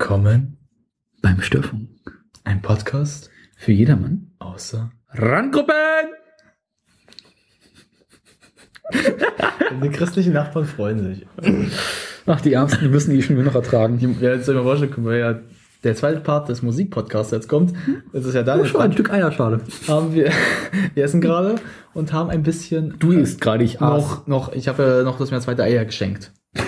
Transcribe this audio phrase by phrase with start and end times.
[0.00, 0.56] Willkommen
[1.20, 1.90] beim Störfunk.
[2.44, 3.28] ein Podcast
[3.58, 4.30] Für jedermann.
[4.38, 5.74] außer Randgruppen!
[9.82, 11.26] die christlichen Nachbarn freuen sich.
[12.24, 13.98] Ach, die Ärmsten, die müssen die schon nur noch ertragen.
[14.22, 15.38] Ja, jetzt soll ich mal vorstellen, ja,
[15.84, 17.74] der zweite Part des Musikpodcasts jetzt kommt.
[18.14, 18.68] Das ist ja Daniel.
[18.68, 19.60] Schon ein Stück Eierschale.
[19.86, 20.32] haben wir,
[20.94, 21.56] wir essen gerade
[21.92, 24.02] und haben ein bisschen Du isst gerade, ich aß.
[24.02, 26.32] noch, noch, ich habe ja noch das mir zweite Eier geschenkt.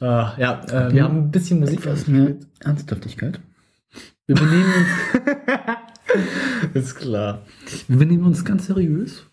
[0.00, 3.40] Ah, ja, äh, wir haben ein bisschen Musik mehr Ernsthaftigkeit.
[4.26, 7.42] Wir benehmen, uns, Ist klar.
[7.88, 9.26] wir benehmen uns ganz seriös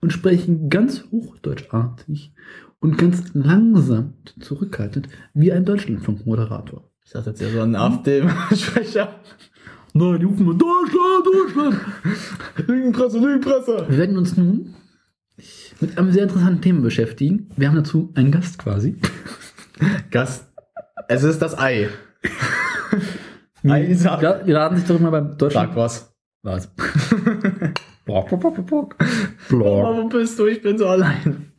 [0.00, 2.34] und sprechen ganz hochdeutschartig
[2.80, 6.90] und ganz langsam zurückhaltend wie ein Deutschlandfunkmoderator.
[7.04, 9.14] Ich dachte jetzt ja so an AfD-Sprecher.
[9.92, 11.80] Nein, die rufen mal Deutschland, Deutschland!
[12.68, 13.86] Lügenpresse, Lügenpresse.
[13.88, 14.74] Wir werden uns nun
[15.80, 17.50] mit einem sehr interessanten Thema beschäftigen.
[17.56, 18.96] Wir haben dazu einen Gast quasi.
[20.10, 20.46] Gast.
[21.08, 21.88] Es ist das Ei.
[23.64, 24.22] Ei sagt.
[24.22, 25.70] Ja, wir laden sich doch mal beim Deutschland.
[25.70, 26.14] Sag was.
[26.42, 26.70] Was?
[28.04, 28.96] Block, block, block, block.
[29.48, 29.96] Block.
[29.96, 30.46] Wo bist du?
[30.46, 31.49] Ich bin so allein.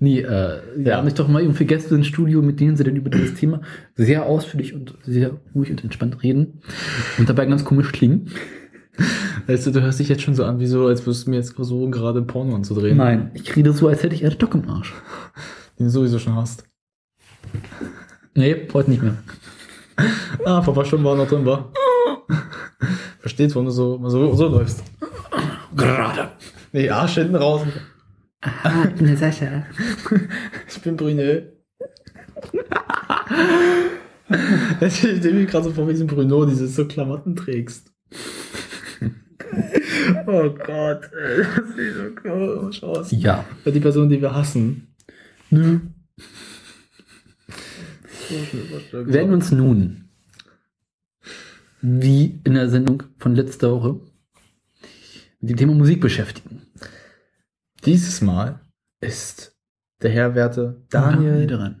[0.00, 0.96] Nee, äh, wir Ja.
[0.98, 3.60] haben nicht doch mal irgendwie Gäste ins Studio, mit denen sie dann über dieses Thema
[3.96, 6.60] sehr ausführlich und sehr ruhig und entspannt reden
[7.18, 8.30] und dabei ganz komisch klingen.
[9.46, 11.36] Weißt du, du hörst dich jetzt schon so an, wie so, als würdest du mir
[11.36, 12.96] jetzt versuchen, gerade Porno anzudrehen.
[12.96, 14.92] Nein, ich rede so, als hätte ich einen Stock im Arsch.
[15.78, 16.64] Den du sowieso schon hast.
[18.34, 19.16] Nee, heute nicht mehr.
[20.44, 21.72] Ah, paar Stunden war noch drin, war.
[23.20, 24.82] Versteht, warum du so, so, so läufst.
[25.76, 26.30] Gerade.
[26.72, 27.62] Nee, Arsch hinten raus.
[28.40, 29.66] Ah, ich bin der Sascha.
[30.68, 31.42] Ich bin Bruno.
[34.80, 37.92] Ich stelle mir gerade so vor, wie diesem Bruno dieses so Klamotten trägst.
[40.26, 43.10] Oh Gott, ey, das sieht so komisch aus.
[43.10, 43.44] Ja.
[43.62, 44.94] Für die Person, die wir hassen.
[45.50, 45.80] Nö.
[48.92, 50.08] Werden uns nun,
[51.80, 54.00] wie in der Sendung von letzter Woche,
[55.40, 56.47] mit dem Thema Musik beschäftigen.
[57.88, 58.60] Dieses Mal
[59.00, 59.56] ist
[60.02, 61.46] der Herr Werte Daniel.
[61.46, 61.80] dran.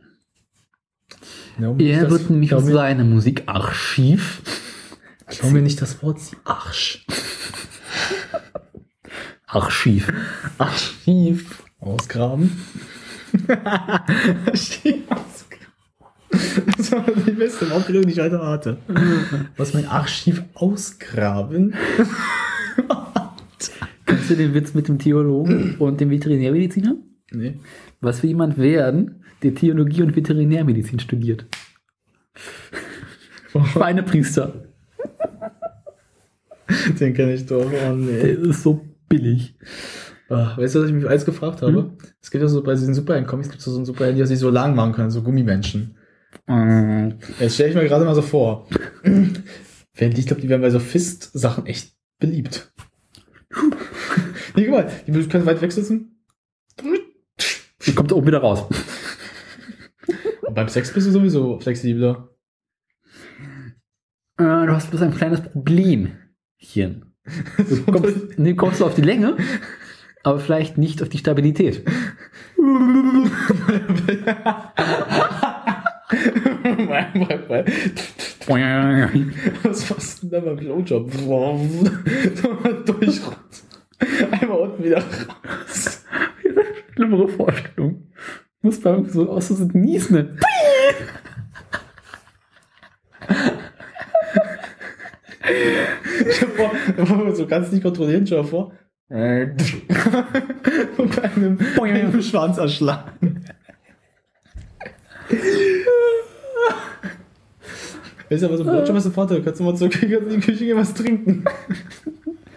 [1.58, 4.40] Ja, Er wird nämlich aus seinem Musikarchiv
[5.30, 7.04] Schau mir nicht das Wort, sie Arsch.
[9.46, 10.10] Archiv.
[10.56, 12.58] Archiv ausgraben.
[13.62, 15.66] Archiv ausgraben.
[16.78, 18.78] Das war die beste Aufregung, die ich heute hatte.
[19.58, 21.74] Was mein Archiv ausgraben?
[24.08, 26.96] Kennst du den Witz mit dem Theologen und dem Veterinärmediziner?
[27.30, 27.58] Nee.
[28.00, 31.44] Was will jemand werden, der Theologie und Veterinärmedizin studiert?
[33.72, 34.64] Schweinepriester.
[37.00, 37.70] Den kenne ich doch.
[37.70, 38.20] Oh, nee.
[38.20, 39.54] Der ist so billig.
[40.28, 41.92] Ah, weißt du, was ich mich alles gefragt habe?
[42.22, 44.50] Es gibt ja so bei diesen Superhelden-Comics gibt es so einen Superhelden, die sich so
[44.50, 45.96] lang machen können, so Gummimenschen.
[46.46, 47.08] Äh,
[47.40, 48.66] Jetzt stelle ich mir gerade mal so vor.
[50.00, 52.72] Ich glaube, die werden bei so Fist-Sachen echt beliebt.
[54.58, 56.20] Nee, guck mal, die können weit weg sitzen.
[57.86, 58.66] Die kommt da oben wieder raus.
[60.42, 62.28] Und beim Sex bist du sowieso flexibler.
[64.36, 66.10] Äh, du hast bloß ein kleines Problem.
[66.56, 67.02] Hier.
[67.56, 69.36] Du kommst, nee, kommst du auf die Länge,
[70.24, 71.84] aber vielleicht nicht auf die Stabilität.
[79.62, 81.12] Was du denn da beim Blowjob?
[82.86, 83.20] Durch.
[84.30, 86.04] Einmal unten wieder raus.
[86.94, 88.06] Schlimmere Vorstellung.
[88.62, 90.38] Muss beim so aus so niesen.
[96.30, 96.72] Stell vor,
[97.34, 98.72] so kannst du nicht kontrollieren, stell dir vor.
[99.10, 99.56] Und
[101.16, 103.42] bei einem, einem Schwanz erschlagen.
[108.28, 109.38] Weißt du, aber so ein ist ein Vorteil.
[109.38, 111.44] Du kannst du mal zur Küche, in die Küche gehen, was trinken.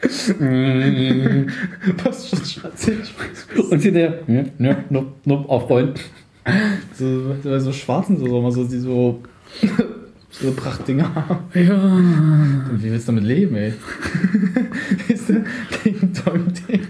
[1.98, 2.90] Passt schon, Schatz.
[3.70, 4.52] Und hier der, ne,
[4.90, 5.94] nup, nup, aufrollen.
[6.98, 9.22] So, so, so schwarzen, so, so, so, die so,
[10.32, 11.46] so Prachtdinger haben.
[11.54, 12.00] Ja.
[12.80, 13.74] Wie willst du damit leben, ey?
[15.08, 15.44] Weißt du,
[15.84, 16.88] Ding, Dong, Ding.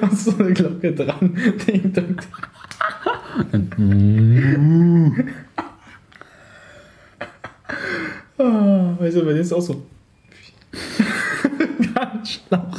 [0.00, 1.36] Hast so eine Glocke dran.
[1.66, 2.16] Ding, Dong,
[3.52, 5.24] Ding.
[8.36, 9.82] Ah, weißt du, bei dir ist es auch so.
[11.94, 12.78] Ganz Schlauch.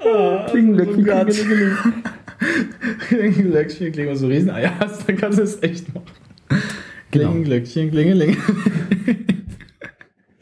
[0.00, 1.92] Ah, Klingelglöckchen, so ganz- Klingelglöckchen.
[3.08, 6.06] Klingelglöckchen, klingeln so Rieseneier hast, dann kannst du es echt machen.
[7.12, 8.36] Klingelglöckchen, Klingeling.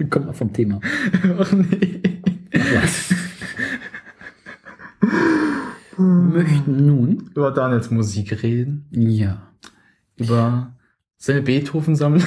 [0.09, 0.81] Komm, vom Thema.
[1.39, 2.01] Ach nee.
[2.53, 3.11] Was?
[5.97, 8.87] Wir möchten nun, Über Daniels Musik reden.
[8.91, 9.51] ja,
[10.17, 10.75] Über
[11.19, 12.23] seine Beethoven-Sammlung.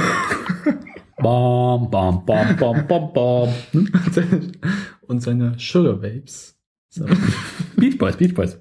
[1.24, 3.50] Bam, bam, bam, bam, bam, bam.
[5.08, 6.56] Und seine- Sugar Babes.
[7.78, 8.60] Beach Boys, Beach Boys.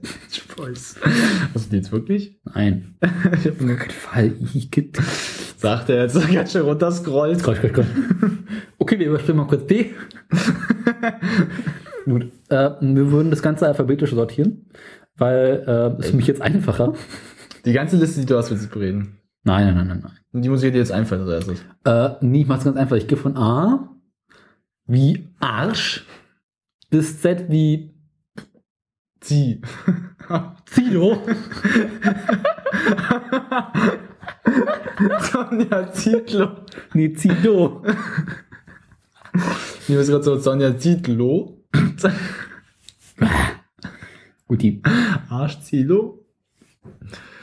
[0.56, 0.97] Boys.
[1.55, 2.41] Hast du die jetzt wirklich?
[2.55, 2.94] Nein.
[3.38, 4.97] Ich hab nur Fall, Igitt.
[5.56, 7.43] Sagt er jetzt, ganz schön runterscrollt.
[7.43, 7.87] Gott, Gott, Gott.
[8.79, 9.91] Okay, wir überspringen mal kurz D.
[12.05, 12.32] Gut.
[12.49, 14.67] Äh, wir würden das Ganze alphabetisch sortieren,
[15.17, 16.94] weil äh, es für mich jetzt einfacher.
[17.65, 19.19] Die ganze Liste, die du hast, willst du bereden.
[19.44, 20.19] Nein, nein, nein, nein, nein.
[20.33, 21.65] Und die muss ich dir jetzt einfallen als erstes.
[21.85, 22.97] Äh, nee, ich mach's ganz einfach.
[22.97, 23.89] Ich gehe von A
[24.87, 26.06] wie Arsch
[26.91, 27.94] bis Z wie
[29.21, 29.61] Zieh.
[30.67, 31.23] Zilo.
[35.21, 36.50] Sonja Zietlow.
[36.94, 37.83] Nee, Zilo.
[39.89, 41.59] Ich muss gerade so Sonja Zietlow.
[44.47, 44.83] Gut, die.
[45.29, 46.19] Arsch Zietlow.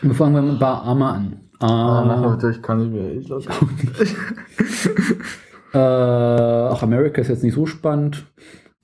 [0.02, 1.49] Wir fangen wir mit A mal an.
[1.60, 3.12] A, ich kann nicht mehr.
[3.12, 3.46] Ich lass
[5.74, 8.26] äh, auch America ist jetzt nicht so spannend.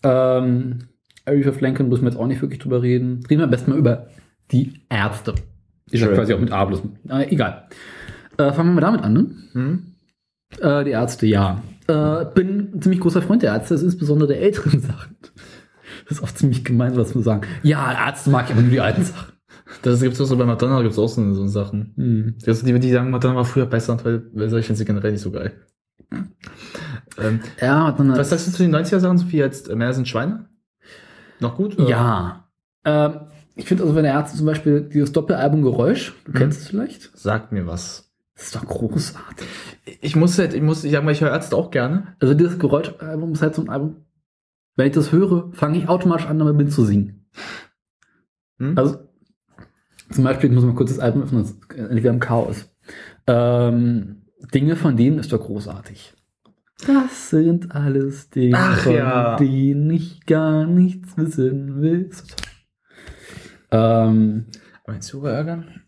[0.04, 0.80] Ähm,
[1.26, 3.24] Aretha Franklin müssen wir jetzt auch nicht wirklich drüber reden.
[3.30, 4.08] Reden wir am besten mal über
[4.52, 5.36] die Ärzte.
[5.92, 6.16] Die ja Schön.
[6.16, 6.82] quasi auch mit A bloß.
[7.10, 7.68] Äh, egal.
[8.38, 9.28] Äh, fangen wir mal damit an, ne?
[9.54, 9.96] Hm?
[10.60, 11.62] Äh, die Ärzte, ja.
[11.88, 15.16] Äh, bin ein ziemlich großer Freund der Ärzte, das ist insbesondere der älteren Sachen.
[16.08, 17.48] Das ist auch ziemlich gemein, was wir sagen.
[17.64, 19.35] Ja, Ärzte mag ich aber nur die alten Sachen.
[19.82, 21.94] Das gibt's auch so bei Madonna, gibt's auch so, so Sachen.
[21.96, 22.36] Hm.
[22.46, 25.22] Das, die, die sagen, Madonna war früher besser, weil, weil ich finde sie generell nicht
[25.22, 25.54] so geil.
[27.18, 30.50] Ähm, Ja, dann was sagst du zu den 90er-Sachen, so wie jetzt Männer sind Schweine?
[31.40, 31.78] Noch gut?
[31.80, 31.90] oder?
[31.90, 32.48] Ja.
[32.86, 33.20] Ähm,
[33.56, 36.36] ich finde also, wenn der Ärzte zum Beispiel dieses Doppelalbum Geräusch, du Mhm.
[36.36, 37.18] kennst es vielleicht?
[37.18, 38.12] Sagt mir was.
[38.36, 39.48] Das ist doch großartig.
[40.02, 42.16] Ich muss halt, ich muss, ich sag mal, ich höre Ärzte auch gerne.
[42.20, 44.06] Also dieses Geräuschalbum ist halt so ein Album.
[44.76, 47.26] Wenn ich das höre, fange ich automatisch an, damit mitzusingen.
[48.60, 48.78] Hm?
[48.78, 49.05] Also
[50.12, 51.46] zum Beispiel, ich muss mal kurz das Album öffnen,
[51.92, 52.70] wieder im Chaos.
[53.28, 54.22] Ähm,
[54.54, 56.14] Dinge von denen ist doch großartig.
[56.86, 59.36] Das sind alles Dinge, Ach, von ja.
[59.38, 62.10] denen ich gar nichts wissen will.
[63.72, 64.46] Ähm,
[64.86, 65.82] Meinst du ärgern?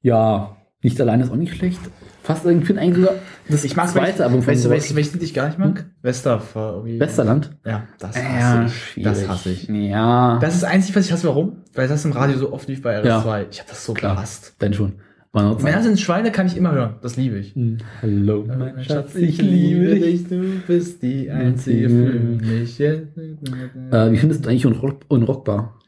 [0.00, 1.80] ja, nicht allein ist auch nicht schlecht.
[2.22, 3.14] Fast irgendwie finde eigentlich sogar
[3.48, 5.58] das Ich mag zweite Album von weißt du, weißt du, welches Lied ich gar nicht
[5.58, 5.86] mag?
[6.02, 6.72] Westerfer.
[6.76, 7.00] irgendwie.
[7.00, 7.56] Westerland.
[7.64, 8.74] Ja, das hasse Ja, ich.
[8.74, 9.04] schwierig.
[9.12, 9.68] Das hasse ich.
[9.68, 11.26] Ja, Das ist das Einzige, was ich hasse.
[11.26, 11.58] Warum?
[11.74, 13.06] Weil das im Radio so oft lief bei RS2.
[13.06, 13.46] Ja.
[13.50, 14.14] Ich habe das so Klar.
[14.16, 14.54] gehasst.
[14.58, 14.92] dann schon.
[15.32, 16.96] Männer sind Schweine, kann ich immer hören.
[17.02, 17.54] Das liebe ich.
[17.54, 20.26] Hm, Hallo, mein Schatz, ich liebe dich.
[20.28, 22.80] Du bist die Einzige für mich.
[22.80, 25.78] Äh, wie findest du eigentlich unrock unrockbar?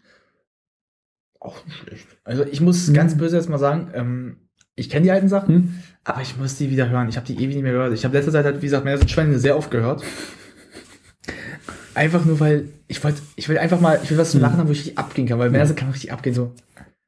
[1.41, 2.07] Auch nicht schlecht.
[2.25, 4.37] Also ich muss ganz böse jetzt mal sagen, ähm,
[4.81, 5.75] ich kenne die alten Sachen, Hm?
[6.05, 7.09] aber ich muss die wieder hören.
[7.09, 7.93] Ich habe die ewig nicht mehr gehört.
[7.93, 10.03] Ich habe letzte Zeit halt, wie gesagt, sind Schweine sehr oft gehört.
[11.95, 14.47] Einfach nur, weil ich wollte, ich will einfach mal, ich will was zum Hm.
[14.47, 16.53] Lachen haben, wo ich richtig abgehen kann, weil Männer sind kann richtig abgehen, so.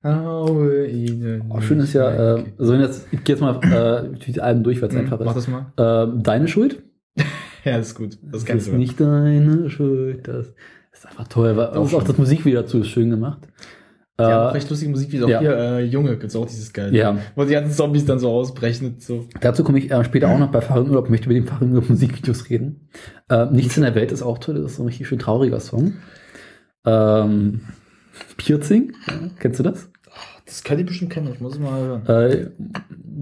[0.05, 4.65] Oh, schön ist ja, äh, wenn jetzt, ich gehe jetzt mal äh, durch die Alben
[4.65, 5.73] durch, weil es Hm, einfach Mach das mal.
[5.77, 6.83] Ähm, deine Schuld?
[7.65, 8.19] Ja, das ist gut.
[8.33, 10.27] Das Das ist nicht deine Schuld.
[10.27, 10.49] Das
[10.93, 11.57] ist einfach toll.
[11.57, 13.39] Weil, Auch auch, das Musikvideo dazu ist schön gemacht.
[14.21, 15.41] Die haben auch Äh, recht lustige Musik, wie auch ja.
[15.41, 16.97] hier, äh, Junge, gibt's auch dieses geile.
[16.97, 17.17] Ja.
[17.35, 18.97] Wo die ganzen Zombies dann so ausbrechen.
[18.99, 19.27] So.
[19.41, 22.89] dazu komme ich äh, später auch noch bei Fahrradurlaub, möchte mit dem Fahrradurlaub Musikvideos reden.
[23.31, 25.61] Äh, Nichts in der Welt ist auch toll, das ist so ein richtig schön trauriger
[25.61, 25.95] Song.
[26.85, 27.61] Ähm,
[28.37, 28.93] Piercing,
[29.39, 29.91] kennst du das?
[30.45, 32.07] Das kann ich bestimmt kennen, ich muss mal hören.
[32.07, 32.51] äh,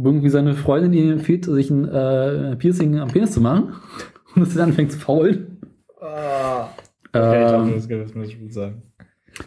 [0.02, 3.74] irgendwie seine Freundin ihm empfiehlt, sich ein äh, Piercing am Penis zu machen
[4.34, 5.58] und es dann anfängt zu faulen.
[6.00, 6.68] Ah.
[7.12, 8.82] Okay, ich Ähm, hoffe, das kann das muss ich gut sagen.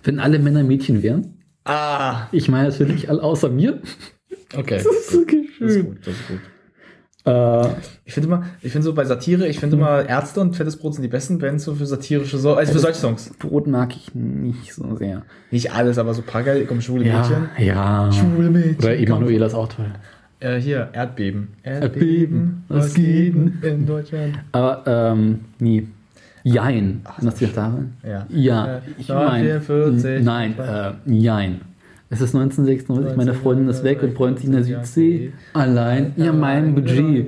[0.03, 1.32] wenn alle Männer Mädchen wären,
[1.65, 3.81] Ah, ich meine natürlich alle außer mir.
[4.55, 4.77] okay.
[4.83, 5.85] Das ist wirklich Das ist schön.
[5.85, 6.39] gut, das ist gut.
[7.25, 7.67] Äh,
[8.03, 10.95] Ich finde immer, ich finde so bei Satire, ich finde immer Ärzte und Fettes Brot
[10.95, 13.31] sind die besten Bands so für satirische, so, also für solche Songs.
[13.39, 15.21] Brot mag ich nicht so sehr.
[15.49, 17.49] Nicht alles, aber so ein paar geile, komm, schwule Mädchen.
[17.59, 18.11] ja.
[18.11, 18.77] Schwule Mädchen.
[18.79, 18.97] Oder.
[18.97, 19.85] Emanuela ist auch toll.
[20.41, 21.47] Äh, hier, Erdbeben.
[21.63, 23.59] Erdbeben, was geht denn?
[23.63, 24.39] in Deutschland?
[24.51, 25.87] Aber, ähm, nie.
[26.43, 27.01] Jein.
[27.05, 27.93] Ach, du dich daran?
[28.03, 28.25] Ja.
[28.29, 28.75] Ja.
[28.77, 30.03] Äh, Ich 44.
[30.03, 30.23] meine.
[30.23, 31.61] Nein, äh, Jein.
[32.09, 35.33] Es ist 1996, meine Freundin ist weg und freut sich in der Südsee.
[35.53, 37.27] Allein, ja, mein Budget.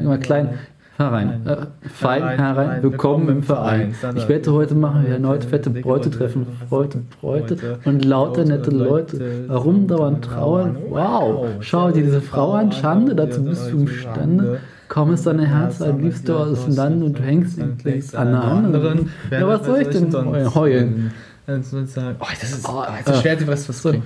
[0.00, 0.50] Immer klein.
[0.96, 1.42] Fahr rein.
[1.44, 1.56] Äh,
[1.90, 3.94] fein, herein, willkommen im Verein.
[4.14, 6.46] Ich wette, heute machen wir erneut fette Bräute treffen.
[6.70, 9.44] Freude, Bräute und lauter nette Leute.
[9.48, 10.78] Warum dauernd trauern?
[10.88, 14.60] Wow, schau dir diese Frau an, Schande, dazu bist du imstande.
[14.96, 19.10] Kaum ist dein Herz ein Liebster aus dem Land und du hängst an einer anderen.
[19.30, 20.10] Ja, was soll ich denn
[20.54, 21.12] heulen?
[21.46, 23.90] Oh, das ist, Oh, oh, jetzt ist schwer, was zu so.
[23.90, 24.04] bringen.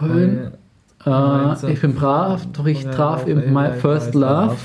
[0.00, 0.52] Heulen?
[1.68, 4.56] Ich bin brav, doch ich traf eben my first love.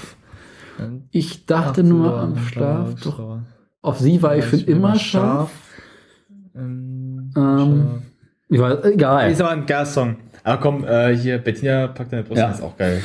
[1.11, 3.39] Ich dachte nur am Schlaf, doch
[3.81, 5.51] auf sie war ich für immer scharf.
[6.55, 8.03] Ähm, Ähm,
[8.47, 9.31] ich weiß, egal.
[9.31, 10.15] Ist aber ein geiler Song.
[10.47, 12.49] Aber komm, äh, hier, Bettina packt deine Brust, Ja.
[12.51, 13.01] ist auch geil.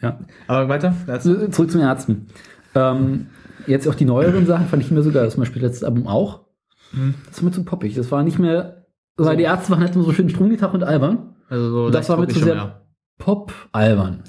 [0.00, 0.18] Ja.
[0.46, 0.94] Aber weiter?
[1.08, 1.48] dazu?
[1.48, 2.28] Zurück zum Ärzten.
[2.76, 3.26] Ähm,
[3.66, 5.28] jetzt auch die neueren Sachen fand ich nicht mehr so geil.
[5.30, 6.44] Zum Beispiel letztes Album auch.
[6.92, 7.14] Mhm.
[7.26, 7.96] Das war mir zu poppig.
[7.96, 11.34] Das war nicht mehr, weil die Ärzte waren halt immer so schön Stromgitarre und albern.
[11.48, 12.80] Also so Das war mir zu sehr ja.
[13.18, 14.22] Pop-albern.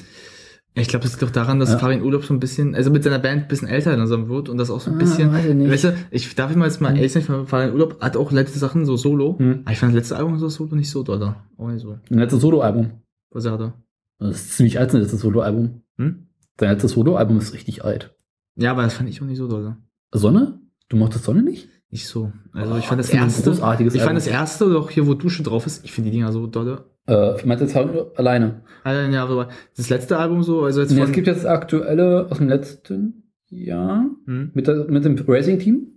[0.77, 1.77] Ich glaube, das liegt doch daran, dass Ja.
[1.79, 4.57] Fabian Urlaub so ein bisschen, also mit seiner Band ein bisschen älter langsam wird und
[4.57, 5.71] das auch so ein Ah, bisschen, weiß ich nicht.
[5.71, 8.59] weißt du, ich darf ich mal jetzt mal ehrlich sein, Fabian Urlaub hat auch letzte
[8.59, 9.61] Sachen so solo, Hm.
[9.63, 11.97] aber ich fand das letzte Album so solo nicht so doll, auch nicht so.
[12.09, 12.91] Sein letztes Solo-Album.
[13.31, 13.73] Was er hatte.
[14.19, 15.81] Das ist ziemlich alt, sein letztes Solo-Album.
[15.97, 16.27] Hm?
[16.59, 18.13] Sein letztes Solo-Album ist richtig alt.
[18.57, 19.77] Ja, aber das fand ich auch nicht so doll.
[20.13, 20.59] Sonne?
[20.89, 21.69] Du mochtest Sonne nicht?
[21.89, 22.31] Nicht so.
[22.51, 24.15] Also Oh, ich fand das das ein erste, ich fand Album.
[24.15, 26.85] das erste, auch hier, wo Dusche drauf ist, ich finde die Dinger so dolle.
[27.07, 28.61] Äh, meinst du jetzt alleine?
[28.83, 32.27] Alter, ja, aber das letzte Album so, also jetzt Nee, es gibt jetzt das aktuelle
[32.29, 34.51] aus dem letzten Jahr hm?
[34.53, 35.91] mit, der, mit dem Racing-Team.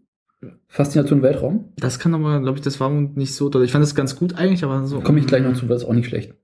[0.69, 1.73] Faszination Weltraum.
[1.79, 3.65] das kann aber, glaube ich, das war nicht so doll.
[3.65, 5.00] Ich fand das ganz gut eigentlich, aber so.
[5.00, 6.35] Komme ich gleich noch zu, das ist auch nicht schlecht.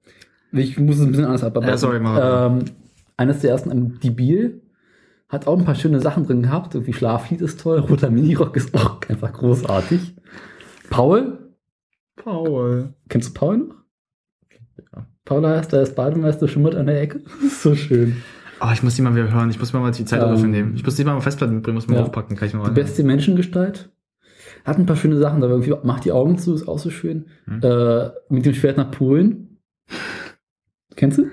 [0.50, 1.74] Ich muss es ein bisschen anders abarbeiten.
[1.74, 2.64] Ja, sorry, mach ähm,
[3.16, 4.62] Eines der ersten, ähm, Die Biel,
[5.28, 6.74] hat auch ein paar schöne Sachen drin gehabt.
[6.74, 10.14] Irgendwie Schlaflied ist toll, Roter Minirock ist auch einfach großartig.
[10.90, 11.54] Paul,
[12.16, 12.94] Paul.
[13.08, 13.83] kennst du Paul noch?
[15.26, 15.34] Ja.
[15.34, 17.20] Paul heißt, der ist Bademeister, schimmert an der Ecke.
[17.42, 18.16] Das ist so schön.
[18.60, 19.50] Ah, ich muss die mal wieder hören.
[19.50, 20.74] Ich muss mir mal die Zeit Ähm, dafür nehmen.
[20.76, 22.02] Ich muss die mal auf Festplatte mitbringen, muss mal ja.
[22.02, 22.36] aufpacken.
[22.36, 23.90] Kann ich mal Die beste Menschengestalt.
[24.64, 27.26] Hat ein paar schöne Sachen, aber irgendwie macht die Augen zu, ist auch so schön.
[27.46, 27.60] Hm.
[27.62, 29.58] Äh, mit dem Schwert nach Polen.
[30.96, 31.26] Kennst du?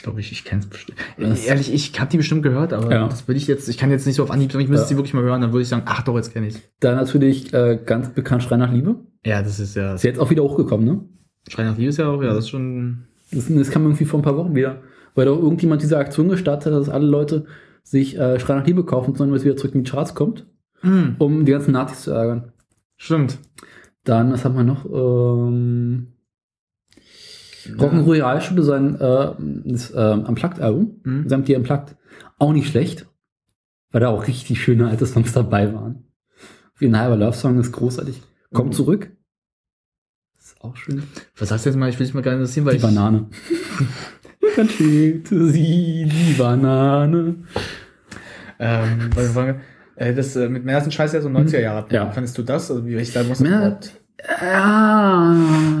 [0.00, 0.96] glaube ich, ich kenne es bestimmt.
[1.18, 3.08] Ehrlich, ich habe die bestimmt gehört, aber Ja.
[3.08, 4.88] das will ich jetzt, ich kann jetzt nicht so auf Anhieb, sagen, ich müsste Ja.
[4.88, 7.52] sie wirklich mal hören, dann würde ich sagen, ach doch, jetzt kenne ich Dann natürlich
[7.52, 8.94] äh, ganz bekannt Schrei nach Liebe.
[9.26, 11.04] Ja, das ist ja, Ist jetzt auch wieder hochgekommen, ne?
[11.48, 14.20] Schrei nach Liebe ist ja auch, ja, das ist schon, Das, das kam irgendwie vor
[14.20, 14.82] ein paar Wochen wieder.
[15.14, 17.46] Weil da irgendjemand diese Aktion gestartet hat, dass alle Leute
[17.82, 20.46] sich äh, Schrei nach Liebe kaufen sollen, weil es wieder zurück in die Charts kommt,
[20.80, 22.52] hm, um die ganzen Nazis zu ärgern.
[22.96, 23.38] stimmt.
[24.04, 24.84] Dann, was haben wir noch?
[24.86, 26.08] Ähm,
[27.76, 29.32] Rock'n'Roll Realschule, sein äh,
[29.64, 31.28] das, ähm, Unplugged-Album, Mhm.
[31.28, 31.96] samt die Unplugged,
[32.38, 33.06] auch nicht schlecht,
[33.90, 36.04] weil da auch richtig schöne alte Songs dabei waren.
[36.78, 38.22] Wie ein halber Love-Song ist großartig.
[38.54, 38.72] Kommt Mhm.
[38.74, 39.10] zurück.
[40.58, 41.02] Ist auch schön.
[41.36, 43.26] Was sagst du jetzt mal, ich will dich mal gerne interessieren, weil Die ich, Banane.
[44.56, 47.36] Dann schälte sie die Banane.
[48.58, 49.60] ähm, weil wir
[49.96, 51.86] äh, das äh, mit Männer sind scheiße ja so 90er Jahre.
[51.90, 52.10] Ja.
[52.10, 52.70] Fandest du das?
[52.70, 53.78] Also wie ich da muss Männer-?
[54.42, 55.36] Ja.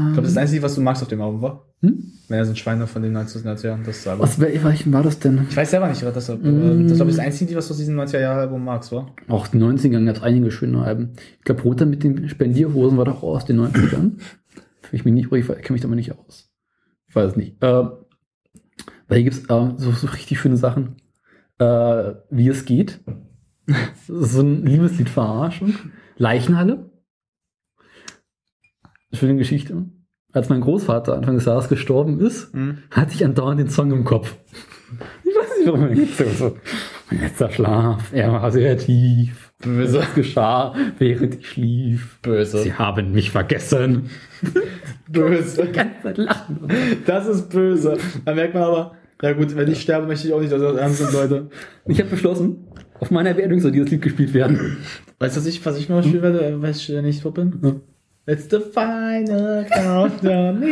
[0.08, 1.64] Ich glaube, das ist das Einzige, was du magst auf dem Album war.
[1.80, 2.12] Hm?
[2.28, 4.22] Männer sind Schweine von den 90er Jahren, das Album.
[4.26, 5.46] Was wel- welchen war das denn?
[5.48, 6.86] Ich weiß selber nicht, was das, aber Mm.
[6.88, 9.12] das glaube ich das Einzige, was du aus diesem 90er Jahre Album magst, war?
[9.28, 11.10] Auch den 90ern gab es einige schöne Alben.
[11.38, 14.12] Ich glaube, Roter mit den Spendierhosen war doch auch aus den 90ern.
[14.96, 16.50] Ich mich nicht, ich kenne mich da mal nicht aus.
[17.08, 17.56] Ich weiß es nicht.
[17.62, 17.92] Ähm,
[19.08, 20.96] weil hier gibt es ähm, so, so richtig schöne Sachen.
[21.58, 23.00] Äh, wie es geht.
[24.06, 25.74] So ein Liebeslied-Verarschung.
[26.16, 26.90] Leichenhalle.
[29.12, 29.84] Schöne Geschichte.
[30.32, 32.54] Als mein Großvater Anfang des Jahres gestorben ist,
[32.90, 34.36] hatte ich andauernd den Song im Kopf.
[35.22, 36.56] Ich weiß nicht, warum er jetzt so.
[37.10, 39.47] Mein letzter Schlaf, er war sehr tief.
[39.62, 39.98] Böse.
[39.98, 42.18] Was geschah, während ich schlief.
[42.22, 42.58] Böse.
[42.58, 44.08] Sie haben mich vergessen.
[45.08, 45.64] Böse.
[45.66, 46.68] Die ganze Zeit lachen.
[47.06, 47.98] Das ist böse.
[48.24, 50.76] Da merkt man aber, ja gut, wenn ich sterbe, möchte ich auch nicht, dass das
[50.76, 51.48] ernst sind, Leute.
[51.86, 52.68] Ich habe beschlossen,
[53.00, 54.76] auf meiner Beerdigung soll dieses Lied gespielt werden.
[55.18, 57.58] Weißt du, was ich, was ich mal spielen werde, weil ich nicht tot bin?
[57.62, 58.32] Ja.
[58.32, 60.62] It's the final countdown.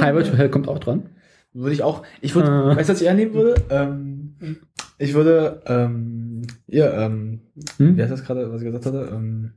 [0.00, 1.10] Highway to Hell kommt auch dran.
[1.52, 2.76] Würde ich auch, ich würde, Äh.
[2.76, 3.54] weißt du, was ich eher nehmen würde?
[3.70, 4.36] Ähm,
[5.00, 7.40] ich würde, ähm, ja, ähm,
[7.78, 7.96] Hm?
[7.96, 9.10] wie heißt das gerade, was ich gesagt hatte?
[9.12, 9.52] Ähm,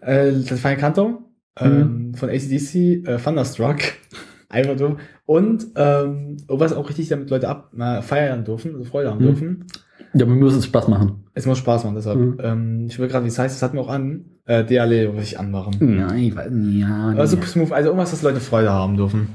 [0.00, 1.18] äh, das Final Countdown
[1.60, 3.76] ähm, von ACDC, äh, Thunderstruck.
[4.48, 4.98] Einfach dumm.
[5.26, 9.24] Und ähm, was auch richtig damit Leute ab äh, feiern dürfen, also Freude haben Mhm.
[9.24, 9.66] dürfen.
[10.14, 11.24] Ja, wir müssen es Spaß machen.
[11.34, 12.18] Es muss Spaß machen, deshalb.
[12.18, 12.36] Mhm.
[12.40, 14.24] Ähm, ich will gerade, wie es heißt, das hatten wir auch an.
[14.46, 15.74] Äh, DALE würde ich anmachen.
[15.80, 16.80] Nein, ich weiß nicht.
[16.80, 17.18] Ja, nee.
[17.20, 19.28] Also Smooth, also irgendwas, dass Leute Freude haben dürfen.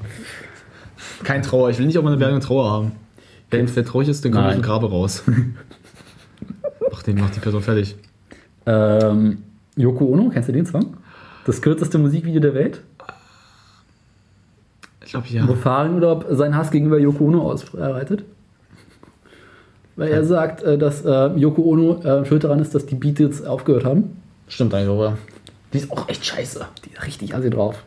[1.23, 1.69] Kein Trauer.
[1.69, 2.91] Ich will nicht auf meine Beerdigung Trauer haben.
[3.49, 4.57] Wer, wer traurig ist, dann aus Nein.
[4.57, 5.23] dem Grabe raus.
[6.93, 7.95] Ach, den macht die Person fertig.
[8.65, 9.43] ähm,
[9.75, 10.97] Yoko Ono, kennst du den Song?
[11.45, 12.81] Das kürzeste Musikvideo der Welt?
[15.03, 15.55] Ich glaube, Wo ja.
[15.55, 18.23] Farin oder seinen Hass gegenüber Yoko Ono ausbreitet.
[19.95, 23.43] Weil er sagt, äh, dass äh, Yoko Ono äh, schuld daran ist, dass die Beatles
[23.43, 24.17] aufgehört haben.
[24.47, 25.17] Stimmt eigentlich, oder?
[25.73, 26.65] Die ist auch echt scheiße.
[26.85, 27.83] Die ist richtig assi drauf.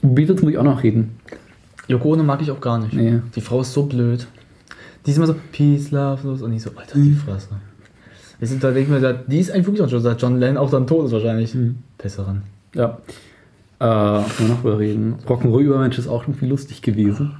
[0.00, 1.18] Beatles muss ich auch noch reden.
[1.88, 2.94] Yoko Ono mag ich auch gar nicht.
[2.94, 3.20] Nee.
[3.34, 4.26] Die Frau ist so blöd.
[5.06, 6.42] Die ist immer so, Peace, Love, los.
[6.42, 7.48] Und ich so, Alter, die Fresse.
[8.38, 10.56] Wir sind da, denken wir, da- die ist eigentlich wirklich auch schon, seit John Lennon
[10.56, 11.56] auch dann tot ist wahrscheinlich.
[11.98, 12.42] Besseren.
[12.74, 12.98] Ja.
[13.78, 15.16] Äh, wir noch drüber reden?
[15.26, 17.32] Rock'n'Roll Übermensch ist auch irgendwie lustig gewesen.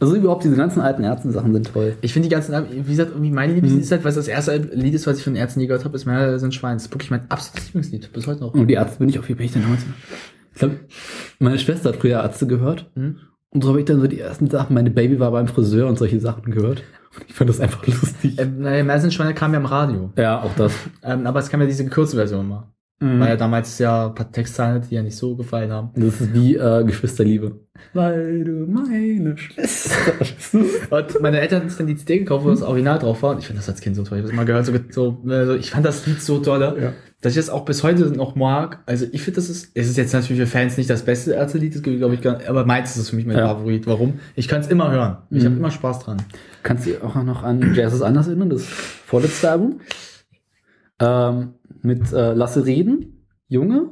[0.00, 1.96] Also überhaupt diese ganzen alten Ärzten-Sachen sind toll.
[2.02, 4.56] Ich finde die ganzen, wie gesagt, irgendwie mein Lieblingslied ist halt, weil es das erste
[4.56, 6.76] Lied ist, was ich von den Ärzten je gehört habe, ist Mehr sind Schwein.
[6.76, 8.54] Das ist wirklich mein absolutes Lieblingslied, bis heute noch.
[8.54, 9.82] Und die Ärzte bin ich auf, wie bin ich denn damals?
[10.52, 10.76] Ich glaube,
[11.40, 12.90] meine Schwester hat früher Ärzte gehört.
[12.94, 13.16] Mhm.
[13.50, 15.98] Und so habe ich dann so die ersten Sachen, meine Baby war beim Friseur und
[15.98, 16.84] solche Sachen gehört.
[17.26, 18.38] Ich fand das einfach lustig.
[18.38, 20.12] Ähm, naja, sind Schweine kam ja im Radio.
[20.16, 20.72] ja, auch das.
[21.02, 22.64] Ähm, aber es kam ja diese gekürzte Version mal.
[23.00, 23.20] Mhm.
[23.20, 25.90] Weil ja damals ja ein paar Textzeilen, hatte, die ja nicht so gefallen haben.
[25.94, 27.60] Das ist wie äh, Geschwisterliebe.
[27.94, 30.52] Weil du meine Schwester bist.
[30.90, 33.30] Und meine Eltern haben sich dann die CD gekauft, wo das Original drauf war.
[33.30, 34.18] Und ich fand das als Kind so toll.
[34.18, 34.72] Ich habe das immer gehört, so,
[35.22, 36.92] so, äh, so, ich fand das Lied so toll, Ja.
[37.20, 38.80] dass ich das auch bis heute noch mag.
[38.86, 41.76] Also ich finde, das ist, es ist jetzt natürlich für Fans nicht das beste Ärzte-Lied,
[41.76, 43.46] das glaube ich, gar, aber meins ist es für mich mein Ja.
[43.46, 43.86] Favorit.
[43.86, 44.14] Warum?
[44.34, 45.18] Ich kann es immer hören.
[45.30, 45.46] Ich Mhm.
[45.46, 46.16] habe immer Spaß dran.
[46.68, 49.80] Kannst du dich auch noch an Jazz ist anders erinnern, das vorletzte Album?
[51.00, 53.86] Ähm, mit äh, Lasse Reden, Junge.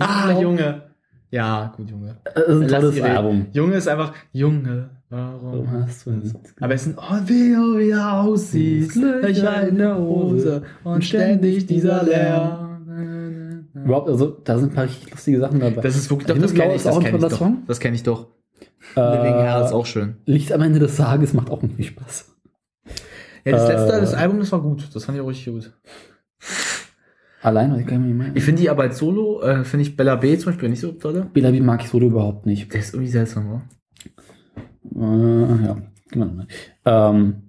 [0.00, 0.82] Ah, Junge.
[1.30, 2.16] Ja, gut, Junge.
[2.24, 3.00] Äh, Das ist ein tolles.
[3.02, 3.46] Album.
[3.52, 5.52] Junge ist einfach, Junge, warum?
[5.52, 6.34] Warum hast du nicht?
[6.60, 12.02] Aber es sind, oh, wie du wieder aussiehst, Löcher in der Hose und ständig dieser
[12.02, 13.68] Lärm.
[13.84, 15.82] Überhaupt, also da sind ein paar richtig lustige Sachen dabei.
[15.82, 17.52] Das ist wirklich, doch, das Himmelsblau kenne ich, ist das ein kenne ich doch.
[17.68, 18.26] Das kenne ich doch.
[18.96, 20.16] Äh, Living Hell ist auch schön.
[20.26, 22.34] Licht am Ende des Tages macht auch irgendwie Spaß.
[23.44, 24.88] Ja, das Äh, letzte, das Album, das war gut.
[24.94, 25.72] Das fand ich auch richtig gut.
[27.42, 29.96] Allein, was ich kann mir nicht Ich finde die aber als Solo, äh, finde ich
[29.96, 31.26] Bella B zum Beispiel nicht so toll.
[31.32, 32.72] Belabi mag ich solo überhaupt nicht.
[32.72, 33.62] Der ist irgendwie seltsam, oder?
[34.96, 35.76] Äh, ja,
[36.16, 36.46] mal.
[36.84, 37.42] Ähm,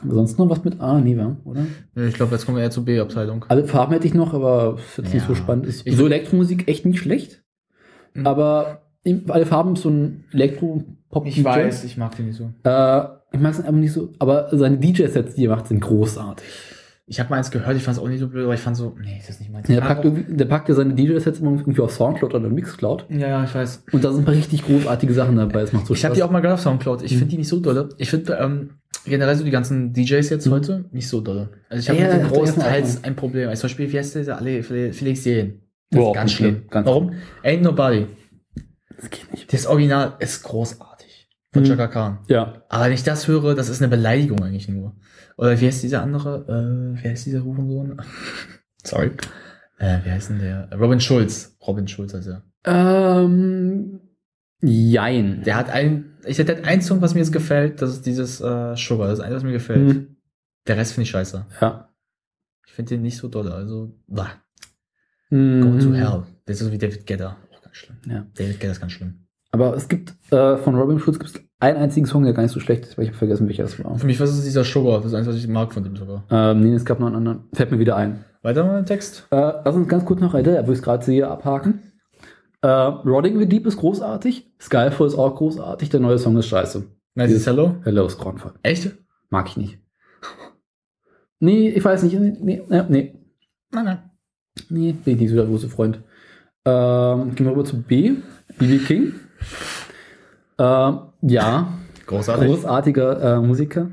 [0.00, 1.00] haben wir sonst noch was mit A?
[1.00, 1.36] Nee, wa?
[1.44, 1.64] oder?
[1.94, 3.44] Ja, ich glaube, jetzt kommen wir eher zur B-Abteilung.
[3.48, 5.28] Alle Farben hätte ich noch, aber ist jetzt nicht Ja.
[5.28, 5.66] so spannend.
[5.66, 7.44] Ist so Elektromusik echt nicht schlecht,
[8.14, 8.26] Mhm.
[8.26, 8.81] aber
[9.28, 11.26] alle Farben so ein Elektro-Pop.
[11.26, 12.44] Ich weiß, ich mag den nicht so.
[12.64, 16.46] Äh, ich mag es aber nicht so, aber seine DJ-Sets, die er macht, sind großartig.
[17.06, 18.76] Ich habe mal eins gehört, ich fand es auch nicht so blöd, aber ich fand
[18.76, 19.66] so, nee, das ist nicht meins.
[19.66, 23.06] Der Ich mag packt, der packt ja seine DJ-Sets immer irgendwie auf Soundcloud oder Mixcloud.
[23.10, 23.84] ja, ja, ich weiß.
[23.92, 25.62] Und da sind ein paar richtig großartige Sachen dabei.
[25.62, 27.02] Es macht so Ich habe die auch mal gehört auf Soundcloud.
[27.02, 27.16] Ich Mhm.
[27.18, 27.88] finde die nicht so dolle.
[27.98, 28.70] Ich finde ähm,
[29.04, 30.50] generell so die ganzen DJs jetzt Mhm.
[30.52, 31.50] heute nicht so dolle.
[31.68, 33.48] Also ich habe Ja, mit den großenteils erstmal ein Problem.
[33.48, 34.38] Also zum Beispiel, wie heißt der?
[34.38, 35.60] alle Felix Jähn.
[35.90, 36.62] Das Boah, ist ganz schlimm.
[36.70, 37.12] ganz Warum?
[37.44, 38.06] Ain't Nobody.
[39.02, 39.52] Das geht nicht.
[39.52, 41.28] Das Original ist großartig.
[41.52, 41.66] Von Mhm.
[41.66, 42.18] Chaka Khan.
[42.28, 42.62] Ja.
[42.70, 44.96] Aber wenn ich das höre, das ist eine Beleidigung eigentlich nur.
[45.36, 46.46] Oder wie heißt dieser andere?
[46.96, 48.00] Äh, wie heißt dieser Hurensohn?
[48.84, 49.10] Sorry.
[49.78, 50.70] Äh, wie heißt denn der?
[50.78, 51.56] Robin Schulz.
[51.66, 52.42] Robin Schulz heißt er.
[52.64, 54.00] Ähm,
[54.60, 55.42] jein.
[55.42, 58.40] Der hat ein, ich der hat einen Song, was mir jetzt gefällt, das ist dieses
[58.40, 59.08] äh, Sugar.
[59.08, 59.90] Das ist ein, was mir gefällt.
[59.90, 60.16] Hm,
[60.66, 61.46] Der Rest finde ich scheiße.
[61.60, 61.88] ja.
[62.66, 63.52] Ich finde den nicht so doll.
[63.52, 64.30] Also, bah,
[65.28, 66.22] Hm, go to hell.
[66.46, 67.36] Der ist so wie David Guetta.
[67.72, 67.96] Ganz schlimm.
[68.06, 68.26] Ja.
[68.34, 69.14] David Guetta ist ganz schlimm.
[69.50, 72.60] Aber es gibt äh, von Robin Schulz gibt's einen einzigen Song, der gar nicht so
[72.60, 73.98] schlecht ist, weil ich habe vergessen, welcher das war.
[73.98, 74.98] Für mich, was ist dieser Sugar?
[74.98, 76.24] Das ist eins, was ich mag von dem sogar.
[76.30, 77.44] Ähm, nee, es gab noch einen anderen.
[77.54, 78.24] Fällt mir wieder ein.
[78.42, 79.26] Weiter mal den Text.
[79.30, 81.92] Äh, lass uns ganz kurz noch Adele, wo ich es gerade sehe, abhaken.
[82.60, 84.52] Äh, Rodding the Deep ist großartig.
[84.60, 85.88] Skyfall ist auch großartig.
[85.88, 86.84] Der neue Song ist scheiße.
[87.14, 87.76] Nein, dieses Hello?
[87.84, 88.52] Hello ist grauenvoll.
[88.62, 88.94] Echt?
[89.30, 89.78] Mag ich nicht.
[91.44, 92.16] Nee, ich weiß nicht.
[92.20, 93.18] Nee, nee, nee.
[93.72, 94.10] Nein, nein.
[94.68, 95.98] Nee, bin ich nicht so der große Freund.
[96.64, 98.12] Ähm, gehen wir rüber zu B.
[98.58, 98.78] B.B.
[98.78, 99.14] King.
[100.58, 101.68] Ähm, ja,
[102.06, 102.48] Großartig.
[102.48, 103.90] großartiger äh, Musiker.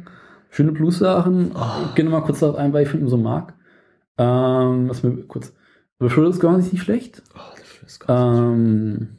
[0.51, 1.51] Schöne Blues-Sachen.
[1.55, 1.86] Oh.
[1.88, 3.53] Ich gehe nochmal kurz darauf ein, weil ich ihn so mag.
[4.17, 5.53] Ähm, was mir kurz.
[5.99, 7.21] The Thrill is Gone ist nicht schlecht.
[7.36, 8.10] Oh, dafür ist Gott.
[8.10, 9.17] Ähm,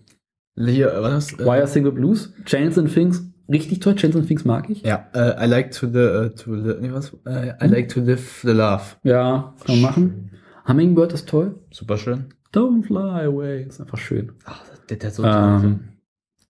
[0.56, 1.32] Hier, was?
[1.32, 2.32] Äh, Wire Single Blues.
[2.44, 3.24] Chains and Things.
[3.48, 3.94] Richtig toll.
[3.96, 4.82] Chains and Things mag ich.
[4.82, 7.12] Ja, äh, I like to the, uh, to li nee, was?
[7.26, 8.96] Äh, I like to live the love.
[9.02, 10.30] Ja, kann man machen.
[10.68, 11.58] Hummingbird ist toll.
[11.70, 12.34] Super schön.
[12.52, 13.64] Don't fly away.
[13.64, 14.32] Ist einfach schön.
[14.44, 15.24] Ach, der, der so.
[15.24, 15.80] Ähm,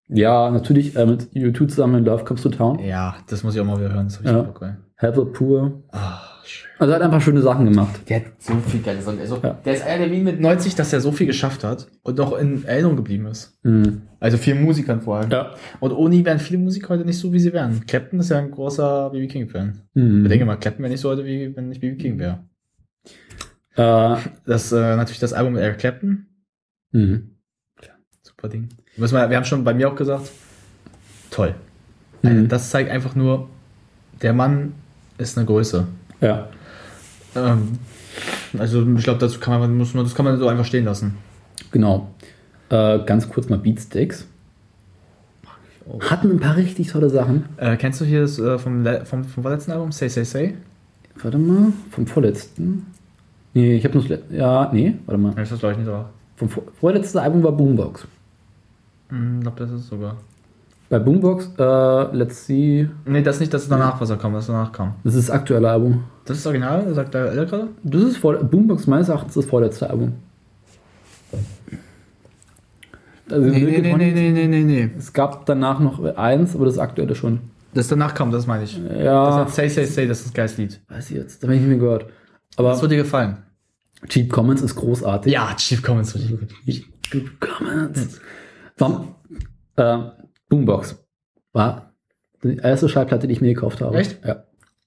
[0.09, 2.79] ja, natürlich äh, mit U2 zusammen in Love Comes to Town.
[2.81, 4.07] Ja, das muss ich auch mal wieder hören.
[4.07, 4.43] Das ich Ja.
[4.43, 4.65] Bock.
[4.97, 5.83] Help the Poor.
[5.93, 6.69] Ah, schön.
[6.79, 8.01] Also er hat einfach schöne Sachen gemacht.
[8.09, 9.21] Der hat so viel geile Songs.
[9.21, 9.57] Also, Ja.
[9.65, 12.37] Der ist einer der Wien mit 90, dass er so viel geschafft hat und noch
[12.37, 13.59] in Erinnerung geblieben ist.
[13.63, 14.03] Mhm.
[14.19, 15.31] Also vielen Musikern vor allem.
[15.31, 15.55] Ja.
[15.79, 17.87] Und ohne ihn wären viele Musiker heute nicht so, wie sie wären.
[17.87, 19.27] Clapton ist ja ein großer B.B.
[19.29, 19.83] King-Fan.
[19.95, 20.23] Mhm.
[20.25, 21.97] Ich denke mal, Clapton wäre nicht so heute, wie wenn nicht B.B.
[21.97, 22.41] King wäre.
[23.77, 26.27] Äh, Das äh, natürlich das Album mit Eric Clapton.
[26.93, 27.31] mhm.
[28.23, 28.69] Super Ding.
[28.97, 30.31] Müssen wir, wir haben schon bei mir auch gesagt,
[31.31, 31.55] toll.
[32.23, 32.49] Mhm.
[32.49, 33.49] Das zeigt einfach nur,
[34.23, 34.75] der Mann
[35.19, 35.87] ist eine Größe.
[36.21, 36.49] Ja.
[37.35, 37.79] Ähm,
[38.59, 41.17] also ich glaube, dazu kann man, muss man, das kann man so einfach stehen lassen.
[41.73, 42.15] Genau.
[42.69, 44.27] Äh, ganz kurz mal Beatsteaks.
[45.87, 46.01] Oh.
[46.01, 47.47] Hatten ein paar richtig tolle Sachen.
[47.57, 50.55] Äh, kennst du hier das äh, vom, vom, vom vorletzten Album, Say Say Say?
[51.23, 52.87] Warte mal, vom vorletzten.
[53.55, 55.35] Nee, ich habe nur das Ja, nee, warte mal.
[55.37, 56.07] Ja, ist das glaube ich nicht drauf.
[56.37, 58.07] Vom vor vorletzten Album war Boombox.
[59.11, 60.17] Ich glaube, das ist sogar.
[60.89, 62.89] Bei Boombox, äh, let's see.
[63.05, 64.95] Nee, das nicht, das ist danach, was er kam, was danach kam.
[65.05, 66.05] Das ist das aktuelle Album.
[66.25, 67.69] Das ist original, sagt der L gerade?
[67.83, 70.15] Das ist vor, Boombox meines Erachtens das vorletzte Album.
[73.31, 74.91] Also, nee, nee, nee, nee, nee, nee.
[74.99, 77.39] Es gab danach noch eins, aber das aktuelle schon.
[77.73, 78.77] Das danach kam, das meine ich.
[78.77, 79.27] Ja.
[79.27, 80.81] Das hat Say Say Say, das ist ein geiles Lied.
[80.89, 82.07] Weiß ich jetzt, da habe ich nicht mehr gehört.
[82.61, 83.39] Aber Das wird dir gefallen.
[84.09, 85.33] Cheap Commons ist großartig.
[85.33, 86.49] Ja, Chief Comments richtig gut.
[87.03, 88.21] Cheap Commons.
[88.79, 89.15] Warum?
[89.77, 89.99] Äh,
[90.49, 90.97] Boombox
[91.53, 91.95] war
[92.43, 93.97] die erste Schallplatte, die ich mir gekauft habe.
[93.99, 94.25] Echt?
[94.25, 94.45] Ja.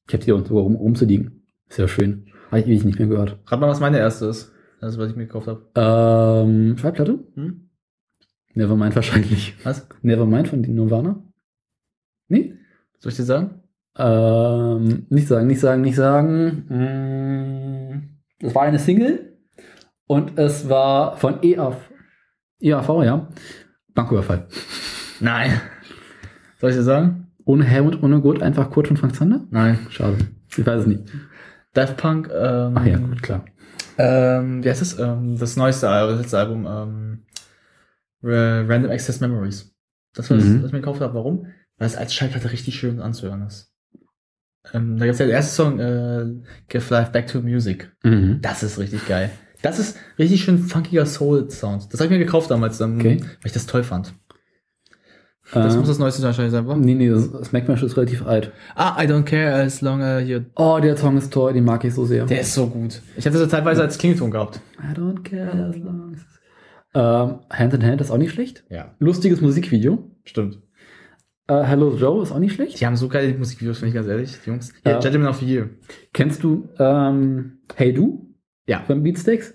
[0.08, 1.46] Ich habe die sogar rum, rumzuliegen.
[1.70, 2.28] Sehr schön.
[2.50, 3.40] Habe ich ewig nicht mehr gehört.
[3.48, 4.52] Rat mal, was meine erste ist.
[4.82, 5.66] Das ist, was ich mir gekauft habe.
[5.76, 7.20] Ähm, Schallplatte?
[7.36, 7.70] Hm?
[8.54, 9.56] Nevermind wahrscheinlich.
[9.64, 9.88] Was?
[10.02, 11.24] Nevermind von den Nirvana?
[12.28, 12.56] Nee?
[13.00, 13.62] Soll ich dir sagen?
[13.98, 16.66] Ähm, nicht sagen, nicht sagen, nicht sagen.
[16.70, 19.38] Mm, Das war eine Single
[20.08, 21.76] und es war von EAV,
[22.60, 23.30] EAV ja.
[23.94, 24.48] Banküberfall.
[25.20, 25.62] Nein.
[26.60, 27.28] Soll ich dir sagen?
[27.46, 29.46] Ohne Helmut, ohne Gut, einfach Kurt von Frank Zander?
[29.52, 29.78] Nein.
[29.90, 30.18] Schade.
[30.50, 31.04] Ich weiß es nicht.
[31.74, 33.46] Daft Punk, ähm, Ach ja, gut, klar.
[33.98, 34.98] ähm, wie heißt es?
[35.00, 37.24] Ähm, das neueste Al- das letzte Album, ähm,
[38.24, 39.76] Ra- Random Access Memories.
[40.14, 40.60] Das war das, Mhm.
[40.62, 41.14] was ich mir gekauft habe.
[41.16, 41.48] Warum?
[41.78, 43.73] Weil es als Schallplatte richtig schön anzuhören ist.
[44.73, 46.26] Ähm, da gibt es ja den ersten Song, äh,
[46.69, 47.91] Give Life Back to Music.
[48.04, 48.39] Mhm.
[48.41, 49.30] Das ist richtig geil.
[49.62, 51.91] Das ist richtig schön funkiger Soul-Sound.
[51.93, 53.17] Das habe ich mir gekauft damals, ähm, Okay.
[53.21, 54.13] weil ich das toll fand.
[55.54, 56.76] Das Ähm, muss das neueste wahrscheinlich sein, wa?
[56.76, 58.52] Nee, nee, das, das Smackmash ist relativ alt.
[58.76, 60.39] Ah, I don't care as long as you...
[60.56, 62.26] Oh, der Song ist toll, den mag ich so sehr.
[62.26, 63.02] Der ist so gut.
[63.17, 64.62] Ich habe das ja teilweise als Klingelton gehabt.
[64.80, 66.21] I don't care as long as...
[66.95, 68.63] Ähm, Hand in Hand ist auch nicht schlecht.
[68.69, 70.10] Ja, Lustiges Musikvideo.
[70.26, 70.60] stimmt.
[71.48, 72.80] Äh, Hello Joe ist auch nicht schlecht.
[72.80, 74.74] Die haben so geile Musikvideos, finde ich ganz ehrlich, die Jungs.
[74.86, 75.00] Ja, Ja.
[75.00, 75.70] Gentleman of the Year.
[76.14, 78.34] Kennst du ähm, Hey Du
[78.66, 78.82] Ja.
[78.88, 79.54] von Beatsteaks?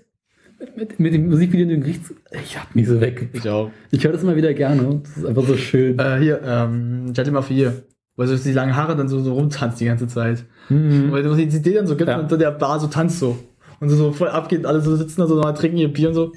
[0.75, 2.13] Mit, mit, dem Musikvideo in den Gerichts...
[2.31, 3.29] Ich hab mich so weg.
[3.31, 3.71] Ich auch.
[3.91, 4.99] Ich höre das immer wieder gerne.
[5.03, 5.97] Das ist einfach so schön.
[5.97, 7.73] Äh, hier, ähm, Gentleman of the Year.
[8.17, 10.43] Weil so die langen Haare dann so, so rumtanzt die ganze Zeit.
[10.67, 11.11] Mhm.
[11.11, 12.19] Weil du die Idee dann so gibt Ja.
[12.19, 13.39] und so der Bar so tanzt so.
[13.79, 16.33] Und so, so voll abgeht, alle so sitzen da so trinken ihr Bier und so.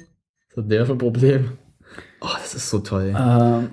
[0.55, 1.49] Was hat der für ein Problem?
[2.25, 3.13] Oh, das ist so toll.
[3.17, 3.69] Ähm,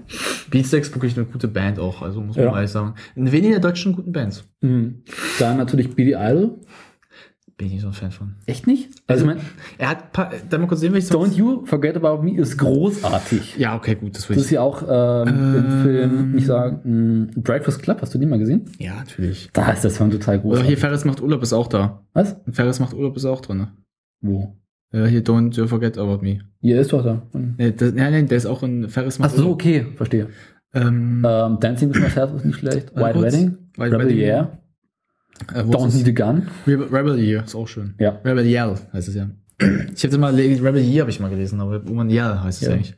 [0.50, 2.54] Beatsteaks wirklich eine gute Band auch, also muss man Ja.
[2.56, 2.94] ehrlich sagen.
[3.14, 4.42] In weniger deutschen guten Bands.
[4.60, 4.90] mh.
[5.38, 6.58] Dann natürlich Billy Idol.
[7.56, 8.36] Bin ich nicht so ein Fan von.
[8.46, 8.88] Echt nicht?
[9.06, 9.44] Also, ich mein,
[9.76, 13.56] Er hat, paar, da mal kurz sehen, welche Don't You Forget About Me ist großartig.
[13.58, 15.82] Ja, okay, gut, das will Das ist ja auch ähm, im Ähm.
[15.82, 16.80] Film, ich sagen,
[17.34, 17.98] mh, Breakfast Club.
[18.00, 18.64] Hast du den mal gesehen?
[18.78, 19.50] Ja, natürlich.
[19.52, 20.68] Da ist der Song total Oder großartig.
[20.68, 22.02] hier Ferris macht Urlaub ist auch da.
[22.14, 22.34] Was?
[22.50, 23.58] Ferris macht Urlaub ist auch drin.
[23.58, 23.68] ne?
[24.22, 24.56] Wo?
[24.92, 26.40] Ja, hier Don't Forget About Me.
[26.60, 27.22] Hier ist doch da.
[27.58, 30.28] Nee, das, nein, nein, der ist auch in Ferris Ach so, okay, verstehe.
[30.74, 32.92] Ähm, Ähm, Dancing with Myself ist nicht schlecht.
[32.94, 33.32] Warte White kurz.
[33.34, 33.58] Wedding.
[33.76, 34.18] White Rebel Wedding.
[34.18, 34.58] Yeah.
[35.54, 36.46] äh, wo Don't Need a Gun.
[36.66, 37.94] Rebel, Rebel Year ist auch schön.
[37.98, 38.20] Ja.
[38.24, 39.30] Rebel Yell heißt es ja.
[39.94, 42.74] Ich habe mal Rebel Year habe ich mal gelesen, aber irgendwann Yell heißt es Ja.
[42.74, 42.94] eigentlich.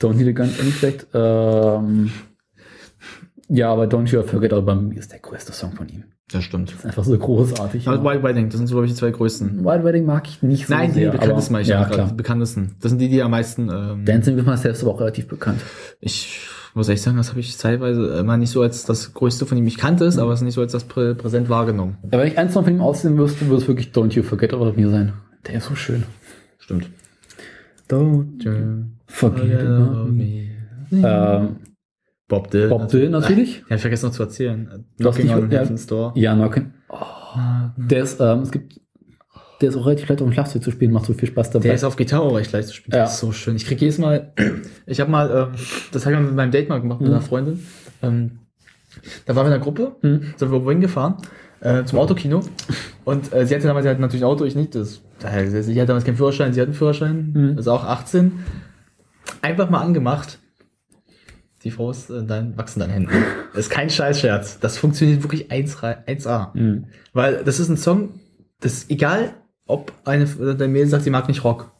[0.00, 1.06] Don't Need a Gun ist auch nicht schlecht.
[1.12, 2.10] Ähm,
[3.48, 6.04] ja, aber Don't You Forget About Me ist der größte Song von ihm.
[6.30, 6.72] Das stimmt.
[6.72, 7.88] Ist einfach so großartig.
[7.88, 9.64] Aber White Wedding, das sind so glaube ich die zwei größten.
[9.64, 11.10] White Wedding mag ich nicht so Nein, die sehr.
[11.10, 12.08] bekanntesten aber, meine ich ja, ja, klar.
[12.08, 12.74] Die bekanntesten.
[12.80, 13.70] Das sind die, die am meisten.
[13.70, 15.60] Ähm, Dancing with Myself ist aber auch relativ bekannt.
[16.00, 16.40] ich
[16.74, 19.66] muss echt sagen, das habe ich teilweise immer nicht so als das größte von ihm
[19.66, 21.96] ich kannte es, aber es ist nicht so als das prä präsent wahrgenommen.
[22.12, 24.52] Ja, wenn ich eins noch von ihm aussehen müsste, würde es wirklich Don't You Forget
[24.52, 25.14] About Me sein.
[25.46, 26.02] Der ist so schön.
[26.58, 26.90] Stimmt.
[27.88, 30.50] Don't You Forget About Me.
[30.92, 31.56] Ähm,
[32.28, 32.68] Bob Dylan.
[32.70, 33.64] Bob Dylan natürlich.
[33.68, 34.84] Ja, ich vergessen noch zu erzählen.
[34.98, 35.60] Knocking on ja.
[35.60, 36.12] Heaven's Door.
[36.14, 36.74] Ja, Nocken.
[37.76, 38.80] Der ist, ähm, es gibt,
[39.60, 41.64] der ist auch relativ leicht auf dem Schlagzeug zu spielen, macht so viel Spaß dabei.
[41.64, 42.96] Der ist auf Gitarre auch recht leicht zu spielen.
[42.96, 43.04] Ja.
[43.04, 43.56] Das ist so schön.
[43.56, 44.32] Ich krieg jedes Mal,
[44.86, 45.60] ich habe mal, ähm,
[45.92, 47.14] das habe ich mal mit meinem Date mal gemacht, mit Mhm.
[47.14, 47.60] einer Freundin.
[48.02, 48.38] Ähm,
[49.26, 50.34] da waren wir in einer Gruppe, Mhm.
[50.36, 51.16] sind wir wohin gefahren,
[51.60, 52.40] äh, zum Autokino.
[53.04, 54.74] Und äh, sie hatte damals halt natürlich ein Auto, ich nicht.
[54.74, 57.54] Das, sie hatte damals keinen Führerschein, sie hat einen Führerschein, Mhm.
[57.56, 58.32] also auch 18.
[59.42, 60.38] Einfach mal angemacht.
[61.64, 63.12] Die Frau ist äh, dein, wachsen deine Hände.
[63.52, 64.60] Das ist kein Scheißscherz.
[64.60, 66.56] Das funktioniert wirklich 1, 1A.
[66.56, 66.86] Mhm.
[67.12, 68.20] Weil das ist ein Song,
[68.60, 69.34] das ist egal,
[69.66, 71.70] ob eine der Mädel sagt, sie mag nicht Rock.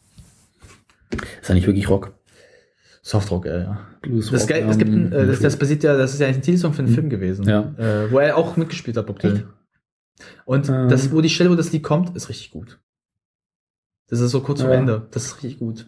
[1.41, 2.13] Ist ja nicht wirklich Rock.
[3.01, 3.87] Softrock, äh, ja.
[4.01, 6.39] Blues Das, geil, es gibt ein, äh, das, das basiert ja, das ist ja eigentlich
[6.39, 7.47] ein Titelsong für einen Film gewesen.
[7.47, 7.73] Ja.
[7.77, 9.49] Äh, wo er auch mitgespielt hat, Bob Dylan.
[10.45, 10.89] Und Ähm.
[10.89, 12.79] das, wo die Stelle, wo das Lied kommt, ist richtig gut.
[14.09, 14.75] Das ist so kurz vor Ja.
[14.77, 15.07] Ende.
[15.11, 15.87] Das ist richtig gut.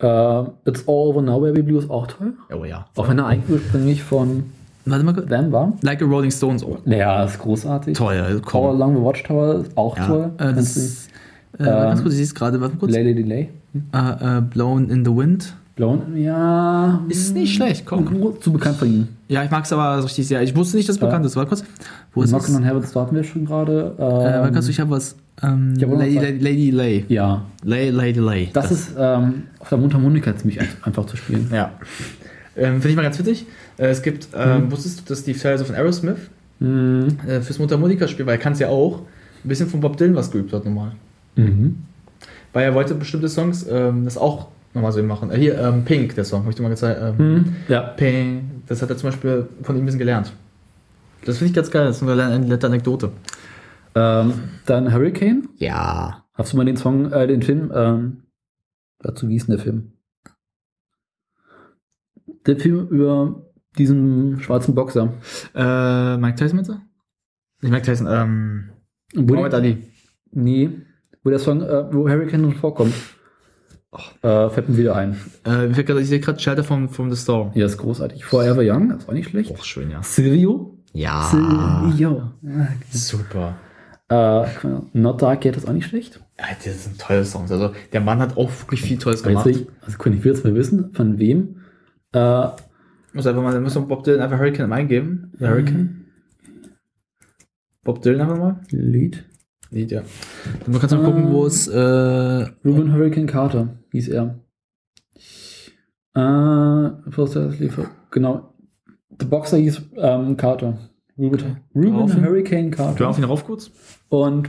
[0.00, 2.34] Äh, It's All Over Now Baby Blue ist auch toll.
[2.56, 2.86] Oh ja.
[2.96, 4.44] Auch wenn er eigentlich ursprünglich von
[4.84, 5.28] Warte mal kurz.
[5.30, 5.72] War.
[5.82, 6.64] Like a Rolling Stones.
[6.64, 7.96] Oh, Ja, ist großartig.
[7.96, 8.66] toll, All komm.
[8.80, 10.30] Along the Watchtower ist auch Ja, toll.
[10.38, 11.08] äh, das,
[11.58, 12.92] äh, ganz ähm, kurz, ich sehe es gerade, warte mal kurz.
[12.92, 13.48] Lady Delay.
[13.92, 15.54] Äh, äh, Blown in the Wind.
[15.76, 17.02] Blown, ja.
[17.08, 18.08] Ist nicht schlecht, komm.
[18.40, 19.08] Zu bekannt von ihm.
[19.28, 20.42] Ja, ich mag es aber richtig sehr.
[20.42, 21.36] Ich wusste nicht, dass es bekannt ist.
[21.36, 21.64] Warte kurz.
[22.14, 22.30] Wo ist?
[22.30, 23.94] Knockin' on Heaven's Door hatten wir schon gerade.
[23.98, 25.16] Äh, Ähm, kurz, ich habe was.
[25.42, 26.16] Ähm, Ich hab Lady.
[26.18, 27.04] Lady, Lady Lay.
[27.08, 28.50] ja, Lay, Lady Lay.
[28.52, 31.48] das, ist ähm, auf der Mundharmonika ziemlich ein- einfach zu spielen.
[31.52, 31.72] Ja.
[32.56, 33.46] Ähm, Finde ich mal ganz witzig.
[33.76, 36.18] Äh, es gibt, ähm, wusstest du, dass Tyler so von Aerosmith
[36.60, 37.18] Mhm.
[37.28, 39.02] äh, fürs Mundharmonika-Spiel, weil er kann es ja auch,
[39.44, 40.90] ein bisschen von Bob Dylan was geübt hat nochmal.
[41.36, 41.76] Mhm.
[42.52, 45.30] Weil er wollte bestimmte Songs ähm, das auch nochmal so machen.
[45.30, 47.00] Äh, hier, ähm, Pink, der Song, habe ich dir mal gezeigt.
[47.00, 47.44] Ähm, Mhm.
[47.68, 47.82] Ja.
[47.82, 50.32] Pink, das hat er zum Beispiel von ihm ein bisschen gelernt.
[51.24, 51.86] Das finde ich ganz geil.
[51.86, 53.10] Das ist eine nette Anekdote.
[53.94, 54.32] Ähm,
[54.66, 55.48] dann Hurricane.
[55.56, 56.24] Ja.
[56.34, 58.22] Hast du mal den Song, äh, den Film, ähm,
[59.00, 59.92] dazu wie ist denn der Film?
[62.46, 63.42] Der Film über
[63.76, 65.12] diesen schwarzen Boxer.
[65.54, 66.74] Äh, Mike Tyson meinst du?
[67.62, 68.70] Nicht Mike Tyson, ähm.
[69.14, 69.78] Wo Muhammad Ali.
[70.30, 70.70] nee,
[71.24, 72.94] wo der Song, äh, wo Hurricane drin vorkommt.
[74.22, 75.16] Äh, fällt mir wieder ein.
[75.44, 77.50] Äh, mir fällt grad- ich sehe gerade Shelter vom, vom The Store.
[77.54, 78.24] Ja, ist großartig.
[78.24, 79.50] Forever Young, das war nicht schlecht.
[79.50, 80.02] Och, schön, ja.
[80.02, 80.77] Silvio.
[80.98, 81.22] Ja.
[81.30, 82.32] Silvio.
[82.90, 83.56] Super.
[84.08, 84.46] Äh,
[84.94, 86.20] Not Dark Yet ist auch nicht schlecht.
[86.38, 87.52] Ja, das sind tolle Songs.
[87.52, 89.46] Also, der Mann hat auch wirklich viel Tolles gemacht.
[89.46, 91.60] ich, also Kunde, ich will jetzt mal wissen, von wem.
[92.12, 92.48] Äh,
[93.12, 95.32] muss einfach mal, muss Bob Dylan einfach Hurricane eingeben.
[95.38, 96.06] Hurricane.
[97.84, 98.60] Bob Dylan einfach mal.
[98.70, 99.24] Lied.
[99.70, 100.02] Lied, ja.
[100.64, 101.78] Dann kannst du mal gucken, wo es, äh,
[102.64, 104.40] Ruben Hurricane Carter hieß er.
[106.14, 106.90] Äh,
[108.10, 108.54] genau.
[109.20, 110.87] The Boxer hieß ähm, Carter.
[111.18, 113.04] Ruben, Ruben Drauf- Hurricane Carter.
[113.04, 113.70] Drauf ihn rauf kurz.
[114.08, 114.48] Und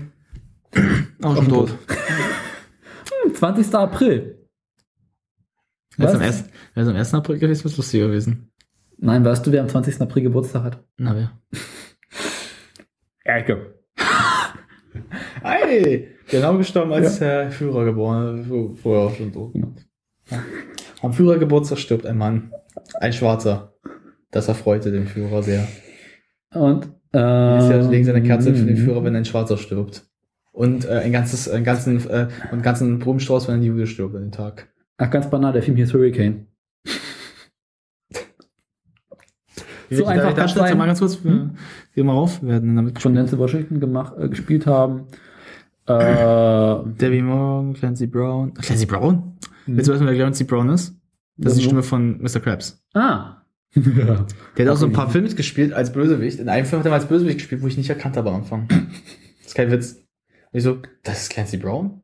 [1.23, 1.69] Auch schon tot.
[3.25, 3.73] hm, 20.
[3.75, 4.35] April.
[5.97, 6.27] Wäre es am, Was?
[6.27, 7.13] ersten- wär's am 1.
[7.15, 8.51] April gewesen, wäre es lustiger gewesen.
[8.97, 9.99] Nein, weißt du, wer am 20.
[10.01, 10.83] April Geburtstag hat?
[10.97, 11.31] Na, wer?
[13.23, 13.75] Erke.
[15.41, 16.15] Hey!
[16.29, 19.53] Genau gestorben, als der Führer geboren Vorher auch schon tot.
[19.53, 19.73] Genau.
[21.01, 22.51] Am Führergeburtstag stirbt ein Mann.
[22.99, 23.73] Ein Schwarzer.
[24.31, 25.67] Das erfreute den Führer sehr.
[26.53, 28.83] Und äh, Jedes Jahr legen sie eine Kerze für den Mhm.
[28.85, 30.05] Führer, wenn ein Schwarzer stirbt.
[30.51, 34.15] Und äh, ein ganzes, einen ganzen, äh, und einen ganzen Blumenstrauß, wenn ein Jude stirbt
[34.15, 34.67] an dem Tag.
[34.97, 36.47] Ach, ganz banal, der Film hieß Hurricane.
[39.91, 40.77] So einfach Darsteller, sein.
[40.77, 41.49] mal ganz kurz, wir,
[41.95, 45.07] geh mal rauf, wir werden damit Von Denzel Washington gemacht, äh, gespielt haben.
[45.87, 48.53] Äh, Debbie Moore, Clancy Brown.
[48.53, 49.37] Clancy Brown?
[49.65, 50.95] Willst du wissen, wer Clancy Brown ist?
[51.37, 51.65] Das ist die.
[51.65, 52.39] Stimme von Mr.
[52.39, 52.83] Krabs.
[52.93, 53.37] ah.
[53.75, 54.25] Der
[54.65, 56.39] hat auch so ein paar Filme mitgespielt als Bösewicht.
[56.39, 58.37] In einem Film hat er mal als Bösewicht gespielt, wo ich nicht erkannt habe am
[58.37, 58.67] Anfang.
[58.67, 58.77] Das
[59.47, 59.93] ist kein Witz.
[60.51, 62.01] Und ich so, das ist Clancy Brown?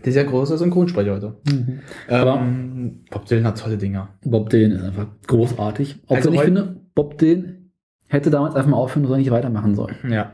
[0.00, 1.36] Der ist ja großer Synchronsprecher heute.
[1.50, 1.80] Mhm.
[2.08, 4.18] Ähm, Bob Dylan hat tolle Dinger.
[4.24, 6.02] Bob Dylan ist einfach großartig.
[6.06, 7.70] Auch Also wenn ich finde, Bob Dylan
[8.08, 9.96] hätte damals einfach mal aufhören sollen, nicht weitermachen sollen.
[10.08, 10.32] Ja.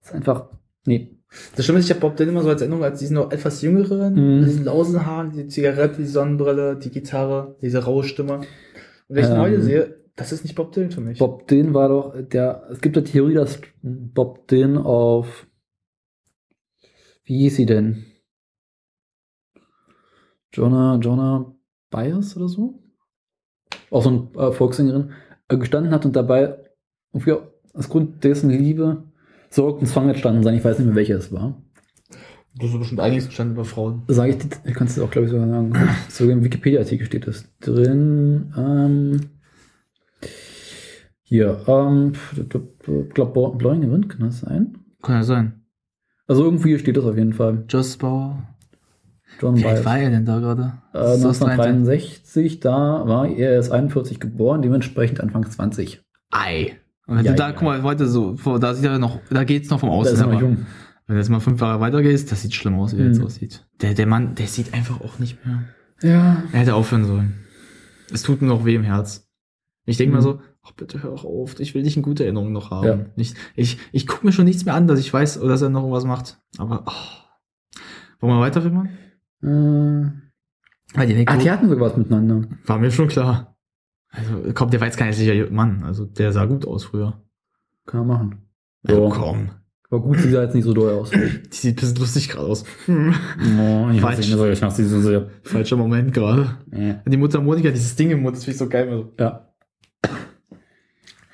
[0.00, 0.50] Das ist einfach,
[0.86, 1.10] nee.
[1.56, 3.62] Das Schlimme ist, ich habe Bob Dylan immer so als Erinnerung als diesen noch etwas
[3.62, 4.40] jüngeren, Mhm.
[4.40, 8.42] mit diesen lausen Haaren, die Zigarette, die Sonnenbrille, die Gitarre, diese raue Stimme.
[9.08, 9.42] Und wenn ich ihn Ähm.
[9.42, 11.18] heute sehe, das ist nicht Bob Dylan für mich.
[11.18, 15.46] Bob Dylan war doch der, es gibt eine Theorie, dass Bob Dylan auf,
[17.24, 18.04] wie hieß sie denn?
[20.52, 21.54] Jonah, Jonah
[21.90, 22.80] Byers oder so?
[23.90, 25.12] Auch so eine äh, Volkssängerin,
[25.48, 26.58] äh, gestanden hat und dabei,
[27.12, 27.34] irgendwie
[27.72, 29.04] aus Grund dessen Liebe,
[29.50, 30.54] so ein Song entstanden sein.
[30.54, 31.63] Ich weiß nicht mehr, welcher es war.
[32.56, 34.02] Das ist bestimmt einiges bestanden über Frauen.
[34.08, 35.72] Sage ich, dir- ich kann es auch, glaube ich, sogar sagen.
[36.08, 38.52] Sogar im Wikipedia-Artikel steht das drin.
[38.56, 39.20] Ähm,
[41.22, 44.78] hier, ähm, ich glaube, Blowing Wind, kann das sein?
[45.02, 45.62] Kann ja sein.
[46.26, 47.64] Also irgendwie steht das auf jeden Fall.
[47.68, 48.42] Joss Bauer.
[49.40, 50.74] John Wie alt war er denn da gerade?
[50.92, 56.02] Äh, Das ist 1963, da war er erst 41 geboren, dementsprechend Anfang 20.
[56.30, 56.76] Ei.
[57.06, 57.52] Und wenn Ja, du da, ja.
[57.52, 60.14] guck mal, heute so, da sieht er noch, da geht's noch vom Da Aussehen.
[60.14, 60.66] ist er noch aber jung.
[61.06, 63.18] Wenn du jetzt mal fünf Jahre weiter gehst, das sieht schlimm aus, wie er jetzt
[63.18, 63.26] Mhm.
[63.26, 63.66] aussieht.
[63.82, 65.64] Der, der Mann, der sieht einfach auch nicht mehr.
[66.02, 66.42] Ja.
[66.52, 67.34] Er hätte aufhören sollen.
[68.12, 69.28] Es tut mir noch weh im Herz.
[69.86, 70.16] Ich denke Mhm.
[70.16, 72.86] mal so, ach bitte hör auch auf, ich will dich in gute Erinnerung noch haben.
[72.86, 73.06] Ja.
[73.16, 75.80] Nicht, ich ich gucke mir schon nichts mehr an, dass ich weiß, dass er noch
[75.82, 76.40] irgendwas macht.
[76.58, 77.80] Aber, oh.
[78.20, 78.86] Wollen wir weiterfilmen?
[79.42, 82.48] Äh, Weil die ah, die hatten sogar was miteinander.
[82.64, 83.56] war mir schon klar.
[84.08, 85.82] Also, komm, der war jetzt kein hässlicher Mann.
[85.82, 87.22] Also, der sah gut aus früher.
[87.84, 88.48] Kann man machen.
[88.88, 89.08] Oh, So.
[89.10, 89.50] komm.
[89.90, 91.10] Aber gut, sieht jetzt nicht so doll aus.
[91.10, 92.64] Die sieht ein bisschen lustig gerade aus.
[92.88, 92.92] Oh,
[93.92, 94.02] ich Falsch.
[94.02, 95.28] weiß nicht, ich hasse die so sehr.
[95.42, 96.56] Falscher Moment gerade.
[96.72, 96.94] Ja.
[97.06, 98.88] Die Mutter Monika, dieses Ding im Mund, das finde ich so geil.
[98.88, 99.48] Also, Ja.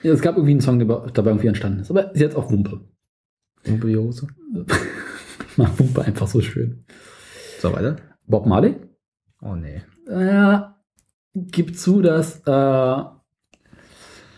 [0.03, 0.13] ja.
[0.13, 1.91] Es gab irgendwie einen Song, der dabei irgendwie entstanden ist.
[1.91, 2.81] Aber ist jetzt auch Wumpe.
[3.67, 4.27] Umpe die Hose.
[5.51, 6.85] Ich mag Wumpe einfach so schön.
[7.61, 7.97] So, weiter.
[8.27, 8.77] Bob Marley?
[9.43, 9.83] Oh, nee.
[10.09, 10.59] Äh,
[11.35, 13.03] gibt zu, dass äh,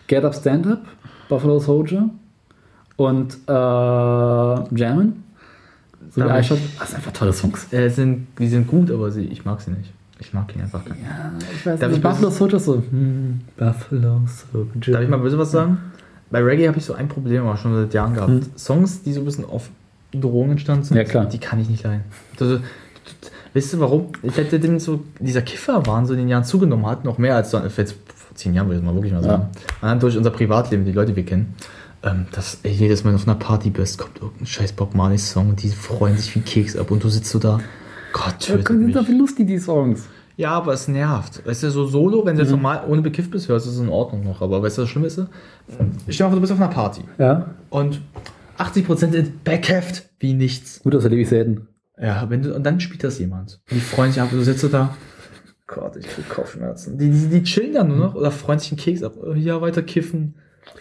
[0.06, 0.84] Get Up Stand Up,
[1.28, 2.10] Buffalo Soldier
[3.08, 3.52] und äh,
[4.80, 5.22] Jammin.
[6.10, 6.58] So hab iShot.
[6.78, 7.72] Das sind einfach tolle Songs.
[7.72, 9.92] Äh, sind, die sind gut, aber sie, ich mag sie nicht.
[10.18, 11.04] Ich mag ihn einfach gar nicht.
[11.04, 11.98] Ja, ich weiß Darf nicht.
[11.98, 12.76] ich Buffalo Soldier so.
[12.76, 14.20] Hm, Buffalo
[14.52, 14.92] Soldier.
[14.92, 15.78] Darf ich mal böse was sagen?
[16.30, 18.30] Bei Reggae habe ich so ein Problem auch schon seit Jahren gehabt.
[18.30, 18.42] Hm.
[18.56, 19.68] Songs, die so ein bisschen auf
[20.12, 22.04] Drogen entstanden sind, Ja, die kann ich nicht leiden.
[22.38, 22.58] Also,
[23.54, 24.08] weißt du warum?
[24.22, 27.50] Ich hätte dem so, dieser Kifferwahn so in den Jahren zugenommen hat, noch mehr als
[27.50, 29.48] so, jetzt vor zehn Jahren, würde ich mal wirklich mal sagen.
[29.80, 31.54] Anhand durch unser Privatleben, die Leute, die wir kennen.
[32.04, 35.50] Ähm, dass ey, jedes Mal auf einer Party bist, kommt irgendein scheiß Bob Marley Song
[35.50, 37.60] und die freuen sich wie Keks ab und du sitzt so da.
[38.12, 38.94] Gott, Ja, tötet sind mich.
[38.94, 40.04] doch wie lustig, die Songs.
[40.36, 41.46] Ja, aber es nervt.
[41.46, 42.56] Weißt du, so solo, wenn du jetzt Mhm.
[42.56, 44.42] normal ohne bekifft bist, hörst du es in Ordnung noch.
[44.42, 45.18] Aber weißt du, das Schlimme ist?
[46.06, 47.54] Ich stell dir vor, du bist auf einer Party Ja.
[47.70, 48.00] und
[48.58, 50.80] 80% sind bekifft wie nichts.
[50.82, 51.68] Gut, das erlebe ich selten.
[52.00, 53.60] Ja, wenn du, und dann spielt das jemand.
[53.70, 54.96] Und die freuen sich ab, du sitzt da.
[55.68, 56.98] Gott, ich krieg Kopfschmerzen.
[56.98, 59.14] Die, die, die chillen dann nur noch oder freuen sich einen Keks ab.
[59.36, 60.34] Ja, weiter kiffen.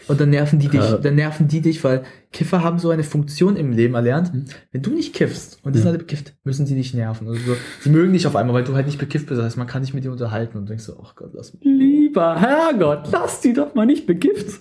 [0.07, 0.97] Und dann nerven die dich, Ja.
[0.97, 4.33] dann nerven die dich, weil Kiffer haben so eine Funktion im Leben erlernt.
[4.33, 4.45] Mhm.
[4.71, 5.91] Wenn du nicht kiffst und die sind Ja.
[5.91, 7.27] alle bekifft, müssen sie dich nerven.
[7.27, 9.37] Also so, sie mögen dich auf einmal, weil du halt nicht bekifft bist.
[9.39, 11.63] Das heißt, man kann dich mit dir unterhalten und denkst so, ach Gott, lass mich.
[11.63, 14.59] Lieber Herrgott, lass die doch mal nicht bekifft.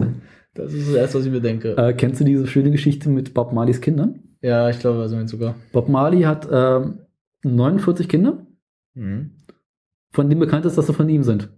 [0.55, 1.77] Das ist das erste, was ich mir denke.
[1.77, 4.21] Äh, kennst du diese schöne Geschichte mit Bob Marleys Kindern?
[4.43, 5.55] Ja, ich glaube, also sogar.
[5.73, 6.99] Bob Marley hat ähm,
[7.45, 8.47] 49 Kinder,
[8.95, 9.31] Mhm.
[10.13, 11.51] von denen bekannt ist, dass sie von ihm sind.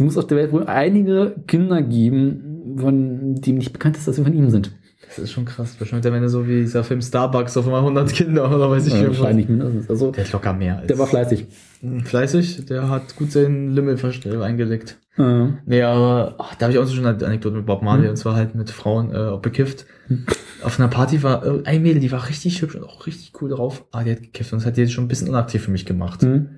[0.00, 4.16] Es muss auf der Welt wohl einige Kinder geben, von denen nicht bekannt ist, dass
[4.16, 4.72] sie von ihm sind.
[5.06, 5.76] Das ist schon krass.
[5.78, 8.94] Wahrscheinlich am Ende so wie dieser Film Starbucks auf einmal 100 Kinder oder weiß ich
[8.94, 9.18] Äh, was.
[9.18, 9.90] wahrscheinlich mindestens.
[9.90, 10.78] Also, Der hat locker mehr.
[10.78, 11.48] Als der war fleißig.
[11.82, 14.96] Hm, Fleißig, der hat gut seinen Lümmel verstell- eingelegt.
[15.18, 18.04] Äh, Nee, aber ach, da habe ich auch so schon eine Anekdote mit Bob Marley
[18.04, 18.10] Hm.
[18.10, 19.84] und zwar halt mit Frauen äh, bekifft.
[20.06, 20.24] Hm.
[20.62, 23.50] Auf einer Party war äh, ein Mädel, die war richtig hübsch und auch richtig cool
[23.50, 23.84] drauf.
[23.92, 25.84] Ah, die hat gekifft und das hat die jetzt schon ein bisschen unaktiv für mich
[25.84, 26.22] gemacht.
[26.22, 26.48] hm,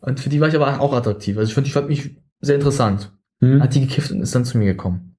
[0.00, 1.36] Und für die war ich aber auch attraktiv.
[1.38, 3.12] Also ich fand, die fand mich sehr interessant.
[3.40, 3.62] hm.
[3.62, 5.16] Hat die gekifft und ist dann zu mir gekommen.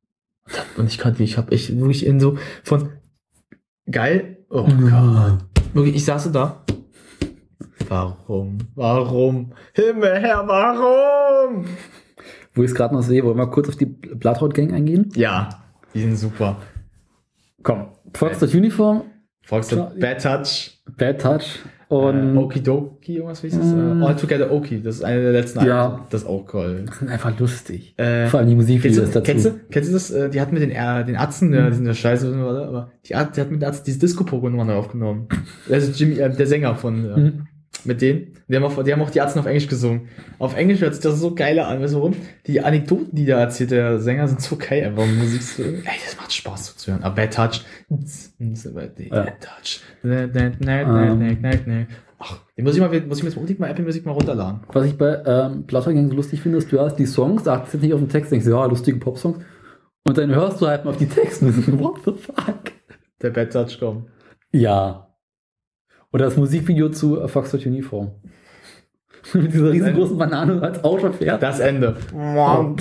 [0.77, 2.89] Und ich kannte, ich habe echt wirklich in so von
[3.89, 4.38] geil.
[4.49, 5.38] Oh Gott.
[5.73, 6.63] Wirklich, ich saß so da.
[7.88, 8.57] Warum?
[8.75, 9.53] Warum?
[9.73, 11.65] Himmel her, warum?
[12.53, 15.10] Wo ich es gerade noch sehe, wollen wir mal kurz auf die Bloodhound Gang eingehen?
[15.15, 15.49] Ja,
[15.93, 16.57] die sind super.
[17.63, 17.88] Komm.
[18.13, 19.03] Foxtrot Uniform,
[19.43, 21.60] Volkswagen Bad Touch, Bad Touch
[21.91, 23.67] äh, und Okidoki, irgendwas wie hieß das?
[23.73, 24.01] Mm.
[24.01, 25.86] Äh, All Together Oki, das ist eine der letzten Ja.
[25.89, 26.04] Alben.
[26.10, 26.86] Das ist auch cool.
[26.97, 27.93] sind einfach lustig.
[27.97, 29.21] Äh, Vor allem die Kennst Musikvideos du, dazu.
[29.23, 30.12] kennst, du, kennst du das?
[30.12, 33.10] Äh, Die hat mit den, äh, den Atzen, der, die sind ja scheiße, aber die,
[33.10, 35.27] die hat mit den Atzen dieses Disco-Pogo-Nummer neu aufgenommen.
[35.69, 37.47] Das ist Jimmy, äh, der Sänger von, äh, Mhm.
[37.86, 38.34] Mit denen.
[38.48, 40.10] Die haben, auch, die haben auch die Atzen auf Englisch gesungen.
[40.39, 41.82] Auf Englisch hört sich das so geil an.
[41.82, 42.15] Weißt du warum?
[42.48, 44.86] Die Anekdoten, die da erzählt, der Sänger, sind so geil.
[44.86, 47.04] Einfach Musik so, ey, das macht Spaß so zu hören.
[47.04, 47.62] Aber Bad Touch.
[49.24, 49.82] Bad Touch.
[52.20, 54.62] Ach, den muss ich mal, muss ich mir jetzt unbedingt mal Apple Musik mal runterladen.
[54.72, 57.74] Was ich bei ähm, Bloodhound Gang so lustig finde, ist, du hast die Songs, achtest
[57.74, 59.44] jetzt nicht auf den Text, denkst, ja, lustige Popsongs.
[60.04, 62.72] Und dann hörst du halt mal auf die Texte und what the fuck?
[63.22, 64.08] Der Bad Touch kommt.
[64.52, 65.11] Ja.
[66.13, 68.12] Oder das Musikvideo zu Foxtrot Uniform.
[69.34, 71.41] Mit dieser riesengroßen Banane als Auto fährt.
[71.41, 71.95] Das Ende.
[72.13, 72.76] Oh.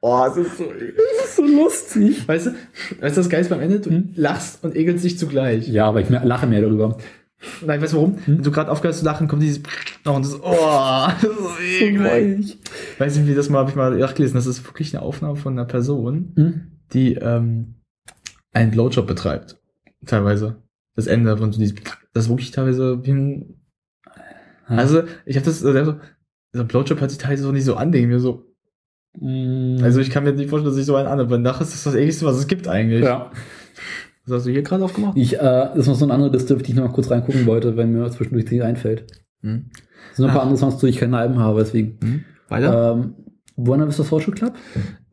[0.00, 0.64] Oh, es ist so.
[1.22, 2.28] Das ist so lustig.
[2.28, 2.50] Weißt du,
[3.00, 4.10] weißt du, das Geil ist beim Ende, du Hm?
[4.16, 5.68] lachst und ekelst dich zugleich.
[5.68, 6.98] Ja, aber ich mehr, lache mehr darüber.
[7.64, 8.14] Nein, weißt du warum?
[8.24, 8.36] Hm?
[8.38, 9.62] Wenn du gerade aufgehörst zu lachen, kommt dieses
[10.04, 12.58] noch und das, oh, das ist so eklig.
[12.98, 15.52] Weißt du, wie das mal, habe ich mal nachgelesen, das ist wirklich eine Aufnahme von
[15.54, 16.60] einer Person, Hm?
[16.92, 17.76] die ähm,
[18.52, 19.56] einen Blowjob betreibt.
[20.06, 20.56] Teilweise.
[20.94, 21.76] Das Ende von so diesem,
[22.12, 23.60] das wirklich teilweise wie ein,
[24.66, 25.96] also, ich habe das, also,
[26.52, 28.46] so ein Blowjob hört sich teilweise so nicht so an, denke mir so,
[29.14, 29.76] Mm.
[29.82, 31.94] also ich kann mir nicht vorstellen, dass ich so einen weil nach ist das das
[31.94, 33.04] ekligste, was es gibt eigentlich.
[33.04, 33.30] ja.
[34.24, 35.18] Was hast du hier gerade aufgemacht?
[35.18, 37.10] Ich, äh, das ist noch so eine andere Liste, auf die ich noch mal kurz
[37.10, 39.04] reingucken wollte, wenn mir zwischendurch die einfällt.
[39.42, 39.66] Hm.
[40.12, 40.44] Es sind noch ein paar Ah.
[40.44, 41.98] andere Songs, zu denen ich keine Alben habe, deswegen.
[42.02, 42.24] Hm.
[42.48, 42.92] Weiter?
[42.92, 43.14] Ähm,
[43.56, 44.54] Buena Vista Social Club?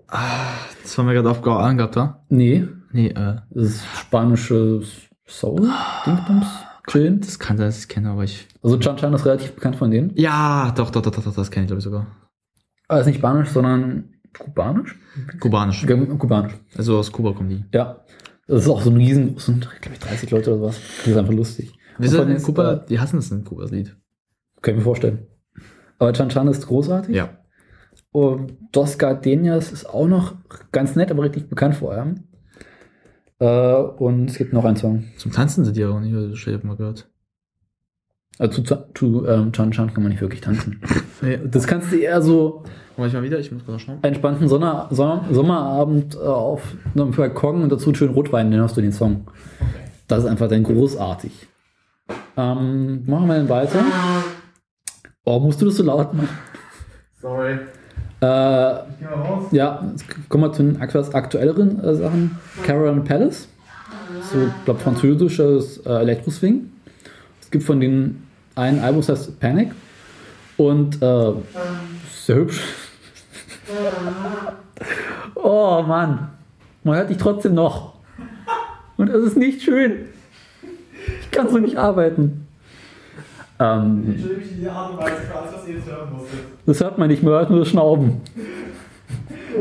[0.07, 2.23] Ah, das haben wir gerade aufgehauen angehabt, ha?
[2.29, 3.37] Nee, Nee, äh.
[3.51, 5.69] das ist spanisches Soul,
[6.05, 6.47] Dingsbums,
[6.87, 7.21] Chillen.
[7.21, 8.47] Das kann sein, dass ich kenne, aber ich.
[8.63, 10.11] Also Chan Chan ist relativ bekannt von denen.
[10.15, 12.07] Ja, doch, doch, doch, doch, doch das kenne ich, glaube ich, sogar.
[12.87, 14.97] Aber ist nicht Spanisch, sondern Kubanisch?
[15.39, 15.85] Kubanisch.
[15.85, 16.53] Kubanisch.
[16.75, 17.65] Also aus Kuba kommen die.
[17.73, 18.03] Ja.
[18.47, 20.79] Das ist auch so ein riesen, sind, glaube ich, 30 Leute oder was.
[20.97, 21.73] Das ist einfach lustig.
[21.99, 23.95] Wir sind in Kuba, äh, die hassen das in Kuba, das Lied.
[24.61, 25.27] Kann ich mir vorstellen.
[25.99, 27.15] Aber Chan Chan ist großartig.
[27.15, 27.37] Ja.
[28.11, 30.35] Und Dos Gardenias ist auch noch
[30.71, 32.28] ganz nett, aber richtig bekannt vor allem.
[33.39, 35.05] Äh, und es gibt noch einen Song.
[35.17, 37.09] Zum Tanzen sind die aber nicht, also ich habe mal gehört.
[38.37, 40.81] Also zu, zu ähm, Chan Chan kann man nicht wirklich tanzen.
[41.21, 41.37] Nee.
[41.51, 42.63] Das kannst du eher so
[42.95, 43.99] Komm ich mal wieder, ich muss gerade schauen.
[44.01, 46.61] entspannten Sonner, Sommer, Sommerabend äh, auf
[46.95, 49.27] einem Balkon und dazu schönen Rotwein, dann hast du den Song.
[50.07, 51.47] Das ist einfach dann großartig.
[52.37, 53.83] Ähm, machen wir dann weiter.
[55.25, 56.29] Oh, musst du das so laut machen?
[57.21, 57.59] Sorry.
[58.21, 62.37] Äh, ja, jetzt kommen wir zu den etwas aktuelleren äh, Sachen.
[62.63, 63.47] Caroline Palace.
[64.31, 66.69] So, ich glaube, französisches äh, Elektroswing.
[67.41, 69.71] Es gibt von denen ein Album, das heißt Panic.
[70.57, 71.31] Und äh,
[72.11, 72.61] sehr hübsch.
[75.35, 76.29] oh Mann.
[76.83, 77.93] Man hört dich trotzdem noch.
[78.97, 80.07] Und es ist nicht schön.
[81.21, 82.48] Ich kann so nicht arbeiten.
[83.59, 86.39] Ähm, Ich mich in die Art und Weise für alles, was ihr jetzt hören musstet.
[86.65, 88.21] das hört man nicht, man hört nur das Schnauben.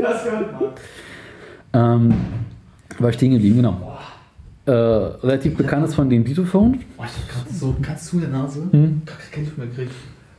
[0.01, 0.71] Das hört man.
[2.11, 2.15] Ähm,
[2.99, 3.99] war ich stehen geblieben, genau.
[4.67, 6.81] äh, relativ bekannt ist von den Ditophone.
[6.97, 8.63] Oh, ich hab grad so ganz zu der Nase.
[8.71, 9.03] Hm.
[9.33, 9.93] Kein Tuch mehr gekriegt.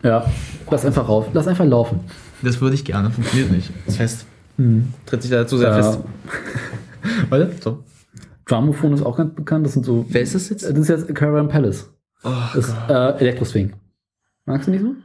[0.04, 0.26] Ja,
[0.72, 1.28] lass einfach rauf.
[1.34, 2.00] Lass einfach laufen.
[2.42, 3.70] Das würde ich gerne, funktioniert nicht.
[3.86, 4.26] Ist fest.
[4.58, 4.94] Hm.
[5.06, 5.76] Tritt sich da zu sehr Ja.
[5.76, 6.00] fest.
[7.30, 7.84] Warte, so.
[8.46, 9.66] Dramophone ist auch ganz bekannt.
[9.66, 10.06] Das sind so.
[10.10, 10.64] Wer ist das jetzt?
[10.64, 11.90] Das ist jetzt Caravan Palace.
[12.24, 13.74] Oh, Das äh, Elektroswing.
[14.46, 14.96] Magst du nicht so?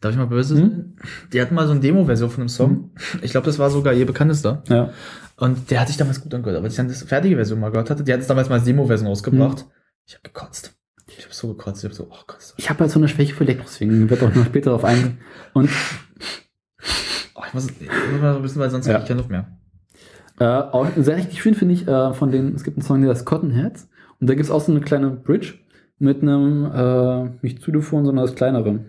[0.00, 0.60] Darf ich mal böse Hm?
[0.60, 0.96] sein?
[1.32, 2.90] Die hatten mal so eine Demo-Version von einem Song.
[3.22, 4.62] Ich glaube, das war sogar ihr bekanntester.
[4.68, 4.90] Ja.
[5.36, 6.56] Und der hatte ich damals gut angehört.
[6.56, 8.56] Aber als ich dann das fertige Version mal gehört hatte, die hat es damals mal
[8.56, 9.66] als Demo-Version rausgebracht.
[10.06, 10.74] Ich habe gekotzt.
[11.06, 11.78] Ich habe so gekotzt.
[11.80, 12.54] Ich habe so, oh Gott.
[12.56, 14.08] Ich habe halt so eine Schwäche für Elektroswing.
[14.08, 15.18] Wird auch noch später darauf eingehen.
[15.52, 15.68] Und
[17.34, 17.80] Oh, ich muss, ich
[18.12, 18.94] muss mal so ein bisschen, weil sonst Ja.
[18.94, 19.46] krieg ich keine Luft mehr.
[20.38, 23.10] Äh, auch sehr richtig schön finde ich äh, von den, es gibt einen Song, der
[23.10, 23.88] heißt Cotton Heads.
[24.20, 25.54] Und da gibt es auch so eine kleine Bridge
[26.00, 28.80] mit einem, äh, nicht Zylophon, sondern das kleinere.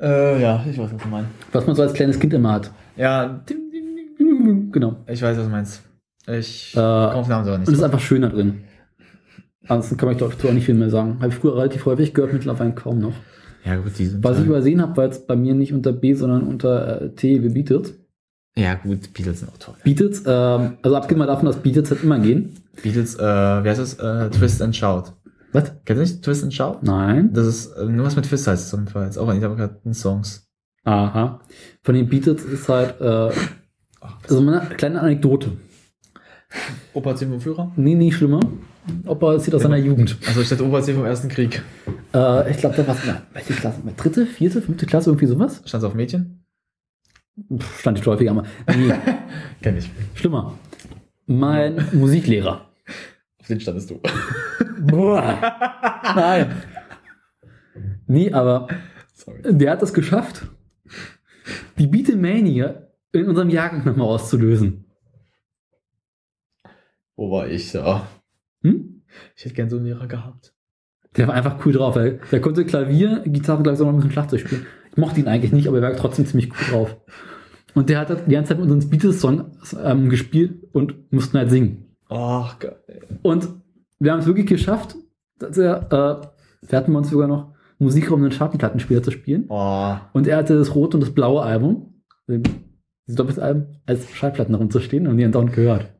[0.00, 1.30] Äh, ja, ich weiß, was du meinst.
[1.52, 2.70] Was man so als kleines Kind immer hat.
[2.96, 3.40] Ja.
[4.70, 4.96] Genau.
[5.08, 5.82] ich weiß, was du meinst.
[6.26, 7.68] Ich Äh, auf Namen Und nicht.
[7.68, 8.60] es ist einfach schöner drin.
[9.66, 11.16] Ansonsten kann ich dazu auch nicht viel mehr sagen.
[11.20, 13.12] Habe ich früher relativ häufig gehört, mittlerweile kaum noch.
[13.64, 14.22] ja, gut, die sind.
[14.24, 17.38] Was ich übersehen habe, war jetzt bei mir nicht unter B, sondern unter äh, T
[17.38, 17.94] Beatles.
[18.56, 19.74] ja, gut, Beatles sind auch toll.
[19.84, 22.54] Beatles, ähm, also abgesehen mal davon, dass Beatles halt immer gehen.
[22.82, 23.94] Beatles, äh, wie heißt es?
[23.94, 25.12] Äh, Twist and Shout.
[25.52, 25.72] Was?
[25.84, 26.78] Kennst du nicht Twist and Shout?
[26.82, 27.32] Nein.
[27.32, 28.80] Das ist äh, nur was mit Twist heißt es.
[29.10, 30.46] Ist auch eine der Songs.
[30.84, 31.40] Aha.
[31.82, 33.30] Von den Beatles ist halt, äh,
[34.28, 35.52] also mal eine kleine Anekdote.
[36.94, 37.72] Opa erzählt vom Führer?
[37.76, 38.40] Nee, nicht schlimmer.
[39.06, 40.16] Opa erzählt aus seiner Jugend.
[40.26, 41.62] Also ich dachte Opa erzählt vom Ersten Krieg.
[42.14, 43.02] Äh, ich glaube, da war es,
[43.34, 43.80] welche Klasse?
[43.96, 45.62] Dritte, vierte, fünfte Klasse, irgendwie sowas?
[45.66, 46.44] Stand auf Mädchen?
[47.54, 48.44] Pff, stand ich häufiger mal.
[48.74, 48.92] Nee,
[49.62, 49.90] Kenn ich.
[50.14, 50.54] schlimmer.
[51.26, 52.67] Mein Musiklehrer.
[53.48, 53.98] Auf den standest du.
[54.82, 55.38] Boah.
[56.14, 56.62] Nein.
[58.06, 58.68] Nee, aber
[59.14, 59.40] Sorry.
[59.42, 60.46] der hat es geschafft,
[61.78, 64.84] die Beatlemania in unserem Jahrgang nochmal auszulösen.
[67.16, 68.06] Wo war ich da?
[68.62, 69.02] Hm?
[69.34, 70.52] Ich hätte gern so einen Lehrer gehabt.
[71.16, 71.96] Der war einfach cool drauf.
[71.96, 74.66] weil Der konnte Klavier, Gitarre, glaube ich, auch noch ein bisschen Schlagzeug spielen.
[74.90, 76.96] Ich mochte ihn eigentlich nicht, aber er war trotzdem ziemlich cool drauf.
[77.72, 81.48] Und der hat halt die ganze Zeit mit unseren Beatles-Song ähm, gespielt und mussten halt
[81.48, 81.87] singen.
[82.08, 82.78] Ach, geil.
[83.22, 83.48] Und
[83.98, 84.96] wir haben es wirklich geschafft,
[85.38, 89.46] dass er, äh, wir hatten uns sogar noch Musikraum einen Schattenplattenspieler zu spielen.
[89.48, 94.70] Oh, Und er hatte das rote und das blaue Album, dieses Doppelalbum, als Schallplatten darum
[94.70, 95.92] zu stehen und die haben dauernd gehört.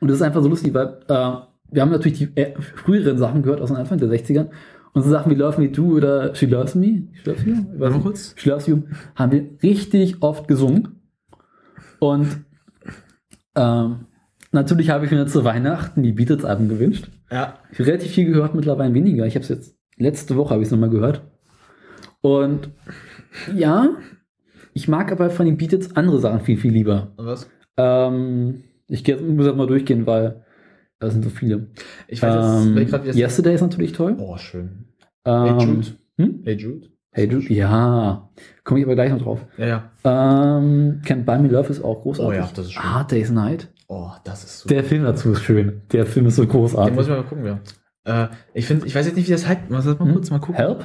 [0.00, 1.32] Und das ist einfach so lustig, weil äh,
[1.72, 4.48] wir haben natürlich die äh, früheren Sachen gehört aus dem Anfang der 60ern.
[4.92, 7.78] Und so Sachen wie Love Me Too oder She Loves Me, She Loves You, warte
[7.78, 8.02] mal nicht.
[8.02, 8.34] kurz.
[8.36, 8.82] She Loves You,
[9.14, 11.00] haben wir richtig oft gesungen.
[12.00, 12.44] Und
[13.54, 14.06] ähm,
[14.52, 17.10] natürlich habe ich mir zu Weihnachten die Beatles-Alben gewünscht.
[17.30, 17.58] Ja.
[17.72, 19.26] Ich habe relativ viel gehört, mittlerweile weniger.
[19.26, 21.22] Ich habe es jetzt, letzte Woche habe ich es nochmal gehört.
[22.20, 22.70] Und
[23.54, 23.90] ja,
[24.74, 27.12] ich mag aber von den Beatles andere Sachen viel, viel lieber.
[27.16, 27.48] Und was?
[27.76, 30.44] Ähm, ich muss jetzt mal durchgehen, weil
[30.98, 31.68] da sind so viele.
[32.08, 34.16] Ich weiß jetzt, Ähm, ich grad, das Yesterday ist natürlich toll.
[34.18, 34.86] Oh, schön.
[35.24, 35.86] Ähm, Jude.
[36.18, 36.40] Hm?
[36.44, 36.88] Hey Jude.
[37.12, 38.30] Hey Jude, ja.
[38.62, 39.44] Komme ich aber gleich noch drauf.
[39.56, 39.90] Ja, ja.
[40.04, 42.38] Ähm, Can't Buy Me Love ist auch großartig.
[42.38, 42.82] Oh ja, das ist schön.
[42.82, 43.68] Hard Day's Night.
[43.92, 44.74] Oh, das ist super.
[44.74, 45.82] Der Film dazu ist schön.
[45.90, 46.96] Der Film ist so Den muss großartig.
[47.00, 47.60] ich mal gucken, ja.
[48.04, 49.68] Äh, ich finde, ich weiß jetzt nicht, wie das heißt.
[49.68, 50.12] Mal, mal Hm?
[50.12, 50.54] kurz mal gucken.
[50.54, 50.84] Help?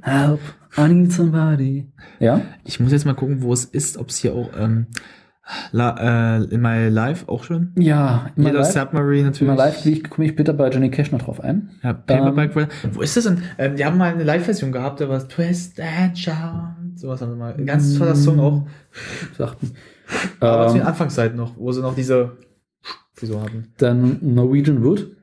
[0.00, 0.40] Help.
[0.78, 1.92] I need somebody.
[2.20, 2.40] Ja?
[2.64, 4.86] Ich muss jetzt mal gucken, wo es ist, ob es hier auch ähm,
[5.70, 7.72] la, äh, in my life auch schon.
[7.76, 8.72] Ja, immer Yellow live.
[8.72, 9.42] Submarine natürlich.
[9.42, 11.72] Immer live, ich komme ich später bei Johnny Cash noch drauf ein.
[11.82, 12.94] Ja, Paperback Wrestler.
[12.94, 13.42] Wo ist das denn?
[13.58, 16.32] Ähm, die haben mal eine Live-Version gehabt, da war es Twist and Shout.
[16.94, 17.54] Sowas haben wir mal.
[17.54, 18.66] Ein ganz toller Song auch.
[19.36, 19.72] Sagten.
[20.40, 22.36] Aber zu den Ähm, Anfangszeiten noch, wo sie noch diese
[23.14, 23.72] Frisur hatten.
[23.78, 25.16] dann Norwegian Wood.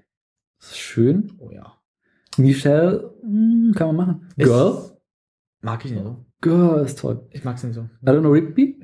[0.59, 1.33] Das ist schön.
[1.39, 1.73] Oh ja.
[2.37, 4.27] Michelle, hm, kann man machen.
[4.37, 4.77] Ist- Girl.
[5.61, 6.17] Mag ich nicht so.
[6.41, 7.27] Girl ist toll.
[7.31, 7.87] Ich mag es nicht so.
[8.05, 8.79] Eleanor Rigby.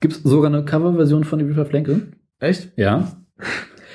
[0.00, 2.16] Gibt es sogar eine Coverversion von Aretha Franklin?
[2.38, 2.72] Echt?
[2.76, 3.12] Ja.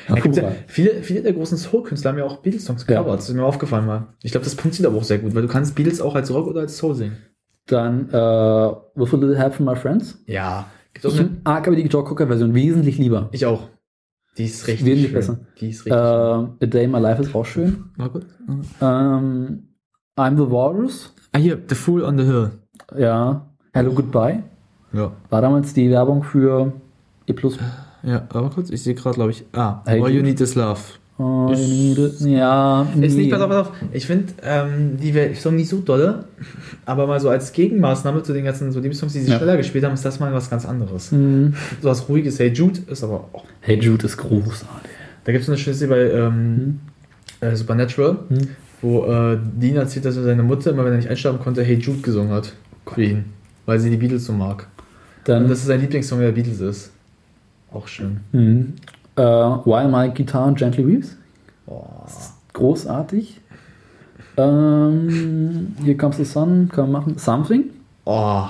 [0.09, 2.99] Ja, ja, viele, viele der großen Soul-Künstler haben ja auch Beatles-Songs Ja.
[2.99, 3.19] gecovert.
[3.19, 4.13] Das ist mir aufgefallen mal.
[4.23, 6.47] Ich glaube, das funktioniert aber auch sehr gut, weil du kannst Beatles auch als Rock
[6.47, 7.17] oder als Soul singen.
[7.65, 10.23] Dann äh, With a Little Help from My Friends.
[10.25, 10.71] Ja.
[11.01, 13.29] Gibt's auch Ich eine, die Joe Cocker Version wesentlich lieber.
[13.31, 13.69] ich auch.
[14.37, 15.13] Die ist richtig Wesentlich schön.
[15.15, 15.39] besser.
[15.59, 17.85] Die ist richtig Ähm, A Day in My Life ist auch schön.
[17.97, 18.25] Mal kurz.
[18.81, 19.63] Ähm,
[20.15, 21.13] I'm the Walrus.
[21.31, 22.51] Ah, hier, The Fool on the Hill.
[22.97, 23.49] Ja.
[23.73, 24.43] Hello Goodbye.
[24.93, 25.11] Ja.
[25.29, 26.71] War damals die Werbung für
[27.27, 27.33] E+.
[28.03, 29.43] Ja, aber kurz, ich sehe gerade, glaube ich.
[29.53, 30.79] Ah, Hey, All You Need Is Love.
[31.19, 32.21] Oh, Ist-.
[32.21, 33.07] Ja, Ist nee.
[33.23, 33.71] nicht, pass auf, pass auf.
[33.91, 36.25] Ich finde, ähm, die Song nicht so dolle,
[36.85, 39.37] aber mal so als Gegenmaßnahme zu den ganzen so Songs, die sie Ja.
[39.37, 41.11] schneller gespielt haben, ist das mal was ganz anderes.
[41.11, 41.55] Hm.
[41.81, 43.43] So was ruhiges, Hey Jude ist aber auch.
[43.61, 44.91] Hey Jude ist großartig.
[45.23, 46.79] Da gibt es eine Schüssel bei ähm,
[47.41, 48.47] äh, Supernatural, Hm.
[48.83, 51.77] wo äh, Dean erzählt, dass er seine Mutter, immer wenn er nicht einschlafen konnte, Hey
[51.79, 52.53] Jude gesungen hat.
[52.93, 53.25] Für ihn.
[53.65, 54.67] Weil sie die Beatles so mag.
[55.25, 56.91] Dann Und das ist sein Lieblingssong der Beatles ist.
[57.73, 58.21] Auch schön.
[58.31, 58.73] hm.
[59.17, 61.17] Äh, While My Guitar Gently Weeps.
[62.53, 63.41] Großartig.
[64.37, 67.17] Ähm, hier comes the sun, kann man machen.
[67.17, 67.71] Something.
[68.05, 68.45] Oh,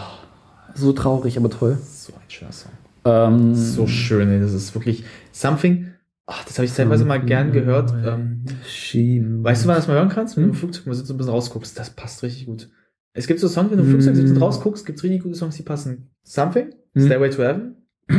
[0.75, 1.77] So traurig, aber toll.
[1.81, 2.71] so ein schöner Song.
[3.05, 4.39] Ähm, So schön, ey.
[4.39, 5.87] das ist wirklich Something.
[6.25, 7.91] Ach, das habe ich teilweise mal gern gehört.
[8.05, 10.35] Ähm, weißt du, wann du das mal hören kannst?
[10.35, 11.79] Wenn du im Flugzeug mal sitzt und ein bisschen rausguckst.
[11.79, 12.69] Das passt richtig gut.
[13.13, 15.35] Es gibt so Songs, wenn du im Flugzeug sitzt und rausguckst, gibt es richtig gute
[15.35, 16.09] Songs, die passen.
[16.23, 17.05] Something, Mhm.
[17.05, 17.75] Stairway to Heaven.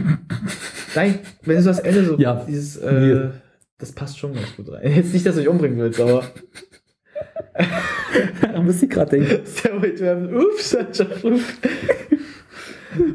[0.99, 2.45] Nein, wenn du so das Ende so, Ja.
[2.47, 3.29] dieses, äh,
[3.79, 4.93] das passt schon ganz gut rein.
[4.97, 6.25] Jetzt nicht, dass du dich umbringen willst, aber
[8.53, 9.47] Da muss ich gerade denken.
[9.47, 10.75] Stairway to Heaven, ups.
[10.75, 11.07] Weißt du,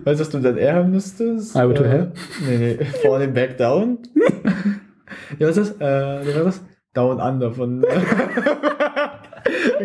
[0.05, 1.55] was du dann eher hören müsstest?
[1.55, 2.11] Highway to Äh, Hell?
[2.47, 3.97] Nee, nee, Falling Back Down.
[5.39, 5.81] ja, was ist das?
[5.81, 6.61] Äh, wie war das?
[6.93, 7.83] Down Under von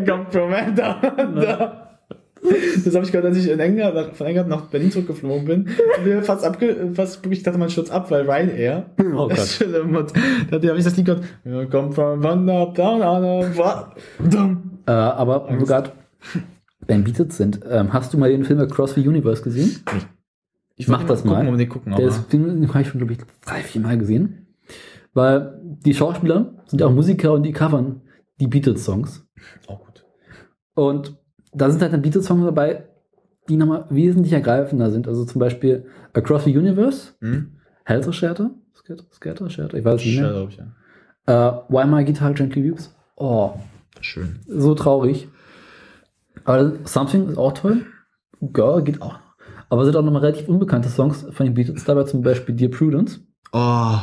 [0.07, 1.88] Come from Down Under.
[2.85, 5.69] Das habe ich gehört, als ich in England, von England nach Berlin zurückgeflogen bin.
[6.05, 8.87] Wir fast abge, fast wirklich dachte man stürzt ab, weil Ryanair.
[9.17, 9.61] Oh Gott.
[9.85, 10.13] Und
[10.51, 11.25] da habe ich das Lied gehört.
[11.45, 14.79] Ja, Come from Wander, down, under, wa- dum.
[14.87, 15.91] Äh, aber wo gerade
[16.87, 19.83] beim Beatles sind, ähm, hast du mal den Film Across the Universe gesehen?
[20.77, 21.57] Ich Mach wollte das gucken, mal.
[21.57, 24.47] den gucken, Der ist, den habe ich schon, glaube ich, drei, vier Mal gesehen.
[25.13, 28.03] Weil die Schauspieler sind ja auch Musiker und die covern
[28.41, 29.27] die Beatles-Songs.
[29.67, 30.05] Auch gut.
[30.75, 31.17] Und
[31.53, 32.85] da sind halt dann Beatles-Songs dabei,
[33.49, 35.09] die nochmal wesentlich ergreifender sind.
[35.09, 37.53] Also zum Beispiel Across the Universe, Hm?
[37.85, 39.05] Helter Skelter, Skelter,
[39.51, 40.47] Skelter, ich weiß es nicht mehr.
[40.49, 40.57] ich,
[41.27, 41.59] ja.
[41.59, 42.95] Äh, Why My Guitar Gently Weeps.
[43.17, 43.53] Oh,
[44.01, 44.41] Schön.
[44.47, 45.29] so traurig.
[46.45, 47.85] Aber Something ist auch toll.
[48.41, 49.19] Girl geht auch.
[49.71, 53.21] Aber sind auch nochmal relativ unbekannte Songs von den Beatles dabei, zum Beispiel Dear Prudence.
[53.53, 53.97] Oh.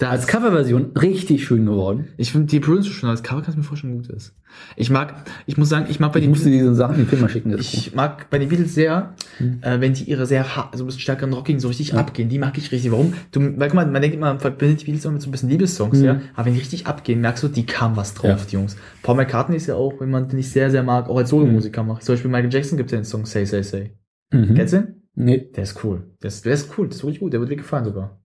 [0.00, 2.08] Als Coverversion richtig schön geworden.
[2.16, 4.34] Ich finde die Prudence so schön, als Cover kannst du mir vorstellen, gut ist.
[4.74, 5.14] Ich mag,
[5.46, 7.56] ich muss sagen, ich mag bei Ich den musste diese Sachen die Firma schicken.
[7.56, 9.58] Ich mag bei den Beatles sehr, Hm.
[9.62, 12.28] äh, wenn die ihre sehr so ein bisschen stärkeren Rocking so richtig abgehen.
[12.28, 12.90] Die mag ich richtig.
[12.90, 13.12] Warum?
[13.30, 15.32] Du, weil guck mal, man denkt immer, man verbindet die Beatles immer mit so ein
[15.32, 16.04] bisschen Liebessongs, Mhm.
[16.04, 16.20] ja.
[16.34, 18.46] Aber wenn die richtig abgehen, merkst du, die kam was drauf, Ja.
[18.50, 18.76] die Jungs.
[19.04, 22.02] Paul McCartney ist ja auch jemand, den ich sehr, sehr mag, auch als Solomusiker macht.
[22.02, 23.92] Zum Beispiel Michael Jackson gibt ja den Song Say, Say, Say.
[24.32, 24.54] Mhm.
[24.54, 25.02] Kennst du den?
[25.14, 25.50] Nee.
[25.54, 26.10] Der ist cool.
[26.22, 28.18] Der ist, der ist cool, der ist wirklich gut, der wird dir gefallen sogar.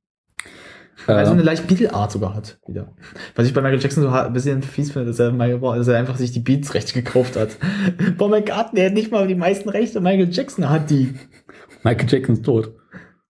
[1.06, 2.94] Äh, Also eine leicht Beatle-Art sogar hat, wieder.
[3.36, 5.98] Was ich bei Michael Jackson so ein bisschen fies finde, dass er, Michael, dass er
[5.98, 7.58] einfach sich die Beats-Rechte gekauft hat.
[8.18, 11.14] Paul McCartney hat nicht mal die meisten Rechte, Michael Jackson hat die.
[11.84, 12.74] Michael Jackson ist tot.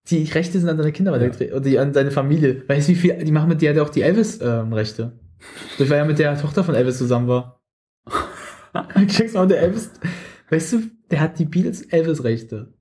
[0.09, 2.63] Die Rechte sind an seine Kinder weitergetreten, oder die, an seine Familie.
[2.67, 5.19] Weißt du, wie viel, die machen mit der, der auch die Elvis-Rechte.
[5.77, 7.61] ich war ja mit der Tochter von Elvis zusammen war.
[8.73, 9.91] Michael Jackson und der Elvis,
[10.49, 12.73] weißt du, der hat die Beatles-Elvis-Rechte.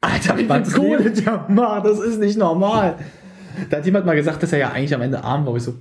[0.00, 2.96] Alter, wie viel Kohle der macht, das ist nicht normal.
[3.70, 5.56] Da hat jemand mal gesagt, dass er ja eigentlich am Ende arm war.
[5.56, 5.74] Ich so,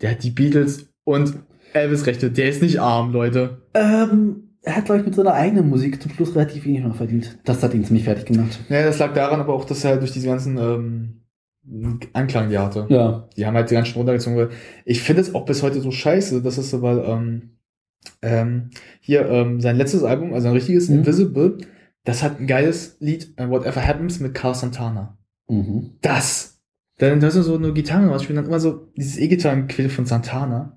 [0.00, 1.34] der hat die Beatles und
[1.72, 2.30] Elvis-Rechte.
[2.30, 3.62] Der ist nicht arm, Leute.
[3.74, 7.38] Ähm, er hat, glaube ich, mit seiner eigenen Musik zum Schluss relativ wenig noch verdient.
[7.44, 8.58] Das hat ihn ziemlich fertig gemacht.
[8.68, 11.22] Ja, das lag daran aber auch, dass er halt durch diese ganzen ähm,
[12.12, 12.86] Anklang, die er hatte.
[12.88, 13.28] Ja.
[13.36, 14.38] Die haben halt die ganz schön runtergezogen.
[14.38, 14.50] Weil
[14.84, 17.50] ich finde es auch bis heute so scheiße, dass es so, weil ähm,
[18.22, 20.98] ähm, hier ähm, sein letztes Album, also ein richtiges Mhm.
[20.98, 21.58] Invisible,
[22.04, 25.18] das hat ein geiles Lied, äh, Whatever Happens mit Carl Santana.
[25.48, 25.92] Mhm.
[26.00, 26.57] Das!
[26.98, 30.74] Dann hast du so eine Gitarre, was spielen dann immer so dieses E-Gitarrenquill von Santana.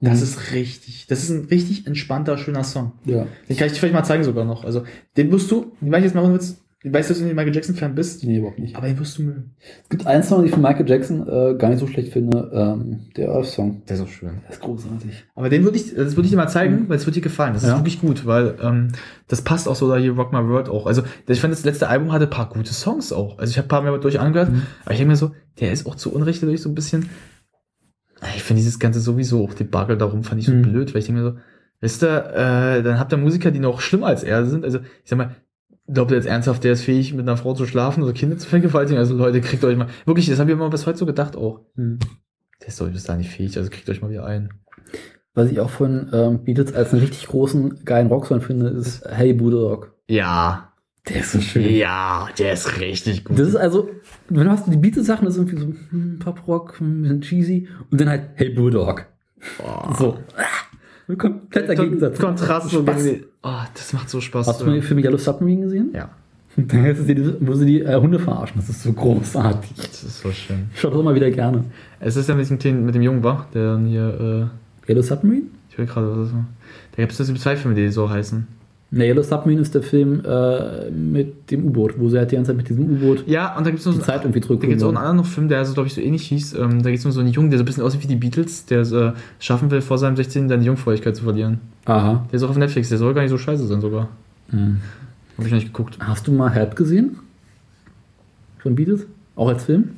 [0.00, 0.24] Das Mhm.
[0.24, 2.92] ist richtig, das ist ein richtig entspannter, schöner Song.
[3.04, 3.26] Ja.
[3.48, 4.64] Den kann ich dir vielleicht mal zeigen sogar noch.
[4.64, 4.84] Also,
[5.18, 7.54] den musst du, den mach ich jetzt mal kurz, ich weiß, dass du nicht Michael
[7.54, 8.74] Jackson-Fan bist, Nee, überhaupt nicht.
[8.74, 9.54] aber den wirst du mögen.
[9.82, 12.50] Es gibt einen Song, den ich von Michael Jackson äh, gar nicht so schlecht finde.
[12.54, 13.82] Ähm, der Earth-Song.
[13.86, 14.30] Der ist auch schön.
[14.44, 15.24] Der ist großartig.
[15.34, 17.52] Aber den würde ich, das würde ich dir mal zeigen, weil es wird dir gefallen.
[17.52, 17.76] Das ist Ja.
[17.78, 18.88] wirklich gut, weil ähm,
[19.28, 20.86] das passt auch so da hier Rock My World auch.
[20.86, 23.38] Also ich fand das letzte Album hatte ein paar gute Songs auch.
[23.38, 24.62] Also ich habe ein paar mehr durch angehört, Mhm.
[24.84, 27.10] aber ich denke mir so, der ist auch zu Unrecht dadurch so ein bisschen.
[28.36, 30.62] Ich finde dieses ganze sowieso auch Debakel darum fand ich so Mhm.
[30.62, 31.36] blöd, weil ich denke mir so,
[31.80, 34.64] weißt du, äh, dann habt ihr Musiker, die noch schlimmer als er sind.
[34.64, 35.36] Also ich sag mal,
[35.92, 38.48] glaubt ihr jetzt ernsthaft, der ist fähig, mit einer Frau zu schlafen oder Kinder zu
[38.48, 38.98] vergewaltigen?
[38.98, 39.88] Also Leute, kriegt euch mal.
[40.06, 41.60] Wirklich, das habe ich immer bis heute so gedacht auch.
[41.74, 41.98] Mhm.
[42.60, 44.50] Der ist doch bis da nicht fähig, also kriegt euch mal wieder ein.
[45.34, 49.32] Was ich auch von ähm, Beatles als einen richtig großen, geilen Rocksong finde, ist Hey
[49.32, 49.94] Rock.
[50.08, 50.72] Ja,
[51.08, 51.72] Der ist so schön.
[51.74, 53.38] Ja, der ist richtig gut.
[53.38, 53.88] Das ist also,
[54.28, 57.68] wenn du hast die Beatles-Sachen, das ist irgendwie so hm, Pop-Rock, hm, ein bisschen cheesy
[57.90, 59.06] und dann halt Hey Bulldog.
[59.98, 60.18] So.
[60.36, 60.42] Ah,
[61.16, 62.18] Kompletter Gegensatz.
[62.18, 64.46] Kontrast so oh, das macht so Spaß.
[64.46, 65.90] Hast du mal den Film Yellow Submarine gesehen?
[65.94, 66.10] ja,
[66.56, 66.78] Da
[67.40, 68.60] wo sie die äh, Hunde verarschen.
[68.60, 69.72] Das ist so großartig.
[69.76, 70.70] das ist so schön.
[70.74, 71.64] Ich schaue das immer wieder gerne.
[72.00, 74.50] Es ist ja mit dem, mit dem Jungen war, der dann hier,
[74.88, 75.42] Yellow Submarine?
[75.42, 76.46] äh, ich will gerade, was das war.
[76.96, 78.46] Da gibt es zwei Filme, die so heißen.
[78.92, 82.48] Ne, Yellow Submarine ist der Film äh, mit dem U-Boot, wo sie halt die ganze
[82.50, 84.48] Zeit mit diesem U-Boot Ja, und da gibt es noch die so Zeit irgendwie Da
[84.48, 84.96] gibt es auch einen zurückholen.
[84.96, 86.54] anderen Film, der so, glaube ich, so ähnlich hieß.
[86.54, 88.16] Ähm, da geht es um so einen Jungen, der so ein bisschen aussieht wie die
[88.16, 90.48] Beatles, der es äh, schaffen will, vor seinem 16.
[90.48, 91.60] seine Jungfräulichkeit zu verlieren.
[91.84, 92.26] Aha.
[92.32, 94.08] Der ist auch auf Netflix, der soll gar nicht so scheiße sein sogar.
[94.50, 94.78] Hm.
[95.36, 95.96] Habe ich noch nicht geguckt.
[96.00, 97.16] Hast du mal Help gesehen?
[98.58, 99.06] Von Beatles?
[99.36, 99.90] Auch als Film?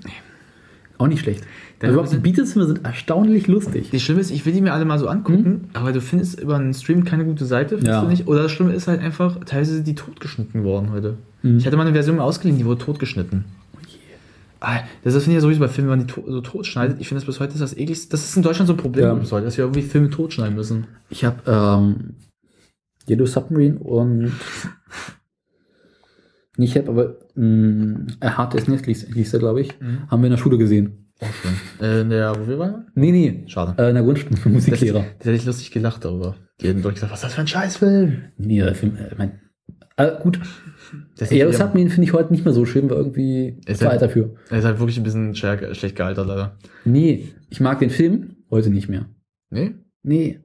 [1.02, 1.42] Auch nicht schlecht.
[1.80, 3.90] Dann Also überhaupt die Beatles-Filme sind erstaunlich lustig.
[3.90, 6.56] Das Schlimme ist, ich will die mir alle mal so angucken, aber du findest über
[6.56, 8.02] einen Stream keine gute Seite, findest Ja.
[8.02, 8.28] du nicht?
[8.28, 11.16] Oder das Schlimme ist halt einfach, teilweise sind die totgeschnitten worden heute.
[11.42, 11.58] Mhm.
[11.58, 13.44] Ich hatte mal eine Version ausgeliehen, die wurde totgeschnitten.
[14.60, 17.00] Ah, Das finde ich ja sowieso bei Filmen, wenn man die to so tot schneidet.
[17.00, 18.10] Ich finde das bis heute ist das ekligste.
[18.10, 19.30] Das ist in Deutschland so ein Problem Ja.
[19.32, 20.86] heute, dass wir irgendwie Filme totschneiden müssen.
[21.10, 22.14] Ich habe ähm,
[23.08, 24.30] Yellow Submarine und
[26.56, 30.10] nicht Hep, aber mh, Hard Day's Night hieß, der, glaube ich, Mhm.
[30.10, 31.10] haben wir in der Schule gesehen.
[31.20, 31.52] Auch schön.
[31.86, 32.86] Äh, in der, wo wir waren?
[32.94, 33.74] Nee, nee, Schade.
[33.82, 35.04] äh, in der Grundschule für Das, Musiklehrer.
[35.18, 36.36] das hätte ich lustig gelacht darüber.
[36.60, 38.22] Die hätten doch gesagt, was ist das für ein Scheißfilm?
[38.38, 39.40] Nee, der Film, äh, mein,
[39.96, 40.40] äh, gut.
[41.16, 43.84] Das Yellow ist, Submarine finde ich heute nicht mehr so schön, war irgendwie Ist zu
[43.84, 44.34] ja- alt dafür.
[44.50, 46.58] er ist halt wirklich ein bisschen schlecht, schlecht gealtert, leider.
[46.84, 49.06] Nee, ich mag den Film heute nicht mehr.
[49.50, 49.74] Nee?
[50.02, 50.40] Nee.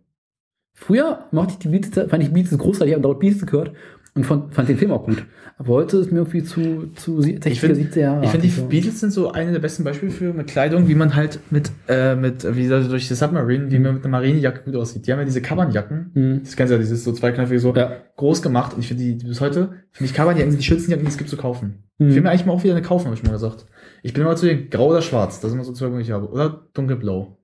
[0.74, 3.72] Früher mochte ich die Beatles, fand ich Beatles großartig, habe dauernd Beatles gehört
[4.18, 5.26] und fand, fand den Film auch gut.
[5.60, 8.24] Aber heute ist mir irgendwie zu, zu 60er, Ich finde, 70er Jahre.
[8.26, 8.66] ich finde, die so.
[8.66, 12.16] Beatles sind so eine der besten Beispiele für mit Kleidung, wie man halt mit, äh,
[12.16, 15.08] mit, wie gesagt, durch die Submarine, wie man mit einer Marinejacke gut aussieht.
[15.08, 16.12] Die haben ja diese Cavernjacken.
[16.14, 16.40] Mhm.
[16.44, 17.92] Das kennst du ja, dieses so zweiknöpfige, so Ja.
[18.18, 18.74] groß gemacht.
[18.74, 21.12] Und ich finde die, die bis heute, finde ich Cavernjacken sind die schönsten Jacken, die
[21.12, 21.84] es gibt zu kaufen.
[21.98, 22.10] Mhm.
[22.10, 23.66] Ich will mir eigentlich mal auch wieder eine kaufen, habe ich mal gesagt.
[24.04, 26.12] Ich bin immer zu den grau oder schwarz, das sind immer so zwei, die ich
[26.12, 26.30] habe.
[26.30, 27.38] Oder dunkelblau.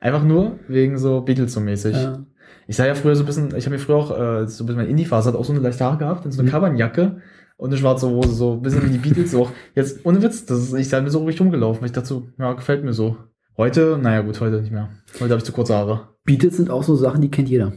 [0.00, 1.94] Einfach nur wegen so Beatles so mäßig.
[1.94, 2.24] Ja.
[2.72, 4.66] Ich sah ja früher so ein bisschen, ich habe mir früher auch, äh, so ein
[4.66, 7.16] bisschen mein Indie-Phase hat auch so eine leichte Haare gehabt, und so eine Mhm.
[7.58, 9.30] Und eine schwarze Hose, so ein bisschen wie die Beatles.
[9.30, 9.50] So.
[9.74, 12.28] Jetzt, ohne Witz, das ist, ich sah mir so richtig rumgelaufen, weil ich dachte so,
[12.38, 13.18] ja, gefällt mir so.
[13.58, 14.88] Heute, naja gut, heute nicht mehr.
[15.20, 16.08] Heute habe ich zu kurze Haare.
[16.24, 17.74] Beatles sind auch so Sachen, die kennt jeder.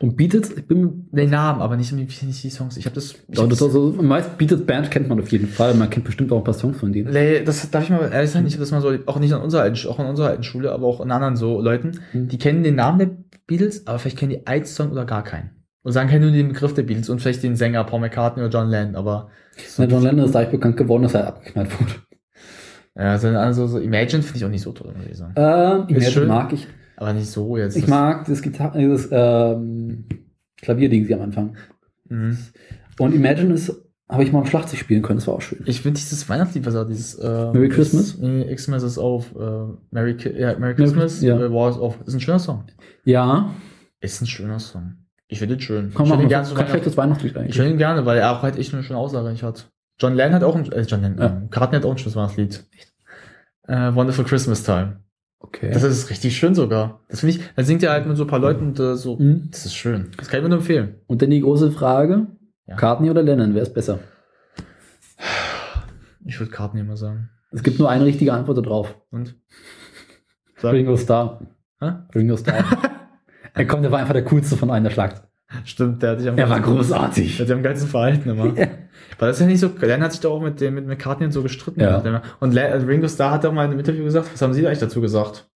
[0.00, 1.06] Und Beatles, ich bin.
[1.12, 2.78] Den Namen, aber nicht, nicht die Songs.
[2.78, 3.12] Ich habe das.
[3.12, 5.74] Ich Doch, hab das also, meist Beatles Band kennt man auf jeden Fall.
[5.74, 7.12] Man kennt bestimmt auch ein paar Songs von denen.
[7.12, 9.42] Nee, das darf ich mal ehrlich sein, ich habe das mal so, auch nicht an
[9.42, 12.28] unserer alten, Sch- auch an unserer alten Schule, aber auch an anderen so Leuten, Mhm.
[12.28, 13.10] die kennen den Namen der
[13.46, 15.50] Beatles, aber vielleicht kennen die einen Song oder gar keinen.
[15.82, 18.50] Und sagen kennen nur den Begriff der Beatles und vielleicht den Sänger Paul McCartney oder
[18.52, 19.28] John Lennon, aber
[19.78, 21.92] Ja, John Lennon ist dadurch bekannt geworden, dass er abgeknallt wurde.
[22.96, 25.34] ja, so, also so Imagine finde ich auch nicht so toll, muss ich sagen.
[25.36, 26.28] Ähm, Imagine schön.
[26.28, 26.66] mag ich.
[26.96, 27.76] Aber nicht so jetzt.
[27.76, 30.04] Ich mag das Gitarre, dieses ähm,
[30.62, 31.56] Klavierding sie am Anfang.
[32.08, 32.38] Mhm.
[32.98, 33.83] Und Imagine ist,
[34.14, 35.62] habe ich mal am Schlagzeug spielen können, das war auch schön.
[35.66, 38.06] Ich finde dieses Weihnachtslied, was er dieses äh, Merry Christmas?
[38.14, 41.38] Ist, nee, Xmas ist auf äh, Merry, ja, Merry Christmas, ja.
[41.38, 41.98] äh, War is off.
[42.06, 42.64] Ist ein schöner Song.
[43.04, 43.50] Ja,
[44.00, 44.94] Ist ein schöner Song.
[45.28, 45.92] Ich finde den schön.
[45.94, 46.68] komm ich mal, höre ihn gerne Weihnachten.
[46.70, 47.58] schlechtes Weihnachtslied Ich eigentlich.
[47.58, 49.70] höre ihn gerne, weil er auch halt echt eine schöne Aussage eigentlich hat.
[50.00, 51.24] John Lennon hat auch ein, äh, John Lennon, Ja.
[51.26, 51.42] ja.
[51.50, 52.64] Karten hat auch ein schönes Weihnachtslied.
[53.66, 55.00] Äh, Wonderful Christmas Time.
[55.40, 55.70] Okay.
[55.72, 57.00] Das ist richtig schön sogar.
[57.08, 59.16] Das finde ich, da singt er halt mit so ein paar Leuten und äh, so.
[59.16, 59.48] Mhm.
[59.50, 60.10] Das ist schön.
[60.16, 60.96] Das kann ich mir nur empfehlen.
[61.06, 62.26] Und dann die große Frage,
[62.66, 62.76] Ja.
[62.76, 63.98] Cartney oder Lennon, wer ist besser?
[66.24, 67.30] Ich würde Karten immer sagen.
[67.52, 68.96] Es gibt nur eine richtige Antwort darauf.
[69.10, 69.36] Und?
[70.56, 70.72] Sag.
[70.72, 71.40] Ringo Starr.
[71.80, 71.92] Hä?
[72.14, 72.64] Ringo Starr.
[73.54, 75.22] er kommt, der war einfach der coolste von allen, der schlagt.
[75.64, 77.36] Stimmt, der hat sich am Er war großartig.
[77.36, 78.46] Der hat sich am geilsten verhalten immer.
[78.58, 78.66] Ja.
[79.18, 81.32] War das ja nicht so, Lennon hat sich doch auch mit dem, mit McCartney und
[81.32, 81.80] so gestritten.
[81.80, 82.22] Ja.
[82.40, 84.68] Und äh, Ringo Starr hat auch mal in einem Interview gesagt, was haben Sie da
[84.68, 85.48] eigentlich dazu gesagt?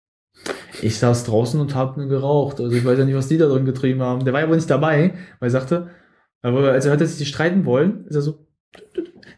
[0.82, 2.60] Ich saß draußen und hab nur geraucht.
[2.60, 4.24] Also ich weiß ja nicht, was die da drin getrieben haben.
[4.24, 5.88] Der war ja wohl nicht dabei, weil er sagte,
[6.42, 8.46] aber als er hörte, dass sie streiten wollen, ist er so.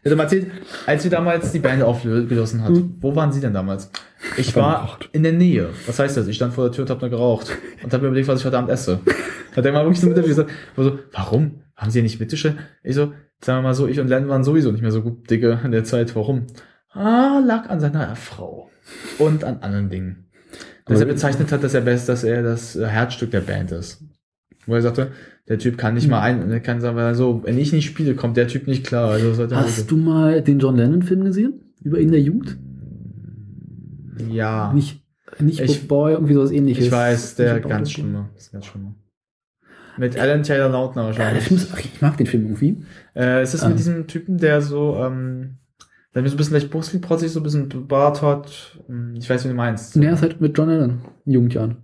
[0.03, 0.47] Er hat mal erzählt,
[0.87, 2.95] als wir damals die Band aufgeschlossen hat, Mhm.
[2.99, 3.91] wo waren Sie denn damals?
[4.37, 5.69] Ich war in der Nähe.
[5.85, 6.27] Was heißt das?
[6.27, 7.51] Ich stand vor der Tür und hab nur geraucht.
[7.83, 8.99] Und hab mir überlegt, was ich heute Abend esse.
[9.55, 11.61] Hat er mal wirklich so mit gesagt, so, warum?
[11.75, 12.57] Haben Sie ja nicht mitgestellt?
[12.83, 15.29] Ich so, sagen wir mal so, ich und Len waren sowieso nicht mehr so gut
[15.29, 16.15] dicke in der Zeit.
[16.15, 16.47] Warum?
[16.91, 18.69] Ah, lag an seiner Frau.
[19.19, 20.25] Und an anderen Dingen.
[20.85, 24.03] Dass er Aber- bezeichnet hat, dass er best, dass er das Herzstück der Band ist.
[24.65, 25.11] Wo er sagte,
[25.51, 28.15] der Typ kann nicht mal ein, er kann sagen, weil so, wenn ich nicht spiele,
[28.15, 29.11] kommt der Typ nicht klar.
[29.11, 31.59] Also Hast du mal den John Lennon-Film gesehen?
[31.83, 32.57] Über ihn in der Jugend?
[34.29, 35.03] ja, Nicht,
[35.39, 36.85] nicht Ich- Boy, irgendwie sowas ähnliches.
[36.85, 38.29] ich weiß, der About ganz schlimme.
[38.35, 38.95] Das ist ganz schlimme.
[39.97, 41.43] Mit Alan Taylor Lautner Ja, wahrscheinlich.
[41.43, 42.83] Film ist, ich mag den Film irgendwie.
[43.13, 43.69] Äh, es ist Ah.
[43.69, 45.57] mit diesem Typen, der so, ähm,
[46.15, 48.77] der so ein bisschen leicht brustprotzig, so ein bisschen Bart hat.
[48.87, 49.95] Hm, Ich weiß, wie du meinst.
[49.95, 51.77] Und er ist halt mit John Lennon in Jugendjahren.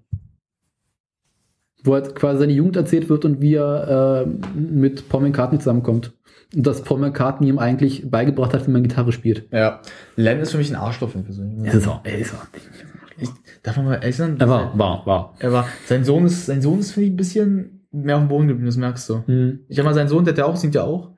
[1.83, 6.13] Wo halt quasi seine Jugend erzählt wird und wie er äh, mit Paul McCartney zusammenkommt.
[6.55, 9.47] Und dass Paul McCartney ihm eigentlich beigebracht hat, wie man Gitarre spielt.
[9.51, 9.81] Ja.
[10.15, 11.67] Len ist für mich ein Arschloch, persönlich.
[11.67, 12.45] Er ist auch, er ist auch.
[13.19, 13.29] Ich,
[13.63, 14.37] darf man mal ehrlich sein?
[14.39, 15.35] Er war, war, war.
[15.39, 18.27] Er war, sein Sohn ist, sein Sohn ist, finde ich, ein bisschen mehr auf dem
[18.29, 19.23] Boden geblieben, das merkst du.
[19.25, 19.59] Hm.
[19.67, 21.11] Ich habe mal seinen Sohn, der hat ja auch, singt ja auch.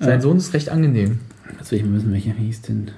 [0.00, 0.20] Sein Ja.
[0.20, 1.20] Sohn ist recht angenehm.
[1.58, 2.90] Jetzt will ich mal wissen, welcher hieß denn.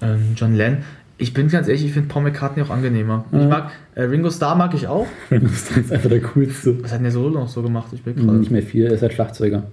[0.00, 0.78] Ähm, John Lennon.
[1.20, 3.24] Ich bin ganz ehrlich, ich finde Paul McCartney auch angenehmer.
[3.30, 3.42] Ja.
[3.42, 5.06] Ich mag, äh, Ringo Starr mag ich auch.
[5.30, 6.82] Ringo Starr ist einfach der coolste.
[6.82, 7.88] Was hat denn der Solo noch so gemacht?
[7.92, 8.38] Ich bin gerade.
[8.38, 9.64] Nicht mehr viel, er ist halt Schlagzeuger.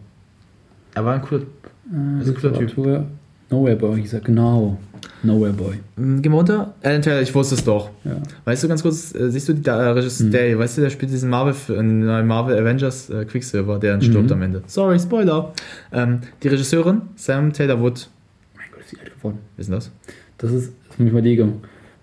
[0.94, 1.42] Er war ein cooler.
[1.42, 2.76] Äh, ist ein cooler Typ.
[2.76, 3.04] Typ.
[3.50, 4.78] Nowhere Boy hieß er, genau.
[5.24, 5.76] Nowhere Boy.
[5.96, 6.74] Hm, Geh mal runter.
[6.84, 7.92] Alan Taylor, ich wusste es doch.
[8.04, 8.18] Ja.
[8.44, 10.32] Weißt du ganz kurz, äh, siehst du die äh, Regisseur, Mhm.
[10.32, 14.26] der, weißt du, der spielt diesen Marvel, äh, Marvel Avengers äh, Quicksilver, der dann stirbt
[14.26, 14.34] Mhm.
[14.34, 14.64] am Ende.
[14.68, 15.54] Sorry, Spoiler.
[15.94, 18.10] Ähm, die Regisseurin, Sam Taylor Wood,
[18.58, 19.38] Mein Gott, ist die alt geworden.
[19.56, 19.92] wissen das?
[20.40, 21.48] Das ist, das muss ich überlege,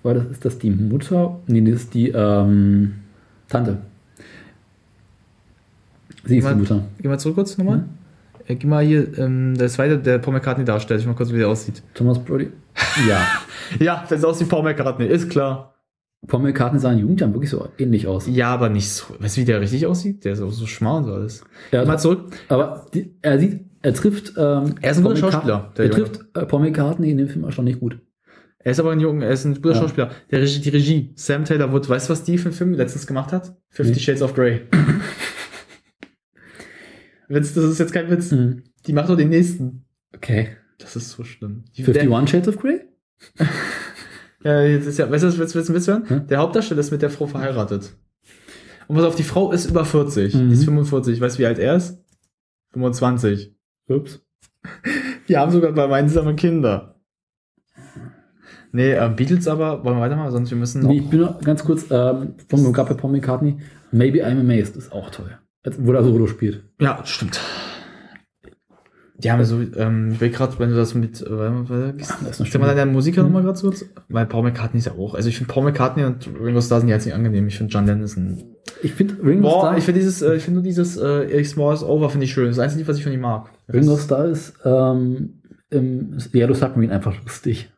[0.03, 1.41] war das, ist das die Mutter?
[1.47, 2.95] Nee, das ist die ähm,
[3.49, 3.79] Tante.
[6.09, 6.85] Sie ist Geh die mal- Mutter.
[7.01, 7.85] Geh mal zurück kurz nochmal.
[8.47, 11.01] Äh, geh mal hier, ähm, der zweite, der Paul McCartney darstellt.
[11.01, 11.83] Ich mal kurz, wie der aussieht.
[11.95, 12.51] Thomas Brody.
[13.09, 13.21] Ja.
[13.81, 15.75] Ja, der sieht aus wie Paul McCartney, ist klar.
[16.27, 18.27] Paul McCartney sah in Jugendjahren wirklich so ähnlich aus.
[18.27, 19.15] Ja, aber nicht so.
[19.19, 20.23] Weißt du, wie der richtig aussieht?
[20.27, 21.45] Der ist auch so schmal und so alles.
[21.73, 22.27] Ja, mal zurück.
[22.51, 24.35] aber die, er sieht, er trifft.
[24.37, 27.45] Ähm, Er ist ein guter Schauspieler, der Er trifft äh, Paul McCartney in dem Film
[27.45, 27.99] erstaunlich gut.
[28.65, 29.81] Er ist aber ein Junge, er ist ein guter Ja.
[29.83, 30.11] Schauspieler.
[30.31, 33.07] Der Regie, die Regie, Sam Taylor Wood, weißt du, was die für einen Film letztens
[33.07, 33.55] gemacht hat?
[33.69, 33.99] Fifty Nee.
[34.01, 34.63] Shades of Grey.
[37.29, 38.33] Witz, das ist jetzt kein Witz.
[38.33, 38.63] Mhm.
[38.87, 39.85] Die macht doch den nächsten.
[40.15, 40.57] Okay.
[40.79, 41.65] Das ist so schlimm.
[41.77, 42.81] Die, 51 Shades of Grey?
[44.45, 46.05] Ja, jetzt ist ja, weißt du, was willst du willst du hören?
[46.07, 46.27] Hm?
[46.27, 47.95] Der Hauptdarsteller ist mit der Frau verheiratet.
[48.89, 50.35] Und was auf, die Frau ist über 40.
[50.35, 50.49] Mhm.
[50.49, 51.19] Die ist 45.
[51.19, 51.99] Weißt du, wie alt er ist?
[52.75, 53.55] 25.
[53.89, 54.21] Ups.
[55.29, 56.94] Die haben sogar bei gemeinsame Kinder.
[58.75, 60.33] Nee, ähm, Beatles aber, wollen wir weitermachen?
[60.33, 63.57] Sonst wir müssen Nee, ich bin noch ganz kurz ähm, von gerade bei Paul McCartney.
[63.93, 65.31] Maybe I'm Amazed ist auch toll.
[65.79, 66.65] Wo er Solo spielt.
[66.81, 67.41] Ja, stimmt.
[69.19, 71.93] Die haben so, ähm, ich will gerade, wenn du das mit, äh,
[72.27, 73.29] Das ist mal deine Musiker Mhm.
[73.29, 73.85] nochmal gerade kurz.
[74.09, 76.89] Weil Paul McCartney ist ja auch, also ich finde Paul McCartney und Ringo Starr sind
[76.89, 77.47] ja jetzt nicht angenehm.
[77.47, 78.43] Ich finde John Lennon ist ein,
[78.83, 81.47] Ich finde Ringo boah, Starr, ich finde dieses, äh, ich finde nur dieses, äh, Eric
[81.47, 82.47] Small is Over finde ich schön.
[82.47, 83.51] Das ist das Einzige, was ich von ihm mag.
[83.73, 87.71] Ringo Starr ist ähm, im Yellow Submarine einfach lustig.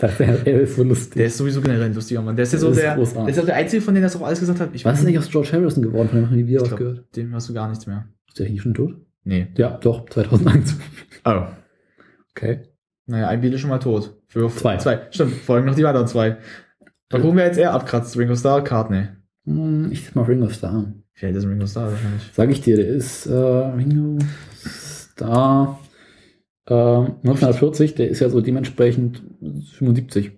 [0.00, 1.14] Er ist so lustig.
[1.14, 2.34] Der ist sowieso generell ein lustiger Mann.
[2.36, 3.34] Der ist ja so ist der, großartig.
[3.34, 4.70] der ist der Einzige, von denen das auch alles gesagt hat.
[4.72, 6.08] Ich Was ist eigentlich aus George Harrison geworden?
[6.08, 7.04] Von dem haben wir was gehört.
[7.16, 8.06] Dem hast du gar nichts mehr.
[8.28, 8.96] Ist der nicht schon tot?
[9.24, 9.48] Nee.
[9.56, 10.76] Ja, doch, 2001.
[11.24, 11.42] Oh.
[12.36, 12.60] Okay.
[13.06, 14.14] Naja, ein Beat ist schon mal tot.
[14.26, 14.76] Für Zwei.
[14.78, 15.00] Zwei.
[15.10, 16.36] Stimmt, folgen noch die weiteren zwei.
[17.08, 18.16] Da gucken wir jetzt eher abkratzt.
[18.18, 19.06] Ringo Starr, Cartney.
[19.46, 20.92] Hm, Ich sag mal Ringo Starr.
[21.22, 22.22] Alt ist Ringo Starr wahrscheinlich?
[22.34, 24.18] Sag ich dir, der ist äh, Ringo
[25.14, 25.78] Starr
[26.66, 29.22] äh, 1940, der ist ja so dementsprechend
[29.74, 30.32] 75.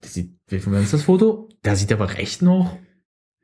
[0.00, 1.48] Das sieht, wie von ist das Foto?
[1.62, 2.76] Da sieht aber recht noch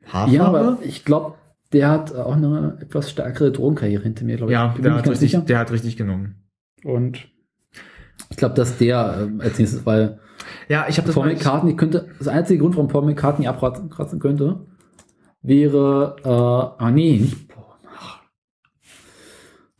[0.05, 0.35] Haarfarbe.
[0.35, 1.35] Ja, aber ich glaube,
[1.71, 4.57] der hat auch eine etwas stärkere Drogenkarriere hinter mir, glaube ich.
[4.57, 5.41] ja, der hat, richtig, sicher.
[5.41, 6.43] der hat richtig genommen.
[6.83, 7.29] Und
[8.29, 10.19] ich glaube, dass der ähm, als nächstes, weil
[10.67, 14.19] Ja, ich habe das Paul McCartney könnte, das einzige Grund, warum Paul McCartney abkratzen kratzen
[14.19, 14.65] könnte,
[15.41, 16.29] wäre, äh,
[16.83, 17.63] ah nee, nicht Paul.
[17.95, 18.21] ach.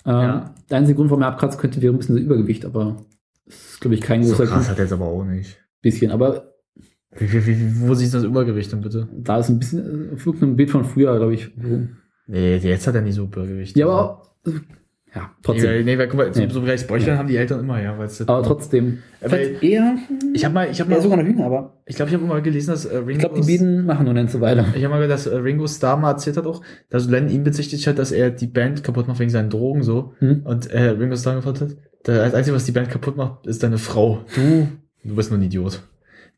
[0.06, 0.54] Ähm, Ja.
[0.70, 2.98] Der einzige Grund, warum er abkratzen könnte, wäre ein bisschen das Übergewicht, aber
[3.46, 4.70] das ist, glaube ich, kein So großer krass Grund.
[4.70, 5.58] hat er jetzt aber auch nicht.
[5.82, 6.54] Bisschen, aber
[7.18, 9.08] Wie, wie, wie, wo siehst du das Übergewicht denn bitte?
[9.18, 11.52] da ist ein bisschen, äh, wirkt ein Bild von früher, glaube ich.
[12.28, 13.76] Nee, jetzt hat er nicht so Übergewicht.
[13.78, 14.36] Ja, aber
[15.16, 15.72] ja, trotzdem.
[15.72, 16.50] Nee, nee, weil, guck mal, so, Nee.
[16.50, 17.98] so gleich Bräuchlein haben die Eltern immer, ja.
[17.98, 19.00] Weil's Aber trotzdem.
[19.22, 19.96] Weil- Vielleicht eher,
[20.34, 22.42] ich habe mal, ich habe mal, sogar noch jünger, aber ich glaube, ich habe mal
[22.42, 23.10] gelesen, dass äh, Ringo.
[23.12, 24.66] ich glaube, die beiden machen nur eine Weile.
[24.76, 27.44] Ich habe mal gehört, dass äh, Ringo Starr mal erzählt hat auch, dass Len ihn
[27.44, 30.14] bezichtigt hat, dass er die Band kaputt macht wegen seinen Drogen so.
[30.20, 30.42] Hm?
[30.46, 31.70] Und äh, Ringo Starr gefragt hat,
[32.04, 34.20] das Einzige, was die Band kaputt macht, ist deine Frau.
[34.36, 34.68] Du,
[35.04, 35.82] du bist nur ein Idiot.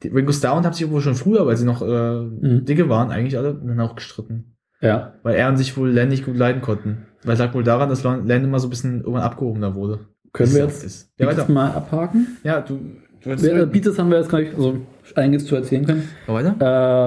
[0.01, 2.65] Die, Ringo Starr und haben sich wohl schon früher, weil sie noch äh, Mhm.
[2.65, 4.55] dicke waren, eigentlich alle, dann auch gestritten.
[4.81, 5.13] Ja.
[5.21, 7.05] Weil er und sich wohl Len nicht gut leiden konnten.
[7.23, 9.99] Weil lag wohl daran, dass Len immer so ein bisschen irgendwann abgehobener wurde.
[10.33, 11.09] Können wir jetzt.
[11.17, 11.51] Ja, weiter.
[11.51, 12.37] mal abhaken?
[12.43, 12.79] Ja, du,
[13.21, 14.79] du Ja, Beatles haben wir jetzt gleich so
[15.15, 16.09] einiges zu erzählen können.
[16.27, 16.55] Ja, weiter?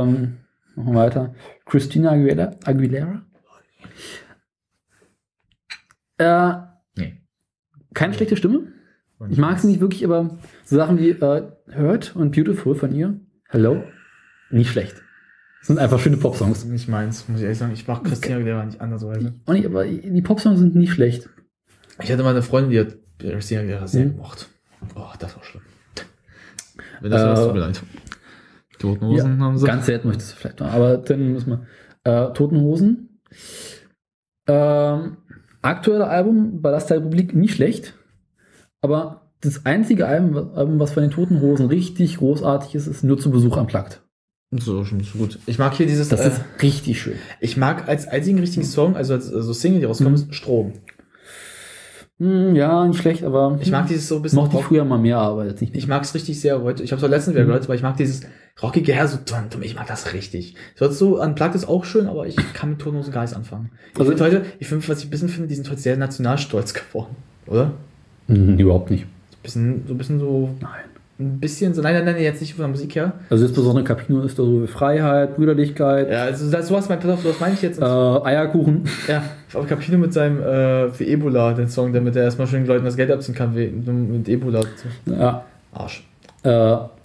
[0.05, 0.35] Ähm,
[0.77, 1.35] machen wir weiter.
[1.67, 2.53] Christina Aguilera.
[2.65, 3.23] Aguilera?
[6.19, 6.53] Äh,
[6.97, 7.21] Nee.
[7.93, 8.69] keine schlechte Stimme.
[9.31, 11.43] Ich mag sie nicht wirklich, aber so Sachen wie äh,
[11.77, 13.83] Hurt und Beautiful von ihr, Hello,
[14.51, 15.03] nicht schlecht.
[15.65, 16.65] Sind einfach schöne Popsongs.
[16.67, 17.73] Nicht meins, muss ich ehrlich sagen.
[17.73, 19.33] Ich mag Christina Aguilera nicht andersweise.
[19.47, 21.29] Auch nicht, aber die Popsongs sind nicht schlecht.
[22.03, 24.11] Ich hatte mal eine Freundin, die hat Christina Aguilera sehr Mhm.
[24.17, 24.49] gemocht.
[24.95, 25.63] Oh, das war schlimm.
[27.01, 27.83] Wenn das Äh, tut mir leid.
[28.79, 29.67] Toten Hosen haben sie.
[29.67, 31.67] Ganz selten möchtest du vielleicht noch, aber dann muss man.
[32.05, 33.21] Äh, Toten Hosen.
[34.47, 35.17] Ähm,
[35.63, 37.95] aktuelle Album, Ballast der Republik, nicht schlecht.
[38.83, 43.31] Aber das einzige Album, was von den Toten Hosen richtig großartig ist, ist nur zu
[43.31, 44.03] Besuch unplugged.
[44.59, 45.39] So, schon so gut.
[45.47, 46.09] Ich mag hier dieses.
[46.09, 47.15] Das äh, ist richtig schön.
[47.41, 50.15] ich mag als einzigen richtigen Song, also als also Single, die rauskommt, Mhm.
[50.31, 50.73] ist Strom.
[52.21, 54.37] Hm, ja, nicht schlecht, aber Ich mag dieses so ein bisschen.
[54.39, 55.75] mochte ich früher mal mehr, aber jetzt nicht.
[55.75, 56.83] Ich mag es richtig sehr heute.
[56.85, 57.49] Ich habe es auch letztens wieder Mhm.
[57.49, 58.21] gehört, weil ich mag dieses
[58.63, 59.63] rockige Herr so dumm, dumm.
[59.63, 60.55] Ich mag das richtig.
[60.77, 63.73] So unplugged ist auch schön, aber ich kann mit gar nichts anfangen.
[63.95, 65.97] Ich Also- finde heute, ich finde, was ich ein bisschen finde, die sind heute sehr
[65.97, 67.73] nationalstolz geworden, oder?
[68.29, 69.07] Hm, überhaupt nicht.
[69.33, 70.71] So ein bisschen, so ein bisschen so, Nein.
[71.19, 73.13] Ein bisschen so, nein, nein, nein, jetzt nicht von der Musik her.
[73.31, 77.25] Also insbesondere Capino ist da so Freiheit, Brüderlichkeit, Ja, also das, sowas, mein, pass auf,
[77.25, 77.81] was meine ich jetzt?
[77.81, 78.85] äh, Eierkuchen.
[79.07, 82.67] Ja, aber Capino mit seinem, äh, für Ebola, den Song, damit er erstmal schön den
[82.69, 84.63] Leuten das Geld abziehen kann, wie- mit Ebola.
[85.07, 86.05] Ja, Arsch.
[86.43, 86.49] Äh,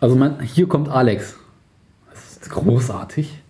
[0.02, 1.36] also man, hier kommt Alex.
[2.12, 3.42] Das ist großartig.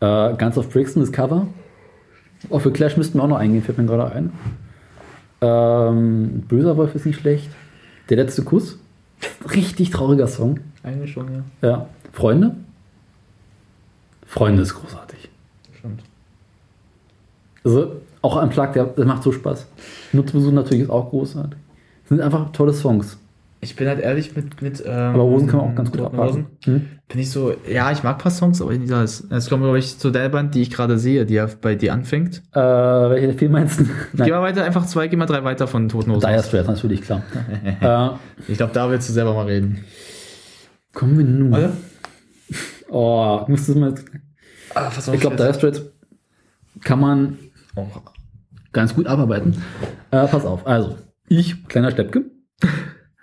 [0.00, 1.48] Äh, ganz auf Brixton, das Cover.
[2.50, 4.32] Auch für Clash müssten wir auch noch eingehen, fällt mir gerade ein.
[5.40, 7.50] Ähm, Böser Wolf ist nicht schlecht.
[8.08, 8.78] Der letzte Kuss.
[9.54, 10.60] Richtig trauriger Song.
[10.82, 11.68] Eigentlich schon, ja.
[11.68, 11.86] Ja.
[12.12, 12.56] Freunde?
[14.26, 15.28] Freunde ist großartig.
[15.78, 16.02] Stimmt.
[17.64, 19.66] Also auch ein Plug, der, der macht so Spaß.
[20.12, 21.58] Nutzbesuch natürlich ist auch großartig.
[22.08, 23.18] Sind einfach tolle Songs.
[23.60, 24.62] Ich bin halt ehrlich mit.
[24.62, 26.46] mit ähm, Aber Rosen kann man auch ganz gut abhaken.
[26.64, 26.86] Hm?
[27.08, 29.26] Bin ich so, ja, ich mag ein paar Songs, aber nicht alles.
[29.30, 31.92] Es kommt, glaube ich, zu der Band, die ich gerade sehe, die ja bei dir
[31.92, 32.42] anfängt.
[32.52, 33.84] Äh, welche der Film meinst du?
[34.14, 36.28] Geh mal weiter, einfach zwei, geh mal drei weiter von Toten Hosen.
[36.28, 37.22] Dire Straits, natürlich, klar.
[37.80, 38.10] äh,
[38.52, 39.84] Ich glaube, da willst du selber mal reden.
[40.94, 41.50] kommen wir nun.
[41.50, 41.72] Warte.
[42.90, 43.94] Oh, ich müsste es mal.
[44.74, 45.82] Ah, pass Ich glaube, Dire Straits
[46.84, 47.38] kann man
[47.74, 47.86] Oh.
[48.72, 49.56] ganz gut abarbeiten.
[50.10, 50.96] Äh, pass auf, also,
[51.28, 52.24] ich, kleiner Steppke.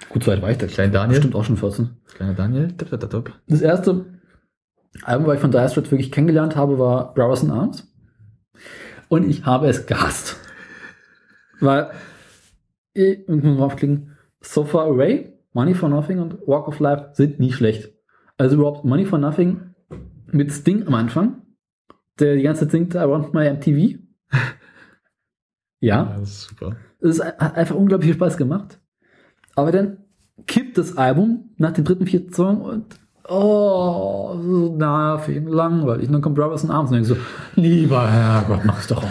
[0.10, 0.68] Gut, so weit war ich da.
[0.68, 1.20] Klein Daniel.
[1.20, 1.90] Stimmt auch schon 14.
[2.16, 2.72] Kleiner Daniel.
[2.74, 3.34] Tipp, tipp, tipp.
[3.48, 4.06] Das erste
[5.04, 7.92] Album, was ich von Dire Straits wirklich kennengelernt habe, war Brothers in Arms.
[9.10, 10.38] Und ich habe es gehasst.
[11.60, 11.92] Weil,
[12.94, 17.10] ich ich muss mal aufklicken, So Far Away, Money for Nothing und Walk of Life
[17.14, 17.92] sind nie schlecht.
[18.38, 19.74] Also überhaupt Money for Nothing
[20.28, 21.42] mit Sting am Anfang,
[22.20, 24.00] der die ganze Zeit singt, I want my MTV.
[25.80, 26.76] ja, das ist super.
[27.00, 28.80] es ist hat einfach unglaublich viel Spaß gemacht.
[29.56, 29.98] Aber dann
[30.48, 32.86] kippt das Album nach dem dritten, vierten Song und
[33.28, 36.08] oh, so nervig, und langweilig.
[36.08, 37.18] Und dann kommt Brothers in Arms und ich so,
[37.56, 39.10] lieber Herrgott, mach's doch aus.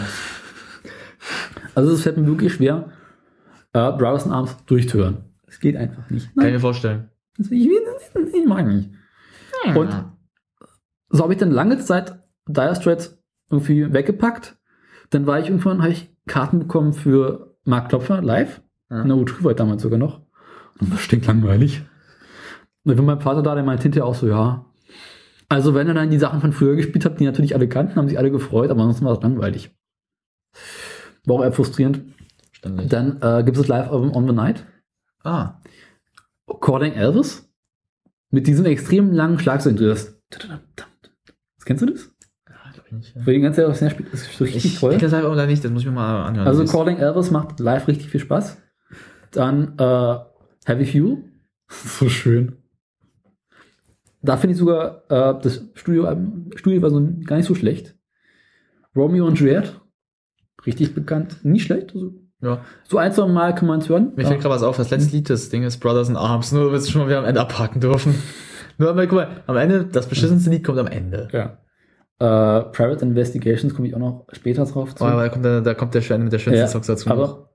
[1.73, 2.89] Also es fällt mir wirklich schwer,
[3.73, 5.17] äh, Brothers in Arms durchzuhören.
[5.47, 6.25] Es geht einfach nicht.
[6.27, 7.09] Kann ich Nein, mir vorstellen.
[7.37, 8.89] ich, will- ich mag nicht.
[9.75, 9.89] Und
[11.09, 13.17] so habe ich dann lange Zeit Dire Straits
[13.49, 14.57] irgendwie weggepackt.
[15.09, 18.61] Dann war ich irgendwann, habe ich Karten bekommen für Mark Klopfer live.
[18.89, 19.01] Ja.
[19.01, 20.21] In der U3 war ich damals sogar noch.
[20.79, 21.83] Das stinkt langweilig.
[22.83, 24.65] Und ich war mein Vater da, der meinte hinterher auch so, ja.
[25.47, 28.07] Also wenn er dann die Sachen von früher gespielt hat, die natürlich alle kannten, haben
[28.09, 29.75] sich alle gefreut, aber ansonsten war es langweilig.
[31.25, 32.01] War auch eher frustrierend.
[32.51, 32.89] Verständlich.
[32.89, 34.65] Dann äh, gibt es das Live-Album On the Night.
[35.23, 35.59] Ah.
[36.61, 37.49] Calling Elvis.
[38.31, 39.77] Mit diesem extrem langen Schlagzeug.
[39.77, 40.19] Das,
[41.63, 42.11] kennst du das?
[42.49, 42.55] Ja,
[42.99, 43.13] ich.
[43.15, 44.91] Weil die ganze Zeit auf Snare spielt, das ist richtig Ich toll.
[44.91, 46.47] denke das einfach oder nicht, das muss ich mir mal anhören.
[46.47, 48.57] Also Calling Elvis macht live richtig viel Spaß.
[49.31, 50.17] Dann äh,
[50.65, 51.23] Heavy Fuel.
[51.69, 52.57] So schön.
[54.21, 56.07] Da finde ich sogar äh, das Studio,
[56.55, 57.95] Studio war so gar nicht so schlecht.
[58.95, 59.79] Romeo und Juliet.
[60.65, 61.43] Richtig bekannt.
[61.43, 61.93] Nicht schlecht.
[61.93, 62.61] Also, ja.
[62.83, 64.13] so ein, zwei Mal kann man es hören.
[64.15, 66.65] Mir fällt gerade was auf, das letzte Lied, das Ding ist Brothers in Arms, nur
[66.65, 68.15] damit wir schon mal wieder am Ende abhaken dürfen.
[68.77, 71.29] Nur aber guck mal, am Ende, das beschissenste Lied kommt am Ende.
[71.31, 71.59] Ja.
[72.19, 75.01] Äh, Private Investigations komme ich auch noch später drauf zu.
[75.01, 77.09] Oh, aber da kommt der, da kommt der Schwerne mit der schönsten Ja, Songs dazu.
[77.09, 77.51] aber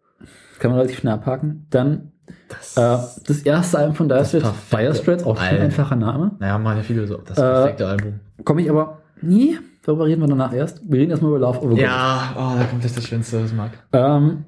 [0.59, 1.67] kann man relativ schnell abhaken.
[1.69, 2.10] Dann
[2.49, 6.33] das, äh, das erste Album von Dire Straits, Dire Straits, auch schon ein einfacher Name.
[6.39, 8.20] naja, man ja viele so, das Äh, perfekte Album.
[8.45, 10.81] Komme ich aber nie, darüber reden wir danach erst.
[10.91, 11.81] Wir reden erstmal über Love Over.
[11.81, 13.70] Ja, oh, da kommt das das Schönste, das mag.
[13.93, 14.45] Ähm,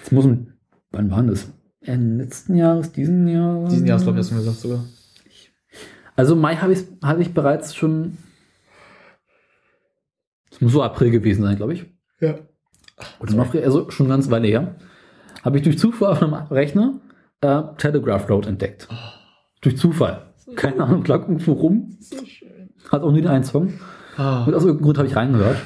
[0.00, 0.54] jetzt muss ein,
[0.90, 1.48] wann war das?
[1.82, 3.68] Ende letzten Jahres, diesen Jahr?
[3.68, 4.84] Diesen Jahr, glaube ich, hast du mir gesagt sogar.
[6.16, 8.16] Also Mai habe ich, hab ich bereits schon,
[10.50, 11.86] es muss so April gewesen sein, glaube ich.
[12.20, 12.36] Ja.
[13.20, 14.76] Oder noch, also schon ganz Weile her.
[15.46, 17.00] Habe ich durch Zufall auf einem Rechner
[17.40, 18.88] äh, Telegraph Road entdeckt.
[19.60, 20.34] Durch Zufall.
[20.56, 21.96] Keine Ahnung, lag irgendwo rum.
[22.00, 22.70] So schön.
[22.90, 23.74] Hat auch nur den einen Song.
[24.16, 24.44] Ah.
[24.44, 25.58] Und aus irgendeinem Grund habe ich reingehört.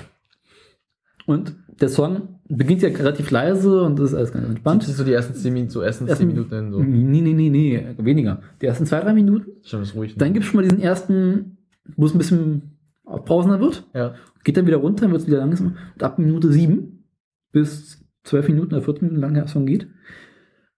[1.26, 4.82] Und der Song beginnt ja relativ leise und ist alles ganz entspannt.
[4.82, 6.80] Das sind so die ersten 10 Minuten, so ersten 10 Ersten- Minuten hin, so.
[6.82, 8.42] Nee, nee, nee, nee, weniger.
[8.60, 9.46] Die ersten zwei, drei Minuten.
[9.62, 10.14] Schon ist ruhig.
[10.18, 11.56] Dann gibt es schon mal diesen ersten,
[11.96, 13.86] wo es ein bisschen aufbrausender wird.
[13.94, 14.14] ja.
[14.44, 15.76] Geht dann wieder runter, dann wird es wieder langsam.
[15.94, 17.04] Und ab Minute sieben
[17.52, 19.88] bis zwölf Minuten oder 14 Minuten lang der Song geht,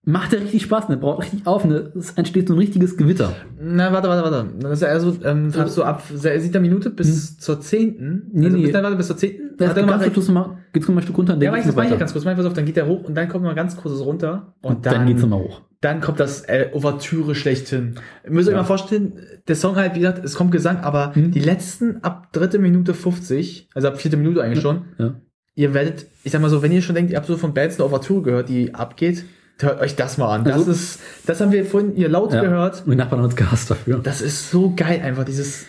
[0.04, 0.88] macht er richtig Spaß.
[0.88, 0.96] Ne?
[0.96, 1.64] Baut richtig auf.
[1.64, 1.92] Ne?
[1.96, 3.32] Es entsteht so ein richtiges Gewitter.
[3.60, 4.50] Na, warte, warte, warte.
[4.60, 8.28] Das ist ja eher so, ähm, hast du ab siebter Minute bis zur zehnten.
[8.32, 8.62] Nee, also nee.
[8.64, 9.50] bis dann warte bis zur zehnten.
[9.52, 11.54] Hat er ganz nochmal- Schluss mal, geht's noch mal ein Stück runter und Ja, dann
[11.54, 12.24] aber ich das meine ganz kurz.
[12.24, 14.54] Mal pass auf, dann geht der hoch und dann kommt mal ganz kurzes runter.
[14.62, 15.60] Und, Und dann, dann geht's nochmal hoch.
[15.82, 17.94] dann kommt das äh, Ouvertüre schlechthin.
[18.24, 18.60] Ihr müsst euch Ja.
[18.62, 19.12] mal vorstellen,
[19.46, 21.30] der Song halt, wie gesagt, es kommt Gesang, aber Hm.
[21.30, 25.14] die letzten ab dritte Minute 50, also ab vierte Minute eigentlich schon, Ja.
[25.54, 27.76] Ihr werdet, ich sag mal so, wenn ihr schon denkt, ihr habt so von Bands
[27.78, 29.24] eine Ouvertüre gehört, die abgeht,
[29.60, 30.44] hört euch das mal an.
[30.44, 32.40] Das Also- ist, das haben wir vorhin ihr laut Ja.
[32.42, 32.84] gehört.
[32.86, 34.00] Mein Nachbarn hat uns gehasst dafür.
[34.02, 35.64] Das ist so geil, einfach dieses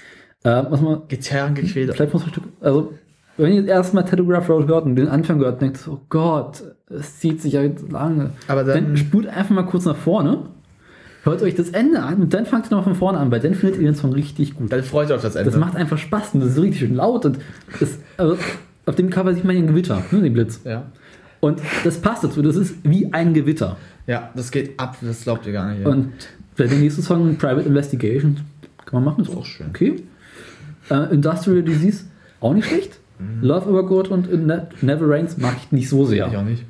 [0.46, 1.94] Äh, was man, Gitarrengequäle.
[1.94, 2.94] vielleicht muss man ein Stück, also,
[3.38, 6.02] wenn ihr das erste Mal Telegraph Road hört und den Anfang hört, denkt ihr, oh
[6.10, 8.32] Gott, es zieht sich ja lange.
[8.48, 10.50] Aber Dann, dann, spult einfach mal kurz nach vorne,
[11.24, 13.54] hört euch das Ende an und dann fangt ihr noch von vorne an, weil dann
[13.56, 14.72] findet ihr den Song richtig gut.
[14.72, 15.50] dann freut euch auf das Ende.
[15.52, 17.40] Das macht einfach Spaß und das ist richtig schön laut und
[17.80, 18.38] das, also,
[18.86, 20.60] auf dem Cover sieht man ein Gewitter, ne, den Blitz.
[20.66, 20.86] ja.
[21.40, 23.76] Und das passt dazu, das ist wie ein Gewitter.
[24.08, 25.82] ja, das geht ab, das glaubt ihr gar nicht.
[25.82, 25.90] Ja.
[25.90, 26.14] Und
[26.58, 28.38] der nächste Song, Private Investigation,
[28.86, 29.68] kann man machen, ist Auch schön.
[29.70, 30.04] Okay.
[30.90, 32.06] Äh, Industrial Disease,
[32.40, 32.98] auch nicht schlecht.
[33.20, 33.42] Mhm.
[33.46, 36.28] Love Over Good und Ne- Never Rains mag ich nicht so ich sehr.
[36.28, 36.64] auch nicht.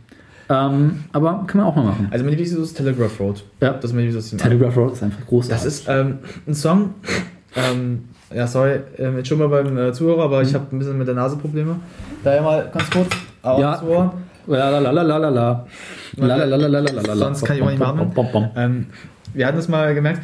[0.49, 2.07] Ähm, aber kann man auch mal machen.
[2.11, 3.43] Also mein Lieblingssong ist Telegraph Road.
[3.61, 3.73] Ja.
[3.73, 4.37] Das ist mein.
[4.39, 5.63] Telegraph Road ist einfach großartig.
[5.63, 6.95] Das ist ähm, ein Song.
[7.55, 10.97] Ähm, ja, sorry, ähm, jetzt schon mal beim äh, Zuhörer, aber ich habe ein bisschen
[10.97, 11.75] mit der Nase Probleme.
[12.23, 13.07] Daher mal ganz kurz.
[13.41, 13.77] Augen Ja.
[13.79, 14.11] zu Ohren.
[14.47, 15.65] La la la la la la la.
[16.17, 17.15] La la la la la la la la.
[17.15, 18.11] Sonst kann ich auch nicht machen.
[18.55, 18.87] Ähm,
[19.33, 20.21] wir hatten das mal gemerkt,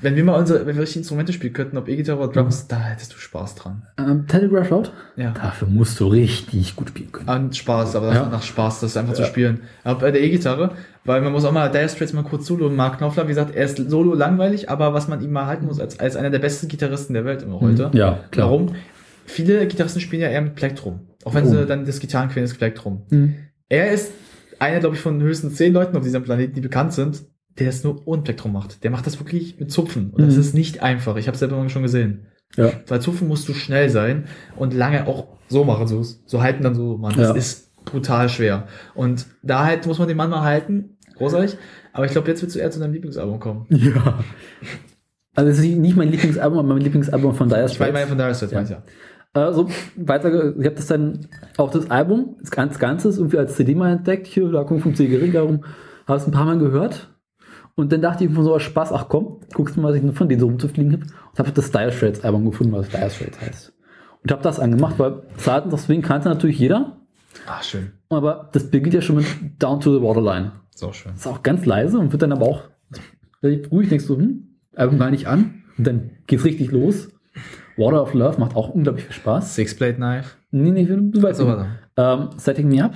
[0.00, 2.78] wenn wir mal unsere, wenn wir richtig Instrumente spielen könnten, ob E-Gitarre oder Drums, da
[2.80, 3.82] hättest du Spaß dran.
[3.98, 4.92] Ähm, Telegraph Road?
[5.16, 5.30] Ja.
[5.32, 7.28] Dafür musst du richtig gut spielen können.
[7.28, 8.28] An Spaß, aber Ja.
[8.28, 9.60] nach Spaß, das einfach zu spielen.
[9.84, 10.70] Aber bei der E-Gitarre,
[11.04, 13.54] weil man muss auch mal Dire Straits mal kurz solo und Mark Knopfler, wie gesagt,
[13.54, 16.38] er ist solo langweilig, aber was man ihm mal halten muss, als, als einer der
[16.40, 17.88] besten Gitarristen der Welt immer heute.
[17.88, 17.96] Mhm.
[17.96, 18.48] Ja, klar.
[18.48, 18.74] Warum?
[19.24, 21.00] Viele Gitarristen spielen ja eher mit Plektrum.
[21.24, 21.50] Auch wenn Oh.
[21.50, 23.02] sie dann das Gitarrenquellen ist Plektrum.
[23.10, 23.34] Mhm.
[23.68, 24.12] Er ist
[24.58, 27.22] einer, glaube ich, von höchstens zehn Leuten auf diesem Planeten, die bekannt sind,
[27.58, 28.82] der das nur ohne Plektrum macht.
[28.84, 30.10] Der macht das wirklich mit Zupfen.
[30.10, 30.40] Und das Mhm.
[30.40, 31.16] ist nicht einfach.
[31.16, 32.26] Ich habe es selber mal schon gesehen.
[32.56, 32.70] Ja.
[32.86, 34.24] Weil Zupfen musst du schnell sein
[34.56, 37.14] und lange auch so machen, so, so halten dann so, Mann.
[37.16, 37.34] Das Ja.
[37.34, 38.66] ist brutal schwer.
[38.94, 40.96] Und da halt muss man den Mann mal halten.
[41.16, 41.56] Großartig.
[41.92, 43.66] Aber ich glaube, jetzt wird du eher zu deinem Lieblingsalbum kommen.
[43.70, 44.18] Ja.
[45.34, 48.08] Also es ist nicht mein Lieblingsalbum, aber mein Lieblingsalbum von Dire Ich meine, Straits.
[48.08, 48.58] von Dire Straits, Ja.
[48.58, 48.82] meinst ja.
[49.34, 50.28] Also weiter,
[50.58, 51.26] ich habe das dann
[51.56, 54.94] auch das Album, das ganze Ganze irgendwie als CD mal entdeckt, hier, da kommt vom
[54.94, 55.64] Zigarren darum,
[56.06, 57.08] habe es ein paar Mal gehört
[57.74, 60.14] und dann dachte ich von so was Spaß, ach komm, guckst du mal, was ich
[60.16, 63.40] von denen so rumzufliegen habe und habe das Dire Straits Album gefunden, was Dire Straits
[63.40, 63.72] heißt.
[64.22, 66.98] Und habe das angemacht, weil Satan deswegen kannte natürlich jeder,
[67.46, 67.92] Ah, schön.
[68.10, 69.26] aber das beginnt ja schon mit
[69.58, 70.52] Down to the Waterline.
[70.74, 71.14] Ist auch schön.
[71.14, 72.62] Ist auch ganz leise und wird dann aber auch
[73.42, 77.08] ruhig, denkst du, hm, Album gar nicht an und dann geht's richtig los.
[77.76, 79.54] Water of Love macht auch unglaublich viel Spaß.
[79.54, 80.36] Six Blade Knife.
[80.50, 81.56] Nee, nee, du weißt So, nicht.
[81.56, 81.68] warte.
[81.96, 82.92] Ähm, Setting Me Up,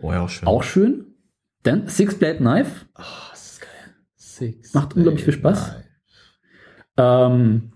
[0.00, 0.48] Oh ja, auch schön.
[0.48, 1.06] auch schön.
[1.64, 3.04] Dann Six Blade Knife, geil.
[4.36, 5.64] Six Macht unglaublich viel Spaß.
[5.72, 5.84] Knife.
[6.96, 7.72] ähm,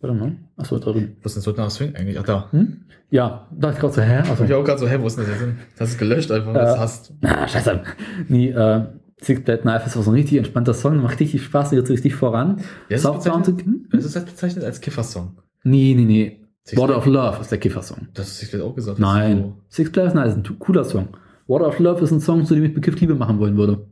[0.00, 1.16] warte mal, achso, da drüben.
[1.22, 2.18] Was ist denn so nach Swing eigentlich?
[2.18, 2.48] Ach, da.
[2.50, 2.84] Hm?
[3.10, 4.22] Ja, da ich gerade so, hä?
[4.28, 5.58] Also, ich auch gerade so, hä, wo ist denn das jetzt hin?
[5.76, 7.12] Das ist gelöscht einfach, das Äh, hast.
[7.20, 7.82] na, scheiße.
[8.28, 8.86] Nee, äh,
[9.20, 12.14] Six Blade Knife ist auch so ein richtig entspannter Song, macht richtig Spaß, geht richtig
[12.14, 12.56] voran.
[12.56, 13.88] Heißt das Southbound to, hm?
[13.92, 15.36] Das ist das bezeichnet als Kiffer-Song.
[15.64, 16.38] Nee, nee, nee.
[16.64, 18.08] Six Water of Love ist der Kiffer-Song.
[18.14, 18.98] Das ist Six Blade auch gesagt.
[18.98, 19.54] ist Nein.
[19.68, 21.08] Six Blade is Nice ist ein cooler Song.
[21.46, 23.86] Water of Love ist ein Song, zu dem ich bekifft Liebe machen wollen würde.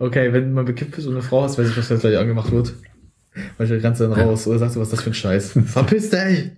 [0.00, 2.50] Okay, wenn man bekippt ist und eine Frau hast, weiß ich, was jetzt gleich angemacht
[2.50, 2.72] wird.
[3.58, 5.52] Weil ich rennst dann raus oder sagst du, was ist das für ein Scheiß?
[5.66, 6.52] Verpiss dich!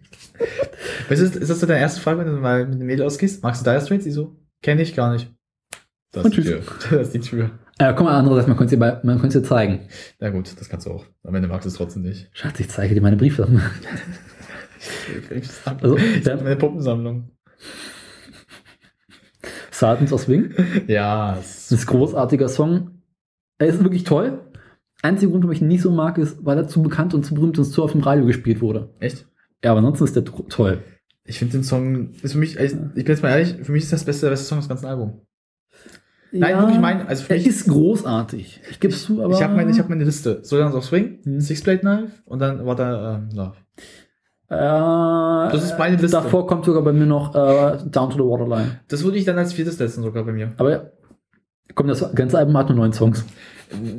[1.09, 3.43] Was ist, ist das so deine erste Frage, wenn du mal mit dem Mädel ausgehst?
[3.43, 4.05] Magst du Dire Straits?
[4.05, 4.36] Die so?
[4.62, 5.28] Kenn ich gar nicht.
[6.12, 6.66] Das Und ist die tschüss.
[6.88, 6.99] Tür.
[6.99, 7.51] Das ist die Tür.
[7.78, 9.88] Äh, komm mal, andererseits, man könnte es dir, man zeigen.
[10.20, 11.05] Na gut, das kannst du auch.
[11.24, 12.30] Am Ende magst du es trotzdem nicht.
[12.32, 13.49] Schatz, ich zeige dir meine Briefe.
[15.64, 17.30] Also, hab meine Puppensammlung.
[19.70, 20.53] Sultans of Swing.
[20.88, 23.02] Ja, Das ist ein großartiger Song.
[23.63, 24.41] Er ist wirklich toll.
[25.03, 27.35] Einziger Grund, warum ich ihn nicht so mag, ist, weil er zu bekannt und zu
[27.35, 28.91] berühmt und zu auf dem Radio gespielt wurde.
[29.01, 29.27] echt?
[29.65, 30.79] Ja, aber ansonsten ist der toll.
[31.25, 33.93] Ich finde den Song, ist für mich, ich bin jetzt mal ehrlich, für mich ist
[33.93, 35.15] das beste, der beste Song des ganzen Albums.
[36.33, 38.61] Nein, wirklich mein- also für mich- ist großartig.
[38.71, 39.35] Ich gebe es zu, aber.
[39.35, 40.41] ich habe meine, ich hab meine Liste.
[40.43, 41.41] Soldiers of Swing, Hm.
[41.41, 43.53] Six Blade Knife und dann war da ähm, Love.
[44.49, 44.57] äh,
[45.53, 46.17] Das ist meine Liste.
[46.17, 48.81] Davor kommt sogar bei mir noch äh, Down to the Waterline.
[48.89, 50.53] Das würde ich dann als viertes letzten sogar bei mir.
[50.57, 50.83] Aber ja,
[51.75, 53.25] komm, das ganze Album hat nur neun Songs.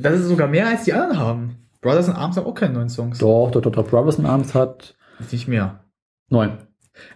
[0.02, 1.58] Das ist sogar mehr als die anderen haben.
[1.82, 3.18] Brothers in Arms haben auch keine neuen Songs.
[3.20, 3.88] Doch, doch, doch, doch.
[3.88, 4.96] Brothers in Arms hat
[5.32, 5.84] Nicht mehr.
[6.30, 6.58] neun.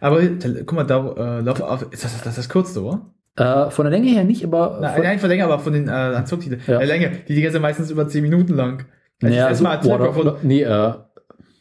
[0.01, 3.01] Aber guck mal, da, äh, Love of, ist das, das ist das kürzeste, oder?
[3.35, 4.79] Äh, von der Länge her nicht, aber.
[4.81, 6.61] Nein, von, nein, von Länge, aber von den äh, Songtiteln.
[6.65, 6.81] Ja.
[6.81, 6.85] Ja.
[6.87, 8.85] Länge, die die ganze meistens über 10 Minuten lang.
[9.21, 10.93] Also naja, also, Water, Telegraph nee, äh,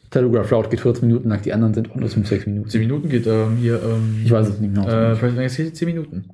[0.09, 2.69] Telegraph Route geht 14 Minuten lang, die anderen sind auch nur 5, 6 Minuten.
[2.69, 4.87] 10 Minuten geht ähm, hier, ähm, Ich weiß es nicht genau.
[4.87, 6.29] äh, President geht 10 Minuten.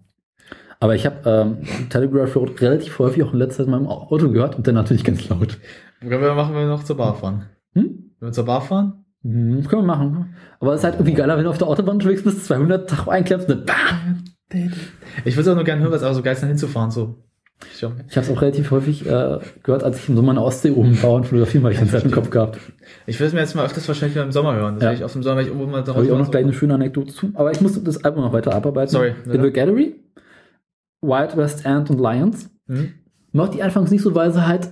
[0.84, 1.58] Aber ich habe ähm,
[1.90, 5.06] Telegraph Road relativ häufig auch in letzter Zeit in meinem Auto gehört und dann natürlich
[5.06, 5.58] ganz laut.
[6.02, 7.46] Können wir machen, wenn wir noch zur Bar fahren?
[7.74, 8.12] Hm?
[8.20, 9.06] Wenn wir zur Bar fahren?
[9.24, 10.36] Hm, können wir machen.
[10.60, 13.08] Aber es ist halt irgendwie geiler, wenn du auf der Autobahn unterwegs bist, 200 Tag
[13.08, 13.76] einklemmst und dann
[14.52, 14.68] bam!
[15.24, 16.92] Ich würde es auch nur gerne hören, weil es auch so geil ist, dann hinzufahren.
[16.92, 17.16] So.
[17.72, 20.72] Ich habe es auch relativ häufig äh, gehört, als ich im Sommer in der Ostsee
[20.72, 22.60] oben war und fotografieren, weil ich den Zeit im Kopf gehabt.
[23.08, 24.76] Ich will es mir jetzt mal öfters wahrscheinlich wieder im Sommer hören.
[24.76, 24.92] Das Ja.
[24.92, 26.52] ich auf dem Sommer, wenn ich irgendwo mal Da habe ich auch noch gleich eine
[26.52, 27.32] schöne Anekdote zu.
[27.36, 28.92] Aber ich musste das Album noch weiter abarbeiten.
[28.92, 29.52] Sorry, The bitte?
[29.54, 29.96] Gallery,
[31.04, 32.50] Wild West Ant und Lions.
[32.68, 32.94] Hm?
[33.32, 34.70] Macht die anfangs nicht so, weil sie halt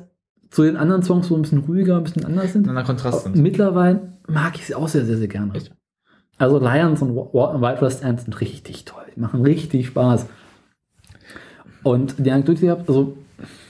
[0.49, 2.63] zu den anderen Songs so ein bisschen ruhiger, ein bisschen anders sind.
[2.65, 3.35] In einer Kontrast sind.
[3.35, 5.53] Mittlerweile mag ich sie auch sehr, sehr, sehr gerne.
[5.53, 5.71] Echt?
[6.37, 9.03] Also Lions und Wild West Ant sind richtig toll.
[9.15, 10.25] Die machen richtig Spaß.
[11.83, 13.17] Und die Anekdote, die ich habe, also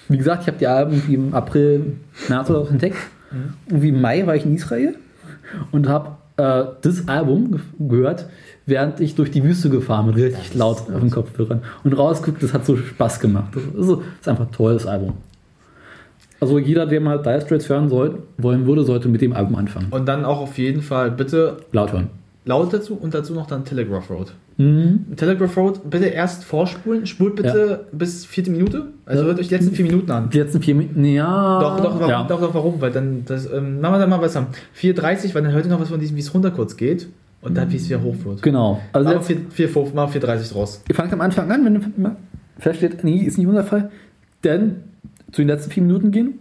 [0.09, 1.97] wie gesagt, ich habe die Alben im April,
[2.27, 2.97] März oder so entdeckt.
[3.31, 3.53] Mhm.
[3.67, 4.95] Irgendwie im Mai war ich in Israel
[5.71, 8.27] und habe äh, das Album ge- gehört,
[8.71, 11.61] während ich durch die Wüste gefahren bin, richtig laut auf den Kopfhörern.
[11.83, 13.53] Und rausguckt, das hat so Spaß gemacht.
[13.53, 15.13] Das ist, so- das ist einfach ein tolles Album.
[16.39, 19.87] Also jeder, der mal Dire Straits hören soll, wollen würde, sollte mit dem Album anfangen.
[19.91, 22.07] Und dann auch auf jeden Fall bitte Laut hören.
[22.45, 24.33] laut dazu und dazu noch dann Telegraph Road.
[24.57, 25.05] Mhm.
[25.15, 28.87] Telegraph Road, bitte erst vorspulen, spult bitte bis vierte Minute.
[29.05, 30.29] Also hört euch die letzten vier Minuten an.
[30.31, 31.59] Die letzten vier Minuten, ja.
[31.59, 32.23] Doch, doch, warum, ja.
[32.23, 32.81] doch, doch, warum?
[32.81, 34.47] Weil dann, das, ähm, machen wir dann mal was haben.
[34.75, 37.07] 4,30, weil dann hört ihr noch was von diesem, wie es runter kurz geht.
[37.41, 38.41] Und dann, wie es wieder hoch wird.
[38.43, 38.79] Genau.
[38.93, 40.83] Also Machen jetzt, wir 4, 4, 5, machen wir 4,30 draus.
[40.87, 42.15] ihr fangt am Anfang an, wenn ihr
[42.59, 43.89] feststeht, nee, ist nicht unser Fall,
[44.43, 44.83] dann
[45.31, 46.39] zu den letzten vier Minuten gehen,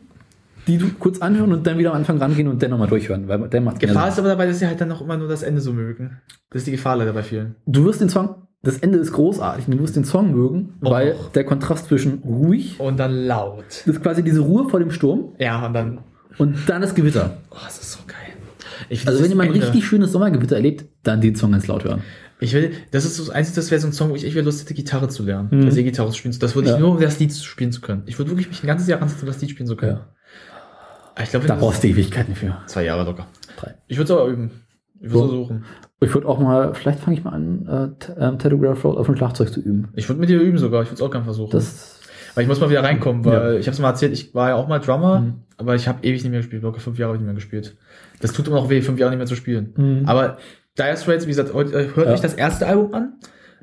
[0.66, 3.48] die du kurz anhören und dann wieder am Anfang rangehen und dann nochmal durchhören, weil
[3.48, 5.61] dann macht Gefahr ist aber dabei, dass sie halt dann noch immer nur das Ende
[5.62, 6.18] so mögen.
[6.51, 7.55] Das ist die Gefahr leider bei vielen.
[7.66, 10.90] Du wirst den Song, das Ende ist großartig, und du wirst den Song mögen, Och.
[10.90, 13.64] weil der Kontrast zwischen ruhig, Und dann laut.
[13.68, 15.98] das ist quasi diese Ruhe vor dem Sturm Ja, und dann.
[16.36, 17.38] und dann das Gewitter.
[17.51, 18.16] Oh, das ist so geil.
[18.89, 21.85] Ich Also wenn ihr mal ein richtig schönes Sommergewitter erlebt, dann den Song ganz laut
[21.85, 22.03] hören.
[22.43, 24.35] Ich will, das ist so das Einzige, das wäre so ein Song, wo ich echt
[24.35, 25.64] wieder Lust hätte, Gitarre zu lernen.
[25.64, 26.35] Also E-Gitarre zu spielen.
[26.41, 26.81] Das würde ich Ja.
[26.81, 28.03] nur, um das Lied spielen zu können.
[28.07, 29.99] Ich würde wirklich mich ein ganzes Jahr ransetzen, um das Lied spielen zu können.
[29.99, 30.07] Ja.
[31.14, 32.57] Aber Ich glaube, Da brauchst du Ewigkeiten für.
[32.66, 33.26] zwei Jahre locker.
[33.59, 33.74] Drei.
[33.89, 34.51] Ich würde es aber üben.
[35.03, 35.24] Ich würde So.
[35.24, 35.64] es versuchen.
[36.03, 39.05] Ich würde auch mal, vielleicht fange ich mal an, äh, T- ähm, Telegraph Road auf
[39.07, 39.89] dem Schlagzeug zu üben.
[39.95, 40.83] Ich würde mit dir üben sogar.
[40.83, 41.51] Ich würde es auch gerne versuchen.
[41.51, 42.01] Das,
[42.35, 43.59] weil ich muss mal wieder reinkommen, weil Ja.
[43.59, 45.35] ich habe es mal erzählt, ich war ja auch mal Drummer, Mhm.
[45.59, 46.62] aber ich habe ewig nicht mehr gespielt.
[46.62, 47.76] Locker fünf Jahre ich nicht mehr gespielt.
[48.21, 49.73] Das tut immer noch weh, fünf Jahre nicht mehr zu spielen.
[49.77, 50.03] Mhm.
[50.07, 50.39] Aber
[50.79, 52.12] Dire Straits, wie gesagt, hört hört Ja.
[52.12, 53.12] euch das erste Album an.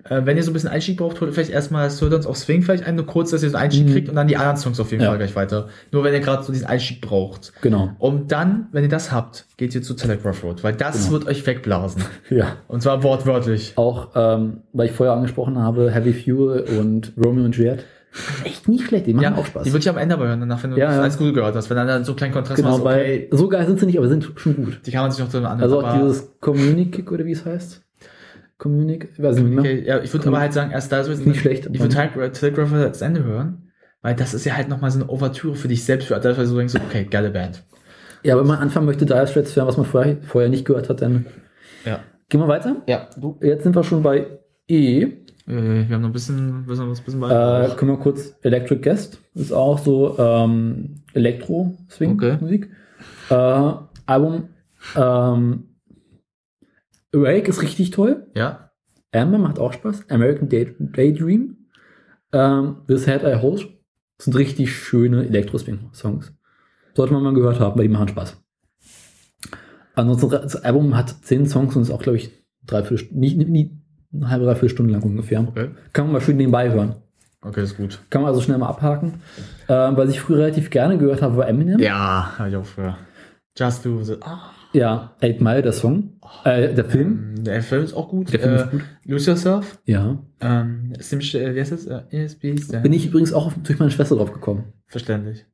[0.10, 2.86] Äh, wenn ihr so ein bisschen Einstieg braucht, holt vielleicht erstmal Sirtons of Swing vielleicht
[2.86, 3.92] ein, nur kurz, dass ihr so einen Einstieg Mhm.
[3.92, 5.10] kriegt und dann die anderen Songs auf jeden Ja.
[5.10, 5.68] Fall gleich weiter.
[5.92, 7.52] Nur wenn ihr gerade so diesen Einstieg braucht.
[7.62, 7.90] genau.
[8.00, 11.12] Und dann, wenn ihr das habt, geht ihr zu Telegraph Road, weil das Genau.
[11.14, 12.04] wird euch wegblasen.
[12.30, 12.56] Ja.
[12.68, 13.74] Und zwar wortwörtlich.
[13.76, 17.84] Auch, ähm, weil ich vorher angesprochen habe, Heavy Fuel und Romeo und Juliet.
[18.44, 19.64] Echt nicht schlecht, die machen auch Spaß.
[19.64, 21.02] Die würde ich am Ende aber hören, danach, wenn du Ja, das ja.
[21.04, 21.70] als gut gehört hast.
[21.70, 23.86] Wenn dann, dann so einen kleinen Kontrast genau, machst, okay, weil so geil sind sie
[23.86, 24.80] nicht, aber sind schon gut.
[24.86, 25.62] die kann man sich noch so anhören.
[25.62, 27.84] Also auch dieses Communic oder wie es heißt.
[28.58, 29.60] Communic, ich weiß nicht mehr.
[29.60, 32.12] Okay, ja, ich würde aber halt sagen, erst da ist Nicht schlecht, Ich würde aber-
[32.12, 35.68] Telegraph Telegraph das Ende hören, weil das ist ja halt nochmal so eine Ouvertüre für
[35.68, 37.64] dich selbst, für das, weil du denkst, okay, geile Band.
[38.24, 40.66] Ja, aber wenn man anfangen möchte, Dire Straits zu hören, was man vorher, vorher nicht
[40.66, 41.28] gehört hat, dann
[41.86, 42.00] Ja.
[42.30, 42.78] gehen wir weiter.
[42.88, 43.38] Ja, du.
[43.42, 44.26] Jetzt sind wir schon bei
[44.68, 45.08] E.
[45.48, 47.76] Äh, wir haben noch ein bisschen, wir sind noch ein bisschen Äh, weiter.
[47.76, 49.20] können wir kurz Electric Guest.
[49.34, 51.20] Ist auch so ähm, Okay.
[51.20, 52.70] Elektro-Swing-Musik.
[53.30, 53.74] Äh,
[54.06, 54.50] Album
[54.96, 55.64] ähm,
[57.14, 58.28] Awake ist richtig toll.
[58.36, 58.64] ja.
[59.14, 60.10] Amber macht auch Spaß.
[60.10, 61.56] American Day Daydream.
[62.34, 63.70] Ähm, This Head I Hold
[64.20, 66.34] sind richtig schöne Elektro-Swing-Songs.
[66.94, 68.38] Sollte man mal gehört haben, weil die machen Spaß.
[69.96, 72.32] Ansonsten, das Album hat zehn Songs und ist auch, glaube ich,
[72.66, 73.72] dreiviertel, Stu- nicht, nicht, nicht
[74.18, 75.42] eine halbe, dreiviertel Stunde lang ungefähr.
[75.48, 75.70] Okay.
[75.94, 76.96] Kann man mal schön nebenbei hören.
[77.42, 78.00] Okay, ist gut.
[78.10, 79.16] Kann man also schnell mal abhaken.
[79.70, 81.80] Ähm, was ich früher relativ gerne gehört habe, war Eminem.
[81.80, 82.98] Ja, habe ich auch früher.
[83.58, 84.16] Just Do the.
[84.22, 84.52] Ah.
[84.74, 86.20] Ja, Eight Mile, der Song.
[86.44, 87.36] Äh, der Film.
[87.38, 88.34] Ähm, Der Film ist auch gut.
[88.34, 88.82] Der Film äh, ist gut.
[89.06, 89.80] Lose Yourself.
[89.86, 90.18] Ja.
[90.42, 91.86] Ähm, Sim, äh, wie heißt das?
[91.86, 92.56] Äh, ESP.
[92.84, 94.66] Bin ich übrigens auch auf- durch meine Schwester drauf gekommen.
[94.88, 95.46] Verständlich.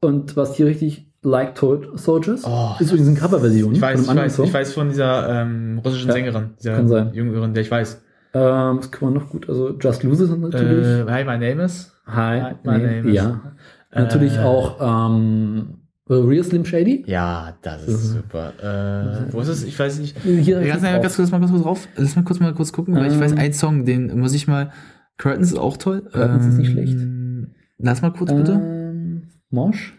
[0.00, 4.14] Und was hier richtig Like Told Soldiers Oh, ist übrigens eine Coverversion Ich weiß, von
[4.16, 4.44] ich weiß, Song.
[4.44, 7.12] ich weiß von dieser ähm, russischen Ja, Sängerin, dieser kann sein.
[7.14, 8.02] jüngeren, der ich weiß.
[8.34, 9.48] Ähm, das kann man noch gut.
[9.48, 10.86] Also Just Lose It natürlich.
[10.86, 11.92] Äh, hi, my name is.
[12.06, 13.14] Hi, hi, my nee, name is.
[13.14, 13.40] ja.
[13.94, 15.78] Natürlich Äh, auch ähm,
[16.10, 17.04] Real Slim Shady.
[17.06, 18.16] Ja, das ist Mhm.
[18.18, 18.52] super.
[19.28, 19.64] Äh, wo ist es?
[19.64, 20.18] Ich weiß nicht.
[20.20, 21.00] Hier Ganz, drauf.
[21.00, 21.88] ganz kurz mal kurz drauf.
[21.96, 23.20] Lass mal kurz mal kurz gucken, weil ich Ähm.
[23.20, 24.70] weiß, ein Song, den muss ich mal.
[25.16, 26.02] Curtains ist auch toll.
[26.12, 26.98] Curtains ist nicht schlecht.
[27.78, 28.52] Lass mal kurz bitte.
[28.52, 29.94] Ähm, Mosh.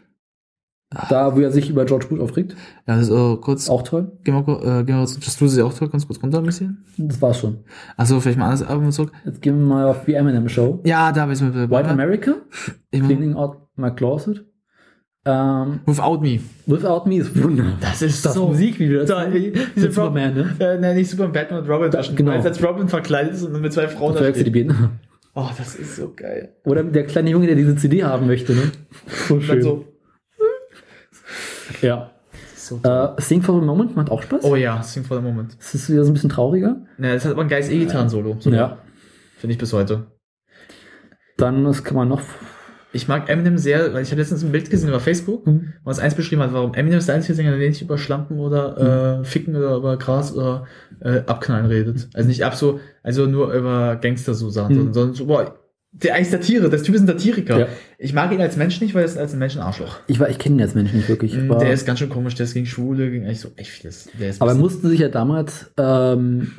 [1.10, 2.56] Da, wo er sich über George Bush aufregt.
[2.88, 3.70] Ja, das ist auch kurz.
[3.70, 4.12] Auch toll.
[4.24, 5.40] Gehen wir, kurz- äh, gehen wir kurz.
[5.42, 5.90] Lose ist auch toll.
[5.90, 6.86] Ganz kurz runter ein bisschen.
[6.98, 7.58] Das war's schon.
[7.98, 9.12] Achso, vielleicht mal anderes Album zurück.
[9.26, 10.82] Jetzt gehen wir mal auf die Eminem Show.
[10.86, 11.54] Ja, da habe ich es mit.
[11.70, 12.36] White America.
[12.92, 14.46] Ich Cleaning Out My Closet.
[15.28, 16.40] Ähm, Without Me.
[16.68, 17.74] Without Me ist wunderbar.
[17.82, 18.48] Das ist Das so.
[18.50, 19.00] Musikvideo.
[19.00, 20.56] Das Da, ist diese Superman, ne?
[20.60, 21.90] Äh, nein, nicht Superman, Batman und Robin.
[21.92, 22.32] Da- genau.
[22.32, 24.68] Als Robin verkleidet ist und mit zwei Frauen da Verwechselt die steht.
[24.68, 24.90] beiden.
[25.34, 26.54] Oh, das ist so geil.
[26.64, 28.72] Oder der kleine Junge, der diese CD haben möchte, ne?
[29.28, 29.84] So schön.
[31.82, 32.12] Ja.
[32.56, 32.80] so.
[32.84, 34.44] Äh, Sing for the Moment macht auch Spaß.
[34.44, 35.56] oh ja, Sing for the Moment.
[35.60, 36.78] Das ist wieder so ein bisschen trauriger.
[36.98, 38.38] Ne, das hat aber ein geiles E-Gitarren-Solo.
[38.40, 38.78] So Ja.
[39.38, 40.08] Finde ich bis heute.
[41.38, 42.22] Dann, was kann man noch?
[42.94, 45.74] Ich mag Eminem sehr, weil ich habe letztens ein Bild gesehen über Facebook, Mhm.
[45.84, 48.40] wo es eins beschrieben hat, warum Eminem ist der einzige Sänger, der nicht über Schlampen
[48.40, 50.64] oder äh, Ficken oder über Gras oder
[51.02, 52.08] äh, Abknallen redet.
[52.14, 54.78] Also nicht ab so, also nur über Gangster so Sachen, Mhm.
[54.78, 55.56] sondern, sondern so, boah,
[56.04, 57.60] der eigentlich Satire, das Typ ist ein Satiriker.
[57.60, 57.68] Ja.
[57.98, 59.98] Ich mag ihn als Mensch nicht, weil er ist als ein Mensch ein Arschloch.
[60.08, 61.36] Ich, war- ich kenne ihn als Mensch nicht wirklich.
[61.38, 64.10] Mm, Der ist ganz schön komisch, der ist gegen Schwule, gegen eigentlich so echt vieles.
[64.20, 66.52] Der ist ein Aber er musste sich ja damals, ähm,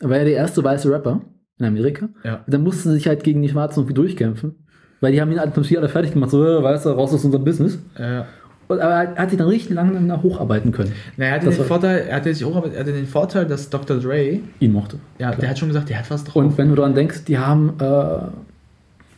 [0.00, 1.22] war ja der erste weiße Rapper
[1.58, 2.08] in Amerika.
[2.24, 2.44] Ja.
[2.46, 4.54] Dann musste sich halt gegen die Schwarzen irgendwie durchkämpfen.
[5.00, 7.24] Weil die haben ihn halt Prinzip alle fertig gemacht, so, äh, weißt du, raus aus
[7.24, 7.78] unserem Business.
[7.98, 8.22] äh,
[8.68, 10.92] Und, aber er hat sich dann richtig lange danach hocharbeiten können.
[11.16, 13.68] na, er hatte Das den Vorteil, er hatte sich auch, er hatte den Vorteil, dass
[13.68, 13.98] Dr.
[13.98, 14.98] Dre, Ihn mochte.
[15.18, 16.36] ja, der hat schon gesagt, der hat was drauf.
[16.36, 18.18] Und wenn du daran denkst, die haben, äh,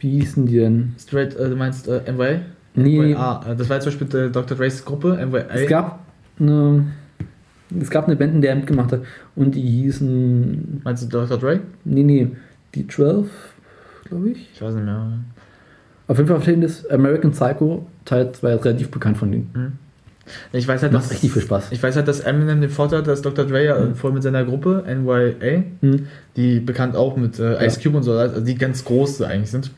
[0.00, 0.94] wie hießen die denn?
[0.98, 2.40] Straight, äh, du meinst äh, MY?
[2.74, 3.14] Nee.
[3.14, 4.56] Ah, das war zum Beispiel äh, Dr.
[4.56, 5.42] Dre's Gruppe, MY.
[5.48, 6.00] Es gab
[6.38, 6.86] eine,
[7.80, 9.02] Es gab eine Band, in der er mitgemacht hat.
[9.34, 10.82] Und die hießen.
[10.84, 11.38] Meinst du Dr.
[11.38, 11.60] Dre?
[11.84, 12.28] Nee, nee.
[12.74, 13.28] Die 12,
[14.04, 14.50] glaube ich.
[14.54, 15.18] Ich weiß nicht mehr.
[16.06, 19.78] Auf jeden Fall steht das American Psycho Teil 2 ist relativ bekannt von denen.
[20.52, 21.68] Ich weiß halt, Macht dass, richtig viel Spaß.
[21.72, 23.44] ich weiß halt, dass Eminem den Vorteil hat, dass Dr.
[23.44, 23.94] Dre ja Mhm.
[23.94, 26.06] voll mit seiner Gruppe NYA, Hm.
[26.36, 29.70] die bekannt auch mit äh, Ice Cube und so, also die ganz groß eigentlich sind,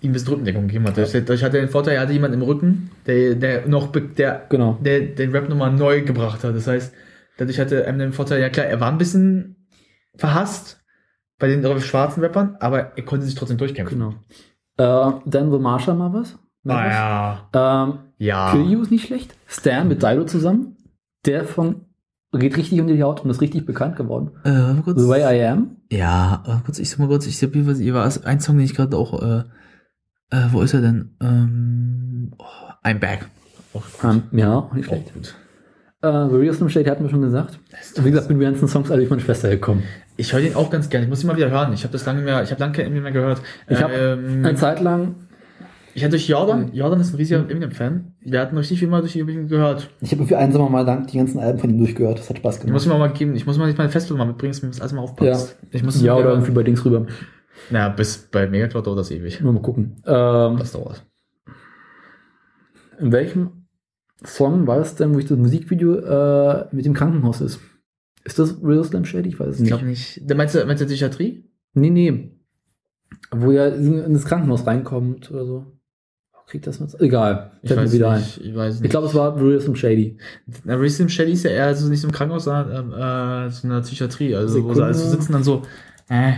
[0.00, 0.96] ihm das Rückendeckung gegeben hat.
[0.98, 4.46] Dadurch dadurch hatte er den Vorteil, er hatte jemanden im Rücken, der, der noch der,
[4.48, 4.78] Genau.
[4.80, 6.54] der den Rap nochmal neu gebracht hat.
[6.56, 6.92] Das heißt,
[7.38, 9.56] dadurch hatte Eminem den Vorteil, ja klar, er war ein bisschen
[10.16, 10.80] verhasst
[11.38, 13.98] bei den schwarzen Rappern, aber er konnte sich trotzdem durchkämpfen.
[13.98, 14.14] Genau.
[14.78, 16.38] Äh, dann The Marshall mal was.
[16.64, 16.76] Was?
[16.76, 17.84] Ah ja.
[17.88, 18.52] Ähm, Ja.
[18.52, 19.34] Kill You ist nicht schlecht.
[19.48, 20.76] Stan mit Dido zusammen.
[21.26, 21.86] Der von
[22.32, 24.30] geht richtig unter die Haut und ist richtig bekannt geworden.
[24.44, 25.00] Äh, kurz.
[25.00, 25.76] The Way I Am.
[25.90, 28.64] Ja, kurz, ich sag mal kurz, ich hab hier was, hier war ein Song, den
[28.64, 29.42] ich gerade auch, äh,
[30.30, 31.16] äh, wo ist er denn?
[31.20, 32.44] Ähm, oh,
[32.84, 33.26] I'm Back.
[34.04, 35.12] Ähm, ja, nicht schlecht.
[35.12, 35.34] gut.
[36.02, 37.58] Äh, The Real Slim Shady hatten wir schon gesagt.
[37.96, 39.82] Wie gesagt, bin wir ganzen Songs alle durch meine Schwester gekommen.
[40.16, 41.06] Ich höre den auch ganz gerne.
[41.06, 41.72] Ich muss ihn mal wieder hören.
[41.72, 43.42] Ich habe das lange nicht mehr, ich habe lange mehr gehört.
[43.68, 45.16] Ich hab ähm, Eine Zeit lang,
[45.94, 48.14] ich hatte durch Jordan, Jordan ist ein riesiger Eminem-Fan.
[48.20, 49.90] Wir hatten richtig viel mal durch Eminem gehört.
[50.00, 52.18] ich habe für einen Sommer mal lang die ganzen Alben von ihm durchgehört.
[52.18, 52.98] Das hat Spaß Ich muss gemacht.
[53.00, 54.92] mir mal geben, ich muss mal nicht meine Festplatte mal mitbringen, dass mir das alles
[54.92, 55.56] mal aufpasst.
[55.70, 57.06] Ich muss Ja, oder irgendwie bei Dings rüber.
[57.70, 59.40] Na, bis bei Megacloud dauert das ewig.
[59.40, 59.96] Nur mal gucken.
[60.06, 61.04] Ähm, Das dauert.
[62.98, 63.66] in welchem
[64.24, 67.60] Song war es denn, wo ich das Musikvideo äh, mit dem Krankenhaus ist?
[68.24, 69.30] Ist das Real Slim Shady?
[69.30, 69.68] Ich weiß es Ich nicht.
[69.70, 70.20] glaube nicht.
[70.24, 71.44] Da Meinst du, meinst du Psychiatrie?
[71.74, 72.30] Nee, nee.
[73.32, 75.66] Wo er in das Krankenhaus reinkommt oder so.
[76.46, 77.00] Kriegt das mit?
[77.00, 77.52] Egal.
[77.62, 78.40] Ich weiß wieder nicht.
[78.40, 78.82] Ich weiß ein.
[78.82, 78.84] nicht.
[78.84, 80.18] Ich glaube, es war Real Slim Shady.
[80.64, 83.64] Na, Racing Shady ist ja eher so nicht so im Krankenhaus, sondern ähm, äh, so
[83.64, 84.34] in der Psychiatrie.
[84.34, 85.62] Also, wo sie alles so sitzen dann so,
[86.08, 86.34] äh,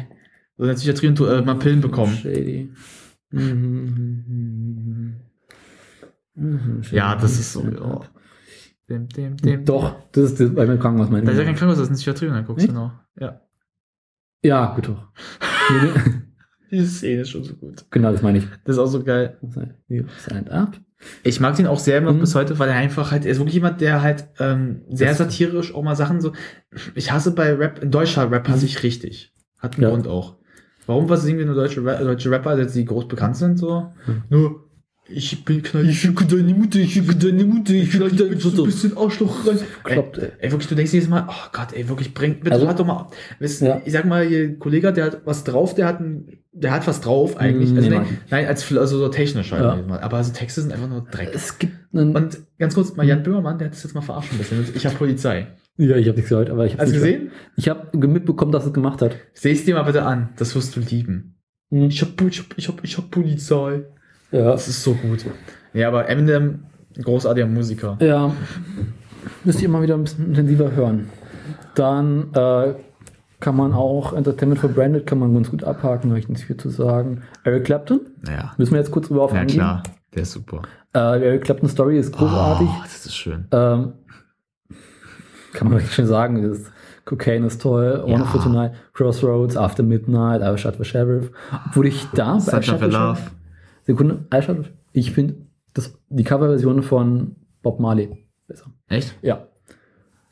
[0.56, 2.14] so in der Psychiatrie und äh, mal Pillen bekommen.
[2.14, 2.70] Shady.
[3.30, 5.14] Mhm.
[6.34, 6.82] Mhm.
[6.90, 7.62] Ja, das ist so.
[7.62, 8.00] Ja.
[8.88, 9.64] Dem, dem, dem.
[9.64, 11.90] Doch, das ist das, bei meinem Krankenhaus meine Da ist ja kein Krankenhaus, das ist
[11.90, 12.92] eine Psychiatrie und dann guckst du genau.
[13.18, 13.40] Ja.
[14.42, 15.08] Ja, gut doch.
[16.74, 17.84] Diese Szene ist schon so gut.
[17.90, 18.44] genau, das meine ich.
[18.64, 19.38] Das ist auch so geil.
[20.26, 20.78] Stand up.
[21.22, 22.20] Ich mag den auch sehr noch Mhm.
[22.20, 25.18] bis heute, weil er einfach halt, er ist wirklich jemand, der halt ähm, sehr Das-
[25.18, 26.32] satirisch auch mal Sachen so.
[26.94, 29.32] Ich hasse bei Rap, in deutscher Rap hasse ich richtig.
[29.58, 29.90] Hat einen Ja.
[29.90, 30.36] Grund auch.
[30.86, 33.90] Warum was singen wir nur deutsche, Ra deutsche Rapper, jetzt die groß bekannt sind so?
[34.06, 34.22] Mhm.
[34.28, 34.63] Nur
[35.08, 38.50] ich bin knall, ich ficke deine Mutter, ich ficke deine Mutter, ich knall dich so
[38.62, 39.58] ein bisschen Arschloch rein.
[39.84, 40.50] Kloppt, ey, ey.
[40.50, 43.08] wirklich, du denkst jedes Mal, oh Gott, ey, wirklich, bringt, bitte, Also- doch mal,
[43.40, 43.82] weißt, Ja.
[43.84, 47.00] ich sag mal, hier, Kollege, der hat was drauf, der hat ein, der hat was
[47.00, 47.70] drauf eigentlich.
[47.72, 49.86] Mm, Also, nee, nein, nein, als, also so technisch halt, Ja.
[49.86, 50.00] mal.
[50.00, 51.30] aber also Texte sind einfach nur Dreck.
[51.34, 52.14] Es gibt einen.
[52.14, 54.64] Und ganz kurz, mal Jan Böhmermann, der hat das jetzt mal verarscht ein bisschen.
[54.74, 55.48] Ich habe Polizei.
[55.76, 57.30] ja, ich habe nichts gehört, aber ich habe Hast du gesehen?
[57.56, 59.16] Ich habe mitbekommen, dass es gemacht hat.
[59.32, 60.28] Seh's dir mal bitte an.
[60.36, 61.34] Das wirst du lieben.
[61.70, 61.84] Mhm.
[61.88, 63.82] Ich hab, ich hab, ich hab, ich hab Polizei.
[64.30, 64.44] Ja.
[64.52, 65.24] Das ist so gut.
[65.72, 66.64] Ja, aber Eminem,
[67.02, 67.96] großartiger Musiker.
[68.00, 68.32] Ja.
[69.44, 71.08] Müsst ihr mal wieder ein bisschen intensiver hören.
[71.74, 72.74] Dann äh,
[73.40, 76.56] kann man auch Entertainment for Branded kann man ganz gut abhaken, habe ich nichts viel
[76.56, 77.22] zu sagen.
[77.44, 78.52] Eric Clapton, Ja.
[78.56, 79.58] müssen wir jetzt kurz drüber auf Ja, eingehen.
[79.58, 79.82] klar.
[80.14, 80.62] Der ist super.
[80.92, 82.68] Äh, die Eric Clapton Story ist großartig.
[82.70, 83.46] Oh, das ist schön.
[83.50, 83.92] Ähm,
[85.52, 86.70] kann man wirklich schon sagen, ist,
[87.04, 88.24] Cocaine ist toll, One Ja.
[88.24, 91.30] for Tonight, Crossroads, After Midnight, I Shot the Sheriff.
[91.68, 93.20] Obwohl ich da bei I Such Shot a the Love.
[93.84, 95.36] Sekunde, Shot, ich finde
[96.08, 98.66] die Coverversion von Bob Marley besser.
[98.88, 99.16] Echt?
[99.22, 99.48] Ja.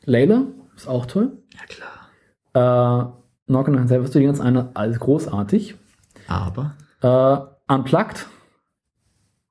[0.05, 1.37] Layla ist auch toll.
[1.53, 3.09] Ja, klar.
[3.09, 3.13] Äh,
[3.47, 5.75] Knock on Door, die ganz eine, alles großartig.
[6.27, 6.75] Aber.
[7.01, 8.27] Äh, Unplugged.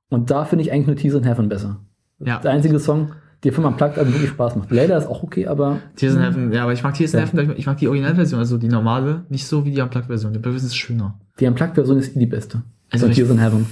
[0.09, 1.79] Und da finde ich eigentlich nur Tears in Heaven besser.
[2.19, 2.39] Ja.
[2.39, 3.13] Der einzige Song,
[3.43, 4.71] der vom Unplugged also wirklich Spaß macht.
[4.71, 7.25] Layla ist auch okay, aber Tears in Heaven, ja, aber ich mag Tears in Ja.
[7.25, 10.33] Heaven, ich mag die Originalversion, also die normale, nicht so wie die Unplugged-Version.
[10.33, 11.19] Die Unplugged ist schöner.
[11.39, 12.63] die Unplugged-Version ist die beste.
[12.93, 13.65] Also Von Tears in Heaven.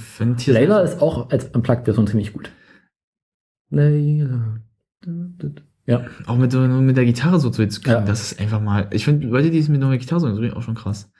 [0.46, 2.50] Layla ist auch als Unplugged-Version ziemlich gut.
[3.70, 4.58] Layla.
[5.86, 6.02] Ja.
[6.26, 8.00] Auch mit, mit der Gitarre so zu kriegen, Ja.
[8.02, 8.88] das ist einfach mal.
[8.90, 11.10] Ich finde, Leute, die es mit nur der Gitarre so das ist auch schon krass.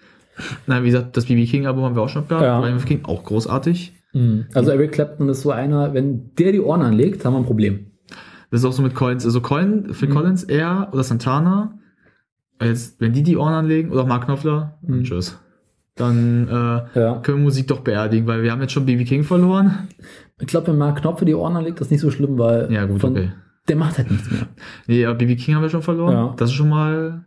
[0.67, 2.45] Na, wie gesagt, das BB King-Album haben wir auch schon gehabt.
[2.45, 2.61] Ja.
[2.61, 3.93] BB King auch großartig.
[4.13, 4.47] Mhm.
[4.55, 7.87] Also Eric Clapton ist so einer, wenn der die Ohren anlegt, haben wir ein Problem.
[8.51, 9.25] Das ist auch so mit Collins.
[9.25, 10.13] Also Colin, Phil Mhm.
[10.13, 11.79] Collins eher oder Santana.
[12.61, 15.03] Jetzt, wenn die die Ohren anlegen, oder auch Mark Knopfler, Mhm.
[15.05, 15.39] tschüss.
[15.97, 17.15] Dann äh, Ja.
[17.23, 19.89] können wir Musik doch beerdigen, weil wir haben jetzt schon BB King verloren.
[20.41, 23.01] Ich glaube, wenn Mark Knopf die Ohren anlegt, ist nicht so schlimm, weil Ja, gut,
[23.01, 23.31] von, okay.
[23.69, 24.47] der macht halt nichts mehr.
[24.87, 26.13] Nee, aber BB King haben wir schon verloren.
[26.15, 26.35] Ja.
[26.37, 27.25] Das ist schon mal.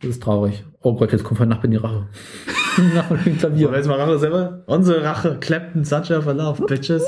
[0.00, 0.64] Das ist traurig.
[0.80, 2.06] Oh Gott, jetzt kommt von Nachbarn die Rache.
[2.94, 3.72] Nachbarn Wollen wir Klavier.
[3.74, 4.64] jetzt mal Rache selber?
[4.66, 5.38] Unsere Rache.
[5.40, 7.04] Clapton, Such for Love, Bitches.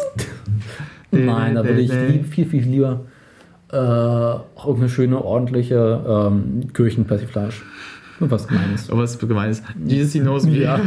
[1.11, 3.07] Nein, da würde ich lieb, viel, viel lieber
[3.73, 7.55] äh, auch irgendeine schöne, ordentliche ähm, Kirchenpersiflage.
[8.21, 8.91] Und was Gemeines.
[8.91, 9.65] Aber was gemeint ist.
[9.85, 10.59] Jesus, he knows me.
[10.59, 10.81] Ja.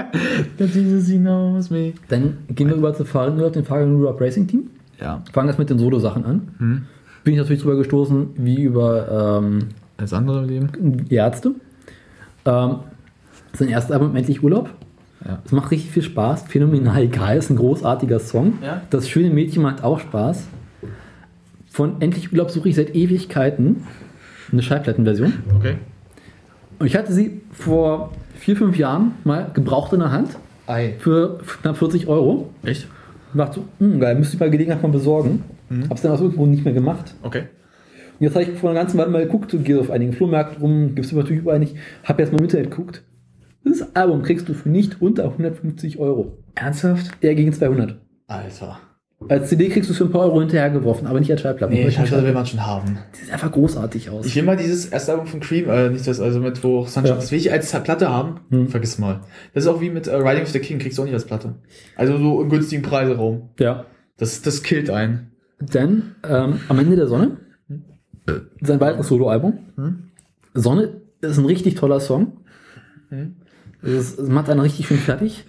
[0.58, 1.92] Jesus, he knows me.
[2.08, 4.70] Dann gehen wir über zu Fahren, über den Fahren Rap Racing Team.
[5.00, 5.22] Ja.
[5.32, 6.48] Fangen das mit den Solo-Sachen an.
[6.58, 6.82] Hm.
[7.24, 10.70] bin ich natürlich drüber gestoßen, wie über ähm, Als andere Leben.
[11.08, 11.52] die Ärzte.
[12.44, 12.76] Ähm,
[13.52, 14.70] sein erstes Album Endlich Urlaub.
[15.24, 15.40] Ja.
[15.44, 16.44] Es macht richtig viel Spaß.
[16.48, 17.38] Phänomenal geil.
[17.38, 18.54] Ist ein großartiger Song.
[18.62, 18.82] Ja.
[18.90, 20.46] Das schöne Mädchen macht auch Spaß.
[21.70, 23.84] Von Endlich Urlaub suche ich seit Ewigkeiten
[24.50, 25.32] eine Schallplattenversion.
[25.56, 25.76] Okay.
[26.78, 30.94] Und ich hatte sie vor vier, fünf Jahren mal gebraucht in der Hand Ei.
[30.98, 32.50] für knapp 40 Euro.
[32.62, 32.86] Echt?
[33.32, 35.44] Und dachte so, hm, geil, müsste ich mal Gelegenheit mal besorgen.
[35.90, 37.14] Hab's dann aus irgendwo nicht mehr gemacht.
[37.22, 37.40] Okay.
[38.18, 40.94] Und jetzt habe ich vor einer ganzen Weile mal geguckt, gehe auf einigen Flohmärkten rum,
[40.94, 41.76] gibt es natürlich überall nicht.
[42.04, 43.02] Habe jetzt mal im Internet geguckt.
[43.64, 46.38] Das Album kriegst du für nicht unter 150 Euro.
[46.54, 47.10] Ernsthaft?
[47.20, 47.96] Eher gegen 200.
[48.26, 48.80] Alter.
[49.28, 51.72] Als CD kriegst du es für ein paar Euro hinterhergeworfen, aber nicht als Schallplatte.
[51.72, 52.98] Nee, Schallplatte will man schon haben.
[53.12, 54.24] sieht einfach großartig aus.
[54.26, 57.08] Ich will mal dieses erste Album von Cream, äh, nicht das, also mit wo Sunshine,
[57.08, 57.14] Ja.
[57.16, 58.40] das will ich als Platte haben.
[58.50, 58.68] Hm.
[58.68, 59.20] Vergiss mal.
[59.54, 61.24] Das ist auch wie mit äh, Riding of the King, kriegst du auch nicht als
[61.24, 61.56] Platte.
[61.96, 63.48] Also so im günstigen Preiseraum.
[63.58, 63.84] ja.
[64.18, 65.30] Das, das killt einen.
[65.60, 67.36] Dann ähm, am Ende der Sonne,
[68.60, 69.58] sein weiteres Soloalbum.
[69.76, 69.98] Hm?
[70.54, 72.38] Sonne ist ein richtig toller Song.
[73.10, 73.36] Hm?
[73.82, 75.44] Es, ist, es macht einen richtig schön fertig.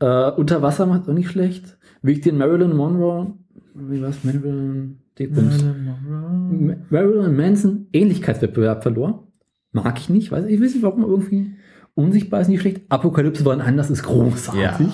[0.00, 1.75] Äh, Unter Wasser macht auch nicht schlecht.
[2.06, 3.34] Wie ich den Marilyn Monroe,
[3.74, 5.62] wie war's, Marilyn, Dickbums.
[5.64, 9.26] Ma- Marilyn Manson Ähnlichkeitswettbewerb verlor.
[9.72, 11.52] Mag ich nicht, weiß ich weiß nicht warum, irgendwie
[11.94, 12.82] unsichtbar ist nicht schlecht.
[12.90, 14.88] Apokalypse war ein anders, ist großartig.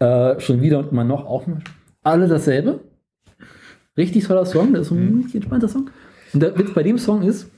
[0.00, 1.58] Äh, schon wieder und immer noch auch mal.
[2.02, 2.80] Alle dasselbe.
[3.96, 5.90] Richtig toller Song, das ist ein richtig entspannter Song.
[6.32, 7.50] Und der Witz bei dem Song ist,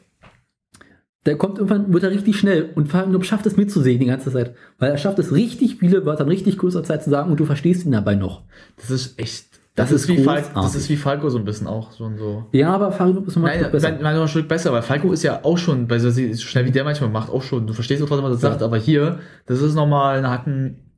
[1.27, 4.55] der kommt irgendwann, wird er richtig schnell und Fabian schafft es mitzusehen die ganze Zeit.
[4.79, 7.45] Weil er schafft es richtig viele Wörter in richtig kurzer Zeit zu sagen und du
[7.45, 8.43] verstehst ihn dabei noch.
[8.79, 9.47] Das ist echt.
[9.77, 11.93] Das Das, ist ist wie Falco, das ist wie Falco so ein bisschen auch.
[11.93, 12.47] So und so.
[12.53, 13.91] Ja, aber Fabian ist nochmal Nein, besser.
[13.93, 16.65] nein, nein, ein Stück besser, weil Falco ist ja auch schon, bei so so schnell
[16.67, 17.67] wie der manchmal macht, auch schon.
[17.67, 18.51] Du verstehst auch trotzdem, was er Ja.
[18.53, 20.91] sagt, aber hier, das ist nochmal ein Hacken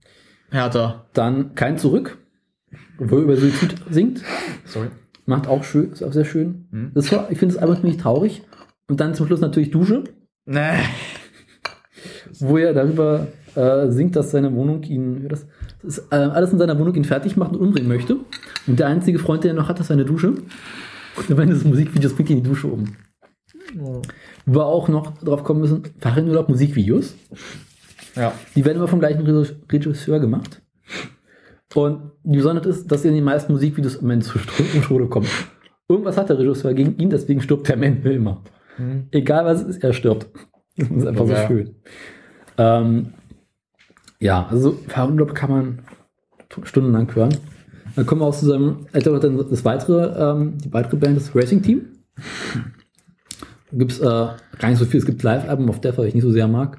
[0.50, 1.06] härter.
[1.12, 2.18] Dann kein Zurück,
[2.98, 4.22] wo er über Suizid singt.
[4.64, 4.88] Sorry.
[5.26, 6.66] Macht auch schön, ist auch sehr schön.
[6.70, 6.90] Mhm.
[6.94, 8.42] Das war, ich finde es einfach ziemlich traurig.
[8.92, 10.04] Und dann zum Schluss natürlich Dusche,
[10.44, 10.74] Nee.
[12.40, 15.46] wo er darüber äh, singt, dass seine Wohnung ihn, das,
[15.82, 18.16] das ist, äh, alles in seiner Wohnung ihn fertig macht und umbringen möchte.
[18.66, 20.28] Und der einzige Freund, den er noch hat, ist seine Dusche.
[21.16, 22.94] Und am Ende des Musikvideos bringt ihn die Dusche um.
[23.72, 24.02] Wo
[24.44, 27.14] wir auch noch drauf kommen müssen, Fahrradurlaub Musikvideos.
[28.14, 28.34] Ja.
[28.54, 30.60] Die werden immer vom gleichen Regis- Regisseur gemacht.
[31.74, 34.38] Und die Besonderheit ist, dass in den meisten Musikvideos am Ende zu
[34.86, 35.28] Tode kommt.
[35.88, 38.42] Irgendwas hat der Regisseur gegen ihn, deswegen stirbt der Ende immer.
[38.78, 39.08] Mhm.
[39.10, 40.28] Egal was es ist, er stirbt.
[40.76, 41.46] Das ist einfach so Ja.
[41.46, 41.74] schön.
[42.56, 43.12] Ähm,
[44.20, 45.78] ja, also Fahrradurlaub kann man
[46.64, 47.36] stundenlang hören.
[47.94, 51.16] Dann kommen wir auch zu seinem, hat auch dann das weitere, ähm, die weitere Band,
[51.18, 51.82] das Racing Team.
[53.70, 56.22] Gibt es äh, gar nicht so viel, es gibt Live-Alben auf Death, was ich nicht
[56.22, 56.78] so sehr mag.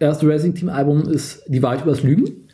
[0.00, 2.48] Erste Racing Team Album ist Die Wahrheit übers Lügen.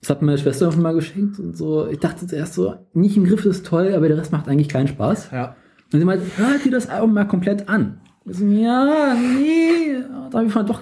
[0.00, 1.86] Das hat meine Schwester noch mal geschenkt und so.
[1.86, 4.88] Ich dachte zuerst so, nicht im Griff ist toll, aber der Rest macht eigentlich keinen
[4.88, 5.30] Spaß.
[5.32, 5.56] Ja.
[5.94, 8.00] Und sie meinte, hört dir das Album mal komplett an.
[8.24, 9.94] Ich so, ja, nee,
[10.32, 10.80] da hab ich mal doch.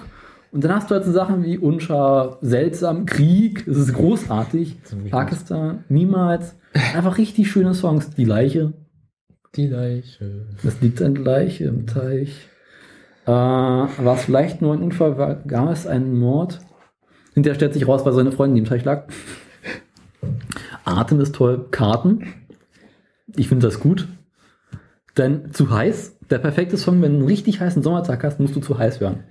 [0.51, 4.75] Und dann hast du halt so Sachen wie Unscharf, Seltsam, Krieg, es ist großartig.
[5.11, 6.55] Pakistan, niemals.
[6.95, 8.09] Einfach richtig schöne Songs.
[8.09, 8.73] Die Leiche,
[9.55, 10.47] Die Leiche.
[10.63, 12.47] das liegt ein Leiche im Teich.
[13.27, 16.59] Äh, war es vielleicht nur ein Unfall, war, gab es einen Mord?
[17.35, 19.03] Hinterher stellt sich raus, weil seine Freundin, im Teich lag.
[20.85, 21.67] Atem ist toll.
[21.69, 22.33] Karten.
[23.35, 24.07] Ich finde das gut.
[25.15, 26.19] Dann zu heiß.
[26.29, 29.23] Der perfekte Song, wenn du einen richtig heißen Sommertag hast, musst du zu heiß hören.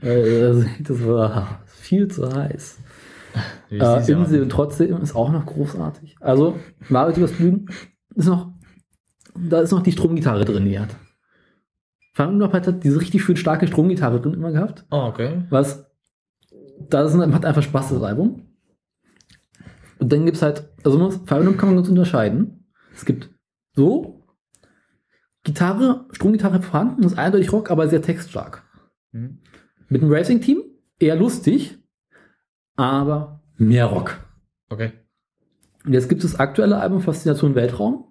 [0.00, 2.78] Äh, Das war viel zu heiß.
[3.70, 6.16] Äh, Insel und trotzdem ist auch noch großartig.
[6.20, 6.58] Also,
[6.88, 7.66] Wahrheit übers Lügen
[8.14, 8.50] ist noch,
[9.34, 10.96] da ist noch die Stromgitarre drin, die er hat.
[12.14, 14.86] Fahrradurlaub hat diese richtig schön starke Stromgitarre drin immer gehabt.
[14.90, 15.44] Oh, okay.
[15.50, 15.84] Was,
[16.88, 18.42] das ist, macht einfach Spaß, das Album.
[19.98, 22.64] Und dann gibt es halt, also Fahrradurlaub kann man ganz unterscheiden.
[22.94, 23.30] Es gibt
[23.74, 24.25] so,
[25.46, 28.64] Gitarre, Stromgitarre vorhanden, ist eindeutig Rock, aber sehr textstark.
[29.12, 29.38] Mhm.
[29.88, 30.60] Mit dem Racing-Team
[30.98, 31.78] eher lustig,
[32.74, 34.18] aber mehr Rock.
[34.70, 34.90] Okay.
[35.84, 38.06] Und jetzt gibt es das aktuelle Album Faszination Weltraum,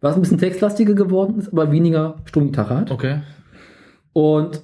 [0.00, 2.90] was ein bisschen textlastiger geworden ist, aber weniger Stromgitarre hat.
[2.90, 3.22] Okay.
[4.12, 4.60] Und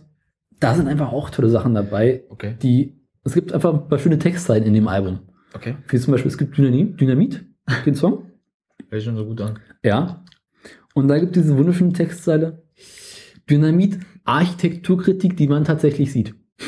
[0.59, 2.57] da sind einfach auch tolle Sachen dabei, Okay.
[2.61, 5.21] die, es gibt einfach ein paar schöne Textzeilen in dem Album.
[5.55, 5.77] Okay.
[5.87, 7.45] Wie zum Beispiel, es gibt Dynamit, Dynamit
[7.87, 8.33] den Song.
[8.89, 9.61] Hört sich schon so gut an.
[9.85, 10.25] Ja.
[10.95, 12.63] Und da gibt es diese wunderschöne Textzeile.
[13.49, 16.35] Dynamit, Architekturkritik, die man tatsächlich sieht.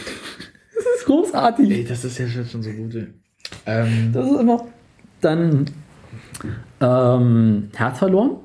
[0.74, 1.70] Das ist großartig.
[1.70, 3.06] Ey, das ist ja schon so gut, ey.
[3.66, 4.66] Ähm, Das ist immer.
[5.20, 5.64] Dann
[6.80, 8.36] ähm, Herz verloren.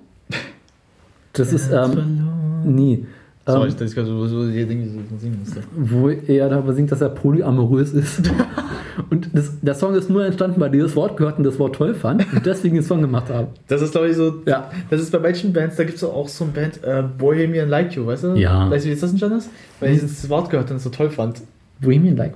[1.34, 3.06] Das ist ähm, nie.
[3.48, 5.64] Sorry, Ähm, das ist gerade so, die Dinge, ich singen musste.
[5.76, 8.32] wo er darüber singt, dass er polyamorös ist.
[9.10, 11.76] Und das, der Song ist nur entstanden, weil die das Wort gehört und das Wort
[11.76, 13.48] toll fand und deswegen den Song gemacht haben.
[13.68, 14.42] Das ist, glaube ich, so.
[14.46, 14.72] Ja.
[14.90, 17.94] Das ist bei manchen Bands, da gibt es auch so eine Band, äh, Bohemian Like
[17.96, 18.34] You, weißt du?
[18.36, 18.70] Ja.
[18.70, 19.50] Weißt du, wie jetzt das entstanden ist?
[19.80, 21.42] Weil ich das Wort gehört und es so toll fand.
[21.80, 22.34] Bohemian Like.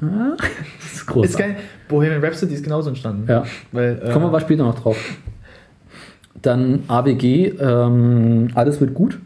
[0.00, 0.36] Ah,
[0.80, 1.26] das ist groß.
[1.26, 1.38] Ist.
[1.88, 3.24] Bohemian Rhapsody ist genauso entstanden.
[3.28, 3.44] Ja.
[3.72, 4.96] Weil, äh, Kommen wir aber später noch drauf.
[6.40, 9.18] Dann AWG, ähm, alles wird gut,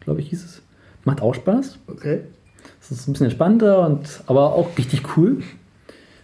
[0.00, 0.62] glaube ich, hieß es.
[1.04, 1.78] Macht auch Spaß.
[1.86, 2.20] Okay.
[2.80, 5.42] Es ist ein bisschen entspannter, und, aber auch richtig cool.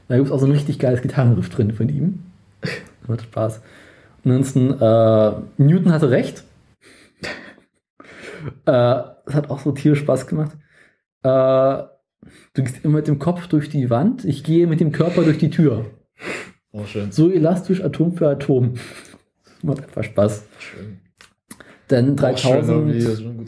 [0.08, 2.24] Da gibt es auch so ein richtig geiles Gitarrenriff drin von ihm.
[3.06, 3.60] Macht Spaß.
[4.24, 6.44] Ansonsten, äh, Newton hatte recht.
[8.66, 10.56] äh, es hat auch so tierisch Spaß gemacht.
[11.22, 11.84] Äh,
[12.54, 15.38] du gehst immer mit dem Kopf durch die Wand, ich gehe mit dem Körper durch
[15.38, 15.86] die Tür.
[16.72, 17.10] Oh, schön.
[17.12, 18.74] So elastisch Atom für Atom.
[19.62, 20.44] Macht einfach Spaß.
[20.58, 21.00] Schön.
[21.90, 23.46] Denn Oh, schön,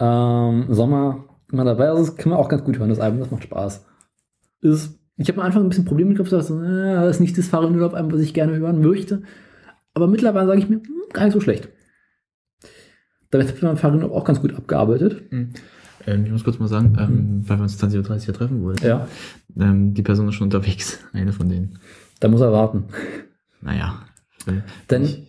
[0.00, 0.68] das 3000 sieht schon gut an.
[0.68, 1.88] ähm, Sommer immer dabei.
[1.88, 3.84] Also das kann man auch ganz gut hören, das Album, das macht Spaß.
[4.62, 7.36] Ist, ich habe am Anfang ein bisschen Probleme mit gehabt, so, äh, das ist nicht
[7.36, 9.22] das Fahrradurlaub-Album, was ich gerne hören möchte.
[9.94, 11.68] Aber mittlerweile sage ich mir, hm, gar nicht so schlecht.
[13.30, 15.22] Damit hat man Fahrradurlaub auch ganz gut abgearbeitet.
[16.06, 18.86] Ähm, ich muss kurz mal sagen, ähm, weil wir uns 20.30 Uhr ja treffen wollten.
[18.86, 19.06] Ja,
[19.54, 21.00] die Person ist schon unterwegs.
[21.12, 21.78] Eine von denen.
[22.20, 22.84] da muss er warten.
[23.60, 24.02] Naja.
[24.88, 25.26] Denn,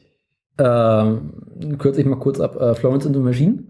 [0.57, 3.63] ähm, kürze ich mal kurz ab, äh, Florence and the Machine.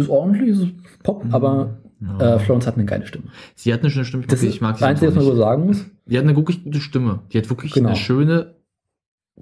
[0.00, 0.66] Ist ordentlich, ist
[1.02, 2.34] Pop, aber Ja.
[2.36, 3.24] äh, Florence hat eine geile Stimme.
[3.54, 4.22] sie hat eine schöne Stimme.
[4.22, 5.84] Ich, Das mag- ist ich mag das Einzige, was man so sagen muss.
[6.06, 7.20] Die hat eine wirklich gute Stimme.
[7.32, 7.88] Die hat wirklich Genau.
[7.90, 8.54] eine schöne,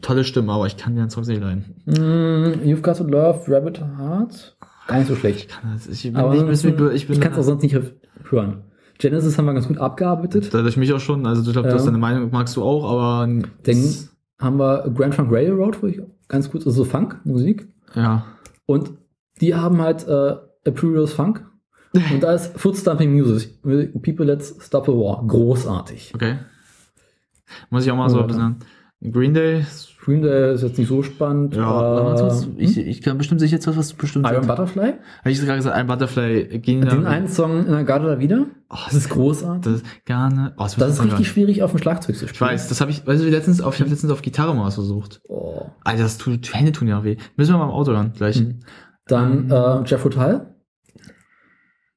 [0.02, 1.64] tolle Stimme, aber ich kann den Song nicht leiden.
[1.86, 4.56] Mm, You've Got to Love, Rabbit Heart.
[4.86, 5.38] Gar nicht so schlecht.
[5.40, 7.42] Ich kann das, ich bin Aber nicht, ansonsten, ich, bin, ich, bin kann es auch
[7.42, 7.76] sonst nicht
[8.30, 8.62] hören.
[8.98, 10.52] Genesis haben wir ganz gut abgearbeitet.
[10.52, 11.74] dadurch mich auch schon, also ich glaube, Ja.
[11.74, 13.84] das deine Meinung, magst du auch, aber Dann
[14.40, 17.68] haben wir Grand Funk Railroad, wo ich ganz gut, also Funk, Musik.
[17.94, 18.24] ja.
[18.66, 18.92] Und
[19.40, 21.44] die haben halt äh, Imperials Funk.
[22.12, 23.62] Und da ist Footstamping Music.
[24.02, 25.24] People Let's Stop the War.
[25.26, 26.12] Großartig.
[26.14, 26.36] Okay.
[27.70, 28.22] Muss ich auch mal so Ja.
[28.24, 28.56] ein bisschen.
[29.12, 29.64] Green Day.
[30.04, 31.54] Green Day ist jetzt nicht so spannend.
[31.54, 34.48] Ja, äh, was, ich, ich kann bestimmt sicher jetzt was, was du bestimmt Iron sagst.
[34.48, 34.94] Butterfly.
[35.20, 38.46] Habe ich gerade gesagt, ein Butterfly ging Den einen Song in der Garde da wieder.
[38.70, 39.62] Oh, Das ist großartig.
[39.72, 40.52] Das ist gerne.
[40.56, 42.50] Oh, das, Das ist richtig schwierig auf dem Schlagzeug zu Ich spielen.
[42.50, 44.74] weiß, das habe ich, weißt du, letztens auf, ich habe letztens auf Gitarre mal was
[44.74, 45.20] versucht.
[45.28, 45.66] Oh.
[45.84, 47.16] Alter, das tut, die Hände tun ja weh.
[47.36, 48.40] Müssen wir mal im Auto hören, gleich.
[48.40, 48.58] Mhm.
[49.08, 50.54] Dann äh, Jeff Rotal.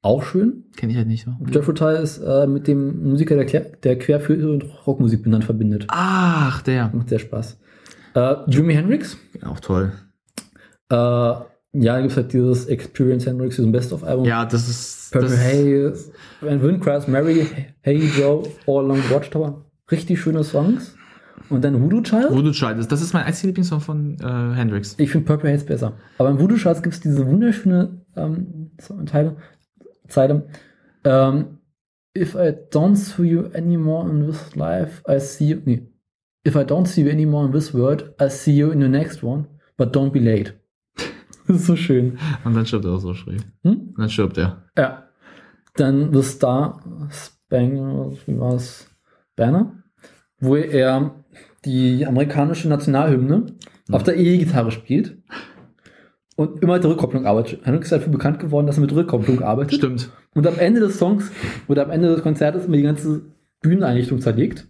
[0.02, 0.64] Auch schön.
[0.76, 1.32] Kenne ich halt nicht so.
[1.52, 5.44] Jeff Rotal ist äh, mit dem Musiker, der, Klär- der quer für und Rockmusik benannt
[5.44, 5.86] verbindet.
[5.90, 6.90] Ach, der.
[6.94, 7.60] Macht sehr Spaß.
[8.16, 9.18] Äh, Jimi Hendrix.
[9.46, 9.92] Auch toll.
[10.90, 14.26] Äh, ja, da gibt es halt dieses Experience Hendrix, diesen Best-of-Album.
[14.26, 15.12] Ja, das ist.
[15.12, 15.94] Purple das, Haze,
[16.80, 17.46] Cries, Mary,
[17.82, 19.66] Hey Joe, All Along the Watchtower.
[19.92, 20.96] Richtig schöne Songs.
[21.52, 22.32] Und dann Voodoo Child.
[22.32, 22.92] Voodoo Child.
[22.92, 24.96] Das ist mein einziger Lieblingssong von äh, Hendrix.
[24.98, 25.94] Ich finde Purple Haze besser.
[26.18, 28.72] Aber im Voodoo Child gibt es diese wunderschöne ähm,
[29.06, 29.36] Teile,
[30.08, 30.48] Zeile.
[31.04, 31.58] Ähm,
[32.14, 35.62] If I don't see you anymore in this life, I see you.
[35.64, 35.88] Nee.
[36.46, 39.24] If I don't see you anymore in this world, I see you in the next
[39.24, 39.48] one.
[39.78, 40.54] But don't be late.
[41.48, 42.18] das ist so schön.
[42.44, 43.42] Und dann stirbt er auch so schräg.
[43.64, 43.94] Hm?
[43.96, 44.64] Dann stirbt er.
[44.78, 45.08] Ja.
[45.76, 48.88] Dann The Star Spangled, wie war's?
[49.38, 49.72] Banner,
[50.40, 51.21] wo er
[51.66, 53.48] die amerikanische Nationalhymne
[53.92, 55.18] auf der E-Gitarre spielt
[56.36, 57.66] und immer mit der Rückkopplung arbeitet.
[57.66, 59.76] Hendrix ist dafür bekannt geworden, dass er mit Rückkopplung arbeitet.
[59.76, 60.10] Stimmt.
[60.34, 61.32] Und am Ende des Songs
[61.68, 63.22] oder am Ende des Konzertes immer die ganze
[63.62, 64.68] Bühneneinrichtung zerlegt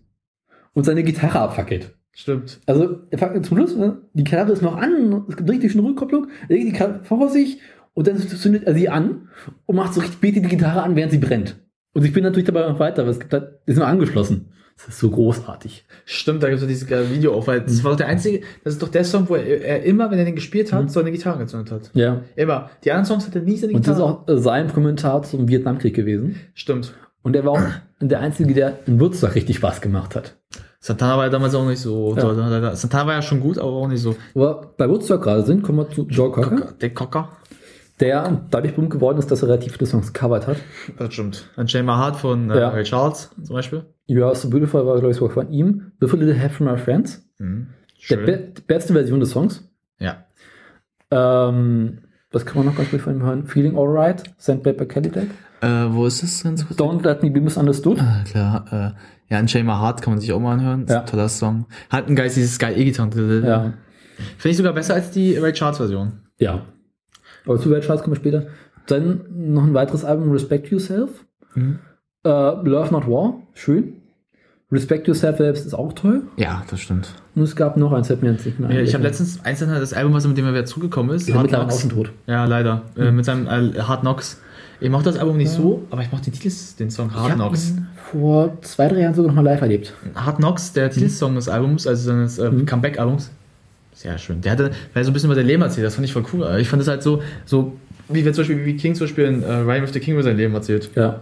[0.73, 1.95] und seine Gitarre abfackelt.
[2.13, 2.59] Stimmt.
[2.65, 4.01] Also, er fackelt zum Schluss, ne?
[4.13, 7.29] die Gitarre ist noch an, es gibt richtig schöne Rückkopplung, er legt die Gitarre vor
[7.29, 7.59] sich
[7.93, 9.29] und dann zündet er sie an
[9.65, 11.55] und macht so richtig, betet die Gitarre an, während sie brennt.
[11.93, 14.51] Und ich bin natürlich dabei noch weiter, weil es gibt halt, ist nur angeschlossen.
[14.85, 15.85] Das ist so großartig.
[16.05, 18.73] Stimmt, da gibt es dieses geile Video auf, weil das war doch der einzige, das
[18.73, 20.89] ist doch der Song, wo er, er immer, wenn er den gespielt hat, Mhm.
[20.89, 21.91] so eine Gitarre gezündet hat.
[21.93, 22.21] Ja.
[22.35, 22.69] Immer.
[22.83, 24.23] Die anderen Songs hat er nie seine Und das ist Gitarre.
[24.27, 26.35] auch sein Kommentar zum Vietnamkrieg gewesen.
[26.55, 26.93] Stimmt.
[27.21, 27.61] Und er war auch
[27.99, 30.35] der Einzige, der in Würzburg richtig Spaß gemacht hat.
[30.79, 32.15] Santana war ja damals auch nicht so.
[32.15, 32.73] Ja.
[32.75, 34.15] Santana war ja schon gut, aber auch nicht so.
[34.33, 37.29] Wo wir bei Woodstock gerade sind, kommen wir zu Joe Cocker, Cocker, der Cocker.
[38.01, 40.57] Der dadurch berühmt geworden ist, dass er relativ viele Songs gecovert hat.
[40.97, 41.45] Das stimmt.
[41.67, 42.69] Shane My Heart von äh, Ja.
[42.69, 43.85] Ray Charles zum Beispiel.
[44.07, 45.91] You Are So Beautiful war, glaube ich, sogar von ihm.
[46.01, 47.23] The Little Help From My Friends.
[47.39, 47.67] Mhm.
[48.09, 49.63] Der be die beste Version des Songs.
[49.99, 50.25] Ja.
[51.11, 51.99] Ähm,
[52.31, 53.45] was kann man noch ganz gut von ihm hören?
[53.45, 55.27] Feeling Alright, Sandpaper Cadillac.
[55.61, 56.79] Äh, wo ist das ganz kurz?
[56.79, 57.99] Don't Let Me Be Misunderstood.
[57.99, 58.65] Ah, klar,
[59.29, 60.83] äh, ja, Shame My Heart kann man sich auch mal anhören.
[60.85, 61.01] Ist Ja.
[61.01, 61.67] ein toller Song.
[61.89, 63.43] Hat ein geistiges Sky E-Gitarren.
[63.45, 63.73] Ja.
[64.37, 66.13] Finde ich sogar besser als die Ray Charles Version.
[66.37, 66.61] Ja.
[67.45, 68.47] Aber zu Weltcharts kommen wir später.
[68.87, 71.09] Dann noch ein weiteres Album, Respect Yourself.
[71.55, 71.79] Mhm.
[72.23, 73.93] Äh, Love Not War, schön.
[74.71, 76.21] Respect Yourself selbst ist auch toll.
[76.37, 77.13] Ja, das stimmt.
[77.35, 79.69] Und es gab noch eins, fällt mir jetzt nicht mehr Ja, ich habe letztens einzeln
[79.69, 81.25] das Album, was mit dem er wieder zugekommen ist.
[81.25, 81.87] Sind Hard mittlerweile Knocks.
[81.89, 82.11] tot.
[82.25, 82.83] Ja, leider.
[82.95, 84.39] Äh, mit seinem äh, Hard Knocks.
[84.79, 87.33] Ich mochte das Album nicht so, aber ich mochte den Titel, den Song Ich Hard
[87.35, 87.71] Knocks.
[87.71, 89.93] ihn vor zwei, drei Jahren sogar noch mal live erlebt.
[90.15, 92.65] Hard Knocks, der Titelsong des Albums, also seines äh, Mhm.
[92.65, 93.29] Comeback-Albums.
[94.01, 94.41] Sehr schön.
[94.41, 96.57] Der hatte, weil so ein bisschen über sein Leben erzählt, das fand ich voll cool.
[96.59, 97.73] Ich fand das halt so, so
[98.09, 100.23] wie wir zum Beispiel, wie King zum Beispiel in äh, Ryan with the King über
[100.23, 100.89] sein Leben erzählt.
[100.95, 101.19] Ja.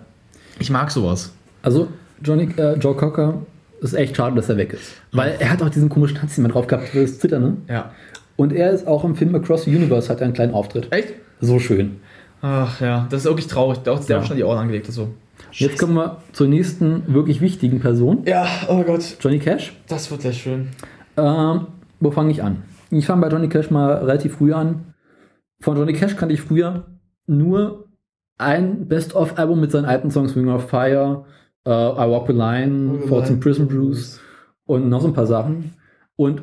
[0.59, 1.33] Ich mag sowas.
[1.61, 1.89] Also,
[2.23, 3.41] Johnny, äh, Joe Cocker
[3.81, 4.93] ist echt schade, dass er weg ist.
[5.11, 7.57] Weil er hat auch diesen komischen Tanz immer drauf gehabt, für das Zittern, ne?
[7.67, 7.91] Ja.
[8.37, 10.87] Und er ist auch im Film Across the Universe, hat er einen kleinen Auftritt.
[10.91, 11.13] Echt?
[11.41, 11.97] So schön.
[12.41, 13.79] Ach ja, das ist wirklich traurig.
[13.79, 14.19] Der hat Ja.
[14.19, 14.87] auch schon die Ohren angelegt.
[14.89, 15.09] So.
[15.51, 18.23] Jetzt kommen wir zur nächsten wirklich wichtigen Person.
[18.25, 19.17] Ja, oh Gott.
[19.19, 19.73] Johnny Cash.
[19.89, 20.69] Das wird sehr schön.
[21.17, 21.67] Ähm,
[21.99, 22.63] wo fange ich an?
[22.91, 24.93] Ich fange bei Johnny Cash mal relativ früh an.
[25.61, 26.85] Von Johnny Cash kannte ich früher
[27.27, 27.85] nur
[28.37, 31.25] ein Best-of-Album mit seinen alten Songs Ring of Fire,
[31.65, 34.19] äh, I Walk the Line, Forts in Prison Blues
[34.65, 35.73] und noch so ein paar Sachen.
[36.15, 36.41] Und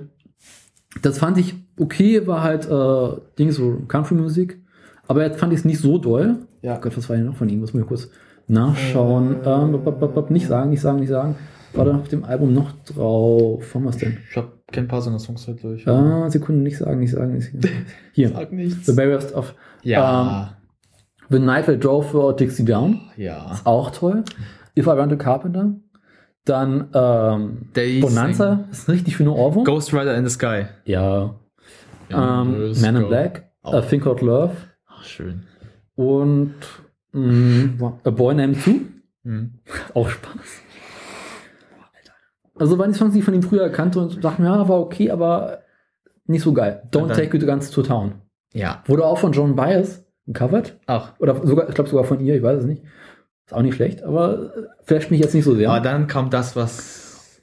[1.02, 4.62] das fand ich okay, war halt äh, Ding so Country-Musik.
[5.08, 6.36] Aber jetzt fand ich es nicht so doll.
[6.62, 6.78] Ja.
[6.78, 7.60] Gott, was war denn noch von ihm?
[7.60, 8.10] Muss man kurz
[8.48, 9.36] nachschauen.
[9.44, 11.36] Ähm, bop, bop, bop, bop, nicht sagen, nicht sagen, nicht sagen.
[11.72, 13.74] War da auf dem Album noch drauf?
[13.74, 14.18] Haben wir es denn?
[14.30, 15.86] Ich hab kein paar seiner Songs halt durch.
[15.88, 17.86] Ah, Sekunden, nicht sagen, nicht sagen, nicht sagen.
[18.12, 18.30] Hier.
[18.30, 18.86] Sag nichts.
[18.86, 20.56] The Barriers of Ja.
[21.28, 23.00] The Night That Drove for Dixie Down.
[23.16, 23.58] ja.
[23.64, 24.24] Auch toll.
[24.76, 25.74] If I Run the Carpenter.
[26.44, 28.66] Dann ähm, Days Bonanza.
[28.70, 29.64] Ist richtig schöner Ohrwurm.
[29.64, 30.66] Ghost Rider in the Sky.
[30.84, 31.34] Ja.
[32.08, 33.08] Ja, Ähm, Man in.
[33.08, 33.50] Black.
[33.62, 33.74] Auch.
[33.74, 34.52] A Think Out Love.
[34.86, 35.42] Ach, schön.
[35.96, 36.54] Und
[37.12, 38.80] mh, A Boy Named Sue.
[39.24, 39.54] Hm.
[39.94, 40.62] Auch Spaß.
[42.58, 44.80] Also waren die Songs, die ich von ihm früher kannte und dachte mir, ja, war
[44.80, 45.60] okay, aber
[46.26, 46.82] nicht so geil.
[46.90, 48.14] Don't dann- Take You Guns to Town.
[48.52, 48.82] Ja.
[48.86, 50.78] Wurde auch von John Byers gecovert.
[50.86, 51.12] Ach.
[51.18, 52.82] Oder sogar, ich glaube sogar von ihr, ich weiß es nicht.
[53.46, 54.52] Ist auch nicht schlecht, aber
[54.82, 55.70] flasht mich jetzt nicht so sehr.
[55.70, 57.42] Aber dann kam das, was.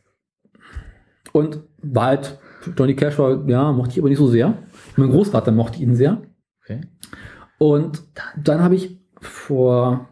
[1.32, 2.40] Und war halt,
[2.78, 4.58] Johnny Cash war, ja, mochte ich aber nicht so sehr.
[4.98, 6.22] Mein Großvater mochte ihn sehr.
[6.62, 6.82] Okay.
[7.58, 8.04] Und
[8.38, 10.10] dann habe ich vor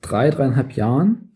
[0.00, 1.32] drei, dreieinhalb Jahren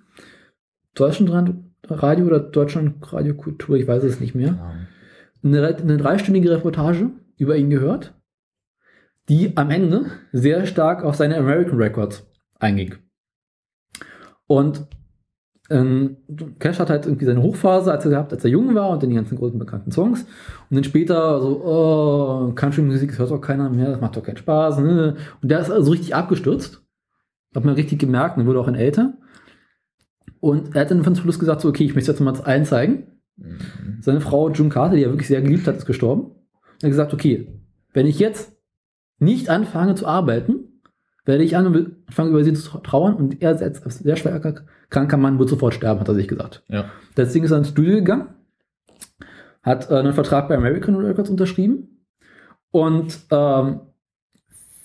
[0.94, 4.74] Deutschland Radio oder Deutschland Radio Kultur, ich weiß es nicht mehr,
[5.42, 8.14] eine, eine dreistündige Reportage über ihn gehört,
[9.28, 12.26] die am Ende sehr stark auf seine American Records
[12.58, 12.94] einging.
[14.46, 14.86] Und
[15.70, 16.16] ähm,
[16.58, 19.10] Cash hat halt irgendwie seine Hochphase, als er gehabt, als er jung war und dann
[19.10, 20.22] die ganzen großen bekannten Songs.
[20.70, 24.78] Und dann später so, oh, Country-Musik, hört doch keiner mehr, das macht doch keinen Spaß.
[24.78, 25.16] Ne?
[25.42, 26.82] Und der ist also richtig abgestürzt.
[27.54, 29.14] Hat man richtig gemerkt, und wurde auch ein älter.
[30.40, 32.64] Und er hat dann von zum Schluss gesagt, so, okay, ich möchte jetzt mal allen
[32.64, 33.06] zeigen.
[33.36, 33.58] Mhm.
[34.00, 36.32] Seine Frau June Carter, die er wirklich sehr geliebt hat, ist gestorben.
[36.80, 37.48] Er hat gesagt, okay,
[37.92, 38.52] wenn ich jetzt
[39.18, 40.80] nicht anfange zu arbeiten,
[41.24, 44.40] werde ich anfangen, über sie zu trauern und er als sehr schwer
[44.90, 46.62] kranker Mann wird sofort sterben, hat er sich gesagt.
[46.68, 46.86] Ja.
[47.16, 48.28] Deswegen ist er ins Studio gegangen,
[49.62, 52.04] hat äh, einen Vertrag bei American Records unterschrieben
[52.70, 53.80] und ähm,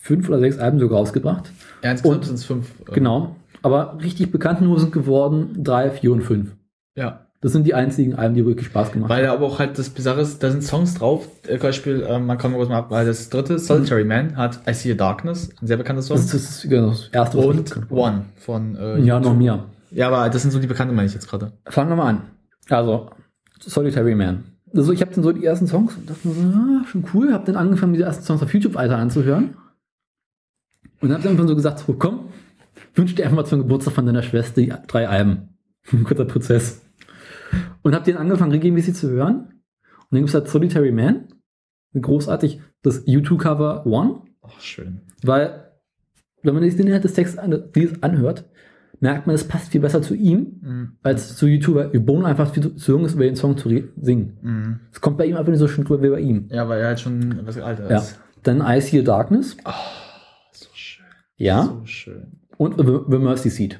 [0.02, 1.52] fünf oder sechs Alben sogar rausgebracht.
[1.82, 2.72] Insgesamt Und- sind es fünf.
[2.90, 3.36] äh, Genau.
[3.64, 6.56] Aber richtig bekannt nur sind geworden drei, vier und fünf.
[6.95, 7.22] Ja.
[7.41, 10.22] Das sind die einzigen Alben, die wirklich Spaß gemacht Weil aber auch halt das Bizarre
[10.22, 11.27] ist, da sind Songs drauf.
[11.45, 14.38] äh, Zum Beispiel, ähm, man kann mal kurz mal ab, weil das dritte, Solitary Man,
[14.38, 16.15] hat I See a Darkness, ein sehr bekannter Song.
[16.15, 17.91] Das ist das, genau, das erste, was und.
[17.91, 18.76] One von.
[18.77, 19.65] Äh, Ja, noch mehr.
[19.91, 21.52] Ja, aber das sind so die bekannten, meine ich jetzt gerade.
[21.65, 22.22] Fangen wir mal an.
[22.69, 23.10] Also,
[23.60, 24.45] Solitary Man.
[24.73, 27.34] Also, ich habe dann so die ersten Songs und dachte mir so, ah, schon cool.
[27.34, 29.56] Habe dann angefangen, diese ersten Songs auf YouTube weiter anzuhören.
[31.02, 32.22] Und habe dann so gesagt, so, komm,
[32.95, 35.57] wünsch dir einfach mal zum Geburtstag von deiner Schwester die drei Alben.
[35.91, 36.82] Ein kurzer Prozess.
[37.82, 39.36] Und habe den angefangen, regelmäßig zu hören.
[39.36, 41.28] Und dann gibt es halt Solitary Man.
[41.99, 44.22] Großartig das YouTube-Cover One.
[44.41, 45.02] Ach, schön.
[45.24, 45.72] Weil,
[46.41, 47.53] wenn man sich den Inhalt des Textes an,
[48.02, 48.45] anhört,
[48.99, 50.91] merkt man, es passt viel besser zu ihm, Mhm.
[51.03, 51.86] als zu YouTuber.
[51.99, 54.38] Bono einfach viel zu, jung ist, über den Song zu singen.
[54.41, 54.80] Mhm.
[54.91, 56.48] Es kommt bei ihm einfach nicht so schön drüber wie bei ihm.
[56.49, 57.98] Ja, weil er halt schon etwas älter Ja.
[57.98, 58.20] ist.
[58.44, 59.56] Dann I See Darkness.
[60.52, 61.06] So schön.
[61.38, 61.64] Ja.
[61.64, 62.40] So schön.
[62.64, 63.80] Und The, The Mercy Seat.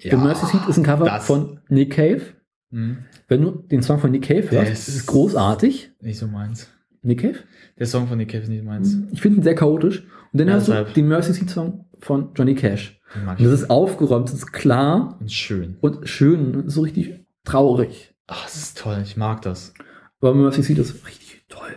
[0.00, 0.10] Ja.
[0.12, 2.22] The Mercy Seat ist ein Cover das- von Nick Cave.
[2.70, 2.98] Mhm.
[3.28, 5.92] Wenn du den Song von Nick Cave hörst, ist- ist es großartig.
[6.00, 6.68] Nicht so meins.
[7.02, 7.38] Nick Cave?
[7.78, 8.96] Der Song von Nick Cave ist nicht meins.
[9.12, 10.00] Ich finde ihn sehr chaotisch.
[10.32, 10.94] Und dann Ja, hast du deshalb.
[10.94, 13.00] den Mercy Seat Song von Johnny Cash.
[13.14, 15.76] Und das ist aufgeräumt, das ist klar und schön.
[15.80, 18.12] und schön, so richtig traurig.
[18.26, 18.98] Ach, das ist toll.
[19.04, 19.72] Ich mag das.
[20.20, 21.76] Aber Mercy Seat ist richtig toll.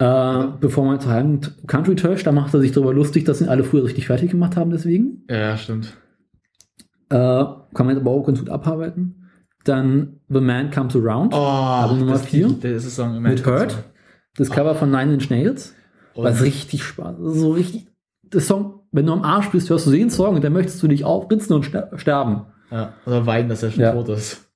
[0.00, 3.48] Äh, bevor man zu Heim Country Church, da macht er sich darüber lustig, dass ihn
[3.50, 5.24] alle früher richtig fertig gemacht haben, deswegen.
[5.28, 5.92] Ja, stimmt.
[7.10, 9.28] Äh, kann man jetzt aber auch ganz gut abarbeiten.
[9.64, 12.48] Dann The Man Comes Around, Oh, Aber Nummer das vier?
[12.48, 13.76] Lied, Der ist das Song im mit Hurt.
[14.36, 15.74] Das Cover von Nine Inch Nails.
[16.14, 17.16] Und- Was richtig Spaß.
[17.20, 17.86] So richtig.
[18.30, 20.88] Das Song, wenn du am Arsch bist, hörst du den Song und dann möchtest du
[20.88, 22.46] dich aufritzen und ster- sterben.
[22.70, 23.92] Ja, oder weinen, dass er schon Ja.
[23.92, 24.48] tot ist.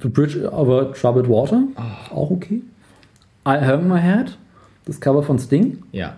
[0.00, 2.12] The Bridge over Troubled Water, Ah.
[2.12, 2.62] auch okay.
[3.46, 4.36] I Hang My Head,
[4.86, 5.82] das Cover von Sting.
[5.92, 6.14] Ja.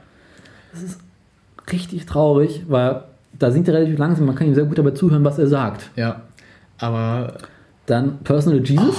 [1.72, 3.02] richtig traurig, weil
[3.38, 5.90] da singt er relativ langsam, man kann ihm sehr gut dabei zuhören, was er sagt.
[5.96, 6.22] Ja.
[6.78, 7.38] Aber
[7.86, 8.96] Dann Personal Jesus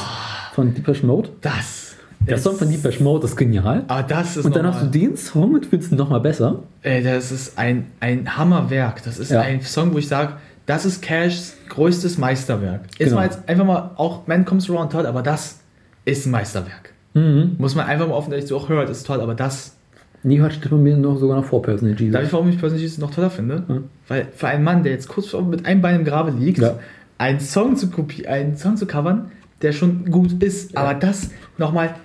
[0.54, 1.30] von Deepesh Mode.
[1.42, 1.96] das.
[2.22, 3.84] Der ist- Song von Deepesh Mode ist genial.
[3.88, 6.60] Aber das ist Und dann hast du den Song und findest ihn nochmal besser.
[6.82, 9.04] Ey, das ist ein, ein Hammerwerk.
[9.04, 9.42] Das ist Ja.
[9.42, 10.34] ein Song, wo ich sage,
[10.66, 12.82] das ist Cashs größtes Meisterwerk.
[12.92, 13.16] Ist Genau.
[13.18, 15.60] mal jetzt einfach mal, auch Man Comes Around toll, aber das
[16.06, 16.94] ist ein Meisterwerk.
[17.18, 17.56] Mhm.
[17.58, 19.76] Muss man einfach mal offen ehrlich so auch hört, ist toll, aber das.
[20.24, 22.14] Nie hört bei mir noch sogar noch vor Personal Jesus.
[22.14, 23.64] Darf ich, warum ich persönlich Jesus noch toller finde?
[23.70, 23.78] Ja.
[24.08, 26.80] Weil für einen Mann, der jetzt kurz vor mit einem Bein im Grabe liegt, Ja.
[27.18, 29.32] einen Song zu kopieren, einen Song zu covern,
[29.62, 31.96] der schon gut ist, aber das nochmal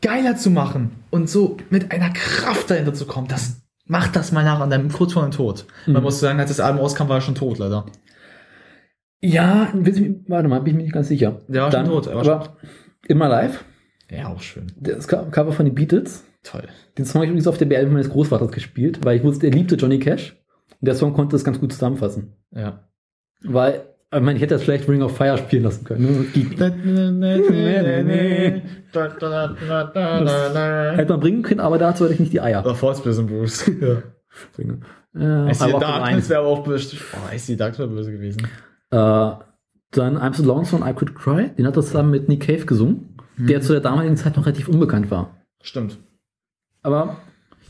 [0.00, 4.44] geiler zu machen und so mit einer Kraft dahinter zu kommen, das macht das mal
[4.44, 5.66] nach an deinem kurz vor dem Tod.
[5.86, 6.02] Man Mhm.
[6.02, 7.86] muss sagen, als das Album rauskam, war er schon tot, leider.
[9.20, 9.68] Ja,
[10.28, 11.40] warte mal, bin ich mir nicht ganz sicher.
[11.48, 12.56] Der war schon Dann, tot, er war aber
[13.08, 13.64] immer live.
[14.10, 14.66] Ja, auch schön.
[14.76, 16.24] Das Co- Cover von den Beatles.
[16.42, 16.62] Toll.
[16.96, 19.52] Den Song habe ich übrigens auf der Beerdigung meines Großvaters gespielt, weil ich wusste, er
[19.52, 20.36] liebte Johnny Cash.
[20.80, 22.32] Und der Song konnte das ganz gut zusammenfassen.
[22.54, 22.88] Ja.
[23.42, 26.02] Weil, ich meine, ich hätte das vielleicht Ring of Fire spielen lassen können.
[26.04, 26.24] ne?
[30.24, 30.96] Das.
[30.98, 32.64] Hätte man bringen können, aber dazu hatte ich nicht die Eier.
[32.64, 33.70] Oder False Prison Bruce.
[33.80, 34.02] Ja.
[34.54, 34.84] Bringen.
[35.14, 36.16] Ja, I See aber auch Dark, rein.
[36.16, 36.96] das wäre aber auch böse.
[37.14, 38.42] Oh, I See Dark wäre böse gewesen.
[38.90, 41.48] Äh, dann I'm So Lonesome von I Could Cry.
[41.56, 44.68] Den hat er zusammen mit Nick Cave gesungen, der zu der damaligen Zeit noch relativ
[44.68, 45.36] unbekannt war.
[45.62, 45.98] Stimmt.
[46.82, 47.16] Aber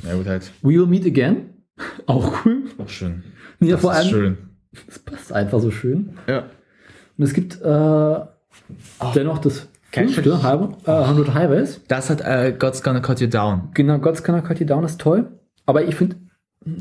[0.03, 0.51] Ja, gut, halt.
[0.63, 1.51] We Will Meet Again,
[2.07, 2.65] auch cool.
[2.79, 3.23] Auch schön.
[3.61, 4.39] Ja, Das vor ist allem, schön.
[4.89, 6.11] es passt einfach so schön.
[6.27, 6.45] Ja.
[7.17, 8.17] Und es gibt äh,
[9.15, 11.81] dennoch das fünfte, Highway, äh, 100 Highways.
[11.89, 13.71] Das hat äh, God's Gonna Cut You Down.
[13.75, 15.29] Genau, God's Gonna Cut You Down ist toll.
[15.67, 16.17] Aber ich finde,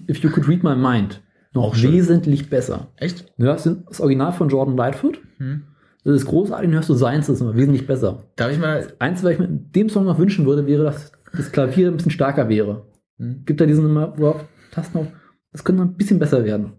[0.10, 1.22] If You Could Read My Mind
[1.54, 1.92] noch Auch schön.
[1.94, 2.88] wesentlich besser.
[2.98, 3.26] Echt?
[3.38, 5.20] Du hörst den- das Original von Jordan Lightfoot.
[5.38, 5.64] Hm.
[6.08, 8.24] Das ist großartig, hörst du Science, das ist immer wesentlich besser.
[8.38, 8.88] Darf ich mal.
[8.98, 11.98] Eins, was ich mir in dem Song noch wünschen würde, wäre, dass das Klavier ein
[11.98, 12.86] bisschen stärker wäre.
[13.18, 13.44] Hm.
[13.46, 14.38] Gibt da diesen immer wow,
[14.72, 15.08] Tasten auf.
[15.52, 16.72] Das könnte noch ein bisschen besser werden.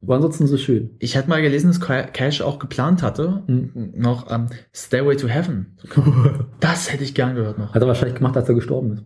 [0.00, 0.96] Aber ansonsten es schön.
[1.00, 3.92] Ich hatte mal gelesen, dass Ca- Cash auch geplant hatte, Hm.
[3.94, 5.76] noch ähm, Stairway to Heaven.
[6.60, 7.74] Das hätte ich gern gehört noch.
[7.74, 9.04] Hat er wahrscheinlich gemacht, als er gestorben ist.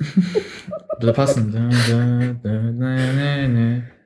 [1.00, 1.12] Da,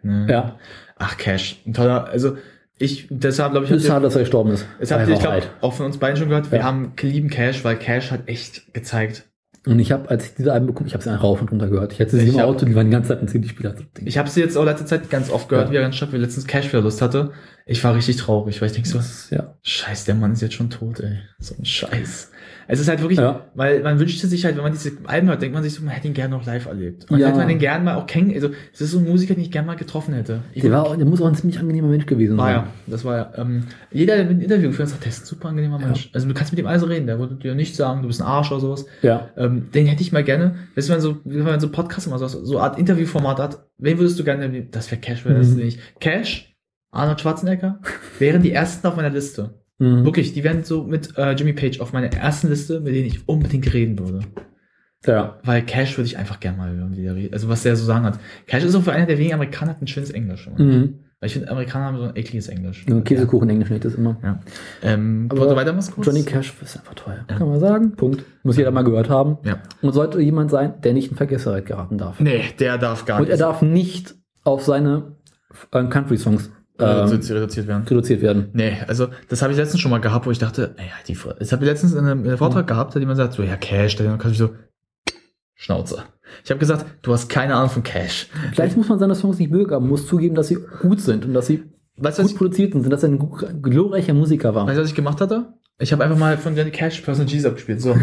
[0.02, 0.26] na.
[0.28, 0.58] Ja.
[0.96, 1.62] Ach, Cash.
[1.66, 2.06] Ein toller.
[2.08, 2.36] Also,
[2.84, 4.66] ich, deshalb glaube ich, Es ist schade, dass er gestorben ist.
[4.78, 6.64] es habt ihr, ich glaube, auch von uns beiden schon gehört, wir Ja.
[6.64, 9.24] haben lieben Cash, weil Cash hat echt gezeigt.
[9.66, 11.68] Und ich habe, als ich diese Alben bekommen, ich habe sie einfach rauf und runter
[11.68, 11.94] gehört.
[11.94, 13.74] Ich hatte sie Ich im hab- Auto, die waren die ganze Zeit ein CD-Spieler.
[14.04, 15.72] Ich habe sie jetzt auch letzte Zeit ganz oft gehört, Ja.
[15.72, 17.30] wie er ganz statt, wie letztens Cash wieder Lust hatte.
[17.64, 19.00] Ich war richtig traurig, weil ich denke so,
[19.34, 19.54] ja.
[19.62, 21.16] Scheiß, der Mann ist jetzt schon tot, ey.
[21.38, 22.30] So ein Scheiß.
[22.68, 23.46] Es ist halt wirklich, Ja.
[23.54, 25.92] weil man wünschte sich halt, wenn man diese Alben hört, denkt man sich so, man
[25.92, 27.10] hätte ihn gerne noch live erlebt.
[27.10, 27.28] Und Ja.
[27.28, 29.50] hätte man den gern mal auch kennen, also es ist so ein Musiker, den ich
[29.50, 30.40] gerne mal getroffen hätte.
[30.52, 32.54] Ich Der, war, auch- der muss auch ein ziemlich angenehmer Mensch gewesen war sein.
[32.54, 33.32] ja, das war ja.
[33.36, 36.10] Ähm, jeder, der mit ein Interview geführt hat, sagt, der ist ein super angenehmer Mensch.
[36.14, 38.26] Also du kannst mit ihm alles reden, der würde dir nicht sagen, du bist ein
[38.26, 38.86] Arsch oder sowas.
[39.02, 39.28] Ja.
[39.36, 42.06] Ähm, den hätte ich mal gerne, weißt du, wenn man so, wenn man so Podcast
[42.06, 45.34] immer so, so eine Art Interviewformat hat, wen würdest du gerne, das wäre Cash, wäre
[45.38, 45.56] das Mhm.
[45.56, 45.80] nicht.
[46.00, 46.54] Cash,
[46.92, 47.80] Arnold Schwarzenegger,
[48.18, 49.54] wären die ersten auf meiner Liste.
[49.78, 50.04] Mhm.
[50.04, 53.28] Wirklich, die wären so mit äh, Jimmy Page auf meiner ersten Liste, mit denen ich
[53.28, 54.20] unbedingt reden würde.
[55.06, 55.38] Ja.
[55.42, 57.32] Weil Cash würde ich einfach gerne mal hören, wie der.
[57.32, 58.18] Also was der so sagen hat.
[58.46, 60.48] Cash ist auch für einer der wenigen Amerikaner hat ein schönes Englisch.
[60.56, 61.00] Mhm.
[61.20, 62.86] Weil ich finde, Amerikaner haben so ein ekliges Englisch.
[62.88, 64.18] Und Käsekuchen Englisch nicht das immer.
[64.22, 64.40] Ja.
[64.82, 66.06] Ähm, Aber weiter was kurz?
[66.06, 67.14] Johnny Cash ist einfach toll.
[67.28, 67.36] Ja.
[67.36, 67.92] Kann man sagen.
[67.92, 68.24] Punkt.
[68.42, 69.38] Muss jeder mal gehört haben.
[69.44, 69.58] Ja.
[69.82, 72.20] Und sollte jemand sein, der nicht in Vergessenheit geraten darf.
[72.20, 75.16] Nee, der darf gar Und er nicht darf nicht auf seine
[75.72, 77.84] äh, Country-Songs äh, ähm, reduziert werden.
[77.86, 78.48] reduziert werden.
[78.52, 81.52] Nee, also das habe ich letztens schon mal gehabt, wo ich dachte, naja, die das
[81.52, 83.96] habe ich letztens in einem, in einem Vortrag gehabt, da jemand gesagt, so, ja, Cash,
[83.96, 84.50] dann kann ich so,
[85.54, 86.02] Schnauze.
[86.44, 88.28] Ich habe gesagt, du hast keine Ahnung von Cash.
[88.52, 91.34] Vielleicht muss man seine Songs nicht mögen, aber muss zugeben, dass sie gut sind und
[91.34, 91.62] dass sie
[91.96, 94.66] Weißt gut produziert sind, dass er ein glorreicher Musiker war.
[94.66, 95.54] weißt du, was ich gemacht hatte?
[95.78, 97.80] Ich habe einfach mal von Johnny Cash Personal Jesus abgespielt.
[97.80, 97.96] So,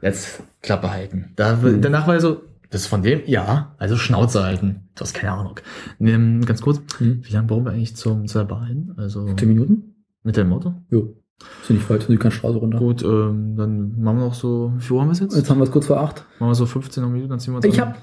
[0.00, 1.32] jetzt Klappe halten.
[1.36, 1.82] Da, Mhm.
[1.82, 3.22] Danach war er so, das ist von dem?
[3.26, 4.88] Ja, also Schnauze halten.
[4.94, 5.60] Du hast keine Ahnung.
[6.00, 7.20] Ähm, ganz kurz, Hm.
[7.24, 8.94] wie lange brauchen wir eigentlich zum, zur Bahn?
[8.96, 9.94] Also Zehn Minuten?
[10.22, 10.74] mit dem Auto?
[10.90, 11.14] Jo.
[11.62, 12.78] Ist ja nicht weit, sind die Straße runter.
[12.78, 15.36] Gut, ähm, dann machen wir noch so, wie viel Uhr haben wir es jetzt?
[15.36, 16.24] Jetzt haben wir es kurz vor acht.
[16.40, 17.88] Machen wir so 15 Minuten, dann ziehen wir uns Ich an.
[17.90, 17.98] habe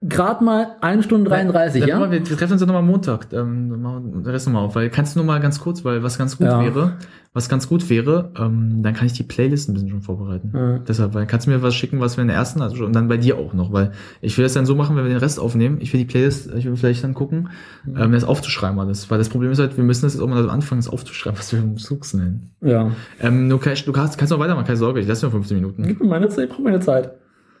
[0.00, 1.98] gerade mal eine Stunde 33, Dann ja?
[1.98, 3.26] machen Wir, treffen uns ja nochmal Montag.
[3.32, 4.74] Ähm, machen wir den Rest nochmal auf.
[4.76, 6.60] Weil kannst du nur mal ganz kurz, weil was ganz gut Ja.
[6.62, 6.92] wäre,
[7.32, 10.52] was ganz gut wäre, ähm, dann kann ich die Playlist ein bisschen schon vorbereiten.
[10.54, 10.78] Ja.
[10.78, 13.08] Deshalb, weil kannst du mir was schicken, was wir in der ersten, also und dann
[13.08, 15.40] bei dir auch noch, weil ich will das dann so machen, wenn wir den Rest
[15.40, 15.78] aufnehmen.
[15.80, 17.48] Ich will die Playlist, ich will vielleicht dann gucken,
[17.84, 17.96] Mhm.
[17.98, 19.10] ähm, das aufzuschreiben alles.
[19.10, 21.52] Weil das Problem ist halt, wir müssen das jetzt auch mal anfangen, das aufzuschreiben, was
[21.52, 22.50] wir im Suchs nennen.
[22.60, 22.92] Ja.
[23.20, 25.82] Ähm, nur Cash, du kannst, kannst noch weitermachen, keine Sorge, ich lasse nur 15 Minuten.
[25.86, 27.10] Gib mir meine Zeit, ich brauche meine Zeit.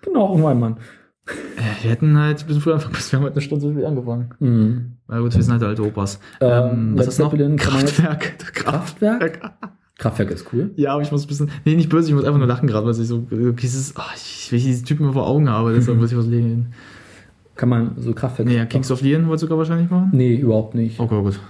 [0.04, 0.76] Bin auch mein Mann.
[1.56, 3.72] Äh, Wir hätten halt ein bisschen früher anfangen müssen, wir haben heute eine Stunde so
[3.72, 4.30] spät angefangen.
[4.40, 4.92] Mhm.
[5.08, 6.18] Na gut, wir sind halt alte Opas.
[6.40, 7.34] Ähm, Ähm, was ist noch?
[7.56, 8.38] Kraftwerk.
[8.54, 9.40] Kraftwerk?
[9.98, 10.70] Kraftwerk ist cool.
[10.76, 11.50] Ja, aber ich muss ein bisschen.
[11.64, 13.94] Nee, nicht böse, ich muss einfach nur lachen gerade, weil ich so äh, dieses.
[13.96, 16.68] Oh, ich, wenn ich diesen Typen vor Augen habe, deshalb muss ich was legen.
[17.56, 18.46] Kann man so Kraftwerk.
[18.46, 20.10] Nee, ja, Kings of Leon wollte sogar wahrscheinlich machen.
[20.12, 21.00] Nee, überhaupt nicht.
[21.00, 21.40] Okay, gut.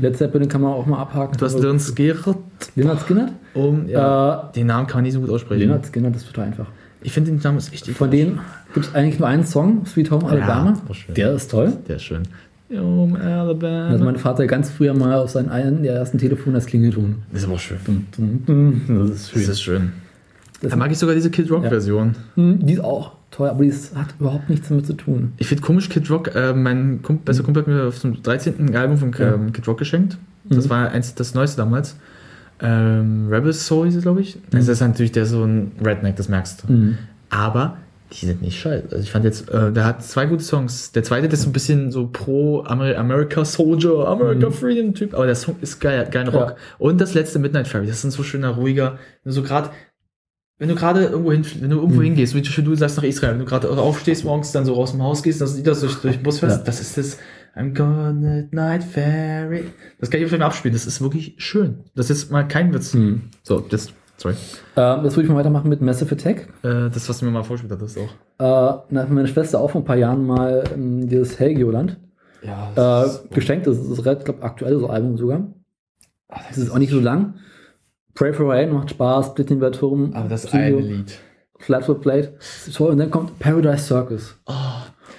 [0.00, 1.36] Led Zeppelin kann man auch mal abhaken.
[1.36, 2.36] Du hast Leonard Skinner.
[2.76, 3.32] Leonard Skinner?
[3.54, 4.48] Um, ja.
[4.54, 5.62] den Namen kann man nicht so gut aussprechen.
[5.62, 6.66] Leonard Skinner, das ist total einfach.
[7.02, 8.40] Ich finde den Namen ist echt Von denen
[8.74, 10.76] gibt es eigentlich nur einen Song, Sweet Home Alabama.
[10.86, 11.14] das schön.
[11.14, 11.72] Der ist toll.
[11.88, 12.22] Der ist schön.
[12.72, 13.88] Home Alabama.
[13.88, 17.16] Also mein Vater ganz früher mal auf seinen einen der ersten Telefon das Klingelton.
[17.32, 17.78] das ist aber auch schön.
[18.16, 19.50] Das ist Das schön.
[19.50, 19.92] ist schön.
[20.62, 21.70] Das- Da mag ich sogar diese Kid Rock Ja.
[22.34, 25.32] Hm, Die ist auch toll, aber die ist, hat überhaupt nichts damit zu tun.
[25.38, 28.76] Ich finde komisch, Kid Rock, äh, mein Kump bester Kumpel hat mir auf dem 13.
[28.76, 29.34] Album von Ja.
[29.34, 30.18] ähm, Kid Rock geschenkt.
[30.44, 30.70] Das Mhm.
[30.70, 31.96] war eins das neueste damals.
[32.62, 34.38] Ähm, Rebel Soul glaube ich.
[34.50, 36.72] Das ist natürlich der so ein Redneck, das merkst du.
[36.72, 36.98] Mhm.
[37.30, 37.76] Aber
[38.12, 38.86] die sind nicht scheiße.
[38.90, 40.90] Also ich fand jetzt, äh, der hat zwei gute Songs.
[40.92, 44.52] Der zweite, das ist so ein bisschen so pro Amer America Soldier, America Mhm.
[44.52, 45.14] Freedom Typ.
[45.14, 46.50] Aber der Song ist geil, geil Rock.
[46.50, 46.56] Ja.
[46.78, 49.70] Und das letzte Midnight Fairy, das ist ein so schöner, ruhiger, so gerade
[50.58, 52.04] wenn du gerade irgendwo hin, wenn du irgendwo Mhm.
[52.04, 55.02] hingehst, wie du sagst nach Israel, wenn du gerade aufstehst morgens, dann so raus dem
[55.02, 56.64] Haus gehst, das das durch, durch den Bus fährst, Ja.
[56.64, 57.16] das ist das
[57.56, 59.64] I'm gonna night fairy.
[59.98, 60.72] Das kann ich auf jeden Fall abspielen.
[60.74, 61.80] Das ist wirklich schön.
[61.94, 62.94] Das ist mal kein Witz.
[62.94, 63.22] Mhm.
[63.42, 64.34] So, das, sorry.
[64.76, 66.48] Ähm, jetzt würde ich mal weitermachen mit Massive Attack.
[66.62, 68.84] Äh, das, was du mir mal vorgespielt hattest, auch.
[68.92, 71.98] Äh, hat meine Schwester auch vor ein paar Jahren mal ähm, dieses Helgioland
[72.42, 73.04] Ja.
[73.04, 73.66] äh, geschenkt.
[73.66, 75.42] Das ist, ich glaube, aktuelles Album sogar.
[76.48, 77.34] Das ist auch nicht so lang.
[78.14, 81.18] Pray for Rain macht Spaß, Split in Turm, aber das Psycho, eine Lied.
[81.58, 82.34] Flatfoot Blade.
[82.38, 82.90] Das ist toll.
[82.90, 84.36] Und dann kommt Paradise Circus.
[84.46, 84.52] Oh,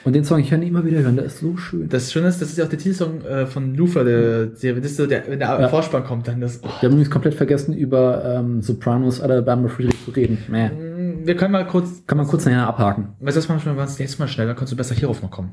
[0.04, 1.88] Und den Song, ich kann ihn immer wieder hören, der ist so schön.
[1.88, 4.86] das Schöne ist, das ist ja auch der Titelsong äh, von Luther, der, der, das
[4.92, 5.68] ist so der, wenn der Ja.
[5.70, 6.60] Vorspann kommt, dann das.
[6.64, 6.68] Oh.
[6.68, 10.40] Wir haben übrigens komplett vergessen, über ähm, Sopranos Alabama Friedrich zu reden.
[10.50, 10.70] Mäh.
[10.70, 13.10] Mm, Wir können mal kurz Kann man kurz nachher abhaken.
[13.20, 15.52] Weißt du, was manchmal war das nächste Mal schneller, kannst du besser hierauf noch kommen.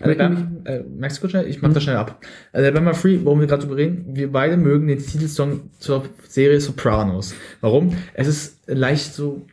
[0.00, 1.46] Alabama, äh, merkst du kurz schnell?
[1.46, 2.20] Ich mach das schnell ab.
[2.54, 7.34] Alabama Free, worum wir gerade drüber reden, wir beide mögen den Titelsong zur Serie Sopranos.
[7.60, 7.92] Warum?
[8.14, 9.46] Es ist leicht so,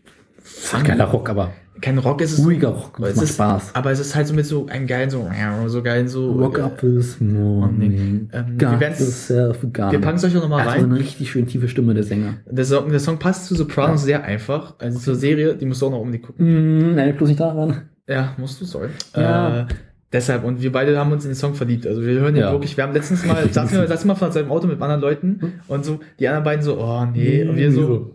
[0.85, 1.51] Geiler Rock, aber
[1.81, 2.99] kein Rock, es ist ruhiger Rock.
[3.01, 3.75] es macht ist, Spaß.
[3.75, 5.27] aber es ist halt so mit so einem geilen, so,
[5.67, 8.29] so geilen, so, Rock äh, up this morning.
[8.33, 9.91] Ähm, wir Got werden's- yourself a gun.
[9.91, 10.91] wir packen es euch auch nochmal Er hat so rein.
[10.91, 12.35] eine richtig schön tiefe Stimme, der Sänger.
[12.49, 14.75] Der Song, der Song passt zu Sopranos sehr einfach.
[14.79, 16.91] Also zur Serie, die musst du auch noch um die gucken.
[16.91, 17.83] Mm, nein, bloß nicht daran.
[18.07, 18.89] Ja, musst du, sorry.
[19.15, 19.61] Ja.
[19.61, 19.65] Äh,
[20.13, 21.85] deshalb, und wir beide haben uns in den Song verliebt.
[21.85, 22.51] Also wir hören ja, Ja.
[22.53, 25.53] wirklich, wir haben letztens mal, saßen wir, saßen wir von seinem Auto mit anderen Leuten
[25.67, 28.13] und so, die anderen beiden so, oh nee, und wir so,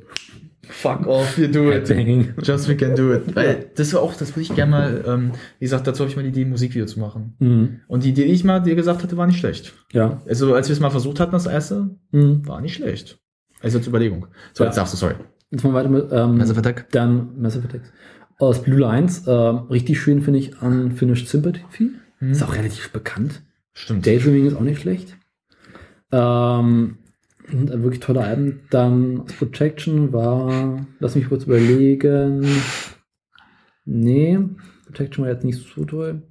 [0.69, 1.89] fuck off, we do it.
[2.43, 3.35] Just we can do it.
[3.35, 6.17] Weil das war auch, das würde ich gerne mal, ähm, wie gesagt, dazu habe ich
[6.17, 7.35] mal die Idee, ein Musikvideo zu machen.
[7.41, 7.81] Mhm.
[7.89, 9.73] Und die Idee, die ich mal dir gesagt hatte, war nicht schlecht.
[9.93, 10.23] Ja.
[10.29, 12.47] Also als wir es mal versucht hatten, das erste, Mhm.
[12.47, 13.19] war nicht schlecht.
[13.61, 14.27] Also zur Überlegung.
[14.55, 14.69] So, Ja.
[14.71, 15.15] jetzt darfst du, sorry.
[15.51, 16.91] Jetzt mal weiter mit ähm, Massive Attack.
[16.93, 17.93] dann Massive Attacks.
[18.39, 19.25] Aus Blue Lines.
[19.27, 21.91] Ähm, richtig schön finde ich Unfinished Sympathy.
[22.21, 22.31] Mhm.
[22.33, 23.43] Ist auch relativ bekannt.
[23.75, 24.07] Stimmt.
[24.07, 25.17] Daydreaming ist auch nicht schlecht.
[26.11, 26.99] Ähm,
[27.51, 28.61] und ein wirklich tolle Alben.
[28.71, 32.47] Dann Protection war, lass mich kurz überlegen.
[33.85, 34.39] Nee,
[34.87, 36.23] Protection war jetzt nicht so toll.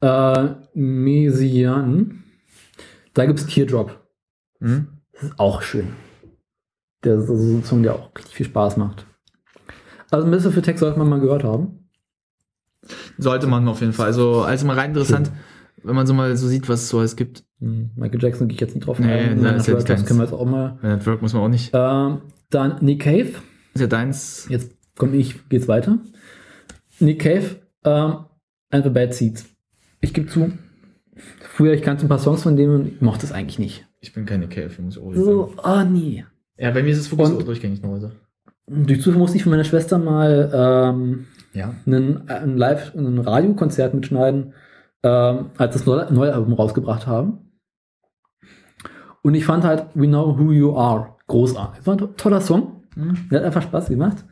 [0.00, 2.24] Äh, Mesian.
[3.14, 4.06] Da gibt es Teardrop.
[4.60, 4.88] Mhm.
[5.12, 5.88] Das ist auch schön.
[7.04, 9.06] Der ist also so ein Song, der auch richtig viel Spaß macht.
[10.10, 11.88] Also Massive Attack sollte man mal gehört haben.
[13.18, 14.06] Sollte man auf jeden Fall.
[14.06, 15.32] Also, also mal rein interessant,
[15.84, 17.44] wenn man so mal so sieht, was es so alles gibt.
[17.60, 19.40] Hm, Michael Jackson gehe ich jetzt nicht drauf Nee, ein.
[19.40, 20.04] nein, ist ja das nicht deins.
[20.06, 20.78] können wir jetzt auch mal.
[20.82, 21.70] Network muss man auch nicht.
[21.72, 22.18] Ähm,
[22.50, 23.32] dann Nick Cave.
[23.74, 24.46] Ist ja deins.
[24.48, 25.98] Jetzt komme ich, geht's weiter.
[27.00, 28.16] Nick Cave, ähm,
[28.72, 29.46] the Bad Seeds.
[30.00, 30.52] Ich gebe zu,
[31.40, 33.86] früher, ich kannte ein paar Songs von denen und ich mochte es eigentlich nicht.
[34.00, 35.24] Ich bin keine Cave, muss ich auch sagen.
[35.24, 36.24] So, ah, nie.
[36.58, 38.12] Ja, bei mir ist es wirklich Und- so durchgängig nur heute.
[38.68, 41.74] Durch Zufall musste ich von meiner Schwester mal ähm, Ja.
[41.86, 44.52] einen, ein Live, ein Radiokonzert mitschneiden,
[45.02, 47.52] ähm, als das neue, Album rausgebracht haben.
[49.22, 51.80] Und ich fand halt We Know Who You Are großartig.
[51.80, 52.82] Es war ein to- toller Song.
[52.96, 53.28] Mhm.
[53.30, 54.24] Der hat einfach Spaß gemacht.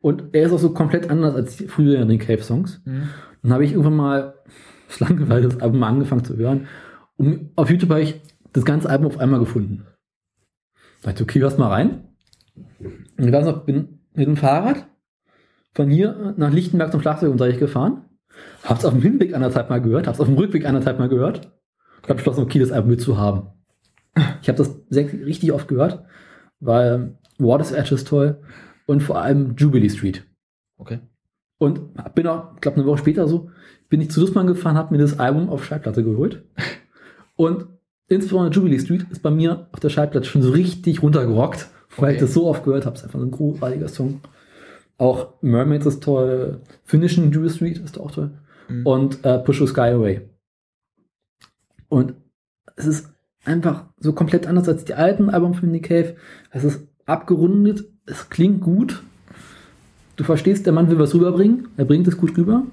[0.00, 2.80] Und er ist auch so komplett anders als die früheren Cave-Songs.
[2.84, 3.08] Mhm.
[3.42, 4.34] Dann habe ich irgendwann mal
[4.88, 6.68] aus Langeweile das Album mal angefangen zu hören.
[7.16, 8.20] Und auf YouTube habe ich
[8.52, 9.84] das ganze Album auf einmal gefunden.
[11.02, 12.04] Da dachte ich, okay, hörst mal rein.
[12.80, 14.86] Und ich weiß noch, bin mit dem Fahrrad
[15.74, 18.04] von hier nach Lichtenberg zum Schlagzeugunterricht gefahren.
[18.64, 21.52] Hab's auf dem Hinweg anderthalb Mal gehört, hab's auf dem Rückweg anderthalb Mal gehört.
[22.02, 23.42] Ich habe beschlossen, okay, das Album mitzuhaben.
[24.42, 26.04] Ich habe das sehr, richtig oft gehört,
[26.60, 28.40] weil Water's Edge ist toll
[28.86, 30.24] und vor allem Jubilee Street.
[30.76, 31.00] Okay.
[31.58, 33.50] Und bin auch, ich glaube, eine Woche später so,
[33.88, 36.44] bin ich zu Dussmann gefahren, habe mir das Album auf Schallplatte geholt.
[37.36, 37.66] Und
[38.08, 42.14] insbesondere Jubilee Street ist bei mir auf der Schallplatte schon so richtig runtergerockt, weil Okay.
[42.14, 42.94] ich das so oft gehört habe.
[42.94, 44.20] Es ist einfach so ein großartiger Song.
[44.98, 48.32] Auch Mermaids ist toll, Finishing Jubilee Street ist auch toll.
[48.68, 48.86] Mhm.
[48.86, 50.20] Und äh, Push the Sky Away.
[51.88, 52.14] Und
[52.76, 53.08] es ist
[53.44, 56.16] einfach so komplett anders als die alten Alben von Nick Cave.
[56.50, 59.02] Es ist abgerundet, es klingt gut.
[60.16, 62.64] Du verstehst, der Mann will was rüberbringen, er bringt es gut rüber.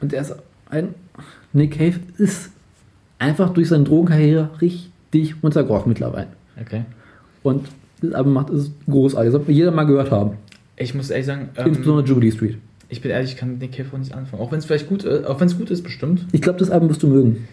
[0.00, 0.34] Und er ist
[0.70, 0.94] ein
[1.52, 2.50] Nick Cave ist
[3.18, 6.28] einfach durch seine Drogenkarriere richtig runtergerochen mittlerweile.
[6.60, 6.84] Okay.
[7.42, 7.68] Und
[8.00, 9.32] das Album macht es großartig.
[9.32, 10.36] Das sollte jeder mal gehört haben.
[10.80, 12.56] Ich muss ehrlich sagen, ähm, Insbesondere Jubilee Street.
[12.88, 14.42] ich bin ehrlich, ich kann mit Nick Cave auch nicht anfangen.
[14.42, 16.26] Auch wenn es vielleicht gut, äh, auch wenn es gut ist, bestimmt.
[16.32, 17.46] Ich glaube, das Album wirst du mögen.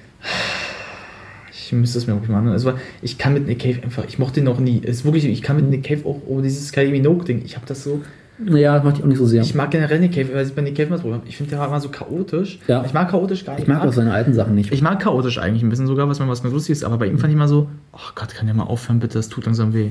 [1.52, 2.54] Ich müsste es mir wirklich mal anhören.
[2.54, 4.82] Also, ich kann mit Nick Cave einfach, ich mochte ihn noch nie.
[4.82, 7.42] Es ist wirklich, ich kann mit Nick Cave auch oh, dieses Kylie Minogue-Ding.
[7.44, 8.02] Ich habe das so.
[8.40, 9.42] Naja, das macht ich auch nicht so sehr.
[9.42, 11.60] Ich mag generell Nick Cave, weil ich bei Nick Cave mal so Ich finde, der
[11.60, 12.60] war immer so chaotisch.
[12.68, 12.86] Ja.
[12.86, 13.64] Ich mag chaotisch gar nicht.
[13.64, 14.72] Ich mag auch seine alten Sachen nicht.
[14.72, 17.08] Ich mag chaotisch eigentlich ein bisschen sogar, was man was ganz lustig ist, aber bei
[17.08, 19.74] ihm fand ich immer so, oh Gott, kann der mal aufhören, bitte, das tut langsam
[19.74, 19.90] weh.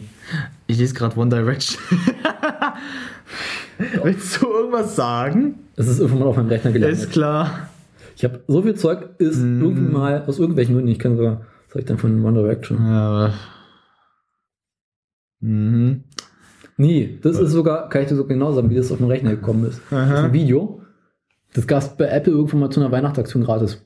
[0.68, 1.82] Ich lese gerade One Direction.
[4.02, 5.56] Willst du irgendwas sagen?
[5.76, 6.98] Das ist irgendwann mal auf meinem Rechner gelandet.
[6.98, 7.68] Ist klar.
[8.16, 9.62] Ich habe so viel Zeug, ist Mhm.
[9.62, 12.78] irgendwie mal aus irgendwelchen Gründen, ich kann sogar, was sag ich denn von One Direction?
[12.86, 13.34] Ja.
[15.40, 16.04] Mhm.
[16.78, 19.30] Nee, das ist sogar, kann ich dir so genau sagen, wie das auf dem Rechner
[19.30, 19.80] gekommen ist.
[19.90, 20.82] Das ist ein Video.
[21.54, 23.82] Das gab es bei Apple irgendwann mal zu einer Weihnachtsaktion gratis.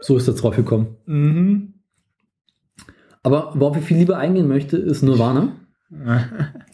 [0.00, 0.96] So ist das drauf gekommen.
[1.06, 1.74] Mhm.
[3.22, 5.52] Aber worauf ich viel lieber eingehen möchte, ist Nirvana.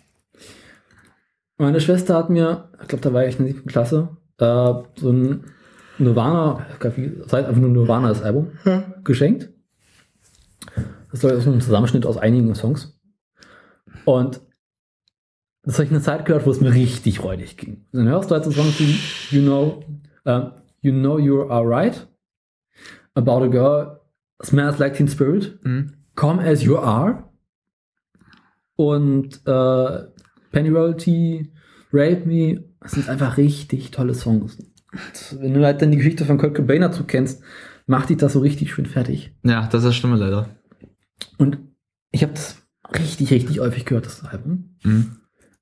[1.58, 5.10] Meine Schwester hat mir, ich glaube, da war ich in der siebten Klasse, äh, so
[5.10, 5.44] ein
[5.98, 8.52] Nirvana, ich heißt einfach nur Nirvana, das Album,
[9.04, 9.48] geschenkt.
[11.10, 12.98] Das war so ein Zusammenschnitt aus einigen Songs.
[14.04, 14.40] Und
[15.62, 17.86] das habe ich eine Zeit gehört, wo es mir richtig räudig ging.
[17.92, 18.98] Dann hörst du halt so Songs wie
[19.36, 19.82] You Know,
[20.24, 20.50] äh,
[20.80, 22.06] You Know You Are Right,
[23.14, 24.00] About a Girl,
[24.42, 25.94] Smells Like Teen Spirit, Mhm.
[26.14, 27.24] Come As You Are
[28.76, 30.04] und äh,
[30.56, 31.52] Penny Royalty,
[31.92, 32.64] Rape Me.
[32.80, 34.56] Das sind einfach richtig tolle Songs.
[35.38, 37.42] Wenn du halt dann die Geschichte von Kurt Cobain dazu kennst,
[37.86, 39.34] macht dich das so richtig schön fertig.
[39.42, 40.48] Ja, das ist das Stimme leider.
[41.36, 41.58] Und
[42.10, 44.76] ich habe das richtig, richtig häufig gehört, das Album.
[44.82, 45.16] Mhm.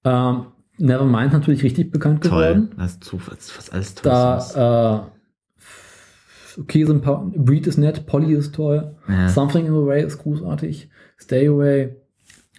[0.04, 0.46] Ähm,
[0.78, 2.70] Nevermind natürlich richtig bekannt geworden.
[2.76, 4.52] Das ist zu, was, was alles toll ist.
[4.54, 5.10] Da,
[6.56, 9.28] äh, okay, sind ein paar, Breed ist nett, Polly ist toll, Ja.
[9.28, 10.88] Something in the Way ist großartig,
[11.18, 11.96] Stay Away,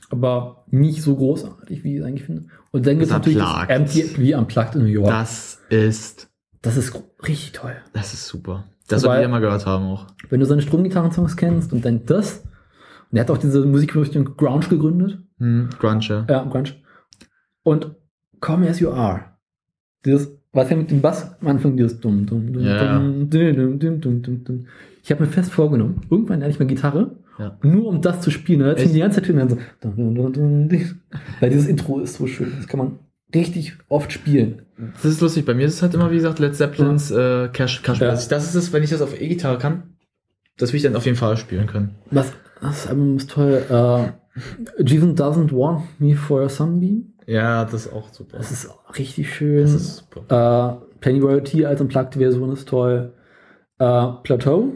[0.09, 2.45] aber nicht so großartig, wie ich es eigentlich finde.
[2.71, 5.09] Und dann gibt es Das natürlich das MTV Unplugged in New York.
[5.09, 7.75] Das, Das ist, ist gro- richtig toll.
[7.93, 8.65] das ist super.
[8.87, 10.07] Das sollte jeder mal gehört haben auch.
[10.29, 12.43] Wenn du seine Stromgitarren-Songs kennst und dann das,
[13.11, 15.69] und er hat auch diese Musikrichtung Grunge gegründet, Mhm.
[15.79, 16.25] Grunge, ja.
[16.29, 16.69] Ja, Grunge.
[17.63, 17.91] Und
[18.39, 19.25] Come As You Are.
[20.05, 22.99] Dieses, was ja mit dem Bass am Anfang dieses dumm, dumm, dumm, Ja.
[22.99, 24.67] dumm, dumm, dumm, dumm, dumm, dumm, dumm.
[25.03, 27.57] Ich habe mir fest vorgenommen, irgendwann lerne ich mal Gitarre, Ja.
[27.63, 28.61] nur um das zu spielen.
[28.61, 28.93] Da Echt?
[28.93, 29.57] die ganze Zeit hin so.
[31.39, 32.53] Weil dieses Intro ist so schön.
[32.57, 32.99] Das kann man
[33.33, 34.61] richtig oft spielen.
[34.93, 35.45] Das ist lustig.
[35.45, 38.11] Bei mir ist es halt immer, wie gesagt, Led Zeppelins äh, Cash, Cash Ja.
[38.11, 39.95] Das ist es, wenn ich das auf E-Gitarre kann,
[40.57, 41.95] das will ich dann auf jeden Fall spielen können.
[42.11, 42.31] Was,
[42.61, 43.63] das Album ist toll.
[43.69, 47.13] Äh, Jeevan Doesn't Want Me for a Sunbeam.
[47.25, 48.37] Ja, das ist auch super.
[48.37, 49.63] Das ist richtig schön.
[49.63, 50.81] Das ist super.
[50.81, 53.13] Äh, Penny Royalty als Unplugged-Version ist toll.
[53.79, 54.73] Äh, Plateau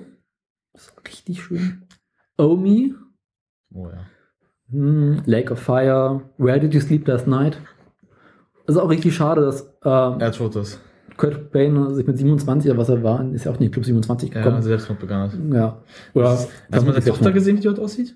[0.74, 1.84] ist richtig schön.
[2.40, 2.94] Omi,
[3.74, 4.00] Oh ja.
[4.72, 7.60] hm, Lake of Fire, Where Did You Sleep Last Night?
[8.68, 10.80] ist auch richtig schade, dass äh, Er tut das.
[11.18, 14.34] Kurt Cobain sich mit 27, oder was er war, ist ja auch nicht Club 27
[14.34, 14.62] Ja, gekommen.
[14.62, 15.38] Selbstmord begann hat.
[15.54, 15.82] Ja.
[16.14, 18.16] Oder Hast du mal seine Tochter gesehen, wie die dort aussieht?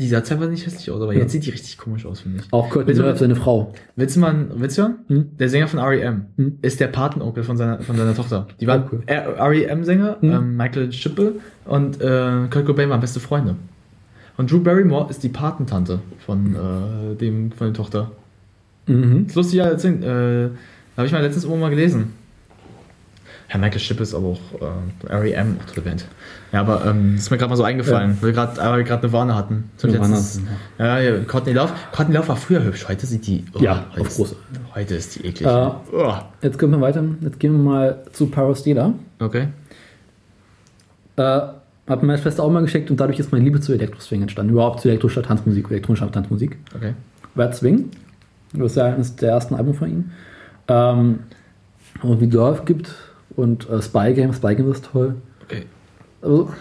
[0.00, 1.20] Die sah zwar nicht hässlich aus, aber Ja.
[1.20, 2.52] jetzt sieht die richtig komisch aus, finde ich.
[2.52, 3.72] Auch Kurt Willst du- Cobain, seine Frau.
[3.96, 4.94] Willst du mal einen Witz hören?
[5.08, 5.36] Hm?
[5.38, 6.26] Der Sänger von R.E.M.
[6.36, 6.58] Hm?
[6.62, 8.48] ist der Patenonkel von seiner, von seiner Tochter.
[8.60, 9.02] Die waren Oh, cool.
[9.06, 10.32] R.E.M.-Sänger, Hm?
[10.32, 11.34] ähm, Michael Schippe
[11.66, 13.56] und äh, Kurt Cobain waren beste Freunde.
[14.36, 18.10] Und Drew Barrymore ist die Patentante von, äh, dem, von der Tochter.
[18.86, 19.24] Mhm.
[19.24, 20.02] Das ist lustig, ja, erzählen.
[20.02, 20.48] Äh,
[20.96, 22.14] habe ich mal letztens irgendwo mal gelesen.
[23.52, 24.40] Herr Michael Schippe ist aber auch
[25.08, 26.06] äh, R.E.M., auch tolle Band.
[26.52, 28.84] Ja, aber ähm, das ist mir gerade mal so eingefallen, weil wir gerade aber wir
[28.84, 29.70] gerade eine Warne hatten.
[29.76, 30.14] Zum Nirvana.
[30.14, 30.40] letztes-
[30.78, 31.72] Ja, ja, Courtney Love.
[31.90, 33.44] Courtney Love war früher hübsch, heute sieht die.
[33.54, 34.36] oh, Ja, heute auf ist, groß.
[34.76, 35.48] Heute ist die eklig.
[35.48, 37.04] Äh, oh, Jetzt gehen wir weiter.
[37.22, 38.94] Jetzt gehen wir mal zu Parastela.
[39.18, 39.48] okay.
[41.16, 44.22] Äh, hat mir meine Schwester auch mal geschickt und dadurch ist meine Liebe zu Elektroswing
[44.22, 44.52] entstanden.
[44.52, 46.56] Überhaupt zu Elektro statt Tanzmusik, elektronischer Tanzmusik.
[46.76, 46.94] Okay.
[47.36, 47.90] Red Swing.
[48.52, 50.10] Das ist ja eines der ersten Alben von ihm.
[50.68, 51.18] Ähm,
[52.02, 52.94] und wie Dorf gibt
[53.36, 54.32] und äh, Spy Game.
[54.32, 55.16] Spy Game ist toll.
[55.44, 55.64] Okay.
[56.22, 56.52] Also,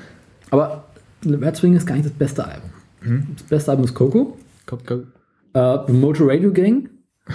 [0.52, 0.86] aber
[1.26, 2.70] Red Swing ist gar nicht das beste Album.
[3.02, 3.28] Mhm.
[3.38, 4.38] Das beste Album ist Coco.
[4.66, 4.80] Komm.
[5.54, 6.90] Äh, The Motor Radio Gang.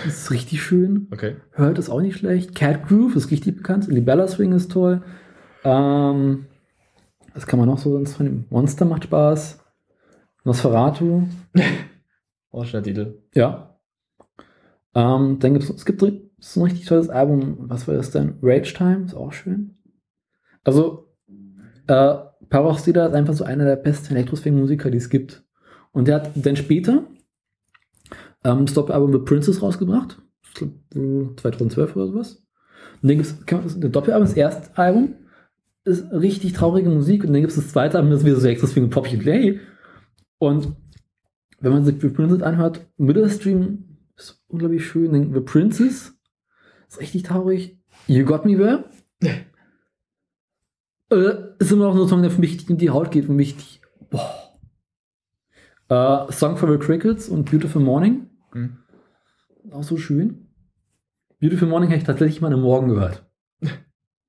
[0.06, 1.09] Ist richtig schön.
[1.12, 1.36] Okay.
[1.56, 2.55] Hurt ist auch nicht schlecht.
[2.55, 3.86] Cat Groove ist richtig bekannt.
[3.89, 5.02] Libella Swing ist toll.
[5.62, 6.47] Ähm,
[7.32, 8.44] was kann man noch so sonst von dem?
[8.51, 9.59] Monster macht Spaß.
[10.44, 11.24] Nosferatu.
[12.56, 13.19] Oh, schöner Titel.
[13.35, 13.81] Ja.
[14.94, 15.85] Ähm, dann gibt es, es
[16.45, 17.57] gibt so ein richtig tolles Album.
[17.69, 18.37] Was war das denn?
[18.43, 19.77] Rage Time ist auch schön.
[20.62, 21.09] Also,
[21.87, 22.16] äh,
[22.77, 25.43] Stealer ist einfach so einer der besten Elektroswing-Musiker, die es gibt.
[25.93, 27.07] Und der hat dann später
[28.45, 30.21] ähm, das Doppelalbum mit Princess rausgebracht.
[30.43, 32.45] Ich glaub, äh, 2012 oder sowas.
[33.03, 35.15] Und dann gibt es das Doppelalbum, das erste Album,
[35.85, 37.25] ist richtig traurige Musik.
[37.25, 39.61] Und dann gibt es das zweite Album, das ist wieder so extra Swing Poppy Play.
[40.39, 40.75] Und
[41.61, 45.33] wenn man sich The Princess anhört, Middle Stream ist unglaublich schön.
[45.33, 46.14] The Princess
[46.95, 47.79] ist richtig traurig.
[48.07, 48.85] You Got Me There.
[51.11, 53.27] äh, ist immer noch so ein Song, der für mich in die Haut geht.
[53.27, 53.81] Für mich, die,
[54.11, 54.35] boah.
[55.89, 58.29] Äh, Song for the Crickets und Beautiful Morning.
[58.53, 58.79] Mhm.
[59.71, 60.49] Auch so schön.
[61.41, 63.25] Beautiful Morning habe ich tatsächlich mal am Morgen gehört.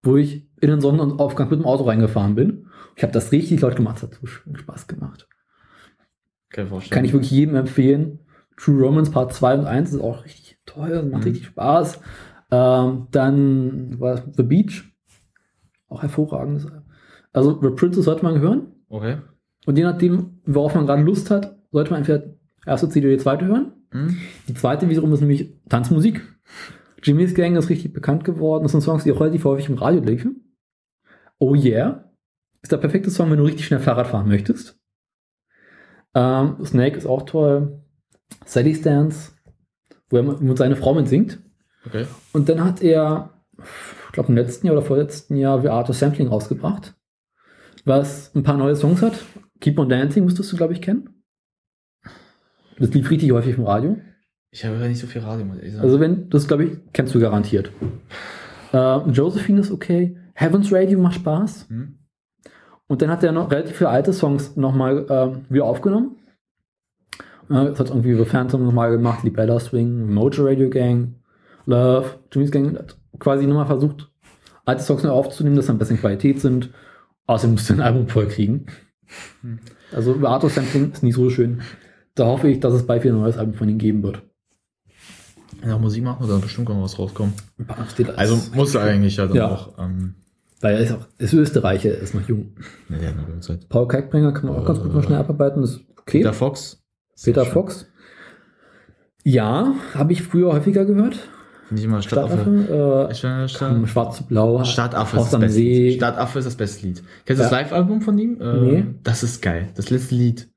[0.03, 2.67] Wo ich in den Sonnenaufgang mit dem Auto reingefahren bin.
[2.95, 3.97] Ich habe das richtig laut gemacht.
[3.97, 5.27] Das hat so schön Spaß gemacht.
[6.49, 6.69] Kann.
[6.89, 8.19] Kann ich wirklich jedem empfehlen.
[8.57, 11.29] True Romance Part 2 und 1 ist auch richtig toll, macht Mhm.
[11.31, 11.99] richtig Spaß.
[12.55, 14.83] Ähm, dann war The Beach.
[15.87, 16.65] Auch hervorragend.
[17.33, 18.67] Also The Princess sollte man hören.
[18.89, 19.17] Okay.
[19.65, 23.23] Und je nachdem, worauf man gerade Lust hat, sollte man entweder erste CD oder die
[23.23, 23.73] zweite hören.
[23.91, 24.17] Mhm.
[24.47, 26.21] Die zweite wiederum ist nämlich Tanzmusik.
[27.03, 28.63] Jimmy's Gang ist richtig bekannt geworden.
[28.63, 30.55] Das sind Songs, die auch relativ häufig im Radio liefen.
[31.37, 32.05] Oh Yeah
[32.65, 34.79] ist der perfekte Song, wenn du richtig schnell Fahrrad fahren möchtest.
[36.15, 37.83] Ähm, Snake ist auch toll.
[38.43, 39.33] Sally Dance,
[40.09, 41.43] wo er mit seiner Frau mit singt.
[41.87, 42.05] Okay.
[42.33, 46.95] Und dann hat er, ich glaube im letzten Jahr oder vorletzten Jahr of Sampling rausgebracht,
[47.85, 49.23] was ein paar neue Songs hat.
[49.61, 51.09] Keep on Dancing müsstest du, glaube ich, kennen.
[52.77, 53.97] Das lief richtig häufig im Radio.
[54.51, 55.83] Ich habe ja nicht so viel Radio, muss ich sagen.
[55.83, 57.71] Also wenn, das glaube ich, kennst du garantiert.
[58.73, 60.17] Äh, Josephine ist okay.
[60.33, 61.69] Heavens Radio macht Spaß.
[61.69, 61.99] Hm?
[62.87, 66.17] Und dann hat er noch relativ viele alte Songs nochmal ähm, wieder aufgenommen.
[67.49, 71.15] Äh, das hat irgendwie The Phantom nochmal gemacht, Libella Swing, Mojo Radio Gang,
[71.65, 72.77] Love, Jimmy's Gang.
[72.77, 74.09] Hat quasi nochmal versucht,
[74.65, 76.69] alte Songs neu aufzunehmen, dass sie ein bisschen Qualität sind.
[77.27, 78.67] Außerdem musste ein Album voll kriegen.
[79.41, 79.59] Hm.
[79.91, 81.61] Also über Art of Sampling ist nicht so schön.
[82.15, 84.21] Da hoffe ich, dass es bald wieder ein neues Album von ihm geben wird.
[85.67, 87.33] Auch Musik machen, dann bestimmt noch was rauskommen.
[88.15, 89.49] Also muss er eigentlich ja dann Ja.
[89.49, 89.79] auch.
[89.79, 90.13] Ähm,
[90.61, 92.55] Weil er ist auch, ist Österreicher, er ist noch jung.
[92.89, 93.67] ne, der hat noch Zeit.
[93.69, 96.19] Paul Kalkbringer kann man auch ganz gut mal schnell abarbeiten, ist okay.
[96.19, 96.29] Peter
[97.23, 97.81] Peter, Fox.
[97.81, 97.87] Fox.
[99.23, 101.17] Ja, habe ich früher häufiger gehört.
[101.73, 102.37] Ich immer Stadtaffe.
[102.65, 104.63] Stadtaffe, äh, Stadt, Schwarz zu Blau.
[104.63, 105.89] Stadtaffe ist das See.
[105.89, 105.95] Lied.
[105.97, 107.03] Stadtaffe ist das beste Lied.
[107.25, 107.57] Kennst du das Ja.
[107.59, 108.39] Live-Album von ihm?
[108.39, 108.85] Äh, Nee.
[109.03, 109.69] Das ist geil.
[109.75, 110.47] Das letzte Lied.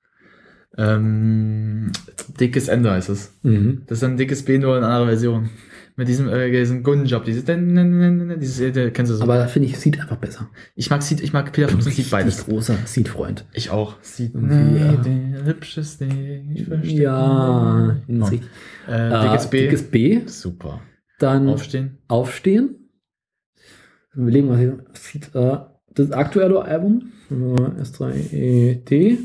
[0.77, 1.91] Ähm,
[2.39, 3.33] dickes Ende heißt es.
[3.43, 3.83] Mhm.
[3.87, 5.51] Das ist ein dickes B nur in einer anderen Version.
[5.97, 9.21] Mit diesem, äh, diesem Gunjob, dieses, dieses, äh, kennst du das?
[9.21, 10.49] Aber finde ich, sieht einfach besser.
[10.77, 12.45] ich mag Seed, ich mag Peter Fox und Seed beides.
[12.47, 13.47] großer Seed-Freund.
[13.53, 13.97] Ich auch.
[14.01, 14.93] Seed, Irgendwie, ja.
[14.93, 17.03] der hübsches Ding, ich verstehe.
[17.03, 18.13] Ja, Oh.
[18.13, 19.61] Äh, dickes Äh, B.
[19.63, 20.21] Dickes B.
[20.27, 20.81] Super.
[21.19, 21.99] Dann Aufstehen.
[22.09, 22.91] Aufstehen.
[24.15, 25.35] Wir überlegen, was hier sieht.
[25.35, 25.59] Äh,
[25.95, 29.19] das aktuelle Album, äh, S3ED.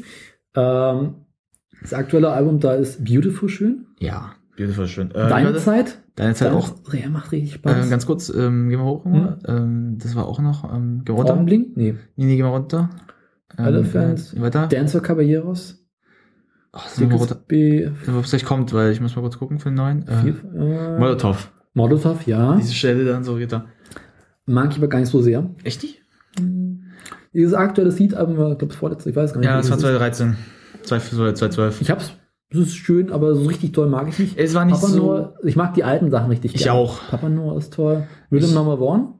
[0.55, 1.15] Ähm,
[1.81, 3.85] das aktuelle Album, da ist Beautiful schön.
[3.99, 5.11] Ja, beautiful schön.
[5.11, 5.55] Äh, Deine.
[5.57, 5.99] Zeit.
[6.15, 6.73] Deine Zeit auch.
[6.93, 7.87] Ja, macht richtig Spaß.
[7.87, 9.05] Äh, ganz kurz, ähm, gehen wir hoch.
[9.05, 9.39] nochmal.
[9.47, 10.63] Ähm, das war auch noch.
[10.73, 11.33] Ähm, gehen wir runter.
[11.33, 11.75] Augenblick?
[11.75, 11.95] Nee.
[12.15, 12.89] Nee, nee, gehen wir runter.
[13.57, 14.33] Ähm, Elephants.
[14.33, 14.67] Äh, weiter.
[14.67, 15.79] Dancer Caballeros.
[16.71, 17.35] Das gehen wir runter.
[17.35, 17.87] B.
[18.07, 20.07] Ob es gleich kommt, weil ich muss mal kurz gucken für den neuen.
[20.07, 20.99] Äh, äh,
[21.73, 22.25] Molotov.
[22.27, 22.55] Ja.
[22.55, 23.65] Diese Stelle dann so geht da.
[24.45, 25.49] Mag ich aber gar nicht so sehr.
[25.63, 26.01] Echt nicht?
[27.33, 29.47] Dieses aktuelle Seed-Album war, glaube ich, vorletzte, ich weiß gar nicht.
[29.49, 30.87] Ja, das war welches es ist.
[30.87, 31.23] 2013.
[31.23, 31.81] 2012.
[31.81, 32.13] Ich hab's.
[32.51, 34.37] Das ist schön, aber so richtig toll mag ich nicht.
[34.37, 34.97] Es war nicht Papa so.
[34.99, 36.77] Noah, ich mag die alten Sachen richtig Ich gerne.
[36.77, 36.99] auch.
[37.09, 38.03] Papa Noah ist toll.
[38.31, 39.13] Rhythm Number One.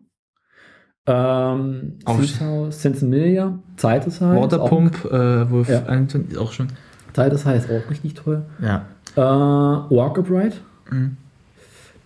[1.05, 2.19] Ähm, Auch
[2.71, 3.59] Sensimilia.
[3.75, 4.39] Zeit ist heiß.
[4.41, 5.83] Waterpump, äh, Wolf Ja.
[5.85, 6.67] Anton, ist auch schon.
[6.67, 8.45] Auch, Zeit ist heiß, auch richtig toll.
[8.61, 8.85] Ja.
[9.15, 10.61] Äh, Walk Upright.
[10.91, 11.17] Mhm.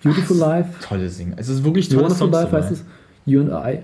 [0.07, 0.69] Beautiful Life.
[0.81, 1.33] Tolle Singen.
[1.37, 2.83] Es ist wirklich tolle Wonderful Life heißt es.
[3.25, 3.79] You and I.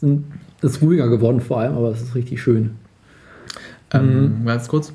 [0.00, 0.24] Sind,
[0.62, 2.70] ist ruhiger geworden vor allem, aber es ist richtig schön.
[3.92, 4.92] Ähm, Ganz kurz,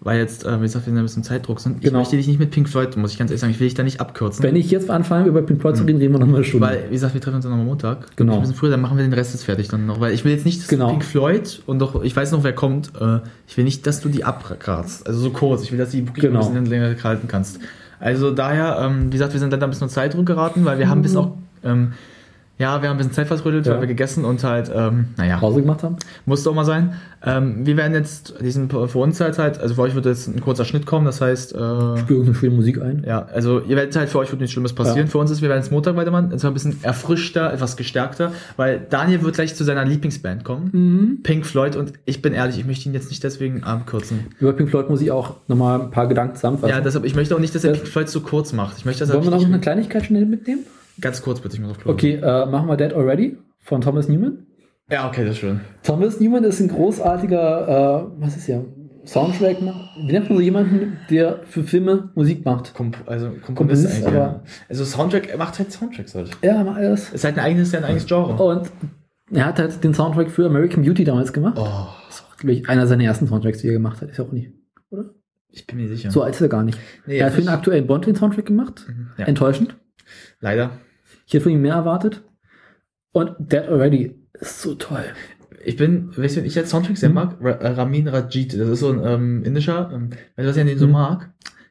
[0.00, 1.76] weil jetzt, äh, wie gesagt, wir ein bisschen Zeitdruck sind.
[1.78, 2.00] Ich Genau.
[2.00, 3.82] möchte dich nicht mit Pink Floyd, muss ich ganz ehrlich sagen, ich will dich da
[3.84, 4.42] nicht abkürzen.
[4.42, 6.66] Wenn ich jetzt anfange, über Pink Floyd zu reden, reden wir noch mal eine Stunde.
[6.66, 8.14] weil, wie gesagt, wir treffen uns dann noch am Montag.
[8.16, 8.34] Genau.
[8.34, 10.00] Ein bisschen früher, dann machen wir den Rest jetzt fertig dann noch.
[10.00, 10.88] Weil ich will jetzt nicht, dass Genau.
[10.90, 14.08] Pink Floyd und doch, ich weiß noch, wer kommt, äh, ich will nicht, dass du
[14.08, 15.06] die abkratzt.
[15.06, 15.62] Also so kurz.
[15.62, 16.40] Ich will, dass du die wirklich Genau.
[16.46, 17.60] ein bisschen länger halten kannst.
[18.00, 20.88] Also daher, ähm, wie gesagt, wir sind leider ein bisschen unter Zeitdruck geraten, weil wir
[20.88, 21.92] haben bis auch, ähm,
[22.58, 23.72] ja, wir haben ein bisschen Zeit vertrödelt, Ja.
[23.74, 25.96] weil wir gegessen und halt, ähm, naja, Pause gemacht haben.
[26.24, 26.94] musste auch mal sein.
[27.26, 30.40] Ähm, wir werden jetzt diesen für uns halt halt, also für euch wird jetzt ein
[30.42, 33.02] kurzer Schnitt kommen, das heißt, äh, Spüre eine schöne Musik ein.
[33.06, 35.06] ja, also ihr werdet halt für euch wird nichts Schlimmes passieren.
[35.06, 35.10] Ja.
[35.10, 38.32] Für uns ist, wir werden jetzt Montag weitermachen, und zwar ein bisschen erfrischter, etwas gestärkter,
[38.56, 40.68] weil Daniel wird gleich zu seiner Lieblingsband kommen.
[40.72, 41.22] Mhm.
[41.22, 44.26] Pink Floyd und ich bin ehrlich, ich möchte ihn jetzt nicht deswegen abkürzen.
[44.38, 46.74] Über Pink Floyd muss ich auch nochmal ein paar Gedanken zusammenfassen.
[46.74, 48.76] Ja, deshalb, ich möchte auch nicht, dass er Pink Floyd zu kurz macht.
[48.78, 50.60] Ich möchte, dass Wollen wir noch eine Kleinigkeit schnell mitnehmen?
[51.00, 51.92] Ganz kurz bitte, ich muss auf Klo.
[51.92, 54.46] Okay, äh, machen wir Dead Already von Thomas Newman.
[54.90, 55.60] Ja, okay, das ist schön.
[55.82, 58.62] Thomas Newman ist ein großartiger, äh, was ist ja,
[59.06, 59.96] Soundtrack macht.
[59.98, 62.74] Wie nennt man so jemanden, der für Filme Musik macht?
[62.74, 64.14] Komp also Komponist, Komponist, eigentlich.
[64.14, 64.42] Ja.
[64.68, 66.30] Also Soundtrack, er macht halt Soundtracks halt.
[66.42, 67.12] Ja, macht alles.
[67.12, 68.42] Ist halt ein eigenes, ein eigenes Genre.
[68.42, 68.70] Und
[69.30, 71.58] er hat halt den Soundtrack für American Beauty damals gemacht.
[71.58, 74.10] Oh, Das ist auch, glaube ich, einer seiner ersten Soundtracks, die er gemacht hat.
[74.10, 74.52] Ist auch nicht.
[74.90, 75.10] Oder?
[75.50, 76.10] ich bin mir sicher.
[76.10, 76.78] So alt ist er gar nicht.
[77.06, 78.86] nee, er hat für den aktuellen Bond den Soundtrack gemacht.
[78.88, 79.26] Mhm, ja.
[79.26, 79.76] Enttäuschend.
[80.40, 80.78] Leider.
[81.26, 82.22] Ich hätte von ihm mehr erwartet.
[83.12, 85.04] Und Dead Already ist so toll.
[85.64, 87.14] Ich bin, weißt du, ich jetzt Soundtracks sehr Mhm.
[87.14, 90.60] mag, äh, Ramin Rajit, das ist so ein ähm, indischer, ähm, weißt du, was ich
[90.60, 90.92] an den so Mhm.
[90.92, 91.30] mag?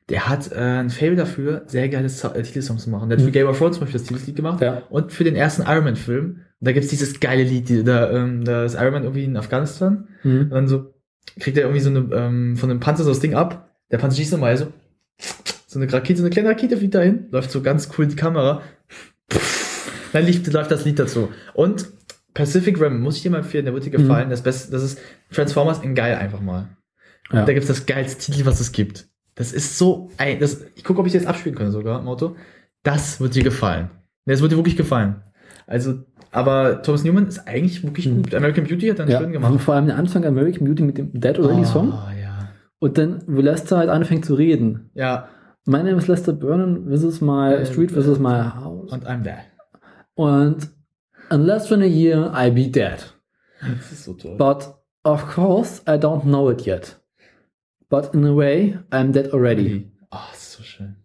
[0.09, 3.09] Der hat äh, ein Fable dafür, sehr geile so äh, Titelsongs zu machen.
[3.09, 3.27] Der hat Mhm.
[3.27, 4.81] für Game of Thrones zum Beispiel das Titellied gemacht Ja.
[4.89, 6.41] und für den ersten Iron Man Film.
[6.59, 10.07] Da gibt's dieses geile Lied, die, da, ähm, da ist Iron Man irgendwie in Afghanistan
[10.23, 10.49] und Mhm.
[10.49, 10.93] dann so
[11.39, 13.69] kriegt er irgendwie so eine, ähm, von einem Panzer so das Ding ab.
[13.91, 14.67] Der Panzer schießt nochmal so,
[15.73, 18.61] so eine Rakete, so eine kleine Rakete fliegt dahin, läuft so ganz cool die Kamera.
[20.11, 21.29] Dann lief, läuft das Lied dazu.
[21.53, 21.87] Und
[22.33, 24.03] Pacific Rim, muss ich dir mal empfehlen, der wird dir Mhm.
[24.03, 24.29] gefallen.
[24.29, 24.99] Das, Beste, das ist
[25.31, 26.67] Transformers in geil einfach mal.
[27.31, 27.45] Ja.
[27.45, 29.07] Da gibt's das geilste Titel, was es gibt.
[29.35, 32.35] Das ist so ein, das, ich gucke, ob ich das abspielen kann sogar im Auto.
[32.83, 33.89] Das wird dir gefallen.
[34.25, 35.23] Das wird dir wirklich gefallen.
[35.65, 38.23] Also, aber Thomas Newman ist eigentlich wirklich Mhm.
[38.23, 38.35] gut.
[38.35, 39.61] American Beauty hat er Ja, schön und gemacht.
[39.61, 41.89] vor allem der Anfang American Beauty mit dem Dead Already Song.
[41.93, 42.49] Oh, ja.
[42.79, 44.89] Und dann, wo Lester halt anfängt zu reden.
[44.93, 45.29] Ja,
[45.65, 48.91] My name is Lester Burnham, this is my Äh, street, this is my house.
[48.91, 49.43] und I'm there.
[50.15, 50.67] Und
[51.31, 53.13] in less than a year, I'll be dead.
[53.61, 54.35] Das ist so toll.
[54.37, 56.97] But of course, I don't know it yet.
[57.89, 59.89] But in a way, I'm dead already.
[60.11, 60.95] Oh, das ist so schön.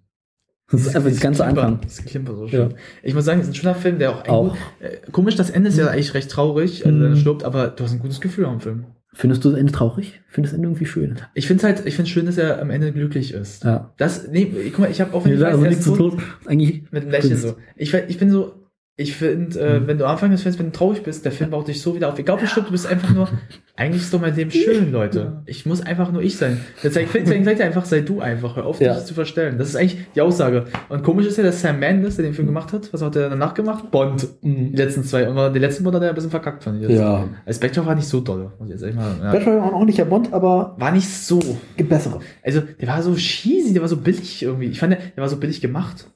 [0.70, 1.80] Das ist einfach das ganze Klimper, Anfang.
[1.82, 2.70] Das Klimper so schön.
[2.70, 2.76] Ja.
[3.02, 4.56] Ich muss sagen, es ist ein schöner Film, der auch, Auch.
[4.80, 7.05] Äh, komisch, das Ende ist ja eigentlich recht traurig, also Mhm.
[7.05, 8.86] er stirbt, aber du hast ein gutes Gefühl am Film.
[9.14, 10.20] Findest du das Ende traurig?
[10.28, 11.16] Findest du das Ende irgendwie schön?
[11.35, 13.64] Ich finde halt, ich finde schön, dass er am Ende glücklich ist.
[13.64, 13.93] Ja.
[13.97, 15.97] Das, nee, guck mal, ich habe auch wenn ich Ja, weiß, also er ist zu
[15.97, 16.18] tot.
[16.47, 17.56] Eigentlich mit einem Lächeln so.
[17.76, 18.57] Ich, ich bin so,
[19.01, 19.87] ich finde, äh, Mhm.
[19.87, 21.95] wenn du am Anfang des Films, wenn du traurig bist, der Film baut dich so
[21.95, 22.19] wieder auf.
[22.19, 23.29] Egal, ob du bist einfach nur,
[23.77, 25.45] eigentlich ist doch mein Leben schön, Leute.
[25.47, 26.61] Ich muss einfach nur ich sein.
[26.83, 28.95] Der zeigt, zeigt, zeigt einfach, sei du einfach, hör auf, Ja.
[28.95, 29.57] dich zu verstellen.
[29.57, 30.65] Das ist eigentlich die Aussage.
[30.89, 33.31] Und komisch ist ja, dass Sam Mendes, der den Film gemacht hat, was hat er
[33.31, 33.89] danach gemacht?
[33.93, 34.27] Bond.
[34.43, 34.75] Die Mhm.
[34.75, 35.29] letzten zwei.
[35.29, 36.99] Und den letzten Bond hat er ein bisschen verkackt, fand ich jetzt.
[36.99, 37.29] Ja.
[37.47, 38.51] Also Spectre war nicht so doll.
[38.59, 39.31] Muss ich jetzt mal, ja.
[39.31, 41.39] Batman war auch nicht der Bond, aber War nicht so.
[41.77, 42.19] gibt bessere.
[42.43, 44.66] Also, der war so cheesy, der war so billig irgendwie.
[44.66, 46.11] Ich fand, der, der war so billig gemacht.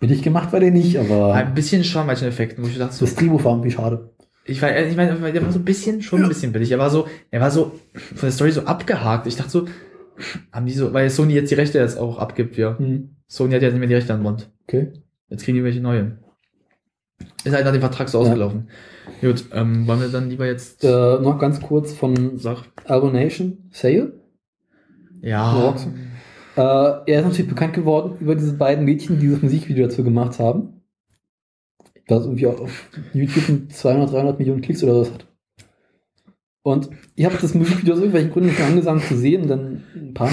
[0.00, 3.04] Billig gemacht war der nicht, aber Ein bisschen schon manchen Effekten, wo ich dachte, so,
[3.04, 4.10] das Drehbuch war irgendwie schade.
[4.44, 6.70] ich war, ich meine, der war so ein bisschen, schon ein bisschen billig.
[6.70, 9.26] Er war so, er war so von der Story so abgehakt.
[9.26, 9.66] Ich dachte so,
[10.52, 12.76] haben die so, weil Sony jetzt die Rechte jetzt auch abgibt, ja.
[12.78, 13.16] Mhm.
[13.26, 14.50] Sony hat ja nicht mehr die Rechte an Bond.
[14.68, 14.92] Okay.
[15.28, 16.18] Jetzt kriegen die welche neue.
[17.44, 18.24] Ist halt nach dem Vertrag so Ja.
[18.24, 18.68] ausgelaufen.
[19.20, 24.12] Gut, ähm, wollen wir dann lieber jetzt, Äh, noch ganz kurz von sag, Albonation, Sale.
[25.22, 25.88] ja, Roxy.
[26.56, 30.38] Äh, er ist natürlich bekannt geworden über diese beiden Mädchen, die dieses Musikvideo dazu gemacht
[30.38, 30.82] haben.
[32.06, 35.26] Das irgendwie auch auf YouTube mit 200, 300 Millionen Klicks oder was hat.
[36.62, 39.82] Und ich habe das Musikvideo aus irgendwelchen Gründen nicht mehr angesangen zu sehen und dann
[39.94, 40.32] ein paar.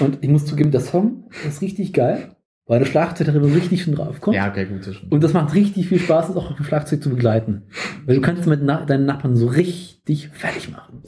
[0.00, 2.34] Und ich muss zugeben, der Song ist richtig geil,
[2.66, 4.36] weil der Schlagzeug darin richtig schön draufkommt.
[4.36, 5.08] ja, okay, gut, das schon.
[5.08, 7.62] Und das macht richtig viel Spaß, das auch auf dem Schlagzeug zu begleiten.
[8.06, 11.02] Weil du kannst mit na deinen Nachbarn so richtig fertig machen.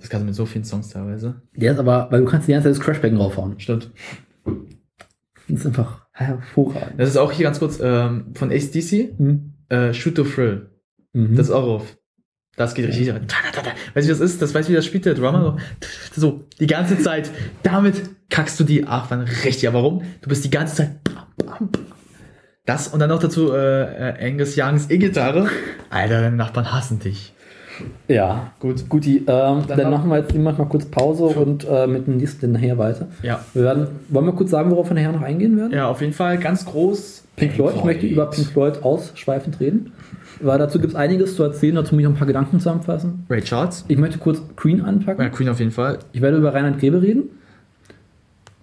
[0.00, 1.42] Das kannst du mit so vielen Songs teilweise.
[1.54, 3.58] Der ist aber, weil du kannst die ganze Zeit das Crashbecken raufhauen.
[3.58, 3.90] Stimmt.
[5.48, 6.94] Das ist einfach hervorragend.
[6.98, 9.54] Das ist auch hier ganz kurz ähm, von ACDC, Mhm.
[9.68, 10.70] äh, Shoot to Thrill.
[11.12, 11.36] Mhm.
[11.36, 11.96] Das ist auch auf.
[12.56, 13.10] Das geht richtig.
[13.12, 13.26] rein.
[13.94, 14.42] Weißt du, was das ist?
[14.42, 15.56] Das weißt du, wie das spielt der Drummer?
[16.12, 17.30] So, so die ganze Zeit.
[17.62, 19.68] Damit kackst du die Achwann richtig.
[19.68, 20.02] Aber warum?
[20.22, 20.90] Du bist die ganze Zeit.
[22.66, 25.48] Das und dann noch dazu äh, äh, Angus Youngs E-Gitarre.
[25.88, 27.32] Alter, deine Nachbarn hassen dich.
[28.08, 28.88] Ja, Gut.
[28.88, 32.16] Guti, ähm, dann, Dann machen wir jetzt immer mal kurz Pause und äh, mit dem
[32.16, 33.08] nächsten nachher weiter.
[33.22, 33.40] Ja.
[33.54, 35.72] Wir werden, wollen wir kurz sagen, worauf wir nachher noch eingehen werden?
[35.72, 37.24] Ja, auf jeden Fall ganz groß.
[37.36, 39.92] Pink Floyd, ich möchte über Pink Floyd ausschweifend reden,
[40.40, 43.26] weil dazu gibt es einiges zu erzählen, dazu muss ich noch ein paar Gedanken zusammenfassen.
[43.30, 43.84] Ray Charles.
[43.86, 45.22] Ich möchte kurz Queen anpacken.
[45.22, 46.00] Ja, Queen auf jeden Fall.
[46.12, 47.30] Ich werde über Reinhard Grebe reden.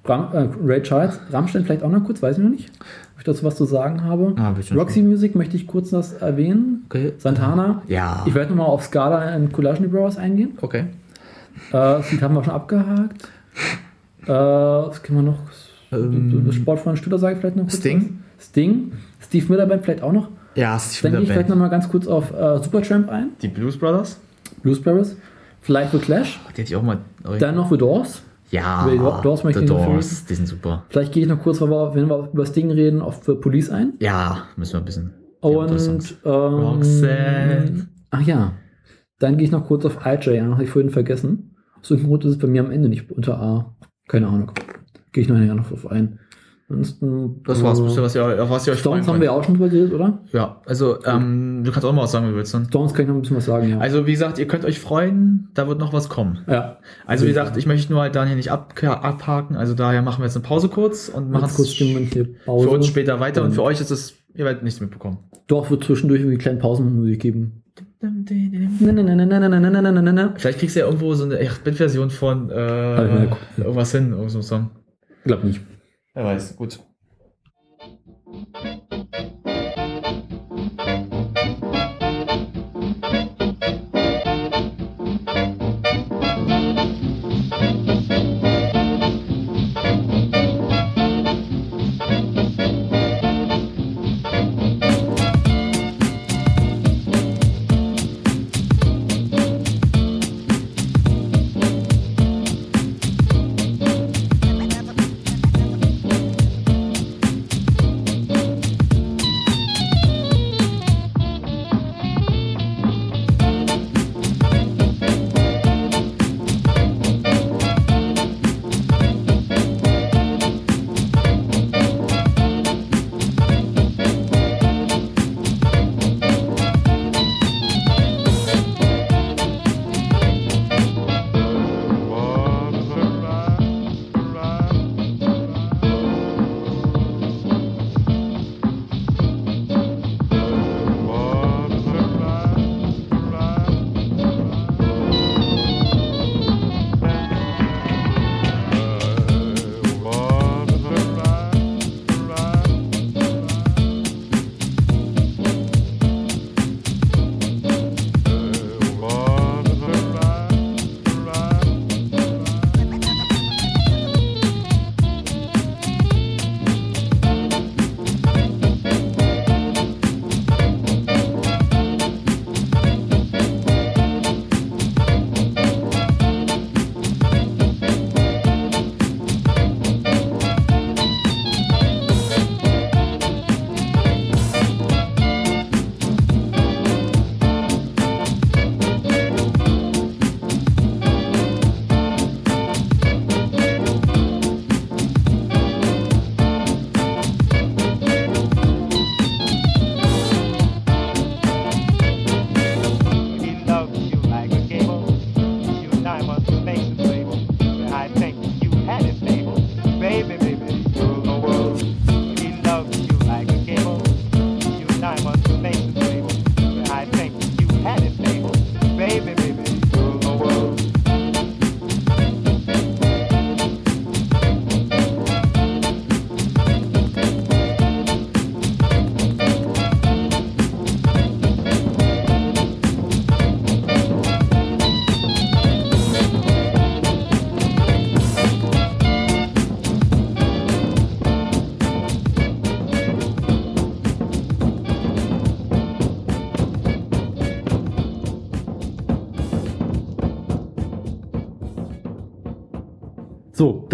[0.03, 2.71] Ram, äh, Ray Charles, Rammstein vielleicht auch noch kurz, weiß ich noch nicht,
[3.15, 4.35] ob ich dazu was zu sagen habe.
[4.37, 4.53] Ah.
[4.73, 6.85] Roxy Music möchte ich kurz was erwähnen.
[6.89, 7.13] Okay.
[7.17, 7.81] Santana.
[7.87, 8.23] Ja.
[8.25, 10.57] Ich werde nochmal auf Scala und Collagen Brothers eingehen.
[10.61, 10.79] Okay.
[10.79, 13.29] Äh, das Lied haben wir schon abgehakt.
[14.23, 15.39] Äh, was können wir noch?
[15.91, 17.77] Ähm, das Sportfreund Stütter sage ich vielleicht noch kurz.
[17.77, 18.19] Sting?
[18.37, 18.45] was.
[18.47, 18.91] Sting.
[19.21, 20.29] Steve Miller Band vielleicht auch noch.
[20.55, 23.29] Ja, Steve Dann gehe ich Miller vielleicht nochmal ganz kurz auf äh, Supertramp ein.
[23.41, 24.19] Die Blues Brothers.
[24.61, 25.15] Blues Brothers.
[25.61, 26.39] Vielleicht The Clash.
[26.49, 26.99] Die hätte ich auch mal.
[27.39, 28.21] Dann noch The Doors.
[28.55, 30.85] Ja, Die Doors möchte ich noch Doors, die sind super.
[30.89, 33.93] Vielleicht gehe ich noch kurz, wenn wir, über Sting reden, auf The Police ein.
[33.99, 35.13] Ja, müssen wir ein bisschen.
[35.41, 37.87] Und ähm, Roxanne.
[38.11, 38.53] Ach ja.
[39.19, 41.55] Dann gehe ich noch kurz auf IJ an, habe ich vorhin vergessen.
[41.79, 43.75] Aus irgendeinem Grund ist es bei mir am Ende nicht unter A.
[44.07, 44.51] Keine Ahnung.
[45.11, 46.19] Gehe ich nachher noch auf ein.
[46.67, 49.53] Ansonsten, das war's äh, bisher, was ihr, was ihr euch Stones haben wir auch schon
[49.53, 50.23] drüber geredet, oder?
[50.31, 52.61] Ja, also ähm, du kannst auch mal was sagen, wie willst ne?
[52.61, 52.67] du?
[52.69, 53.77] Stones kann ich noch ein bisschen was sagen, ja.
[53.77, 56.39] Also wie gesagt, ihr könnt euch freuen, da wird noch was kommen.
[56.47, 56.77] Ja.
[57.05, 60.25] Also wie gesagt, ich möchte nur halt Daniel nicht ab, abhaken, also daher machen wir
[60.25, 63.91] jetzt eine Pause kurz und machen es für uns später weiter und für euch ist
[63.91, 65.19] es, ihr werdet nichts mitbekommen.
[65.45, 67.61] Doch, wird zwischendurch irgendwie kleine Pausen mit Musik geben.
[70.37, 73.27] Vielleicht kriegst du ja irgendwo so eine Bit-Version von äh,
[73.57, 74.71] irgendwas hin, irgendeinem Song.
[75.19, 75.61] Ich glaub nicht.
[76.15, 76.79] Wer weiß, gut.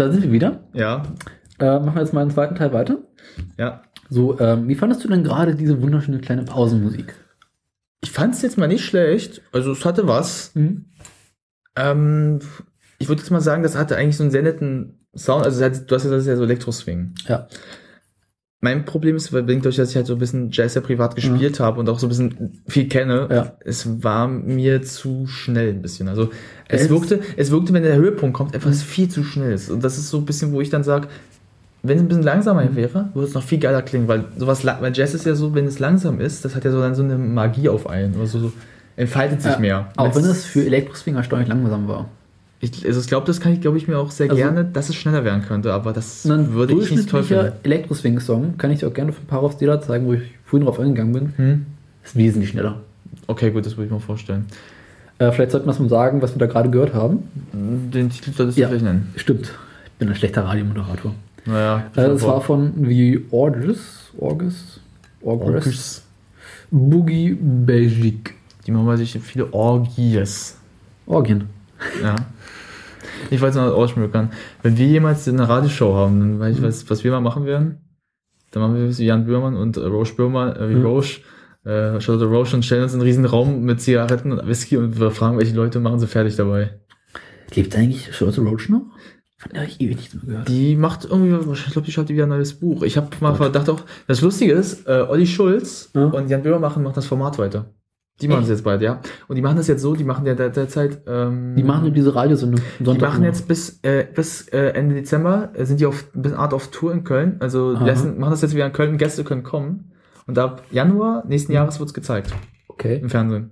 [0.06, 0.60] Da sind wir wieder.
[0.74, 1.02] Ja,
[1.58, 2.98] Äh, machen wir jetzt mal einen zweiten Teil weiter.
[3.58, 3.82] ja.
[4.10, 7.14] So, ähm, wie fandest du denn gerade diese wunderschöne kleine Pausenmusik?
[8.02, 9.40] Ich fand es jetzt mal nicht schlecht.
[9.52, 10.54] Also es hatte was.
[10.54, 10.84] Mhm.
[11.76, 12.40] Ähm,
[12.98, 15.44] ich würde jetzt mal sagen, das hatte eigentlich so einen sehr netten Sound.
[15.46, 17.14] Also hat, du hast gesagt, das ist ja so Elektro-Swing.
[17.26, 17.48] Ja.
[18.64, 21.16] Mein Problem ist, weil bedingt durch, dass ich halt so ein bisschen Jazz ja privat
[21.16, 23.52] gespielt habe und auch so ein bisschen viel kenne, Ja.
[23.64, 26.06] es war mir zu schnell ein bisschen.
[26.08, 26.30] Also
[26.68, 29.68] es Es- wirkte, es wirkte, wenn der Höhepunkt kommt, etwas viel zu schnell ist.
[29.68, 31.08] Und das ist so ein bisschen, wo ich dann sage,
[31.82, 34.92] wenn es ein bisschen langsamer wäre, würde es noch viel geiler klingen, weil sowas, weil
[34.96, 37.18] Jazz ist ja so, wenn es langsam ist, das hat ja so dann so eine
[37.18, 38.52] Magie auf einen, oder so, so
[38.94, 39.88] entfaltet sich Ja, mehr.
[39.96, 42.08] Auch wenn es für Elektroswing erstaunlich langsam war.
[42.62, 44.88] Ich, also ich glaube, das kann ich, glaube ich, mir auch sehr Also- gerne, dass
[44.88, 47.52] es schneller werden könnte, aber das Ein würde ich nicht toll finden.
[47.64, 51.12] Elektroswing-Song kann ich dir auch gerne von Paros Dela zeigen, wo ich vorhin drauf eingegangen
[51.12, 51.32] bin.
[51.36, 51.66] Hm?
[52.04, 52.80] Ist wesentlich schneller.
[53.26, 54.46] Okay, gut, das würde ich mir vorstellen.
[55.18, 57.24] Äh, vielleicht sollten wir es mal sagen, was wir da gerade gehört haben.
[57.52, 58.66] Den Titel solltest Ja.
[58.66, 59.12] du vielleicht nennen.
[59.16, 59.50] Stimmt,
[59.84, 61.14] ich bin ein schlechter Radiomoderator.
[61.44, 64.80] Naja, Äh, es war von The Orges, Orges,
[65.20, 66.02] Orges.
[66.70, 68.34] Boogie Belgique.
[68.66, 70.56] Die machen sich viele Orgies.
[71.06, 71.44] Orgien.
[72.02, 72.14] Ja.
[73.30, 74.30] Ich wollte es noch ausschmückern.
[74.62, 77.78] Wenn wir jemals eine Radioshow haben, dann weiß ich, was, was wir mal machen werden.
[78.50, 80.84] Dann machen wir wie Jan Böhmermann und äh, Roche Böhmer, äh, wie Mhm.
[80.86, 81.20] Roche,
[81.64, 84.98] äh, Charlotte Roche und stellen uns in einen riesen Raum mit Zigaretten und Whisky und
[85.00, 86.78] wir fragen, welche Leute machen sie fertig dabei.
[87.54, 88.82] Lebt eigentlich Charlotte Roach noch?
[89.38, 90.48] Von der ich ewig nichts mehr gehört.
[90.48, 92.82] Die macht irgendwie, ich glaube, die schreibt wieder ein neues Buch.
[92.82, 96.04] Ich habe mal gedacht auch, das Lustige ist, äh, Olli Schulz Ja.
[96.06, 97.66] und Jan Böhmer machen, machen das Format weiter.
[98.20, 99.00] Die machen es jetzt bald, ja.
[99.26, 101.90] Und die machen das jetzt so, die machen ja der, derzeit, ähm, Die machen nur
[101.90, 102.60] diese Radiosendung.
[102.78, 106.54] die machen jetzt bis, äh, bis äh, Ende Dezember, äh, sind die auf bis Art
[106.54, 107.36] auf Tour in Köln.
[107.40, 109.92] Also die lassen, machen das jetzt wieder in Köln, Gäste können kommen.
[110.26, 112.32] Und ab Januar nächsten Jahres wird's gezeigt
[112.68, 113.00] Okay.
[113.02, 113.50] im Fernsehen.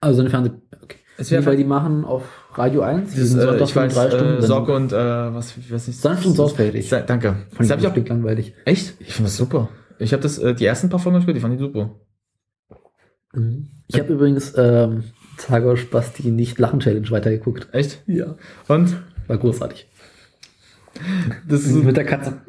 [0.00, 0.52] Also eine Fernseh.
[0.82, 0.98] Okay.
[1.16, 2.22] Es Nee, weil die machen auf
[2.54, 4.42] Radio 1 dieses, diesen äh, Sonntag ich weiß, drei äh, Stunden.
[4.42, 4.96] Sorge und äh,
[5.34, 5.98] was, ich weiß nicht.
[6.00, 6.88] Sanft und sorgfältig.
[6.88, 7.36] Danke.
[7.52, 8.54] Fand Das ich auch, langweilig.
[8.64, 8.94] echt?
[9.00, 9.70] Ich finde das super.
[9.98, 11.90] Ich habe das, äh, die ersten paar Folgen gehört, die fand ich super.
[13.32, 13.70] Mhm.
[13.86, 15.04] Ich habe übrigens ähm,
[15.36, 17.68] Zagosch Basti nicht Lachen Challenge weitergeguckt.
[17.72, 18.02] Echt?
[18.06, 18.36] Ja.
[18.68, 18.96] Und?
[19.26, 19.88] War großartig.
[21.48, 22.40] Das ist, Mit der Katze.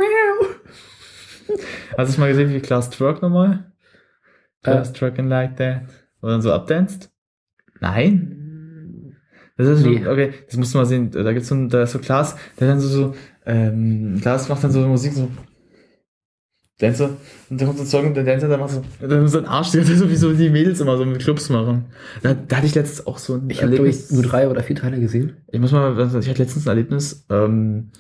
[1.98, 3.72] hast du mal gesehen, wie Klaas twerk nochmal?
[4.64, 4.72] Äh.
[4.72, 5.82] Klaas twerking like that.
[6.22, 7.12] Wo er dann so abdanzt?
[7.80, 9.16] Nein?
[9.58, 10.06] Das ist Nee.
[10.06, 11.12] okay, das musst du mal sehen.
[11.12, 14.72] Da gibt's so, da ist so Klaas, der dann so, so, ähm, Klaas macht dann
[14.72, 15.30] so Musik, so,
[16.78, 17.12] Dancer,
[17.50, 19.46] und dann kommt so ein Song und der Dancer, der macht so, dann so ein
[19.46, 21.86] Arsch, der so wie so die Mädels immer so mit Clubs machen.
[22.22, 24.62] Da, da hatte ich letztens auch so ein Ich habe glaube ich nur drei oder
[24.62, 25.38] vier Teile gesehen.
[25.48, 27.92] Ich muss mal, ich hatte letztens ein Erlebnis, ähm,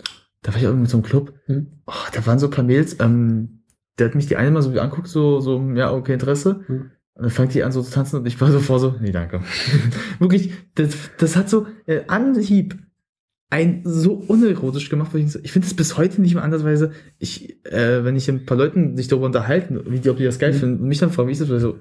[0.42, 1.68] da war ich irgendwie mit so einem Club, Hm.
[1.86, 3.64] oh, da waren so ein paar Mädels, ähm,
[3.98, 6.60] der hat mich die eine mal so anguckt, so, so, ja, okay, Interesse.
[6.68, 6.92] Hm.
[7.14, 9.14] Und dann fängt die an so zu tanzen und ich war so vor so, nee,
[9.14, 9.40] danke.
[10.20, 12.78] Wirklich, das, das hat so äh, Anhieb
[13.50, 16.92] ein so unerotisch gemacht, weil ich, so, ich finde es bis heute nicht mehr andersweise,
[17.20, 20.40] ich, äh, wenn ich ein paar Leuten sich darüber unterhalten, wie die, ob die das
[20.40, 20.58] geil Mhm.
[20.58, 21.78] finden, und mich dann fragen, wie ist das, so,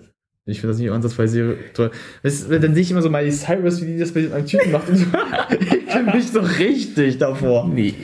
[0.47, 1.91] ich finde das nicht ansatzweise toll.
[2.23, 4.91] Weißt, dann sehe ich immer so Miley Cyrus, wie die das mit einem Typen macht
[4.91, 5.07] und so,
[5.61, 7.67] ich kann mich so richtig davor.
[7.67, 7.95] Nee.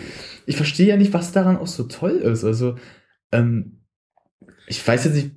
[0.47, 2.45] Ich verstehe ja nicht, was daran auch so toll ist.
[2.45, 2.77] Also,
[3.31, 3.83] ähm,
[4.67, 5.31] ich weiß jetzt nicht,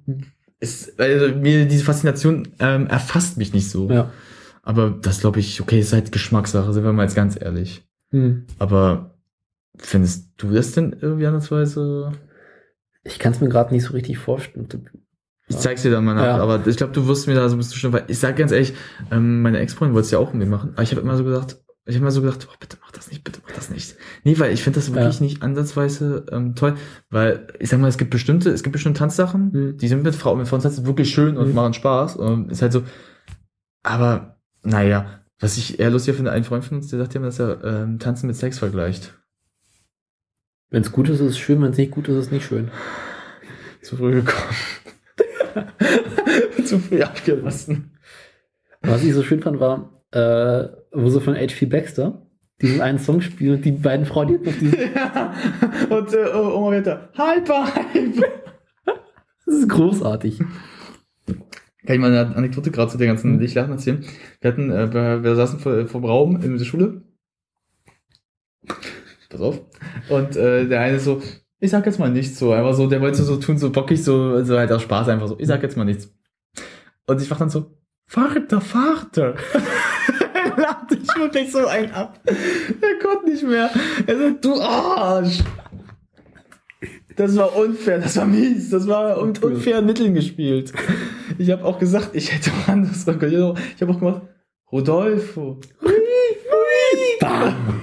[0.61, 3.89] es, also mir diese Faszination ähm, erfasst mich nicht so.
[3.91, 4.11] Ja.
[4.61, 7.83] Aber das glaube ich, okay, ist halt Geschmackssache, sind wir mal jetzt ganz ehrlich.
[8.13, 8.45] Hm.
[8.59, 9.17] Aber
[9.77, 12.11] findest du das denn irgendwie andersweise?
[13.03, 14.67] Ich kann es mir gerade nicht so richtig vorstellen.
[15.47, 16.37] Ich zeig's dir dann mal nach, Ja.
[16.37, 18.73] aber ich glaube, du wirst mir da so ein bisschen weil ich sag ganz ehrlich,
[19.11, 21.23] ähm, meine Ex-Freundin wollte es ja auch mit mir machen, aber ich habe immer so
[21.25, 23.97] gesagt, ich habe immer so gedacht, oh, bitte mach das nicht, bitte mach das nicht.
[24.23, 25.23] Nee, weil ich finde das wirklich Ja.
[25.25, 26.75] nicht ansatzweise ähm, toll,
[27.09, 29.77] weil ich sag mal, es gibt bestimmte, es gibt bestimmte Tanzsachen, Mhm.
[29.77, 31.55] die sind mit Frauen, mit Frauen wirklich schön und Mhm.
[31.55, 32.83] machen Spaß und ist halt so,
[33.83, 37.37] aber naja, was ich eher lustig finde, ein Freund von uns, der sagt immer, dass
[37.37, 39.13] er ähm, Tanzen mit Sex vergleicht.
[40.69, 42.45] Wenn es gut ist, ist es schön, wenn es nicht gut ist, ist es nicht
[42.45, 42.71] schön.
[43.81, 44.55] Zu früh gekommen.
[46.65, 47.91] Zu früh abgelassen.
[48.81, 51.65] Was ich so schön fand, war, äh, wo sie von H.P.
[51.65, 52.25] Baxter
[52.61, 55.33] diesen einen Song spielen und die beiden Frauen, die auf diesen, Ja.
[55.89, 57.09] Und äh, Oma weiter.
[57.15, 58.27] Hyper, hyper.
[59.45, 60.39] das ist großartig.
[61.85, 63.39] Kann ich mal eine Anekdote gerade zu der ganzen Mhm.
[63.39, 64.05] Lichtlachen erzählen?
[64.41, 64.93] Wir hatten, äh,
[65.23, 67.01] wir, saßen vor, vor dem Raum in der Schule.
[69.29, 69.61] Pass auf.
[70.09, 71.21] Und äh, der eine so,
[71.59, 74.43] ich sag jetzt mal nichts so, einfach so, der wollte so tun, so bockig, so,
[74.43, 76.13] so halt aus Spaß einfach so, ich sag jetzt mal nichts.
[77.07, 77.71] Und ich mach dann so,
[78.07, 79.35] Vater, Vater.
[80.55, 82.19] Er lacht sich wirklich so ein ab.
[82.25, 83.69] Er konnte nicht mehr.
[84.05, 85.39] Er so, du Arsch.
[87.15, 89.53] Das war unfair, das war mies, das war un Cool.
[89.53, 90.73] unfair Mitteln gespielt.
[91.37, 93.57] Ich habe auch gesagt, ich hätte anders reagiert.
[93.75, 94.21] Ich habe auch gemacht,
[94.71, 95.59] Rodolfo.
[97.19, 97.81] Bam.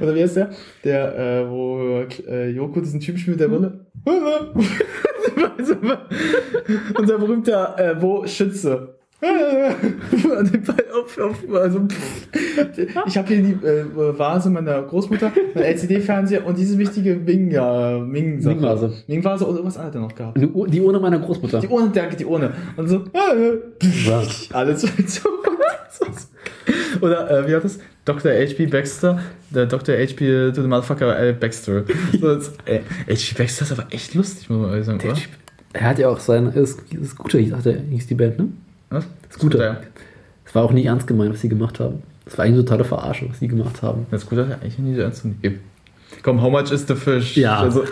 [0.00, 0.50] Oder wie heißt der?
[0.84, 3.86] Der, äh, wo äh, Joko diesen Typen spielt mit der Brille.
[6.98, 8.95] Unser berühmter äh, Wo Schütze.
[9.22, 11.80] Den Ball auf, auf, also,
[13.06, 13.84] ich habe hier die äh,
[14.18, 18.02] Vase meiner Großmutter, mein LCD-Fernseher und diese wichtige Ming, Sache.
[18.04, 18.92] Ming-Vase.
[19.06, 20.36] Ming-Vase und was hat er noch gehabt?
[20.36, 21.60] Die Die Urne meiner Großmutter.
[21.60, 22.52] Die Urne, danke, die Urne.
[22.76, 23.58] Und so, äh,
[24.06, 24.22] Ja.
[24.52, 24.88] alles so.
[27.00, 27.78] Oder äh, wie hat das?
[28.04, 28.32] Dr.
[28.32, 28.66] H.P.
[28.66, 29.18] Baxter,
[29.50, 29.96] der Dr.
[29.96, 30.52] H.P.
[30.52, 31.32] to the Motherfucker L.
[31.34, 31.84] Baxter.
[32.20, 33.42] So, das, äh, H.P.
[33.42, 35.20] Baxter ist aber echt lustig, muss man sagen, Der oder?
[35.72, 38.48] Er hat ja auch sein ist, ist Scooter, ich dachte, hieß die Band, ne?
[38.90, 39.06] Was?
[39.32, 39.64] Scooter.
[39.64, 39.80] Ja.
[40.44, 42.02] Es war auch nicht ernst gemeint, was sie gemacht haben.
[42.24, 44.06] Es war eigentlich eine totale Verarschung, was sie gemacht haben.
[44.10, 45.60] Das Scooter hat eigentlich nie so ernst zu nehmen.
[46.22, 47.36] Komm, how much is the fish?
[47.36, 47.58] Ja.
[47.58, 47.84] Also,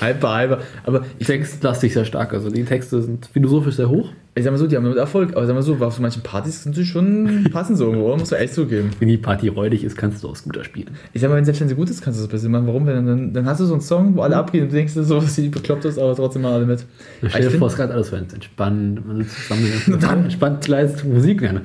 [0.00, 0.58] halber, halber.
[0.84, 4.10] Aber ich, Textlastig sehr stark, also die Texte sind philosophisch sehr hoch.
[4.36, 5.36] Ich sag mal so, die haben damit Erfolg.
[5.36, 8.40] Aber sag mal so, auf manchen Partys sind sie schon passen so irgendwo, muss man
[8.40, 8.90] echt zugeben.
[8.98, 10.88] Wenn die Party räudig ist, kannst du auch Scooter spielen.
[11.12, 12.66] Ich sag mal, wenn selbst wenn sie gut ist, kannst du das bisschen machen.
[12.66, 12.86] Warum?
[12.86, 15.04] Wenn, dann, dann hast du so einen Song, wo alle abgehen und du denkst dir
[15.04, 16.84] so, was die bekloppt ist, aber trotzdem mal alle mit.
[17.18, 20.24] Stell Ich dir find- vor, es gerade alles so entspannt, man sitzt zusammen, Und dann-
[20.24, 21.60] entspannt leise Musik Hype.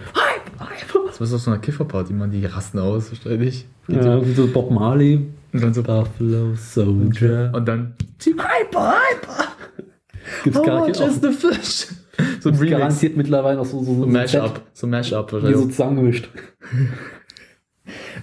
[1.08, 3.66] Das ist auf so einer Kifferparty, man, die rasten aus, ständig.
[3.88, 5.26] Ja, wie so Bob Marley.
[5.52, 7.52] Und dann so, Buffalo Soldier.
[7.56, 7.94] und dann,
[8.24, 9.46] Hyper, Hyper.
[10.44, 11.88] Gibt's how much is the fish?
[12.42, 12.72] So ein Remix.
[12.72, 14.62] garantiert mittlerweile auch so, so, So so ein Mashup.
[14.74, 15.76] So Mashup Set, Die so wahrscheinlich.
[15.76, 16.30] zusammengemischt.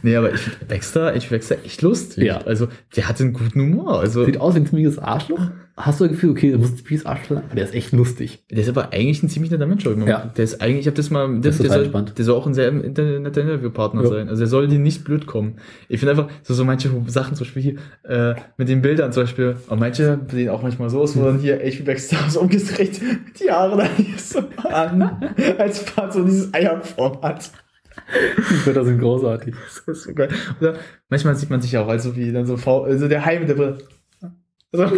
[0.03, 2.25] Nee, aber ich finde Baxter, ich Baxter echt lustig.
[2.25, 2.39] Ja.
[2.39, 3.99] Also, der hat einen guten Humor.
[4.01, 5.51] Also, Sieht aus wie ein ziemliches Arschloch.
[5.79, 7.93] Hast du das Gefühl, okay, der muss ein ziemliches Arschloch sein, aber der ist echt
[7.93, 8.43] lustig.
[8.51, 9.85] der ist aber eigentlich ein ziemlich netter Mensch.
[9.85, 10.33] Ja.
[10.35, 12.55] Der ist eigentlich, ich habe das mal, der, ist der, soll, der soll auch ein
[12.55, 14.09] sehr netter Interviewpartner Ja.
[14.09, 14.29] sein.
[14.31, 15.57] Also, der soll dir nicht blöd kommen.
[15.91, 19.25] Ich finde einfach, so, so manche Sachen, zum Beispiel hier, äh, mit den Bildern zum
[19.25, 21.83] Beispiel, und manche sehen auch manchmal so aus, wo dann hier H.P.
[21.83, 22.99] Baxter so umgedreht,
[23.39, 24.39] die Haare dann hier so
[24.71, 27.51] an, als Part so dieses Eierform hat.
[28.51, 29.55] Die Bilder sind großartig.
[29.87, 30.29] Das ist so geil.
[30.59, 30.77] Oder
[31.11, 33.55] manchmal sieht man sich auch, also wie dann so faul, also der Hai mit der
[33.55, 33.79] Brille.
[34.73, 34.97] Also,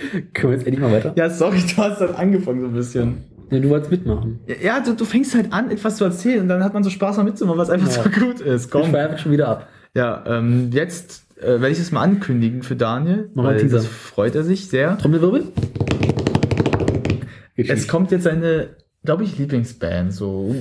[0.34, 1.12] Können wir jetzt endlich mal weiter?
[1.16, 3.24] ja, sorry, du hast dann angefangen so ein bisschen.
[3.50, 4.40] Ja, du wolltest mitmachen.
[4.62, 7.16] Ja, du, du fängst halt an, etwas zu erzählen und dann hat man so Spaß
[7.16, 8.02] mal mitzumachen, was einfach Ja.
[8.02, 8.66] so gut ist.
[8.66, 8.90] Ich Komm.
[8.90, 9.68] schweife schon wieder ab.
[9.94, 14.34] Ja, ähm, jetzt äh, werde ich das mal ankündigen für Daniel, Mach weil das freut
[14.34, 14.98] er sich sehr.
[14.98, 15.44] Trommelwirbel?
[17.56, 18.68] Es kommt jetzt seine,
[19.04, 20.54] glaube ich, Lieblingsband, so.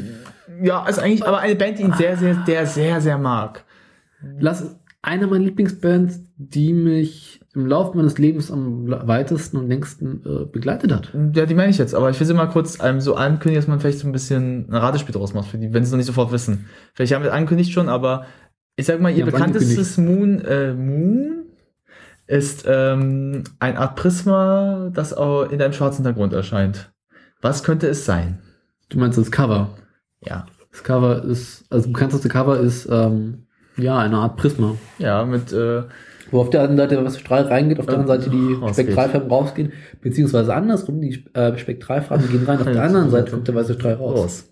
[0.63, 3.63] Ja, ist eigentlich aber eine Band, die ihn sehr, sehr, sehr, sehr, sehr mag.
[4.39, 4.75] Lass
[5.07, 10.91] eine meiner Lieblingsbands, die mich im Laufe meines Lebens am weitesten und längsten äh, begleitet
[10.91, 11.13] hat.
[11.33, 13.69] Ja, die meine ich jetzt, aber ich will sie mal kurz ähm, so ankündigen, dass
[13.69, 15.97] man vielleicht so ein bisschen ein Ratespiel draus macht, für die, wenn sie es noch
[15.97, 16.65] nicht sofort wissen.
[16.93, 18.25] Vielleicht haben wir angekündigt schon, aber
[18.75, 21.45] ich sag mal, ihr Ja, bekanntestes Moon, äh, Moon
[22.27, 26.91] ist ähm, eine Art Prisma, das auch in einem schwarzen Hintergrund erscheint.
[27.41, 28.39] Was könnte es sein?
[28.89, 29.69] Du meinst das Cover?
[30.19, 30.47] Ja.
[30.69, 33.46] Das Cover ist, also das bekannteste Cover ist, ähm,
[33.77, 34.75] ja, eine Art Prisma.
[34.97, 35.83] Ja, mit, äh,
[36.31, 38.85] Wo auf der einen Seite was Strahl reingeht, auf der anderen Seite die Rausgeht.
[38.85, 43.55] Spektralfarben rausgehen, beziehungsweise andersrum, die äh, Spektralfarben gehen rein, auf der anderen Seite kommt der
[43.55, 44.19] weiße Strahl raus.
[44.19, 44.49] raus.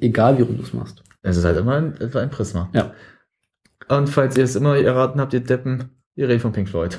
[0.00, 1.02] Egal wie rum du es machst.
[1.22, 2.68] Es ist halt immer ein, etwa ein Prisma.
[2.72, 2.92] Ja.
[3.88, 6.98] Und falls ihr es immer erraten habt, ihr Deppen, ihr redet von Pink Floyd.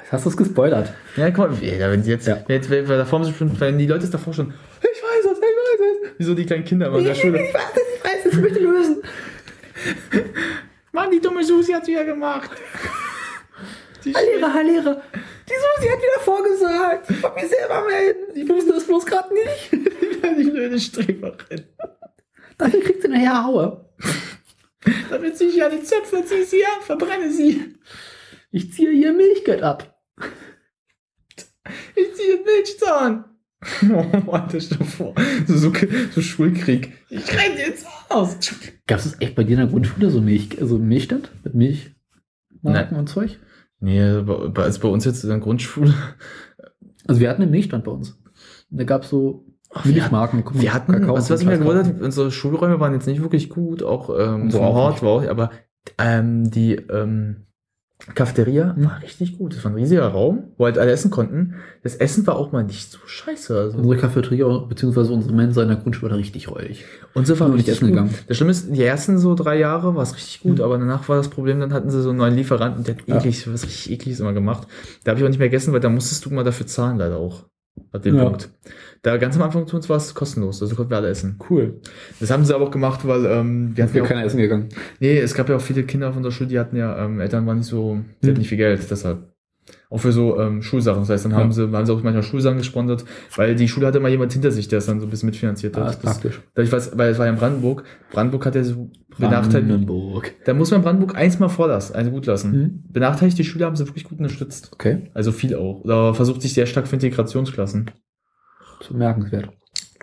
[0.00, 0.92] Jetzt hast du es gespoilert.
[1.16, 2.38] Ja, guck mal, wenn die jetzt, Ja.
[2.48, 5.42] jetzt wenn, wenn, davor schon, wenn die Leute es davor schon, ich weiß es, ich
[5.42, 6.10] weiß es.
[6.18, 7.42] Wieso die kleinen Kinder immer in der Schule?
[7.42, 8.96] Ich weiß, ich weiß, ich möchte lösen.
[10.92, 12.50] Mann, die dumme Susi hat wieder gemacht.
[14.04, 15.02] Die Herr Lehrer, Herr Lehrer,
[15.48, 17.10] die Susi hat wieder vorgesagt.
[17.10, 18.36] Ich mich selber melden.
[18.36, 19.70] Ich wusste es bloß gerade nicht.
[20.38, 21.66] die blöde Streberin.
[22.58, 23.90] Dafür kriegt sie nachher Haue.
[25.10, 27.76] Damit ziehe ich ja die Zöpfe, zieh sie ab, verbrenne sie.
[28.50, 30.00] Ich ziehe ihr Milchgeld ab.
[31.94, 33.31] Ich ziehe den Milchzahn.
[34.26, 35.14] Oh das stell dir vor.
[35.46, 35.72] So, so,
[36.10, 36.92] so Schulkrieg.
[37.08, 38.36] Ich renn jetzt aus.
[38.86, 43.08] Gab es echt bei dir in der Grundschule so Milch, also Milchstand mit Milchmarken und
[43.08, 43.38] Zeug?
[43.80, 45.94] Nee, bei, also bei uns jetzt in der Grundschule.
[47.06, 48.18] Also wir hatten einen Milchstand bei uns.
[48.70, 49.46] Da gab es so
[49.84, 50.44] Milchmarken.
[50.44, 53.06] Guck mal, Wir hatten, Kakao was, was ich mir gewundert habe, unsere Schulräume waren jetzt
[53.06, 55.50] nicht wirklich gut, auch ähm, vom Hort war auch, aber
[55.98, 57.46] ähm, die ähm,
[58.14, 58.84] Cafeteria Hm.
[58.84, 59.54] war richtig gut.
[59.56, 61.54] Das war ein riesiger Raum, wo halt alle essen konnten.
[61.82, 63.56] Das Essen war auch mal nicht so scheiße.
[63.58, 63.78] Also.
[63.78, 65.12] Unsere Cafeteria bzw.
[65.12, 66.84] unsere Mensa in der Grundschule war richtig räudig.
[67.14, 67.90] Und so war nicht essen gut.
[67.90, 68.14] gegangen.
[68.28, 70.64] Das Schlimme ist, die ersten so drei Jahre war es richtig gut, Mhm.
[70.64, 73.16] aber danach war das Problem, dann hatten sie so einen neuen Lieferanten, der hat Ja.
[73.18, 74.66] eklig, was richtig ekliges immer gemacht.
[75.04, 77.16] Da habe ich auch nicht mehr gegessen, weil da musstest du mal dafür zahlen, leider
[77.16, 77.44] auch.
[77.92, 78.24] Ab dem Ja.
[78.24, 78.50] Punkt.
[79.02, 81.36] Da ganz am Anfang tun war es kostenlos, also konnten wir alle essen.
[81.50, 81.80] Cool.
[82.20, 84.68] Das haben sie aber auch gemacht, weil ähm, wir hatten ja auch, essen gegangen.
[85.00, 87.44] nee, es gab ja auch viele Kinder auf unserer Schule, die hatten ja, ähm, Eltern
[87.46, 89.28] waren nicht so, die hatten nicht viel Geld, deshalb.
[89.90, 91.00] Auch für so ähm, Schulsachen.
[91.02, 91.38] Das heißt, dann Ja.
[91.38, 93.04] haben sie, haben sie auch manchmal Schulsachen gesponsert,
[93.36, 95.76] weil die Schule hatte immer jemand hinter sich, der es dann so ein bisschen mitfinanziert
[95.76, 95.82] hat.
[95.84, 96.40] Ah, ist Das- praktisch.
[96.54, 97.84] da ich weiß, weil es war ja in Brandenburg.
[98.10, 99.68] Brandenburg hat ja so benachteiligt.
[99.68, 100.32] Brandenburg.
[100.44, 102.52] Da muss man Brandenburg eins mal vorlassen, also gut lassen.
[102.52, 102.84] Mhm.
[102.92, 104.70] Benachteiligte Schüler haben sie wirklich gut unterstützt.
[104.72, 105.80] Okay, Also viel auch.
[105.84, 107.90] Oder versucht sich sehr stark für Integrationsklassen.
[108.88, 109.48] Bemerkenswert.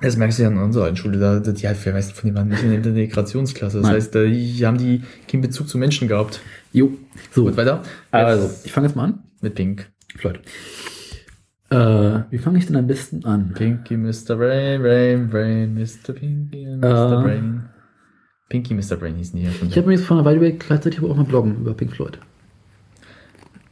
[0.01, 1.19] Das merkst du ja an unserer Schule.
[1.19, 3.77] Da, die halt, wer weiß, von denen waren nicht in der Integrationsklasse.
[3.77, 3.95] Das Nein.
[3.95, 6.39] heißt, die haben die keinen Bezug zu Menschen gehabt.
[6.72, 6.91] Jo,
[7.31, 7.45] so.
[7.45, 7.84] Gut, weiter.
[8.11, 9.19] Also, ich fange jetzt mal an.
[9.41, 9.89] Mit Pink.
[10.15, 10.39] Floyd.
[11.69, 13.53] Äh, wie fange ich denn am besten an?
[13.53, 14.35] Pinky, Mr.
[14.35, 16.14] Brain, Brain, Brain, Mr.
[16.14, 17.19] Pinky, Mr.
[17.19, 17.23] Äh.
[17.23, 17.69] Brain.
[18.49, 18.95] Pinky, Mr.
[18.95, 19.68] Brain hießen die ja schon.
[19.68, 21.91] Ich habe mir jetzt vor einer Weile überlegt, gleichzeitig aber auch mal bloggen über Pink
[21.91, 22.18] Floyd.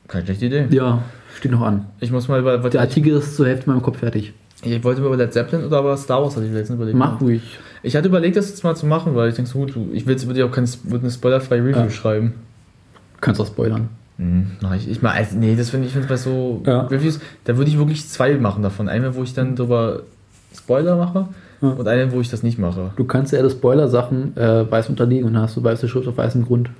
[0.07, 0.67] Keine schlechte Idee.
[0.69, 1.03] Ja,
[1.35, 1.87] steht noch an.
[1.99, 4.33] Ich muss mal, weil, Der Artikel ist zur Hälfte in meinem Kopf fertig.
[4.63, 6.97] Ich wollte mir über Led Zeppelin oder aber Star Wars hatte ich letztens überlegt.
[6.97, 7.41] Mach ruhig.
[7.83, 10.13] Ich hatte überlegt, das jetzt mal zu machen, weil ich denke so, gut, ich will
[10.13, 11.89] jetzt würde auch keine, würde eine spoilerfreie Review Ja.
[11.89, 12.33] schreiben.
[13.21, 13.89] Kannst auch spoilern.
[14.17, 14.89] Mhm, mach ich.
[14.89, 16.81] Ich mal, also, nee, das finde ich, finde bei so Ja.
[16.87, 18.89] Reviews, da würde ich wirklich zwei machen davon.
[18.89, 20.01] Eine, wo ich dann drüber
[20.55, 21.27] Spoiler mache
[21.61, 21.69] Ja.
[21.69, 22.91] und eine, wo ich das nicht mache.
[22.95, 26.45] Du kannst ja alle Spoiler-Sachen äh, weiß unterlegen und hast du weiße Schrift auf weißem
[26.45, 26.71] Grund.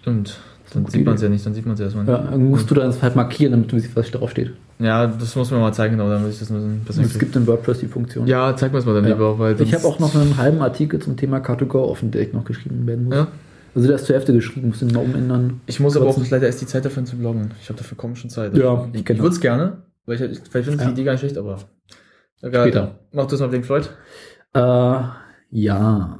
[0.00, 0.38] Stimmt.
[0.82, 2.32] Dann sieht man es ja nicht, dann sieht man es erstmal Ja, nicht.
[2.32, 4.52] dann musst du dann halt markieren, damit du siehst, was drauf steht.
[4.78, 7.04] Ja, das muss man mal zeigen, genau, damit ich das ein bisschen.
[7.04, 8.26] Es gibt in WordPress die Funktion.
[8.26, 9.10] ja, zeig mir es mal dann Ja.
[9.14, 12.32] lieber, weil Ich habe auch noch einen halben Artikel zum Thema Car2Go offen, der ich
[12.32, 13.14] noch geschrieben werden muss.
[13.14, 13.28] Ja.
[13.74, 15.60] Also der ist zur Hälfte geschrieben, muss den mal umändern.
[15.66, 17.50] Ich muss aber auch leider erst die Zeit dafür zu bloggen.
[17.60, 18.56] Ich habe dafür kaum schon Zeit.
[18.56, 20.86] Ja, ich, ich ich würde es gerne, weil ich, ich, weil ich finde Ja.
[20.88, 21.58] die Idee gar nicht schlecht, aber.
[22.38, 22.98] Später.
[23.12, 23.90] Mach das mal Pink Floyd.
[24.54, 24.60] Äh,
[25.50, 26.18] ja.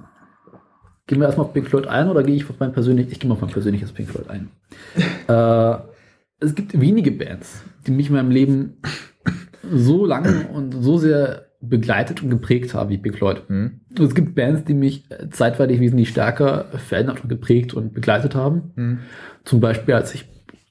[1.06, 3.12] Gehen wir erstmal auf Pink Floyd ein oder gehe ich auf mein persönliches?
[3.12, 4.50] Ich gehe mal auf mein persönliches Pink Floyd ein.
[5.28, 5.78] äh,
[6.40, 8.78] es gibt wenige Bands, die mich in meinem Leben
[9.70, 13.42] so lange und so sehr begleitet und geprägt haben wie Pink Floyd.
[13.48, 13.80] Hm.
[13.98, 18.72] Es gibt Bands, die mich zeitweilig wesentlich stärker verändert und geprägt und begleitet haben.
[18.74, 18.98] Hm.
[19.44, 20.26] Zum Beispiel, als ich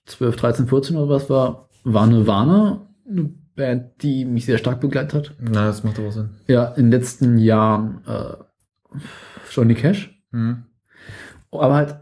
[0.06, 5.14] 12, 13, 14 oder was war, war Nirvana eine Band, die mich sehr stark begleitet
[5.14, 5.36] hat.
[5.40, 6.30] Na, das macht aber Sinn.
[6.48, 9.00] Ja, in den letzten Jahren äh,
[9.50, 10.15] Johnny Cash.
[10.36, 10.66] Hm.
[11.52, 11.96] Aber halt,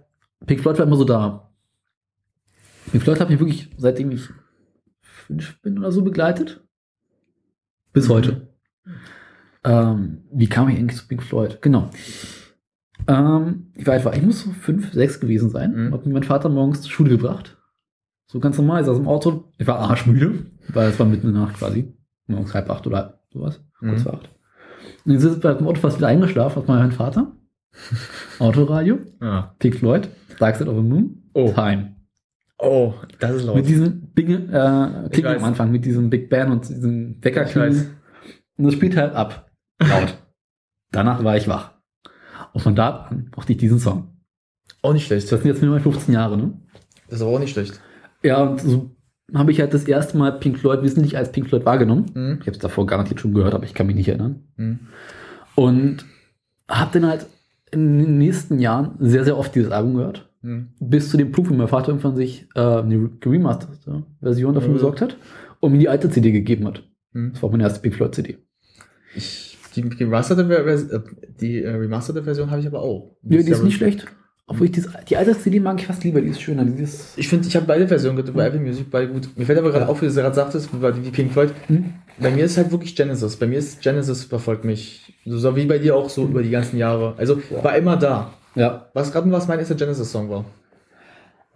[0.47, 1.51] Pink Floyd war immer so da.
[2.91, 4.27] Pink Floyd hat mich wirklich, seitdem ich
[5.01, 6.61] fünf bin oder so, begleitet.
[7.93, 8.13] Bis Mhm.
[8.13, 8.47] heute.
[9.63, 11.61] Ähm, wie kam ich eigentlich zu Pink Floyd?
[11.61, 11.89] Genau.
[13.07, 15.87] Ähm, ich war etwa, ich muss so fünf, sechs gewesen sein.
[15.89, 15.93] Mhm.
[15.93, 17.57] Hab mir mein Vater morgens zur Schule gebracht.
[18.25, 19.51] So ganz normal, ich saß im Auto.
[19.59, 21.93] Ich war arschmüde, weil es war mitten in der Nacht quasi.
[22.27, 23.61] Morgens halb acht oder sowas.
[23.79, 24.03] Kurz Mhm.
[24.03, 24.29] vor acht.
[25.05, 27.31] Und dann sitzt bei dem Auto fast wieder eingeschlafen, hat mein Vater.
[28.39, 28.99] Autoradio.
[29.21, 29.55] Ja.
[29.59, 30.09] Pink Floyd,
[30.39, 31.51] Dark Side of the Moon, Oh.
[31.51, 31.95] Time.
[32.59, 33.55] Oh, das ist laut.
[33.57, 37.87] Mit diesem Big, äh, Klicken am Anfang, mit diesem Big Band und diesem weiß.
[38.57, 39.49] Und das spielt halt ab.
[39.79, 40.17] Laut.
[40.91, 41.71] Danach war ich wach.
[42.53, 44.15] Und von da an mochte ich diesen Song.
[44.81, 45.31] Auch nicht schlecht.
[45.31, 46.53] Das sind jetzt mittlerweile 15 Jahre, ne?
[47.07, 47.81] Das ist aber auch nicht schlecht.
[48.21, 48.91] Ja, und so
[49.33, 52.05] habe ich halt das erste Mal Pink Floyd wesentlich als Pink Floyd wahrgenommen.
[52.13, 52.37] Hm.
[52.41, 54.43] Ich habe es davor garantiert schon gehört, aber ich kann mich nicht erinnern.
[54.57, 54.79] Hm.
[55.55, 56.05] Und
[56.69, 57.27] habe dann halt
[57.73, 60.29] in den nächsten Jahren sehr, sehr oft dieses Album gehört.
[60.41, 60.71] Hm.
[60.81, 64.73] bis zu dem Punkt, wo mein Vater irgendwann sich äh, eine geremasterte Version davon Mhm.
[64.73, 65.15] besorgt hat
[65.61, 66.83] und mir die alte CD gegeben hat.
[67.13, 67.31] Hm.
[67.31, 68.39] Das war meine erste Pink Floyd CD.
[69.15, 70.99] Ich, die remasterte, äh,
[71.39, 73.15] die äh, remasterte Version habe ich aber auch.
[73.23, 74.05] Ja, die ist nicht schlecht.
[74.45, 76.65] Obwohl ich dies, die alte CD mag ich fast lieber, die ist schöner.
[76.65, 79.29] Die ist, Ich finde, ich habe beide Versionen gehört, bei Apple Music, beide gut.
[79.37, 79.89] Mir fällt aber gerade Ja.
[79.89, 81.53] auf, wie du gerade sagtest, wie Pink Floyd.
[81.67, 81.93] Hm?
[82.19, 83.37] Bei mir ist halt wirklich Genesis.
[83.37, 85.13] Bei mir ist Genesis verfolgt mich.
[85.25, 87.13] So wie bei dir auch so über die ganzen Jahre.
[87.17, 88.33] Also war immer da.
[88.55, 88.87] ja.
[88.93, 90.45] Was gerade was mein erster Genesis-Song war.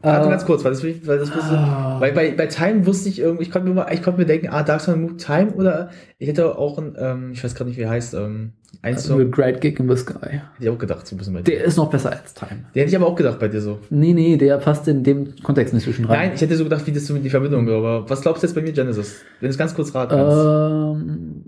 [0.01, 1.97] Warte Äh, ganz kurz, weil das, weil das wusste, Ah.
[1.99, 4.47] weil bei, bei Time wusste ich irgendwie, ich konnte mir mal, ich konnte mir denken,
[4.49, 5.89] ah, Dark Side Moon, Time oder
[6.19, 8.53] ich hätte auch ein, ähm, ich weiß gerade nicht, wie er heißt, ähm,
[8.87, 10.15] ein also Song, Great Gig in the Sky.
[10.19, 11.55] hätte ich auch gedacht, so ein bisschen bei dir.
[11.55, 12.65] Der ist noch besser als Time.
[12.73, 13.79] Den hätte ich aber auch gedacht bei dir so.
[13.89, 16.19] Nee, nee, der passt in dem Kontext nicht zwischen rein.
[16.19, 18.55] Nein, ich hätte so gedacht, wie das so die Verbindung aber was glaubst du jetzt
[18.55, 19.21] bei mir Genesis?
[19.39, 20.37] Wenn du es ganz kurz raten kannst.
[20.37, 21.45] Ähm,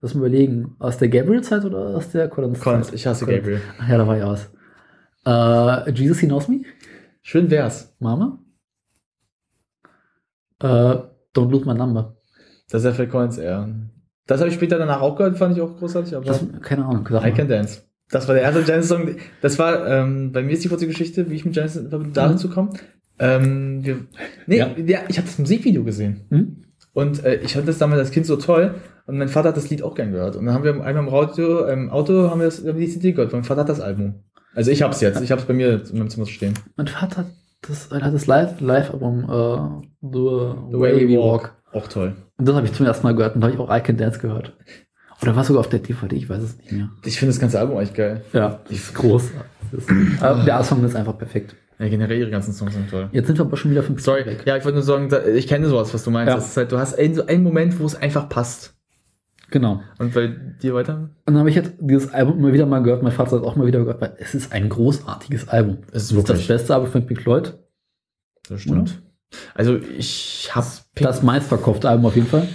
[0.00, 0.76] lass mal überlegen.
[0.78, 2.62] Aus der Gabriel-Zeit oder aus der Collins-Zeit?
[2.64, 3.42] Collins, ich hasse Collins.
[3.42, 3.60] Gabriel.
[3.78, 4.50] Ach ja, da war ja was.
[5.26, 6.62] Äh, Jesus, He Knows Me?
[7.22, 7.94] Schön wär's.
[7.98, 8.38] Mama?
[10.60, 10.66] Äh,
[11.34, 12.16] Don't Lose My Number.
[12.70, 13.68] Das ist ja Phil Collins eher.
[14.26, 17.06] Das habe ich später danach auch gehört, fand ich auch großartig, aber Das, keine Ahnung.
[17.24, 17.30] I.
[17.32, 17.82] Can Dance.
[18.10, 19.16] Das war der erste Genesis-Song.
[19.42, 22.48] Das war, ähm, bei mir ist die kurze Geschichte, wie ich mit Genesis Verbindung dazu
[22.48, 22.70] komme.
[23.18, 23.98] Ähm, wir,
[24.46, 24.68] nee, Ja.
[24.76, 25.00] ja.
[25.08, 26.22] ich habe das Musikvideo gesehen.
[26.30, 26.64] Hm?
[26.92, 28.74] Und äh, ich fand das damals als Kind so toll.
[29.06, 30.36] Und mein Vater hat das Lied auch gern gehört.
[30.36, 33.12] Und dann haben wir einmal im Radio, im Auto haben wir das, haben die CD
[33.12, 33.32] gehört.
[33.32, 34.14] Mein Vater hat das Album.
[34.54, 35.20] Also ich hab's jetzt.
[35.20, 36.54] Ich hab's bei mir in meinem Zimmer stehen.
[36.76, 37.26] Mein Vater hat
[37.68, 41.54] das, hat das Live- Live-Album äh, The, Way We Walk.
[41.72, 42.14] Auch toll.
[42.38, 43.96] Und das habe ich zum ersten Mal gehört und da habe ich auch I Can
[43.96, 44.54] Dance gehört.
[45.22, 46.90] Oder war es sogar auf der DVD, ich weiß es nicht mehr.
[47.04, 48.22] Ich finde das ganze Album eigentlich geil.
[48.34, 49.30] Ja, ist groß.
[49.72, 51.56] Ist, äh, der Song ist einfach perfekt.
[51.78, 53.08] Ja, generell ihre ganzen Songs sind toll.
[53.12, 54.42] Jetzt sind wir aber schon wieder fünf Sorry, weg.
[54.46, 56.34] ja, ich wollte nur sagen, ich kenne sowas, was du meinst.
[56.56, 56.56] Ja.
[56.60, 58.74] Halt, du hast einen, so einen Moment, wo es einfach passt.
[59.50, 59.80] Genau.
[59.98, 60.26] Und bei
[60.60, 60.94] dir weiter?
[60.96, 63.02] Und dann habe ich jetzt dieses Album immer wieder mal gehört.
[63.02, 65.78] Mein Vater hat auch mal wieder gehört, weil es ist ein großartiges Album.
[65.92, 66.48] Es ist Es ist das wirklich.
[66.48, 67.54] beste Album von Pink Floyd.
[68.48, 69.02] Das stimmt.
[69.54, 72.48] Also ich habe Pink, Das meistverkaufte Album auf jeden Fall.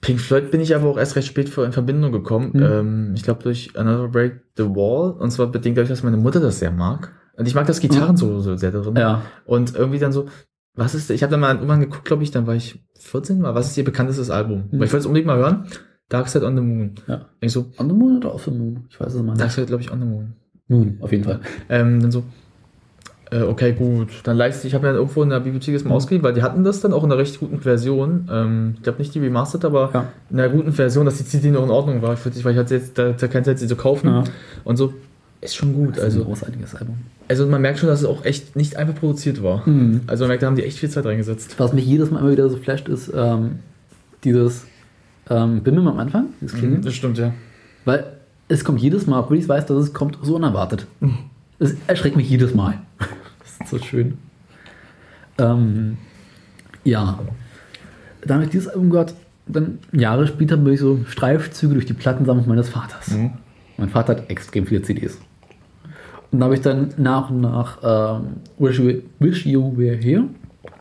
[0.00, 2.50] Pink Floyd bin ich aber auch erst recht spät in Verbindung gekommen.
[2.54, 2.62] Mhm.
[2.62, 5.12] Ähm, ich glaube durch Another Break the Wall.
[5.12, 7.12] Und zwar bedingt dadurch, dass meine Mutter das sehr mag.
[7.36, 8.96] Und ich mag das Gitarrensolo so sehr darin.
[8.96, 9.22] Ja.
[9.44, 10.26] Und irgendwie dann so,
[10.74, 13.54] was ist, ich habe dann mal irgendwann geguckt, glaube ich, dann war ich 14 mal,
[13.54, 14.68] was ist ihr bekanntestes Album?
[14.70, 14.78] Mhm.
[14.78, 15.66] Weil ich wollte es unbedingt mal hören.
[16.08, 16.94] Dark Side on the Moon.
[17.06, 17.26] Ja.
[17.40, 18.86] Ich so, On the Moon oder Off the Moon?
[18.88, 19.52] Ich weiß es mal Dark nicht.
[19.54, 20.34] Side, glaube ich, on the Moon.
[20.68, 21.40] Moon, auf jeden Fall.
[21.68, 22.24] Ähm, dann so,
[23.30, 24.08] äh, okay, gut.
[24.24, 25.96] Dann leiste ich, habe mir dann irgendwo in der Bibliothek das mal Mhm.
[25.96, 28.28] ausgeliehen, weil die hatten das dann auch in einer recht guten Version.
[28.30, 30.08] Ähm, ich glaube nicht die remastered, aber Ja.
[30.30, 32.16] in einer guten Version, dass die CD noch in Ordnung war.
[32.16, 34.08] Für dich, weil ich hatte jetzt da, da keine Zeit, sie zu kaufen.
[34.08, 34.24] Ja.
[34.64, 34.94] Und so,
[35.40, 35.90] ist schon gut.
[35.90, 36.96] Das ist ein Also, großartiges Album.
[37.28, 39.68] also man merkt schon, dass es auch echt nicht einfach produziert war.
[39.68, 40.00] Mhm.
[40.06, 41.54] Also man merkt, da haben die echt viel Zeit reingesetzt.
[41.58, 43.60] Was mich jedes Mal immer wieder so flasht, ist ähm,
[44.24, 44.64] dieses
[45.30, 46.82] ähm, Bimmeln am Anfang, dieses Klingeln.
[46.82, 47.32] Das stimmt, ja.
[47.84, 48.04] Weil
[48.48, 50.86] es kommt jedes Mal, obwohl ich weiß, dass es kommt, so unerwartet.
[51.58, 52.80] Es erschreckt mich jedes Mal.
[53.40, 54.18] Das ist so schön.
[55.38, 55.96] Ähm,
[56.84, 57.18] ja.
[58.22, 59.14] Dann habe ich dieses Album gehört.
[59.46, 63.10] Dann Jahre später bin ich so Streifzüge durch die Plattensammlung meines Vaters.
[63.10, 63.32] Mhm.
[63.76, 65.18] Mein Vater hat extrem viele CDs.
[66.30, 70.24] Und da habe ich dann nach und nach ähm, Wish, You, Wish You Were Here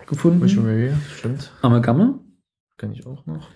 [0.05, 0.41] gefunden.
[0.41, 1.51] Wish You Were Here, stimmt.
[1.61, 2.19] Amalgamme.
[2.77, 3.47] Kenn ich auch noch.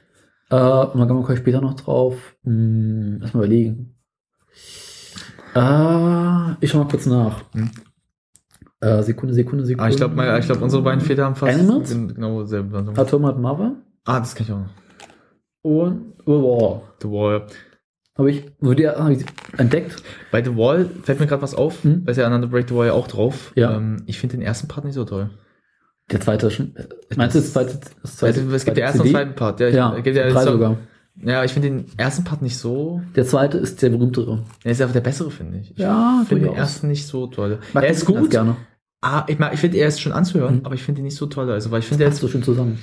[0.49, 2.35] Äh, Amalgamme komme ich später noch drauf.
[2.43, 3.91] Hm, lass mal überlegen.
[5.53, 7.41] Ah, ich schau mal kurz nach.
[7.53, 7.69] Hm.
[8.80, 9.84] Äh, Sekunde, Sekunde, Sekunde.
[9.84, 11.90] Ah, ich glaube, ich glaub, unsere beiden Väter haben fast Animals?
[11.90, 12.84] gen- genau selbe.
[12.95, 13.76] Atomic Mother
[14.06, 14.69] Ah, das kann ich auch noch.
[15.64, 16.82] und The Wall.
[17.02, 17.48] The Wall.
[18.18, 19.26] Habe ich, die hab ich
[19.57, 19.95] entdeckt.
[20.32, 22.02] Bei The Wall fällt mir gerade was auf, Hm?
[22.06, 23.52] weil ist ja Another Break the Wall ja auch drauf.
[23.56, 23.76] Ja.
[23.76, 25.30] Ähm, ich finde den ersten Part nicht so toll.
[26.11, 26.76] Der zweite schon.
[26.76, 27.80] äh, Meinst du das zweite?
[28.02, 29.15] Das zweite Also, es gibt den ersten und CD?
[29.18, 29.60] zweiten Part.
[29.60, 30.78] Ja, ich, Ja, gibt ja, drei so- sogar.
[31.16, 33.02] Ja ich finde den ersten Part nicht so.
[33.16, 34.44] Der zweite ist der berühmtere.
[34.64, 35.72] Er ist einfach der bessere, finde ich.
[35.72, 37.60] Ich Ja, finde den ersten nicht so toll.
[37.74, 38.30] Mag er ist gut.
[38.30, 38.56] gerne.
[39.02, 40.66] Ah, ich, mag- ich finde, er ist schon anzuhören, Mhm.
[40.66, 41.50] aber ich finde ihn nicht so toll.
[41.52, 42.78] Also, weil ich finde, er ist so schön zusammen.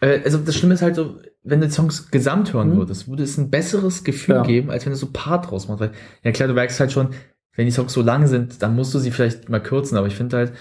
[0.00, 2.78] Äh, also das Schlimme ist halt so, wenn du die Songs gesamt hören Mhm.
[2.78, 4.42] würdest, würde es ein besseres Gefühl Ja.
[4.42, 5.80] geben, als wenn du so Part draus machst.
[5.80, 5.92] Weil,
[6.24, 7.08] ja klar, du merkst halt schon,
[7.54, 10.14] wenn die Songs so lang sind, dann musst du sie vielleicht mal kürzen, aber ich
[10.14, 10.52] finde halt,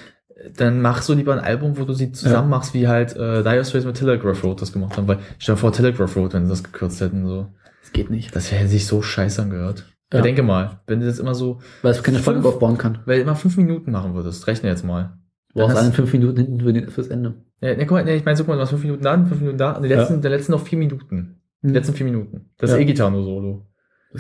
[0.56, 3.66] dann mach so lieber ein Album, wo du sie zusammen machst, wie halt äh, Dire
[3.66, 5.08] Straits mit Telegraph Road das gemacht haben.
[5.08, 7.48] Weil stell dir vor, Telegraph Road, wenn sie das gekürzt hätten, so.
[7.82, 8.36] Das geht nicht.
[8.36, 9.86] Das hätte sich so scheiße angehört.
[10.12, 10.20] Ja.
[10.20, 10.24] Ja.
[10.24, 13.00] Denke mal, wenn du das immer so, Weil es keine Fünf- aufbauen kann.
[13.06, 15.18] weil du immer fünf Minuten machen würdest, rechne jetzt mal.
[15.54, 17.34] Du brauchst einen fünf Minuten hinten für den, fürs Ende.
[17.62, 19.14] Ja, ne, guck mal, ne, ich meine, so, guck mal, du hast fünf Minuten da,
[19.18, 21.42] fünf Minuten da, und die letzten, der letzten noch vier Minuten.
[21.64, 21.74] Die Mhm.
[21.74, 22.52] letzten vier Minuten.
[22.58, 22.76] Das Ja.
[22.78, 23.66] ist E-Gitarre nur Solo.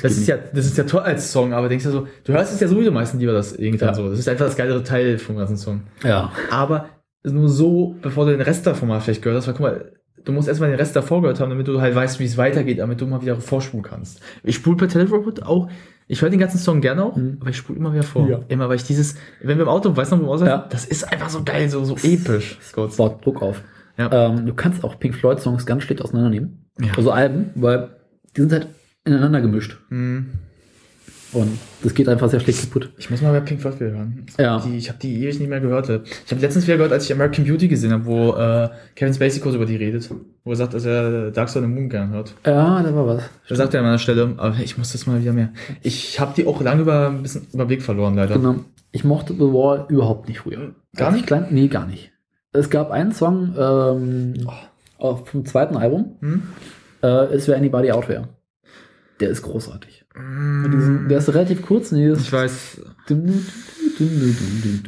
[0.03, 2.33] Das, geht ist ja, das ist ja toll als Song, aber denkst du so, du
[2.33, 3.95] hörst es ja sowieso meistens lieber das E-Gitarre Ja.
[3.95, 4.09] Solo.
[4.09, 5.81] Das ist einfach das geilere Teil vom ganzen Song.
[6.03, 6.31] Ja.
[6.51, 6.87] Aber
[7.23, 9.91] nur so, bevor du den Rest davon mal vielleicht gehört hast, weil guck mal,
[10.23, 12.79] du musst erstmal den Rest davor gehört haben, damit du halt weißt, wie es weitergeht,
[12.79, 14.21] damit du mal wieder vorspulen kannst.
[14.43, 15.69] Ich spule bei Telegraph auch,
[16.09, 17.37] ich höre den ganzen Song gerne auch, Mhm.
[17.41, 18.29] aber ich spule immer wieder vor.
[18.29, 18.39] Ja.
[18.47, 20.67] Immer, weil ich dieses, wenn wir im Auto, weißt du noch, wo wir Ja.
[20.69, 22.57] das ist einfach so geil, so, so episch.
[22.73, 22.95] Kurz.
[22.97, 23.61] baut Druck auf.
[23.97, 24.27] Ja.
[24.29, 26.65] Ähm, du kannst auch Pink Floyd Songs ganz schlecht auseinandernehmen.
[26.79, 26.91] Ja.
[26.95, 27.89] Also Alben, weil
[28.35, 28.67] die sind halt
[29.07, 29.77] ineinander gemischt.
[29.89, 30.27] Mhm.
[31.33, 32.89] Und das geht einfach sehr schlecht kaputt.
[32.97, 34.25] Ich muss mal bei Pink Floyd wieder hören.
[34.37, 34.59] Ja.
[34.59, 35.89] Die, ich habe die ewig nicht mehr gehört.
[35.89, 39.41] Ich habe letztens wieder gehört, als ich American Beauty gesehen habe, wo äh, Kevin Spacey
[39.41, 40.09] kurz über die redet.
[40.45, 42.33] Wo er sagt, dass er Dark Side the Moon gern hört.
[42.45, 43.23] Ja, da war was.
[43.49, 45.49] Da sagt er an einer Stelle, aber ich muss das mal wieder mehr.
[45.83, 48.35] Ich habe die auch lange über ein bisschen Überblick verloren, leider.
[48.35, 48.55] Genau.
[48.91, 50.75] Ich mochte The Wall überhaupt nicht früher.
[50.95, 51.27] Gar nicht?
[51.27, 52.11] Klein, nee, gar nicht.
[52.53, 54.47] Es gab einen Song ähm,
[54.97, 56.15] auf vom zweiten Album.
[56.21, 56.43] Hm?
[57.03, 58.29] Äh, es wäre Anybody Out There.
[59.19, 60.05] Der ist großartig.
[60.15, 61.91] Mit diesen, der ist relativ kurz.
[61.91, 62.81] Nee, das Ich weiß,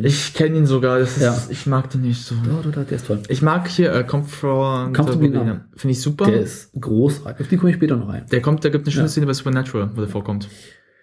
[0.01, 0.99] ich, kenne ihn sogar.
[0.99, 1.37] Das ist, Ja.
[1.49, 2.35] Ich mag den nicht so.
[2.73, 3.19] der ist toll.
[3.27, 5.61] Ich mag hier äh, Come From Come From Vietnam.
[5.75, 6.25] Finde ich super.
[6.25, 7.41] Der Der, ist großartig.
[7.41, 8.25] Auf die komme ich später noch rein.
[8.41, 9.09] kommt, da gibt eine schöne Ja.
[9.09, 10.47] Szene bei Supernatural, wo der vorkommt.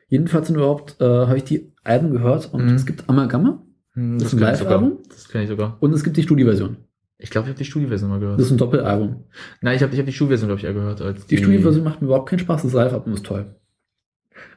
[0.08, 2.74] Jedenfalls sind überhaupt, äh, habe ich die Alben gehört und Mhm.
[2.74, 3.62] es gibt Amalgamma
[3.94, 4.40] Hm, Das ist ein.
[4.40, 4.98] Live-Album?
[5.08, 5.76] Das kenne ich sogar.
[5.80, 6.76] und es gibt die Studioversion.
[7.18, 8.38] Ich glaube, ich habe die Studioversion mal gehört.
[8.38, 9.24] Das ist ein Doppelalbum.
[9.62, 11.00] Nein, ich habe ich hab die Studioversion, glaube ich, eher gehört.
[11.00, 12.62] Als Die Studioversion macht mir überhaupt keinen Spaß.
[12.62, 13.46] Das Live-Album ist toll.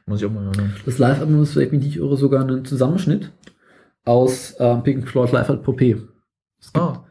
[0.06, 0.74] Muss ich auch mal hören.
[0.84, 3.32] Das Live-Album ist, wenn ich mich nicht irre, sogar ein Zusammenschnitt
[4.04, 6.08] aus ähm, Pink Floyd Live at gibt,
[6.74, 7.04] Ah.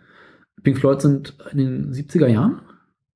[0.61, 2.61] Pink Floyd sind in den 70er Jahren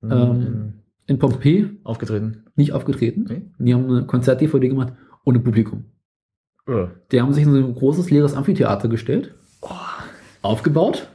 [0.03, 0.73] Ähm,
[1.05, 2.45] in Pompeii aufgetreten.
[2.55, 3.25] nicht aufgetreten.
[3.25, 3.45] Okay.
[3.59, 4.93] Die haben eine Konzert-DVD gemacht
[5.25, 5.85] ohne Publikum.
[6.65, 6.87] Oh.
[7.11, 9.35] Die haben sich in so ein großes leeres Amphitheater gestellt,
[10.41, 11.09] aufgebaut,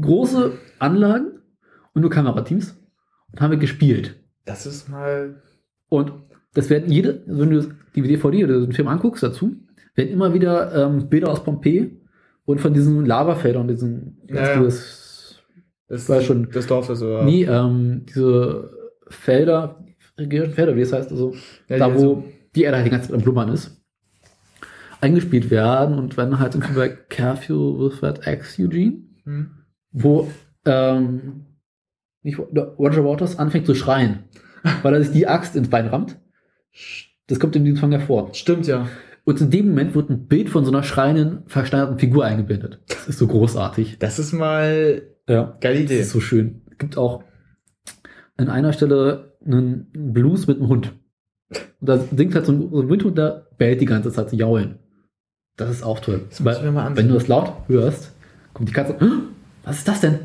[0.00, 1.40] große Anlagen
[1.94, 2.76] und nur Kamerateams
[3.32, 4.16] und haben wir gespielt.
[4.44, 5.42] Das ist mal.
[5.88, 6.12] Und
[6.54, 9.56] das werden jede, wenn du die DVD oder den Film anguckst dazu,
[9.94, 12.00] werden immer wieder ähm, Bilder aus Pompeji
[12.44, 15.42] und von diesen Lavafeldern, diesen, Ja, das,
[15.88, 17.22] Das, War schon- das Dorf ist so.
[17.22, 18.70] nie, ähm, diese
[19.08, 19.84] Felder,
[20.18, 21.34] regierenden Felder, wie das heißt, also
[21.68, 23.80] Ja, da wo so- die Erde halt die ganze Zeit am Blubbern ist,
[25.00, 29.50] eingespielt werden und werden halt irgendwie bei Curfew with that X Eugene, Hm.
[29.98, 30.30] Wo
[30.66, 31.46] ähm,
[32.22, 34.24] nicht, Roger Waters anfängt zu schreien,
[34.82, 36.18] weil er sich die Axt ins Bein rammt.
[37.28, 38.34] Das kommt in diesem Song hervor.
[38.34, 38.88] Stimmt, ja.
[39.24, 42.80] Und in dem Moment wird ein Bild von so einer schreienden, versteinerten Figur eingeblendet.
[42.88, 43.98] Das ist so großartig.
[43.98, 45.56] Das ist mal Ja.
[45.60, 46.00] geile Das Idee.
[46.00, 46.62] ist so schön.
[46.70, 47.24] Es gibt auch
[48.36, 50.92] an einer Stelle einen Blues mit einem Hund.
[51.80, 54.36] Und da singt halt so ein, so ein Windhund, der bellt die ganze Zeit zu
[54.36, 54.78] jaulen.
[55.56, 56.22] Das ist auch toll.
[56.28, 56.96] Das ansehen.
[56.96, 58.14] wenn du das laut hörst,
[58.52, 58.96] kommt die Katze.
[59.66, 59.70] "Hä?
[59.70, 60.18] Was ist das denn?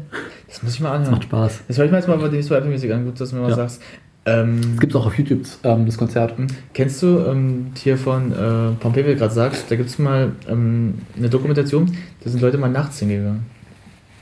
[0.48, 1.12] Das muss ich mal Das anhören.
[1.14, 1.60] macht Spaß.
[1.68, 3.06] Das höre ich mir jetzt mal bei dem so Apple-mäßig an.
[3.06, 3.56] Gut, dass du mir mal Ja.
[3.56, 3.82] sagst.
[4.24, 6.36] Ähm, Es gibt auch auf YouTube ähm, das Konzert.
[6.74, 10.34] Kennst du ähm, hier von äh, Pompeii, wie du gerade sagst, da gibt es mal
[10.48, 11.92] ähm, eine Dokumentation,
[12.24, 13.46] da sind Leute mal nachts hingegangen.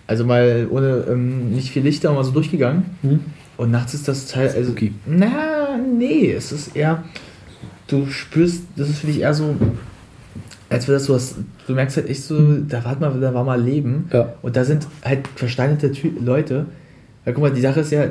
[0.08, 2.86] Also mal ohne ähm, nicht viel Lichter, mal so durchgegangen.
[3.02, 3.20] Hm?
[3.58, 4.72] Und nachts ist das Teil, also.
[4.72, 4.94] Spooky.
[5.06, 7.04] Na, nee, es ist eher.
[7.88, 9.54] Du spürst, das ist für dich eher so,
[10.70, 11.20] als wäre das so.
[11.68, 14.10] Du merkst halt echt so, da war mal, da war mal Leben.
[14.14, 14.34] Ja.
[14.42, 16.66] Und da sind halt versteinerte Ty Leute.
[17.26, 18.06] Ja, guck mal, die Sache ist ja,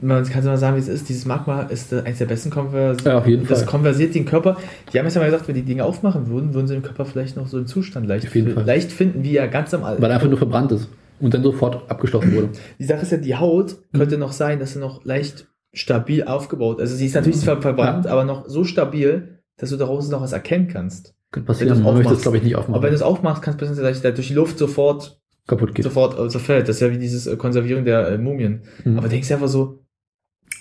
[0.00, 2.98] man kann es mal sagen, wie es ist, dieses Magma ist eines der besten Konvers
[3.04, 3.68] Ja, auf jeden das Fall.
[3.68, 4.56] konversiert den Körper.
[4.92, 7.04] Die haben jetzt ja mal gesagt, wenn die Dinge aufmachen würden, würden sie den Körper
[7.04, 10.16] vielleicht noch so im Zustand leicht, leicht finden, wie er ganz am Al- Weil er
[10.16, 10.88] einfach nur verbrannt ist.
[11.20, 12.50] Und dann sofort abgeschlossen wurde.
[12.78, 16.80] Die Sache ist ja, die Haut könnte noch sein, dass sie noch leicht stabil aufgebaut
[16.80, 20.32] Also sie ist natürlich ver verbrannt, aber noch so stabil, dass du daraus noch was
[20.32, 21.14] erkennen kannst.
[21.30, 22.82] Könnte passieren, man möchte das, glaube ich, nicht Aber aufmachen.
[22.82, 25.84] wenn du es aufmachst, kann es passieren, dass der durch die Luft sofort, kaputt geht.
[25.84, 26.68] sofort zerfällt.
[26.68, 28.62] Das ist ja wie dieses äh, Konservieren der äh, Mumien.
[28.84, 28.98] Mhm.
[28.98, 29.84] Aber denkst du einfach so,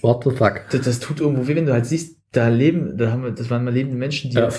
[0.02, 0.62] What the fuck?
[0.72, 3.50] das, das tut irgendwo weh, wenn du halt siehst, da leben, da haben wir, das
[3.50, 4.50] waren mal lebende Menschen, die Ja,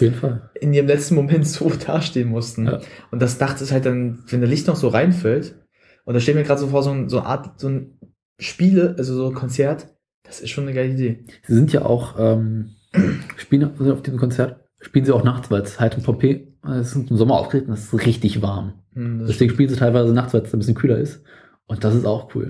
[0.61, 2.67] in ihrem letzten Moment so dastehen mussten.
[2.67, 2.81] Ja.
[3.11, 5.57] Und das Dach ist halt dann, wenn der Licht noch so reinfällt,
[6.05, 7.99] und da steht mir gerade so vor, so, ein, so eine Art, so ein
[8.41, 9.89] Spiele, also so ein Konzert,
[10.23, 11.25] das ist schon eine geile Idee.
[11.47, 12.71] Sie sind ja auch, ähm,
[13.37, 16.95] spielen auf diesem Konzert, spielen sie auch nachts, weil es halt in Pompeii, äh, es
[16.95, 18.75] ist im Sommer auftreten, es ist richtig warm.
[18.95, 21.23] Hm, das Deswegen spielen sie teilweise nachts, weil es ein bisschen kühler ist.
[21.67, 22.49] Und das ist auch cool.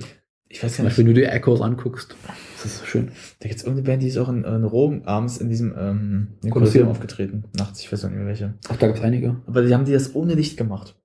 [0.48, 2.16] ich weiß Beispiel, nicht, wenn du dir Echoes anguckst.
[2.62, 3.10] Das ist schön.
[3.40, 6.28] da gibt es irgendeine Band, die ist auch in, in Rom abends in diesem ähm,
[6.50, 6.88] Kolosseum.
[6.88, 7.44] aufgetreten.
[7.56, 8.54] Nachts, ich weiß nicht mehr welche.
[8.68, 9.36] Ach, da gab es einige.
[9.46, 10.96] Aber die haben die das ohne Licht gemacht.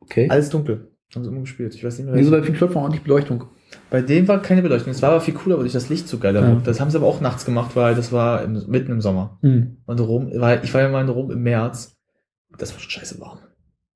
[0.00, 0.28] Okay.
[0.30, 0.92] Alles dunkel.
[1.14, 1.74] Haben sie immer gespielt.
[1.74, 2.14] Ich weiß nicht mehr.
[2.14, 2.42] Wieso welche.
[2.42, 3.44] bei Pink Floyd war ordentlich Beleuchtung?
[3.90, 4.90] Bei dem war keine Beleuchtung.
[4.92, 6.54] Es war aber viel cooler, weil ich das Licht so geil Ja.
[6.62, 9.38] Das haben sie aber auch nachts gemacht, weil das war im, mitten im Sommer.
[9.40, 9.78] Hm.
[9.86, 11.96] Und Rom, weil ich war ja mal in Rom im März.
[12.58, 13.38] Das war schon scheiße warm.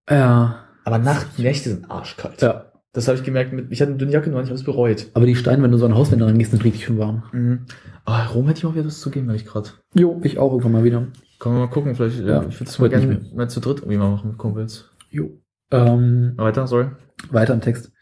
[0.08, 0.64] Ja.
[0.84, 2.40] Aber Nacht, Nächte sind arschkalt.
[2.42, 2.72] Ja.
[2.92, 3.52] Das habe ich gemerkt.
[3.52, 5.06] Mit, ich hatte eine dünne Jacke nur an, ich habe es bereut.
[5.14, 7.22] Aber die Steine, wenn du so an Hauswände rangehst, sind richtig schön warm.
[7.32, 7.66] Mhm.
[8.04, 9.70] Ah, Rom hätte ich mal wieder Lust zu gehen, weil ich gerade.
[9.94, 11.06] Jo, ich auch irgendwann mal wieder.
[11.38, 12.20] Können wir mal gucken, vielleicht.
[12.20, 14.90] Ja, Ja, ich würde das mal gerne mal zu dritt irgendwie mal machen mit Kumpels.
[15.10, 15.30] Jo.
[15.70, 16.88] Ähm, weiter, sorry.
[17.30, 17.92] weiter im Text.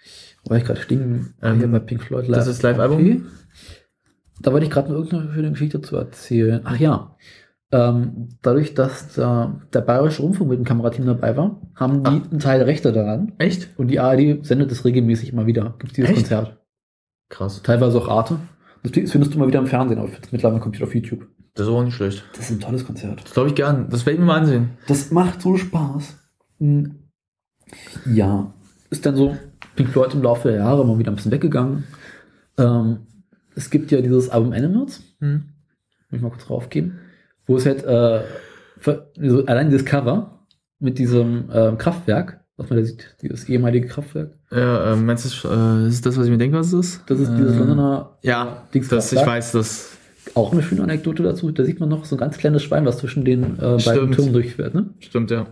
[0.44, 1.34] War ich gerade stehen?
[1.42, 3.26] Ähm, Hier bei Pink Floyd das ist Live-Album?
[4.40, 6.62] Da wollte ich gerade noch irgendeine schöne Geschichte zu erzählen.
[6.64, 7.16] Ach ja.
[7.72, 12.40] Ähm, dadurch, dass da der Bayerische Rundfunk mit dem Kamerateam dabei war, haben die einen
[12.40, 13.32] Teil der Rechte daran.
[13.38, 13.78] Echt?
[13.78, 15.74] Und die ARD sendet es regelmäßig immer wieder.
[15.78, 16.18] Gibt dieses Echt?
[16.20, 16.58] Konzert.
[17.28, 17.62] Krass.
[17.62, 18.38] Teilweise auch Arte.
[18.82, 21.26] Das findest du mal wieder im Fernsehen, aber mittlerweile kommt es auf YouTube.
[21.54, 22.24] Das ist auch nicht schlecht.
[22.32, 23.22] Das ist ein tolles Konzert.
[23.22, 23.88] Das glaube ich gern.
[23.90, 24.70] Das werde ich mir mal ansehen.
[24.88, 26.16] Das macht so Spaß.
[26.58, 26.94] Hm.
[28.06, 28.52] Ja,
[28.88, 29.36] ist dann so
[29.84, 31.84] Pink Floyd im Laufe der Jahre mal wieder ein bisschen weggegangen.
[32.58, 32.98] Ähm,
[33.54, 35.44] es gibt ja dieses Album Animals, Hm.
[36.10, 36.98] muss ich mal kurz draufgehen,
[37.46, 38.20] wo es halt äh,
[38.78, 40.40] ver- also allein dieses Cover
[40.78, 45.48] mit diesem ähm, Kraftwerk, was man da sieht, dieses ehemalige Kraftwerk, Ja, ähm, meinst du,
[45.48, 47.02] äh, ist das, was ich mir denke, was es ist?
[47.06, 49.96] das ist dieses Äh, Londoner Ja, Dings das, ich weiß das.
[50.34, 52.98] Auch eine schöne Anekdote dazu, da sieht man noch so ein ganz kleines Schwein, was
[52.98, 54.12] zwischen den äh, beiden.
[54.12, 54.74] Türmen durchfährt.
[54.74, 54.90] Ne?
[55.00, 55.46] Stimmt, ja.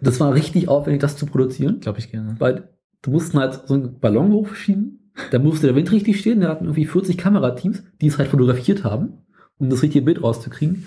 [0.00, 1.80] Das war richtig aufwendig, das zu produzieren.
[1.80, 2.36] Glaube ich gerne.
[2.38, 2.68] weil
[3.02, 6.64] du mussten halt so einen Ballon hochschieben, da musste der Wind richtig stehen, da hatten
[6.64, 9.24] irgendwie 40 Kamerateams, die es halt fotografiert haben,
[9.58, 10.86] um das richtige Bild rauszukriegen.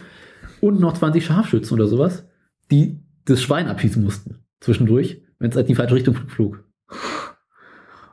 [0.61, 2.25] Und noch 20 Scharfschützen oder sowas,
[2.69, 6.63] die das Schwein abschießen mussten zwischendurch, wenn es halt in die falsche Richtung flog.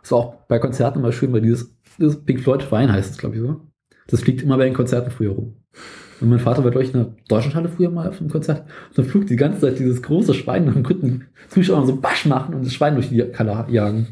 [0.03, 3.19] Das war auch bei Konzerten immer schön, weil dieses, dieses Pink Floyd Schwein heißt es,
[3.19, 3.61] glaube ich so.
[4.09, 5.57] Das fliegt immer bei den Konzerten früher rum.
[6.21, 8.63] Und mein Vater war, glaube ich, in der Deutschlandhalle früher mal auf einem Konzert.
[8.89, 11.97] Und dann flog die ganze Zeit dieses große Schwein und dann konnten die Zuschauer so
[11.97, 14.09] Basch machen und das Schwein durch die Kalle jagen.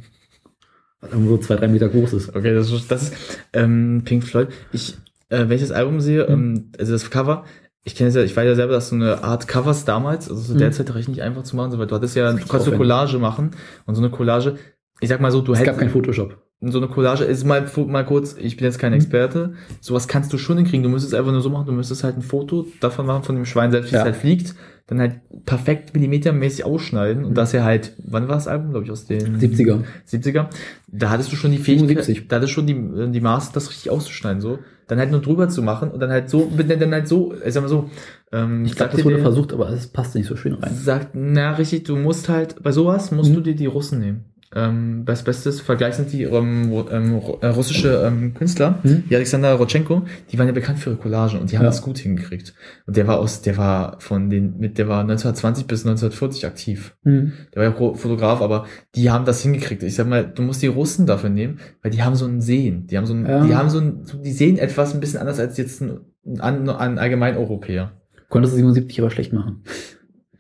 [1.01, 2.35] Was irgendwo so zwei, drei Meter groß ist.
[2.35, 3.15] Okay, das ist, das ist
[3.53, 4.49] ähm, Pink Floyd.
[4.73, 4.97] Ich,
[5.29, 7.45] äh, das Album sehe, ähm, also das Cover,
[7.83, 10.43] ich kenne es ja, ich weiß ja selber, dass so eine Art Covers damals, also
[10.43, 10.59] zu Mhm.
[10.59, 12.77] der Zeit recht nicht einfach zu machen, so, weil du hattest ja, du konntest eine.
[12.77, 13.51] Collage machen
[13.87, 14.57] und so eine Collage,
[15.01, 16.37] ich sag mal so, du Es gab hättest, kein Photoshop.
[16.63, 18.97] So eine Collage ist mal, mal kurz, ich bin jetzt kein Mhm.
[18.97, 22.17] Experte, sowas kannst du schon hinkriegen, du müsstest einfach nur so machen, du müsstest halt
[22.17, 24.01] ein Foto davon machen, von dem Schwein selbst, wie Ja.
[24.01, 24.55] es halt fliegt,
[24.87, 27.35] dann halt perfekt millimetermäßig ausschneiden und Mhm.
[27.35, 29.85] das ja halt, wann war das Album, glaube ich, aus den 70er.
[30.07, 30.49] 70er,
[30.89, 32.29] da hattest du schon die Fähigkeit, 77.
[32.29, 34.59] da hattest du schon die, die Maße, das richtig auszuschneiden, so.
[34.89, 37.63] Dann halt nur drüber zu machen und dann halt so, dann halt so, ich sag
[37.65, 37.91] mal so,
[38.33, 40.73] ähm, Ich glaube, das wurde dir- versucht, aber es passt nicht so schön rein.
[40.75, 43.35] Sagt, na, richtig, du musst halt, bei sowas musst Mhm.
[43.35, 44.25] du dir die Russen nehmen.
[44.55, 49.05] Ähm, das Bestes Vergleich sind die ähm, ähm, äh, russische ähm, Künstler, Mhm.
[49.11, 51.71] die Alexander Rotchenko, die waren ja bekannt für ihre Collagen und die haben Ja.
[51.71, 52.55] das gut hingekriegt.
[52.87, 56.97] Und der war aus, der war von den, mit, der war 1920 bis 1940 aktiv.
[57.03, 57.33] Mhm.
[57.55, 59.83] Der war ja Fotograf, aber die haben das hingekriegt.
[59.83, 62.87] Ich sag mal, du musst die Russen dafür nehmen, weil die haben so ein Sehen.
[62.87, 63.45] Die haben so ein, Ja.
[63.45, 66.01] die haben so ein, die sehen etwas ein bisschen anders als jetzt ein,
[66.39, 67.93] ein, ein allgemein Europäer.
[68.29, 69.63] Konntest du 77 aber schlecht machen.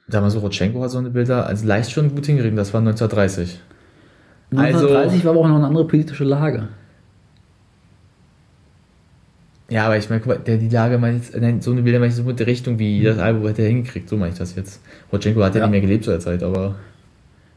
[0.08, 2.56] Sag mal so, Rotchenko hat so eine Bilder als leicht schon gut hingekriegt.
[2.56, 3.60] Das war 1930.
[4.55, 6.68] Also- 1930 war aber auch noch eine andere politische Lage.
[9.68, 11.83] Ja, aber ich meine, guck mal, der, die Lage meine ich, jetzt- nein, so eine
[11.83, 14.08] Bilder meine ich so mit der Richtung, wie das Album hätte er hingekriegt.
[14.08, 14.81] So meine ich das jetzt.
[15.12, 15.66] Rotchenko hat ja, Ja.
[15.66, 16.76] nicht mehr gelebt zu der Zeit, aber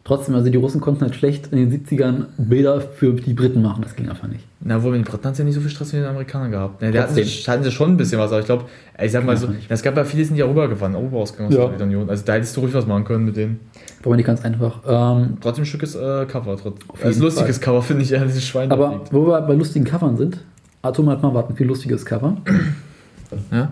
[0.09, 3.83] Trotzdem, also die Russen konnten halt schlecht in den 70ern Bilder für die Briten machen.
[3.83, 4.43] Das ging einfach nicht.
[4.59, 6.81] Na, wohl, mit den Briten hat ja nicht so viel Stress wie den Amerikanern gehabt.
[6.81, 8.65] Ne, der hatten, hatten sie schon ein bisschen was, aber ich glaube,
[8.99, 9.69] ich sag mal so, Ja, nicht.
[9.69, 11.59] es gab ja viele, die sind ja rübergefahren, rüber ausgegangen aus Ja.
[11.59, 12.09] der Sowjetunion.
[12.09, 13.59] Also da hättest du ruhig was machen können mit denen.
[14.01, 14.79] War aber nicht ganz einfach.
[14.87, 16.57] Ähm, Trotzdem ein schickes äh, Cover.
[16.57, 17.65] Trotz, Auf als jeden lustiges Fall.
[17.65, 19.13] Cover finde ich ja, dieses Schwein da aber fliegt.
[19.13, 20.43] wo wir bei lustigen Covern sind,
[20.81, 22.35] Atom hat mal ein viel lustiges Cover.
[23.51, 23.71] Ja?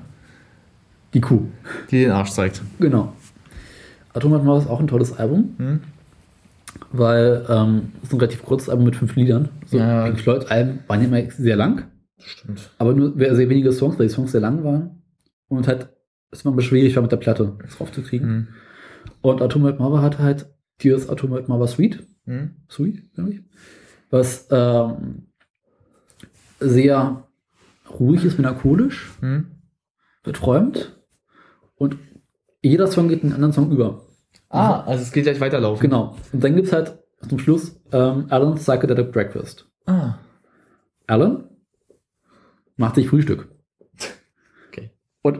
[1.15, 1.41] Die Kuh.
[1.89, 2.61] Die den Arsch zeigt.
[2.79, 3.13] Genau.
[4.13, 5.79] Atom hat mal ist auch ein tolles Album, Hm?
[6.97, 9.49] Weil ähm, es ist ein relativ kurzes Album mit fünf Liedern.
[9.65, 10.05] So Ja.
[10.05, 11.85] Pink Floyd Alben waren immer sehr lang,
[12.19, 12.69] Stimmt.
[12.77, 15.01] aber nur sehr wenige Songs, weil die Songs sehr lang waren.
[15.47, 15.89] Und halt
[16.31, 18.29] es war immer schwierig, war mit der Platte das raufzukriegen.
[18.29, 18.47] Mhm.
[19.21, 20.47] Und Atomic Mother hat halt
[20.81, 22.51] dieses Atomic Mother Suite, Mhm.
[22.67, 23.39] Suite, glaube ich,
[24.09, 25.27] was ähm,
[26.59, 27.27] sehr
[27.99, 29.45] ruhig ist, melancholisch, Mhm.
[30.23, 30.99] beträumt
[31.75, 31.97] und
[32.61, 34.01] jeder Song geht in einen anderen Song über.
[34.49, 35.81] Ah, also es geht gleich weiterlaufen.
[35.81, 36.15] Genau.
[36.31, 39.67] Und dann gibt es halt zum Schluss ähm, Alan's Psychedelic Breakfast.
[39.85, 40.15] Ah.
[41.07, 41.49] Alan
[42.77, 43.49] macht sich Frühstück.
[44.69, 44.91] Okay.
[45.21, 45.39] Und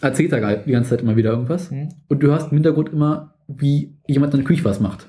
[0.00, 1.70] erzählt da die ganze Zeit immer wieder irgendwas.
[1.70, 1.90] Mhm.
[2.08, 5.08] Und du hörst im Hintergrund immer, wie jemand in der Küche was macht.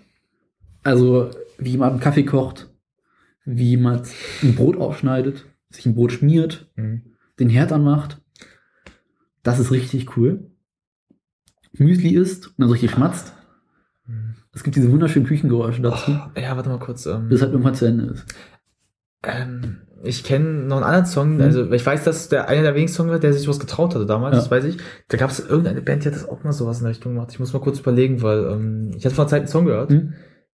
[0.84, 2.70] Also, wie jemand einen Kaffee kocht,
[3.46, 4.10] wie jemand
[4.42, 7.14] ein Brot aufschneidet, sich ein Brot schmiert, Mhm.
[7.40, 8.22] den Herd anmacht.
[9.44, 10.52] Das ist richtig cool.
[11.78, 13.34] Müsli isst und dann so richtig schmatzt.
[14.06, 14.36] Mhm.
[14.54, 17.06] Es gibt diese wunderschönen Küchengeräusche dazu, Oh, ja, warte mal kurz.
[17.06, 18.26] Ähm, bis halt irgendwann zu Ende ist.
[19.24, 21.42] ähm, ich kenne noch einen anderen Song, Mhm.
[21.42, 24.06] also ich weiß, dass der einer der wenigen Songs war, der sich was getraut hatte
[24.06, 24.40] damals, Ja.
[24.42, 24.78] das weiß ich.
[25.08, 27.30] Da gab es irgendeine Band, die hat das auch mal sowas in der Richtung gemacht.
[27.32, 29.92] Ich muss mal kurz überlegen, weil ähm, ich hatte vor einer Zeit einen Song gehört.
[29.92, 30.14] Hm?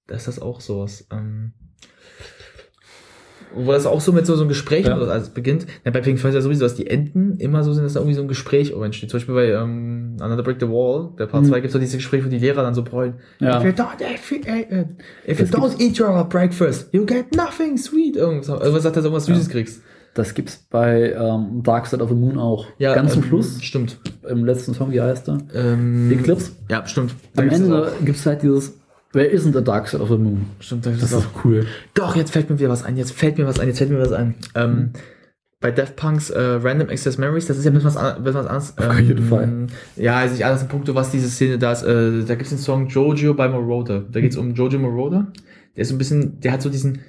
[0.08, 1.06] Da ist das auch sowas.
[1.12, 1.54] Ähm,
[3.56, 4.96] wo das auch so mit so, so einem Gespräch Ja.
[4.98, 5.66] oder also es beginnt.
[5.86, 8.00] Ja, bei Pink Floyd ist ja sowieso, dass die Enden immer so sind, dass da
[8.00, 9.10] irgendwie so ein Gespräch auch entsteht.
[9.10, 11.50] Zum Beispiel bei ähm, Another Break the Wall, der Part Mhm.
[11.50, 13.16] 2, gibt es so diese Gespräche, wo die Lehrer dann so brüllen.
[13.40, 13.60] Ja.
[13.60, 14.86] If you don't, if you, äh,
[15.28, 18.16] if you don't eat your breakfast, you get nothing sweet.
[18.16, 19.82] Irgendwas, irgendwas sagt er, so was Süßes kriegst.
[20.16, 22.68] Das gibt's bei ähm, Dark Side of the Moon auch.
[22.78, 23.98] Ja, Ganz zum ähm, Schluss, Stimmt.
[24.30, 25.40] im letzten Song, wie heißt der?
[25.56, 26.56] Ähm, Die Clips.
[26.70, 27.16] Ja, stimmt.
[27.36, 28.78] Am Ende gibt's halt dieses
[29.14, 30.48] Where isn't the Dark Side of the Moon?
[30.60, 31.46] Stimmt, Das das ist auch.
[31.46, 31.66] cool.
[31.94, 32.98] Doch, jetzt fällt mir wieder was ein.
[32.98, 33.68] Jetzt fällt mir was ein.
[33.68, 34.36] Jetzt fällt mir was ein.
[34.56, 34.90] Ähm,
[35.60, 38.40] bei Daft Punks äh, Random Access Memories, das ist ja ein bisschen was, an, bisschen
[38.42, 38.78] was anderes.
[38.78, 39.68] Auf jeden Fall.
[39.96, 41.84] Ja, also nicht alles in puncto, was diese Szene da ist.
[41.84, 44.02] Äh, da gibt's den Song Jojo bei Moroder.
[44.02, 45.32] Da geht's um Jojo Moroder.
[45.76, 47.00] Der ist so ein bisschen, der hat so diesen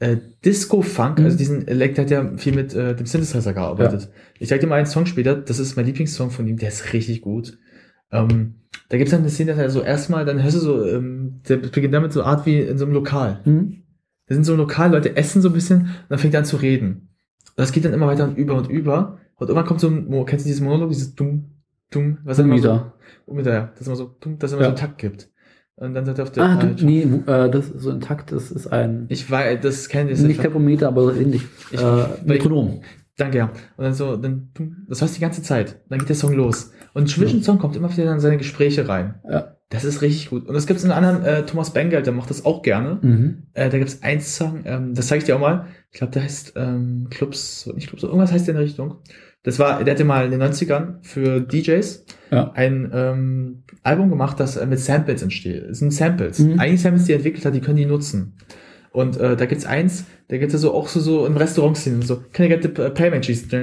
[0.00, 1.24] äh, Disco-Funk, Mhm.
[1.24, 4.08] also diesen Elect hat ja viel mit äh, dem Synthesizer gearbeitet.
[4.38, 6.92] Ich zeig dir mal einen Song später, das ist mein Lieblingssong von ihm, der ist
[6.92, 7.58] richtig gut.
[8.12, 8.54] Ähm,
[8.88, 11.56] da gibt's dann eine Szene, dass er so erstmal, dann hörst du so, ähm, der
[11.58, 13.40] beginnt damit so Art wie in so einem Lokal.
[13.44, 13.82] Hm?
[14.26, 16.56] Da sind so lokal, Leute essen so ein bisschen und dann fängt er an zu
[16.56, 17.08] reden.
[17.48, 19.18] Und das geht dann immer weiter und über und über.
[19.36, 21.44] Und irgendwann kommt so ein, kennst du dieses Monolog, dieses dumm,
[21.90, 22.82] dumm, was immer so,
[23.26, 24.68] um wieder, ja, das immer so, dumm, dass es immer Ja.
[24.68, 25.30] so einen Takt gibt.
[25.76, 28.50] Und dann sagt er auf der, Ah, du, nee, äh, das ist so intakt, das
[28.50, 32.80] ist ein, ich weiß, das kenne ich nicht Tempometer, aber so ähnlich, Ich- äh, Metronom.
[33.16, 33.46] Danke, ja.
[33.76, 35.80] Und dann so, dann, dumm, das du die ganze Zeit.
[35.88, 36.72] Dann geht der Song los.
[36.94, 39.16] Und zwischen Song kommt immer wieder dann seine Gespräche rein.
[39.28, 39.54] Ja.
[39.70, 40.46] Das ist richtig gut.
[40.46, 42.98] Und es gibt einen anderen, äh, Thomas Bengel, der macht das auch gerne.
[43.02, 43.42] Mhm.
[43.52, 45.66] Äh, da gibt es einen Song, ähm, das zeige ich dir auch mal.
[45.92, 48.96] Ich glaube, der heißt ähm, Clubs, nicht Clubs, irgendwas heißt der in der Richtung.
[49.42, 52.50] Das war, der hatte mal in den 90ern für DJs Ja.
[52.54, 55.64] ein ähm, Album gemacht, das äh, mit Samples entsteht.
[55.64, 56.38] Es sind Samples.
[56.38, 56.58] Mhm.
[56.58, 58.34] Eigentlich Samples, die er entwickelt hat, die können die nutzen.
[58.90, 62.22] Und äh, da gibt's eins, da gibt's ja so auch so, so im Restaurant-Szenen, so,
[62.32, 63.46] can I get the uh, payment cheese?
[63.46, 63.58] Da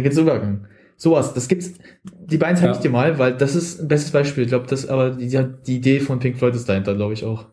[0.00, 0.66] geht's so Übergang.
[1.02, 1.72] Sowas, das gibt's,
[2.26, 2.82] die beiden zeige ich Ja.
[2.82, 4.44] dir mal, weil das ist ein bestes Beispiel.
[4.44, 5.28] Ich glaube, das, aber die,
[5.66, 7.46] die, Idee von Pink Floyd ist dahinter, glaube ich auch.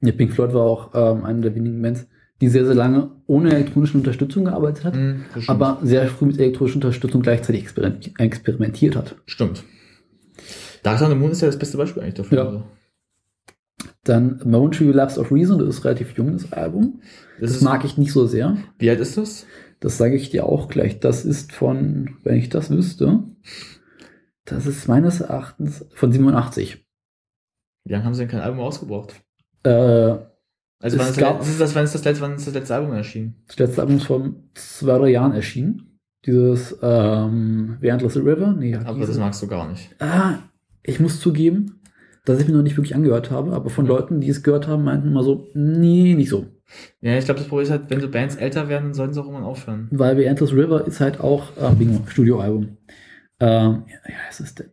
[0.00, 2.08] Ja, Pink Floyd war auch ähm, eine der wenigen Bands,
[2.40, 5.48] die sehr, sehr lange ohne elektronische Unterstützung gearbeitet hat, stimmt.
[5.48, 9.14] aber sehr früh mit elektronischer Unterstützung gleichzeitig experimenti- experimentiert hat.
[9.26, 9.62] Stimmt.
[10.82, 12.38] Dark Side of the Moon ist ja das beste Beispiel eigentlich dafür.
[12.38, 12.44] Ja.
[12.46, 12.62] Also,
[14.02, 17.00] Dann Momentary Lapse of Reason, das ist relativ jung, das Album.
[17.40, 18.56] Das, Das mag ich nicht so sehr.
[18.78, 19.46] Wie alt ist das?
[19.80, 21.00] Das sage ich dir auch gleich.
[21.00, 23.24] Das ist von, wenn ich das wüsste,
[24.44, 26.84] das ist meines Erachtens von 87.
[27.86, 29.14] Wie lange haben sie denn kein Album ausgebracht?
[29.64, 30.26] Äh, Also
[30.82, 32.74] Es wann ist, gab- das, ist das, wann, ist das letzte, wann ist das letzte
[32.74, 33.42] Album erschienen?
[33.48, 35.98] das letzte Album ist vor zwei, drei Jahren erschienen.
[36.26, 38.52] Dieses ähm, The Endless River.
[38.52, 39.94] Nee, Aber dieses- das magst du gar nicht.
[40.00, 40.38] Ah,
[40.82, 41.79] ich muss zugeben,
[42.30, 44.84] dass ich mir noch nicht wirklich angehört habe, aber von Leuten, die es gehört haben,
[44.84, 46.46] meinten immer so, nee, nicht so.
[47.00, 49.20] Ja, ich glaube, das Problem ist halt, wenn so Bands älter werden, dann sollten sie
[49.20, 49.88] auch irgendwann aufhören.
[49.90, 52.76] Weil The Endless River ist halt auch, äh, Bingo, Studioalbum.
[53.40, 54.66] Ähm, ja, es ist denn,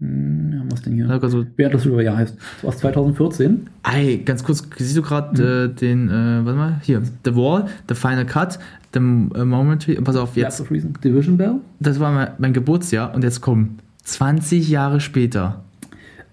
[0.00, 1.08] hm, was denn hier?
[1.08, 3.68] Also, The Endless River, ja, heißt aus 2014.
[3.92, 7.94] ey, ganz kurz, siehst du gerade äh, den, äh, warte mal, hier, The Wall, The
[7.94, 8.58] Final Cut,
[8.92, 11.56] The äh, Momentary, pass auf, jetzt, of Reason, Division Bell.
[11.80, 15.64] das war mein, mein Geburtsjahr und jetzt kommen 20 Jahre später.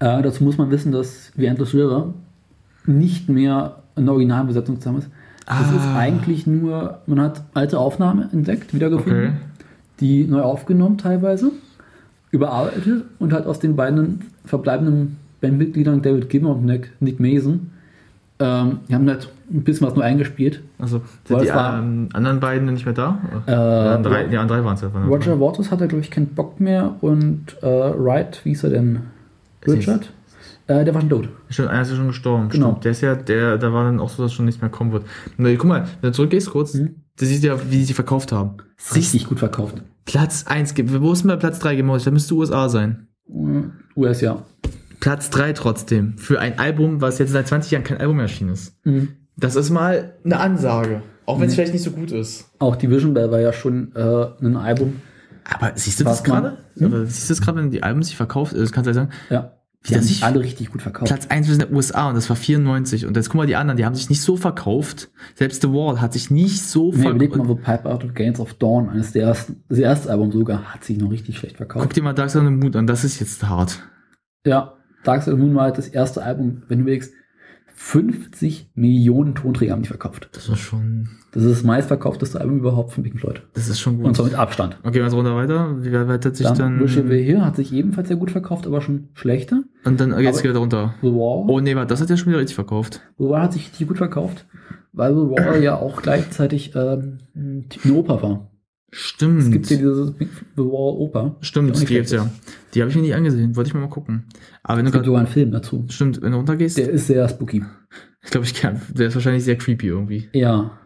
[0.02, 2.12] Äh, dazu muss man wissen, dass The Endless River
[2.86, 5.08] nicht mehr eine Originalbesetzung zusammen ist.
[5.46, 5.76] Das Ah.
[5.76, 9.22] ist eigentlich nur, man hat alte Aufnahmen entdeckt, wiedergefunden.
[9.24, 9.32] Okay.
[10.00, 11.52] die neu aufgenommen teilweise,
[12.32, 17.70] überarbeitet und hat aus den beiden verbleibenden Bandmitgliedern David Gilmour und Nick, Nick Mason,
[18.40, 20.60] ähm, die haben halt ein bisschen was neu eingespielt.
[20.80, 23.18] Also, sind die war- ähm, anderen beiden nicht mehr da?
[23.46, 24.88] Äh, drei, die anderen drei waren es ja.
[25.06, 28.70] Roger Waters hat er, glaube ich, keinen Bock mehr und äh, Wright, wie ist er
[28.70, 29.00] denn?
[29.66, 30.12] Richard?
[30.66, 31.28] Äh, der war schon tot.
[31.48, 32.48] Stimmt, einer ist ja schon gestorben.
[32.48, 32.70] Genau.
[32.70, 32.84] Stimmt.
[32.84, 35.04] Der ist ja, der, da war dann auch so, dass schon nichts mehr kommen wird.
[35.36, 36.96] Na, guck mal, wenn du zurückgehst kurz, Mhm.
[37.18, 38.56] Das siehst du ja, wie die sie verkauft haben.
[38.94, 39.82] Richtig gut verkauft.
[40.06, 42.06] Platz 1, wo ist denn bei Platz 3 gemacht?
[42.06, 43.08] Da müsste USA sein.
[43.94, 44.42] US, ja.
[44.98, 46.16] Platz 3 trotzdem.
[46.16, 48.76] Für ein Album, was jetzt seit 20 Jahren kein Album erschienen ist.
[49.36, 51.02] Das ist mal eine Ansage.
[51.26, 52.50] Auch wenn es vielleicht nicht so gut ist.
[52.58, 55.02] Auch Division Bell war ja schon äh, ein Album.
[55.50, 56.58] Aber siehst du Was das gerade?
[56.80, 58.54] Oder Siehst du das gerade, wenn die Alben sich verkauft?
[58.56, 59.10] Das kannst du ja sagen.
[59.30, 59.52] Ja.
[59.88, 61.08] Die haben sich alle richtig gut verkauft.
[61.08, 63.04] Platz 1 in den USA und das war 94.
[63.04, 65.10] Und jetzt guck mal die anderen, die haben sich nicht so verkauft.
[65.34, 67.48] Selbst The Wall hat sich nicht so Nee, überleg mal, verkauft.
[67.48, 70.84] wo Pipe Out of Gains of Dawn, eines der ersten, das erste Album sogar, hat
[70.84, 71.82] sich noch richtig schlecht verkauft.
[71.82, 73.80] Guck dir mal Dark Side of the Moon an, das ist jetzt hart.
[74.46, 77.12] Ja, Dark Side of the Moon war halt das erste Album, wenn du überlegst,
[77.84, 80.28] 50 Millionen Tonträger haben die verkauft.
[80.32, 83.42] Das ist schon, Das ist das meistverkaufteste Album überhaupt von Pink Floyd.
[83.54, 84.16] das ist schon Und gut.
[84.16, 84.78] zwar mit Abstand.
[84.84, 85.82] Okay, was runter weiter?
[85.82, 86.80] Wie wer wertet sich Dann, dann?
[86.80, 89.64] Wish Were Here hat sich ebenfalls sehr gut verkauft, aber schon schlechter.
[89.84, 90.94] und dann jetzt Aber- wieder runter.
[91.02, 93.00] The Wall, Oh nee, das hat ja schon wieder richtig verkauft.
[93.18, 94.46] The Wall hat sich richtig gut verkauft,
[94.92, 98.48] weil The Wall ja auch gleichzeitig ähm, eine Oper war.
[98.94, 99.42] Stimmt.
[99.42, 101.36] Es gibt ja diese The Wall Oper.
[101.40, 102.30] Stimmt, Die gibt's ja.
[102.74, 103.56] Die habe ich mir nicht angesehen.
[103.56, 104.24] Wollte ich mir mal gucken.
[104.62, 105.84] Aber wenn du Es gibt gerade, sogar einen Film dazu.
[105.88, 107.64] stimmt, wenn du runtergehst, Der ist sehr spooky.
[108.22, 110.28] ich glaube, ich kann, der ist wahrscheinlich sehr creepy irgendwie.
[110.34, 110.78] Ja.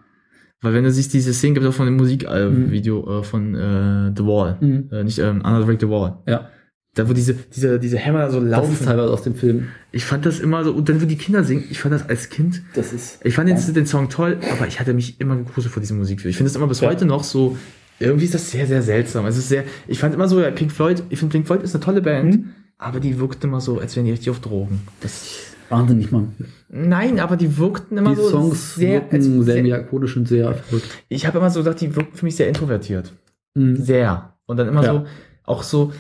[0.63, 4.13] Weil wenn du siehst, diese Szene gibt es auch von dem Musikvideo äh, von äh,
[4.17, 4.57] The Wall.
[4.61, 4.89] Mhm.
[4.93, 6.19] Äh, nicht ähm, Another Break the Wall.
[6.27, 6.49] Ja.
[6.95, 8.85] Da wo diese, diese, diese Hämmer so Das ist laufen.
[8.87, 9.67] teilweise aus dem Film.
[9.93, 12.31] Ich fand das immer so, und dann wo die Kinder singen, ich fand das als
[12.31, 13.19] Kind, Das ist.
[13.23, 16.31] ich fand den, den Song toll, aber ich hatte mich immer gegruselt vor diesem Musikvideo.
[16.31, 16.89] Ich finde es immer bis Ja.
[16.89, 17.59] heute noch so,
[17.99, 19.27] irgendwie ist das sehr, sehr seltsam.
[19.27, 21.75] Es ist sehr, ich fand immer so, ja, Pink Floyd, ich finde Pink Floyd ist
[21.75, 22.51] eine tolle Band, Mhm.
[22.79, 24.81] aber die wirkt immer so, als wären die richtig auf Drogen.
[25.01, 26.35] Das, Wahnsinnig, Mann.
[26.69, 30.55] nein, aber die wirkten immer Die so Songs sehr, wirken sehr sehr melancholisch und sehr
[30.55, 30.87] verrückt.
[31.09, 33.13] ich habe immer so gedacht, die wirkten für mich sehr introvertiert.
[33.55, 33.77] Mhm.
[33.77, 34.35] Sehr.
[34.47, 34.93] Und dann immer Ja.
[34.93, 35.07] so,
[35.45, 35.93] auch so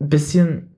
[0.00, 0.74] ein bisschen,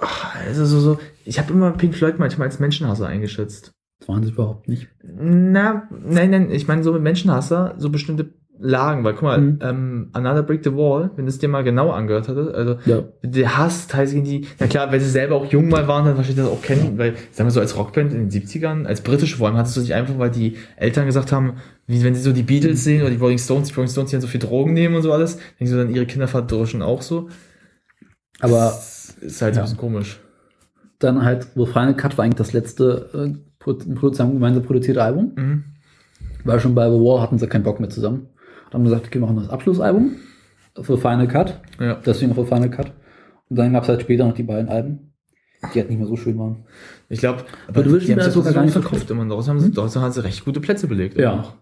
[0.00, 3.72] ach, also so, so, ich habe immer Pink Floyd manchmal als Menschenhasser eingeschätzt.
[4.00, 4.88] Das waren sie überhaupt nicht.
[5.02, 9.58] Na, nein, nein, ich meine so mit Menschenhasser, so bestimmte Lagen, weil guck mal, Mhm.
[9.62, 13.02] ähm, Another Break the Wall, wenn du es dir mal genau angehört hattest, also Ja.
[13.22, 16.16] der Hass teils gegen die, na klar, weil sie selber auch jung mal waren, dann
[16.16, 19.36] wahrscheinlich das auch kennen, weil, sagen wir so, als Rockband in den 70ern, als britische
[19.38, 21.54] vor allem, hattest du dich einfach, weil die Eltern gesagt haben,
[21.88, 24.16] wie wenn sie so die Beatles sehen oder die Rolling Stones, die Rolling Stones, die
[24.16, 27.02] dann so viel Drogen nehmen und so alles, denken sie dann, ihre Kinder verdrischen auch
[27.02, 27.28] so.
[28.40, 29.62] Aber Das ist halt Ja.
[29.62, 30.20] ein bisschen komisch.
[31.00, 33.32] dann halt, wo Final Cut war eigentlich das letzte äh,
[33.64, 35.32] gemeinsam produzierte Album.
[35.36, 35.64] Mhm.
[36.44, 38.28] Weil schon bei The War hatten sie keinen Bock mehr zusammen.
[38.74, 40.16] Und haben gesagt, okay, wir machen das Abschlussalbum
[40.82, 41.60] für Final Cut.
[41.78, 42.00] Ja.
[42.04, 42.92] Deswegen auch für Final Cut.
[43.48, 45.12] Und dann gab es halt später noch die beiden Alben,
[45.72, 46.64] die halt nicht mehr so schön waren.
[47.08, 49.24] Ich glaube, Aber du willst die haben sich sogar so gar nicht verkauft immer.
[49.26, 51.16] Daraus haben sie, daraus haben sie recht gute Plätze belegt.
[51.16, 51.36] Ja.
[51.36, 51.54] noch.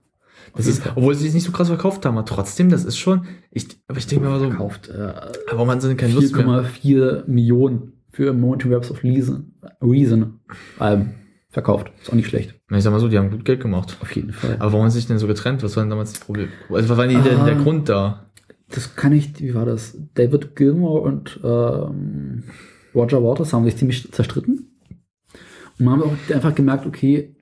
[0.56, 3.26] Das ist, obwohl sie es nicht so krass verkauft haben, aber trotzdem, das ist schon,
[3.50, 5.12] ich, aber ich denke mir immer so, Verkauft äh,
[5.54, 6.46] haben sie denn keine Lust mehr?
[6.46, 10.40] 4,4 Millionen für Mountain Raps of Reason, Reason
[10.78, 11.21] Alben
[11.52, 11.92] verkauft.
[12.00, 12.54] Ist auch nicht schlecht.
[12.70, 13.98] Ich sag mal so, die haben gut Geld gemacht.
[14.00, 14.54] Auf jeden Fall.
[14.54, 15.62] Aber warum haben sie sich denn so getrennt?
[15.62, 16.48] Was war denn damals das Problem?
[16.70, 17.44] Also, was war denn der, Ah.
[17.44, 18.30] der Grund da?
[18.70, 19.98] Das kann ich, wie war das?
[20.14, 22.44] David Gilmour und ähm,
[22.94, 24.70] Roger Waters haben sich ziemlich zerstritten.
[25.78, 27.36] Und man hat auch einfach gemerkt, okay,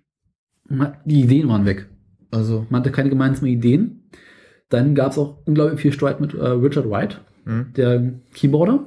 [0.68, 1.88] man, die Ideen waren weg.
[2.32, 4.10] Also, Man hatte keine gemeinsamen Ideen.
[4.70, 8.86] Dann gab es auch unglaublich viel Streit mit äh, Richard Wright, hm, der Keyboarder,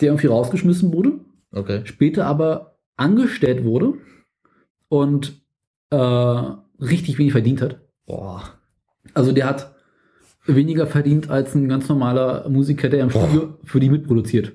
[0.00, 1.12] der irgendwie rausgeschmissen wurde,
[1.52, 1.80] okay.
[1.84, 3.94] später aber angestellt wurde
[4.88, 5.42] und
[5.90, 7.80] äh, richtig wenig verdient hat.
[8.06, 8.58] Boah.
[9.14, 9.74] Also der hat
[10.46, 14.52] weniger verdient als ein ganz normaler Musiker, der im Studio für die mitproduziert.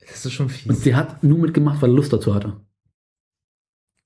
[0.00, 0.82] Das ist schon Und fies.
[0.82, 2.60] der hat nur mitgemacht, weil er Lust dazu hatte.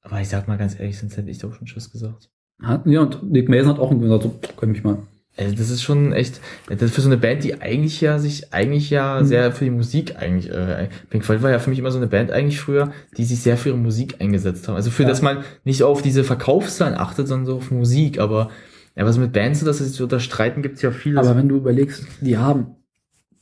[0.00, 2.30] Aber ich sag mal ganz ehrlich, sonst hätte ich doch schon Tschüss gesagt.
[2.60, 4.98] Hat, ja, und Nick Mason hat auch gesagt, so, kann mich mal.
[5.36, 8.52] Also das ist schon echt, das ist für so eine Band, die eigentlich ja sich
[8.52, 9.26] eigentlich ja Mhm.
[9.26, 12.06] sehr für die Musik eigentlich, äh, Pink Floyd war ja für mich immer so eine
[12.06, 14.74] Band eigentlich früher, die sich sehr für ihre Musik eingesetzt haben.
[14.76, 15.08] Also für, Ja.
[15.08, 18.18] dass man nicht auf diese Verkaufszahlen achtet, sondern so auf Musik.
[18.18, 18.50] Aber
[18.94, 21.26] ja, was mit Bands so, dass sie sich so da streiten, gibt's ja vieles.
[21.26, 22.76] Aber wenn du überlegst, die haben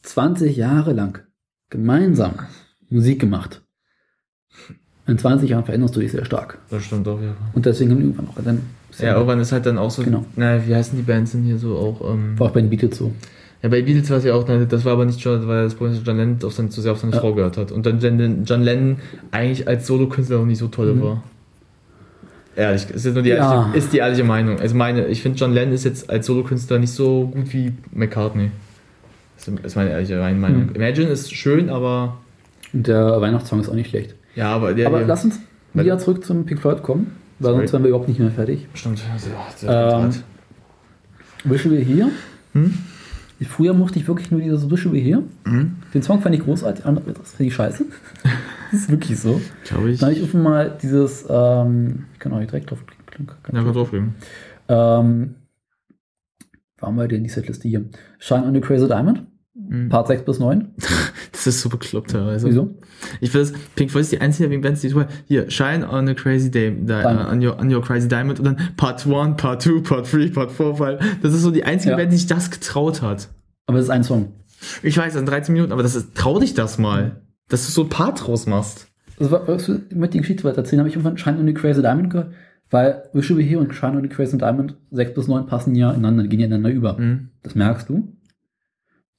[0.02, 1.18] 20 Jahre lang
[1.70, 2.34] gemeinsam
[2.88, 3.62] Musik gemacht.
[5.08, 6.58] In 20 Jahren veränderst du dich sehr stark.
[6.70, 7.34] das stimmt doch, ja.
[7.52, 8.62] Und deswegen haben die irgendwann auch dann.
[8.98, 10.24] Ja, irgendwann ist halt dann auch so, Genau.
[10.36, 12.96] na, wie heißen die Bands denn hier so auch, ähm, War auch bei den Beatles
[12.98, 13.12] so.
[13.62, 15.92] ja, bei Beatles war es ja auch, das war aber nicht John, weil das Problem
[15.94, 17.20] ist, dass John Lennon auf seine, zu sehr auf seine Ja.
[17.20, 17.72] Frau gehört hat.
[17.72, 18.96] Und dann John, John Lennon
[19.30, 21.02] eigentlich als Solokünstler noch nicht so toll Mhm.
[21.02, 21.22] war.
[22.56, 23.62] Ehrlich, ist jetzt nur die Ja.
[23.62, 24.58] ehrliche, ist die ehrliche Meinung.
[24.58, 28.50] Also meine, ich finde John Lennon ist jetzt als Solokünstler nicht so gut wie McCartney.
[29.36, 30.66] Das ist meine ehrliche Meinung.
[30.66, 30.74] Mhm.
[30.74, 32.18] Imagine ist schön, aber
[32.72, 34.14] Und der Weihnachtssong ist auch nicht schlecht.
[34.34, 35.38] ja, aber der Aber der- lass uns
[35.72, 38.66] wieder zurück zum Pink Floyd kommen, weil sonst wären wir überhaupt nicht mehr fertig.
[38.74, 39.02] stimmt.
[39.12, 39.30] Also,
[39.66, 40.10] Ähm,
[41.44, 42.10] der- Wish We Here.
[42.52, 42.74] Hm?
[43.48, 45.22] Früher mochte ich wirklich nur dieses Wish We Here.
[45.46, 45.76] Mhm.
[45.94, 47.86] Den Song fand ich großartig, andere das finde ich scheiße.
[48.70, 49.40] das ist wirklich so.
[49.64, 49.98] Glaube ich.
[49.98, 53.28] Dann habe ich irgendwann mal dieses, ähm, ich kann auch nicht direkt drauf klicken.
[53.52, 54.14] Ja, kann draufgeben.
[54.68, 55.34] Ähm,
[56.78, 57.84] waren wir denn die Setliste hier?
[58.18, 59.24] Shine on the Crazy Diamond,
[59.88, 60.68] Part 6 bis 9.
[61.32, 62.46] Das ist so bekloppt teilweise.
[62.48, 62.74] Wieso?
[63.22, 66.50] Ich weiß, Pink Floyd ist die einzige Bands, die super, hier, Shine on a Crazy
[66.50, 67.30] Day, di Diamond.
[67.30, 70.50] on, your, on your Crazy Diamond und dann Part 1, Part 2, Part 3, Part
[70.50, 71.96] 4, weil das ist so die einzige Ja.
[71.96, 73.28] Band, die sich das getraut hat.
[73.66, 74.32] Aber es ist ein Song.
[74.82, 77.82] Ich weiß, in 13 Minuten, aber das ist, trau dich das mal, dass du so
[77.84, 78.88] ein Part draus machst.
[79.18, 81.80] War, was ich möchte die Geschichte weiter erzählen, habe ich irgendwann Shine on the Crazy
[81.80, 82.32] Diamond gehört,
[82.70, 85.74] weil Wish You Were Here und Shine on the Crazy Diamond 6 bis 9 passen
[85.74, 86.98] ja ineinander, gehen ja ineinander über.
[86.98, 87.28] Mhm.
[87.42, 88.12] Das merkst du.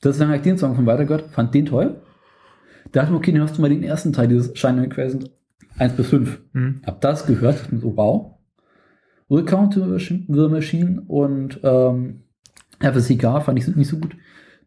[0.04, 2.02] Deswegen habe ich den Song von weiter gehört, fand den toll.
[2.92, 5.20] Da dachte ich mir, okay, dann hörst du mal den ersten Teil dieses the Crazy
[5.78, 6.42] 1 bis 5.
[6.54, 6.82] Mhm.
[6.86, 8.38] Hab das gehört, dachte mir so, wow.
[9.30, 12.24] Welcome to the Machine und ähm,
[12.82, 14.16] Have a Cigar fand ich nicht so gut.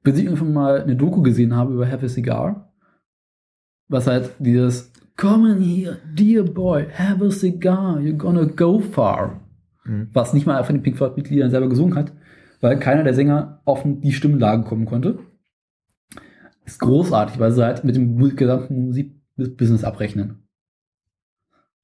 [0.02, 2.72] Bis ich irgendwann mal eine Doku gesehen habe über Have a Cigar,
[3.88, 9.40] was halt dieses Come in here, dear boy, have a cigar, you're gonna go far.
[9.84, 10.08] Mhm.
[10.12, 12.12] Was nicht mal von den Pink Floyd-Mitgliedern selber gesungen hat,
[12.64, 15.18] weil keiner der Sänger auf die Stimmlagen kommen konnte.
[16.64, 20.48] Ist großartig, weil sie halt mit dem gesamten Musikbusiness abrechnen.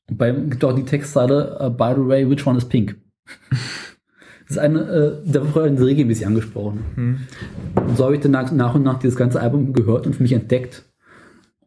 [0.08, 2.96] Und beim gibt auch die Textzeile, uh, by the way, which one is pink?
[4.48, 6.80] Das ist eine, äh, da wird vorher regelmäßig angesprochen.
[6.96, 7.18] Mhm.
[7.76, 10.24] Und so habe ich dann nach, nach und nach dieses ganze Album gehört und für
[10.24, 10.90] mich entdeckt.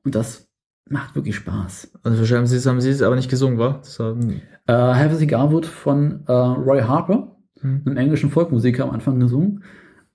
[0.04, 0.50] Und das
[0.90, 1.94] macht wirklich Spaß.
[2.04, 3.80] Also wahrscheinlich haben sie es, haben sie es aber nicht gesungen, wa?
[3.80, 4.42] Das war, hm.
[4.68, 7.33] Äh, Have a Cigar wird von äh, Roy Harper,
[7.64, 7.82] Mhm.
[7.86, 9.64] einem englischen Folkmusiker, am Anfang gesungen.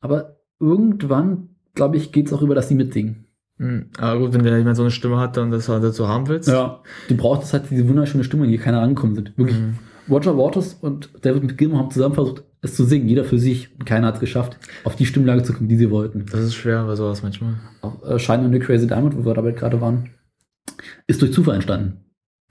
[0.00, 3.24] Aber irgendwann, glaube ich, geht es auch über, dass sie mitsingen.
[3.58, 3.86] Hm.
[3.98, 6.48] Aber gut, wenn der jemand so eine Stimme hat, dann das halt dazu haben willst.
[6.48, 6.80] Ja.
[7.08, 9.36] Du brauchst halt diese wunderschöne Stimme, in die keiner rangekommen sind.
[9.36, 9.58] Wirklich.
[9.58, 9.74] Mhm.
[10.08, 13.70] Roger Waters und David Gilmour haben zusammen versucht, es zu singen, jeder für sich.
[13.78, 16.24] Und keiner hat es geschafft, auf die Stimmlage zu kommen, die sie wollten.
[16.30, 17.54] Das ist schwer bei sowas manchmal.
[17.82, 20.10] Auch äh, Shine on the Crazy Diamond, wo wir dabei gerade waren,
[21.06, 22.04] ist durch Zufall entstanden.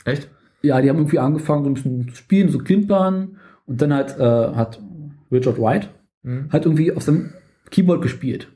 [0.06, 0.30] Echt?
[0.62, 3.38] Ja, die haben irgendwie angefangen, so ein bisschen zu spielen, so klimpern.
[3.66, 4.80] Und dann halt, äh, hat
[5.32, 5.88] Richard White
[6.24, 6.50] Mhm.
[6.52, 7.30] hat irgendwie auf seinem
[7.72, 8.48] Keyboard gespielt.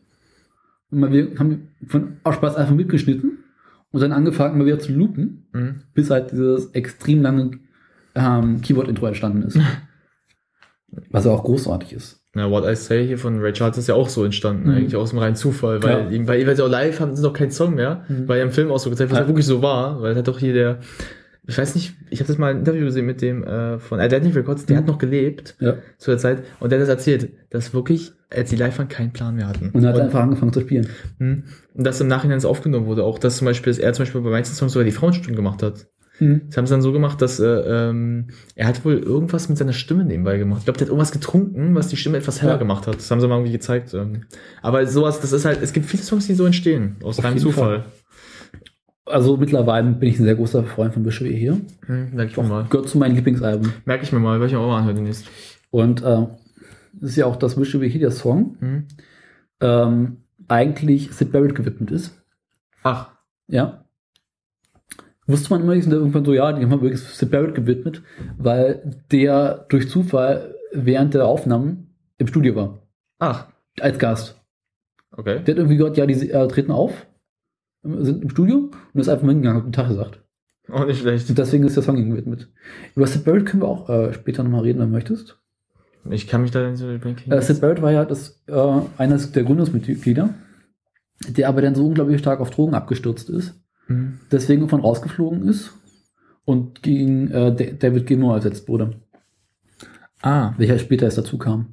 [0.90, 3.38] Und wir haben von aus Spaß einfach mitgeschnitten
[3.92, 5.76] und dann angefangen, mal wieder zu loopen, Mhm.
[5.94, 7.60] bis halt dieses extrem lange
[8.16, 9.58] ähm, Keyboard-Intro entstanden ist.
[11.10, 12.22] Was ja auch großartig ist.
[12.34, 14.76] Na, What I Say hier von Ray Charles ist ja auch so entstanden, Mhm.
[14.76, 16.28] eigentlich aus dem reinen Zufall, weil, Ja.
[16.28, 18.28] weil, weil sie auch live haben, sie noch keinen Song mehr, Mhm.
[18.28, 19.24] weil er im Film auch so gezeigt, was Ja.
[19.24, 19.28] ja.
[19.30, 20.80] wirklich so war, weil hat doch hier der,
[21.48, 24.36] ich weiß nicht, ich habe das mal ein Interview gesehen mit dem äh, von Identity
[24.38, 24.80] Records, der Mhm.
[24.80, 25.76] hat noch gelebt Ja.
[25.98, 29.12] zu der Zeit und der hat das erzählt, dass wirklich, als die live waren, keinen
[29.12, 29.70] Plan mehr hatten.
[29.72, 30.88] Und er hat einfach angefangen zu spielen.
[31.20, 31.44] Mhm.
[31.74, 34.22] und dass im Nachhinein es aufgenommen wurde, auch dass zum Beispiel, dass er zum Beispiel
[34.22, 35.88] bei manchen Songs sogar die Frauenstimmen gemacht hat.
[36.20, 36.42] Mhm.
[36.48, 39.74] Das haben sie dann so gemacht, dass äh, ähm, er hat wohl irgendwas mit seiner
[39.74, 40.60] Stimme nebenbei gemacht.
[40.60, 42.58] Ich glaube, der hat irgendwas getrunken, was die Stimme etwas heller Ja.
[42.60, 42.96] gemacht hat.
[42.98, 43.94] Das haben sie mal irgendwie gezeigt.
[43.96, 44.26] Ähm.
[44.62, 47.40] Aber sowas, das ist halt, es gibt viele Songs, die so entstehen, aus Auf reinem
[47.40, 47.86] Zufall.
[49.06, 51.60] Also mittlerweile bin ich ein sehr großer Freund von Bishop hier.
[51.88, 52.66] Hm, merke ich mir mal.
[52.70, 53.74] Gehört zu meinen Lieblingsalben.
[53.86, 55.28] Merke ich mir mal, mir auch mal anhören demnächst.
[55.72, 56.28] Und äh,
[56.94, 58.88] das ist ja auch das Were Here, der Song, Hm.
[59.62, 62.22] ähm, eigentlich Sid Barrett gewidmet ist.
[62.84, 63.12] Ach,
[63.48, 63.86] Ja.
[65.28, 68.02] Wusste man immer nicht, irgendwann so, ja, die haben wir wirklich Sid Barrett gewidmet,
[68.38, 72.80] weil der durch Zufall während der Aufnahmen im Studio war.
[73.20, 73.48] ach,
[73.80, 74.42] Als Gast.
[75.16, 75.36] okay.
[75.44, 77.06] Der hat irgendwie gehört, ja, die äh, treten auf,
[77.84, 80.22] sind im Studio und ist einfach mal hingegangen und guten Tag gesagt.
[80.70, 81.30] Auch nicht schlecht.
[81.30, 82.50] Und deswegen ist der Song gewidmet.
[82.96, 85.38] Über Sid Barrett können wir auch äh, später nochmal reden, wenn du möchtest.
[86.10, 87.18] Ich kann mich da nicht so bringen.
[87.30, 90.34] Äh, Sid Barrett war ja das, äh, eines der Gründungsmitglieder,
[91.28, 93.56] der aber dann so unglaublich stark auf Drogen abgestürzt ist,
[93.88, 94.20] Hm.
[94.32, 95.72] deswegen von rausgeflogen ist
[96.46, 98.96] und gegen äh, Da- David Gilmour ersetzt wurde,
[100.24, 101.68] Ah, welcher später erst dazu kam.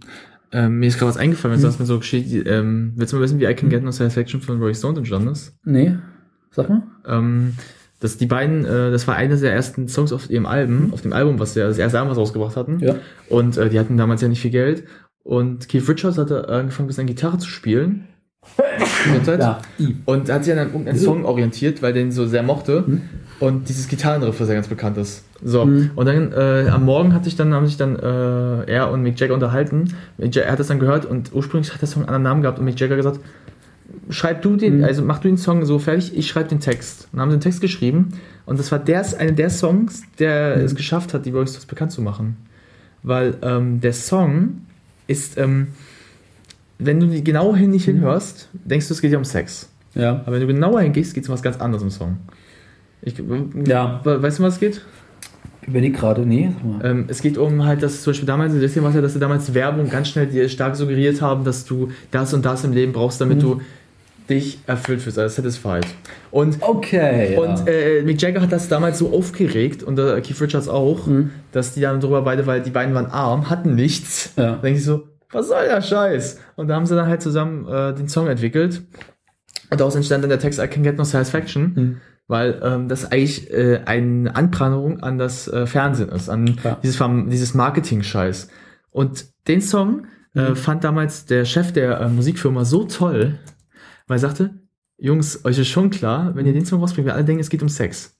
[0.52, 1.68] Ähm, mir ist gerade was eingefallen, wenn Hm.
[1.68, 2.46] das mir so geschieht.
[2.46, 5.28] Ähm, willst du mal wissen, wie I Can Get No Satisfaction von Roy Stone entstanden
[5.28, 5.54] ist?
[5.64, 5.94] Nee,
[6.50, 6.82] sag mal.
[7.06, 7.54] Ähm,
[8.00, 11.12] dass die beiden, äh, das war einer der ersten Songs auf ihrem Album, auf dem
[11.12, 12.78] Album, was sie das erste Album, was rausgebracht hatten.
[12.80, 12.94] Ja.
[13.28, 14.84] Und äh, die hatten damals ja nicht viel Geld.
[15.24, 18.04] Und Keith Richards hatte angefangen, ein bisschen Gitarre zu spielen.
[19.38, 19.60] Ja.
[20.06, 22.84] Und hat sich an irgendeinen Song orientiert, weil den so sehr mochte.
[22.86, 23.02] Mhm.
[23.40, 25.24] Und dieses Gitarrenriff, was ja ganz bekannt ist.
[25.44, 25.64] So.
[25.64, 25.90] Mhm.
[25.94, 29.18] Und dann äh, am Morgen hat sich dann, haben sich dann äh, er und Mick
[29.20, 29.94] Jagger unterhalten.
[30.16, 32.42] Mick Jagger, er hat das dann gehört und ursprünglich hat der Song einen anderen Namen
[32.42, 33.20] gehabt und Mick Jagger gesagt,
[34.10, 34.84] schreib du den, Mhm.
[34.84, 37.08] also mach du den Song so fertig, ich schreibe den Text.
[37.12, 38.08] Und haben sie den Text geschrieben.
[38.44, 40.64] Und das war der, einer der Songs, der Mhm.
[40.64, 42.36] es geschafft hat, die Rolling Stones bekannt zu machen.
[43.04, 44.62] Weil ähm, der Song
[45.06, 45.68] ist, ähm,
[46.80, 49.68] wenn du genau hin nicht hinhörst, denkst du, es geht ja um Sex.
[49.94, 50.22] Ja.
[50.26, 52.18] Aber wenn du genauer hingehst, geht es um was ganz anderes im Song.
[53.02, 53.14] Ich,
[53.66, 54.00] Ja.
[54.04, 54.82] we- Weißt du, um was es geht?
[55.66, 56.50] Überleg gerade, nee.
[56.82, 59.52] Ähm, es geht um halt, dass zum Beispiel damals, das war ja, dass sie damals
[59.52, 63.20] Werbung ganz schnell dir stark suggeriert haben, dass du das und das im Leben brauchst,
[63.20, 63.42] damit Mhm.
[63.42, 63.60] du
[64.30, 65.86] dich erfüllt fühlst, also satisfied.
[66.30, 67.34] Und, Okay.
[67.34, 67.40] ja.
[67.40, 71.30] und äh, Mick Jagger hat das damals so aufgeregt und äh, Keith Richards auch, Mhm.
[71.52, 74.32] dass die dann drüber beide, weil die beiden waren arm, hatten nichts.
[74.36, 74.52] Ja.
[74.52, 76.38] Da denke ich so, was soll der Scheiß?
[76.56, 78.82] Und da haben sie dann halt zusammen äh, den Song entwickelt.
[79.70, 81.96] Und daraus entstand dann der Text I Can Get No Satisfaction, Mhm.
[82.28, 86.78] Weil ähm, das eigentlich äh, eine Anprangung an das äh, Fernsehen ist, an Ja.
[86.82, 88.48] dieses, dieses Marketing-Scheiß.
[88.90, 93.38] Und den Song äh, fand damals der Chef der äh, Musikfirma so toll,
[94.06, 94.50] weil er sagte,
[94.98, 97.62] Jungs, euch ist schon klar, wenn ihr den Song rausbringt, wir alle denken, es geht
[97.62, 98.16] um Sex.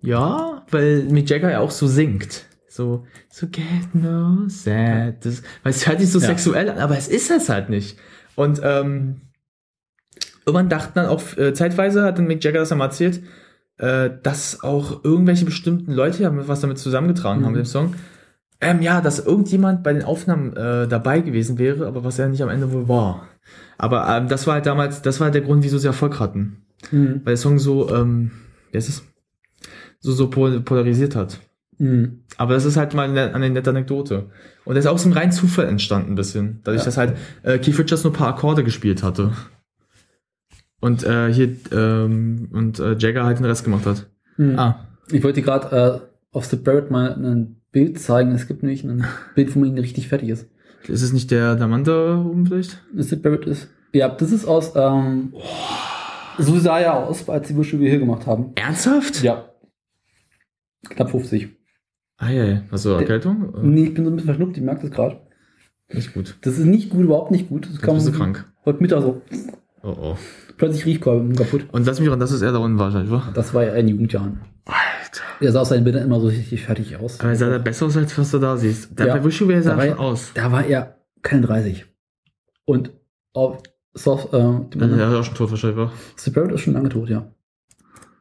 [0.00, 2.44] Ja, weil Mick Jagger ja auch so singt.
[2.68, 5.24] So, so get no sad.
[5.24, 6.26] Das, weil es hört sich so Ja.
[6.26, 7.98] sexuell an, aber es ist es halt nicht.
[8.36, 9.20] Und ähm,
[10.48, 13.22] irgendwann dachten dann auch, äh, zeitweise hat dann Mick Jagger das einmal erzählt,
[13.78, 17.58] äh, dass auch irgendwelche bestimmten Leute ja was damit zusammengetragen haben Mhm.
[17.58, 17.94] mit dem Song.
[18.60, 22.42] Ähm, ja, dass irgendjemand bei den Aufnahmen äh, dabei gewesen wäre, aber was er nicht
[22.42, 23.28] am Ende wohl war.
[23.78, 26.64] Aber ähm, das war halt damals, das war halt der Grund, wieso sie Erfolg hatten.
[26.90, 27.20] Mhm.
[27.24, 28.32] Weil der Song so, ähm,
[28.72, 29.04] wie heißt es?
[30.00, 31.38] So, so pol- polarisiert hat.
[31.78, 32.24] Mhm.
[32.36, 34.30] Aber das ist halt mal eine, eine nette Anekdote.
[34.64, 36.60] Und der ist aus dem reinen Zufall entstanden, ein bisschen.
[36.64, 36.86] Dadurch, Ja.
[36.86, 39.32] dass halt äh, Keith Richards nur ein paar Akkorde gespielt hatte.
[40.80, 44.06] Und äh, hier, ähm, und äh, Jagger halt den Rest gemacht hat.
[44.36, 44.58] Mhm.
[44.58, 44.86] Ah.
[45.10, 48.32] Ich wollte dir gerade äh, auf The Barrett mal ein Bild zeigen.
[48.32, 50.48] Es gibt nämlich ein Bild, wo man ihn richtig fertig ist.
[50.86, 52.80] Ist es nicht der Diamant da oben vielleicht?
[52.96, 53.68] Sid Barrett ist.
[53.92, 54.72] Ja, das ist aus.
[54.76, 55.32] Ähm,
[56.38, 58.52] so sah er aus, als sie Bushel hier gemacht haben.
[58.54, 59.22] Ernsthaft?
[59.22, 59.46] Ja.
[60.88, 61.48] Knapp 50.
[62.18, 62.62] Ah ja, ja.
[62.70, 63.54] Hast du Erkältung?
[63.54, 65.20] Äh, Nee, ich bin so ein bisschen verschnupft, ich merke das gerade.
[65.92, 66.36] Nicht gut.
[66.42, 67.64] Das ist nicht gut, überhaupt nicht gut.
[67.66, 68.44] Das Jetzt bist du krank.
[68.64, 69.22] Heute Mittag so.
[69.82, 70.16] Oh oh.
[70.56, 71.66] Plötzlich Riechkolben kaputt.
[71.72, 73.30] Und lass mich ran, das ist er da unten wahrscheinlich, wa?
[73.34, 74.40] Das war ja in Jugendjahren.
[74.64, 75.22] Alter.
[75.40, 77.20] Er sah aus seinen Bildern immer so richtig fertig aus.
[77.20, 78.98] Aber sah da besser aus, als was du da siehst.
[78.98, 79.14] Der Ja.
[79.24, 80.32] wäre Da sah war schon er- aus.
[80.34, 81.86] Da war er keine 30.
[82.64, 82.90] Und
[83.32, 83.62] auf
[83.94, 85.92] Soft, äh, anderen- ist auch schon tot wahrscheinlich, wa?
[86.32, 87.26] Barrett ist schon lange tot, ja.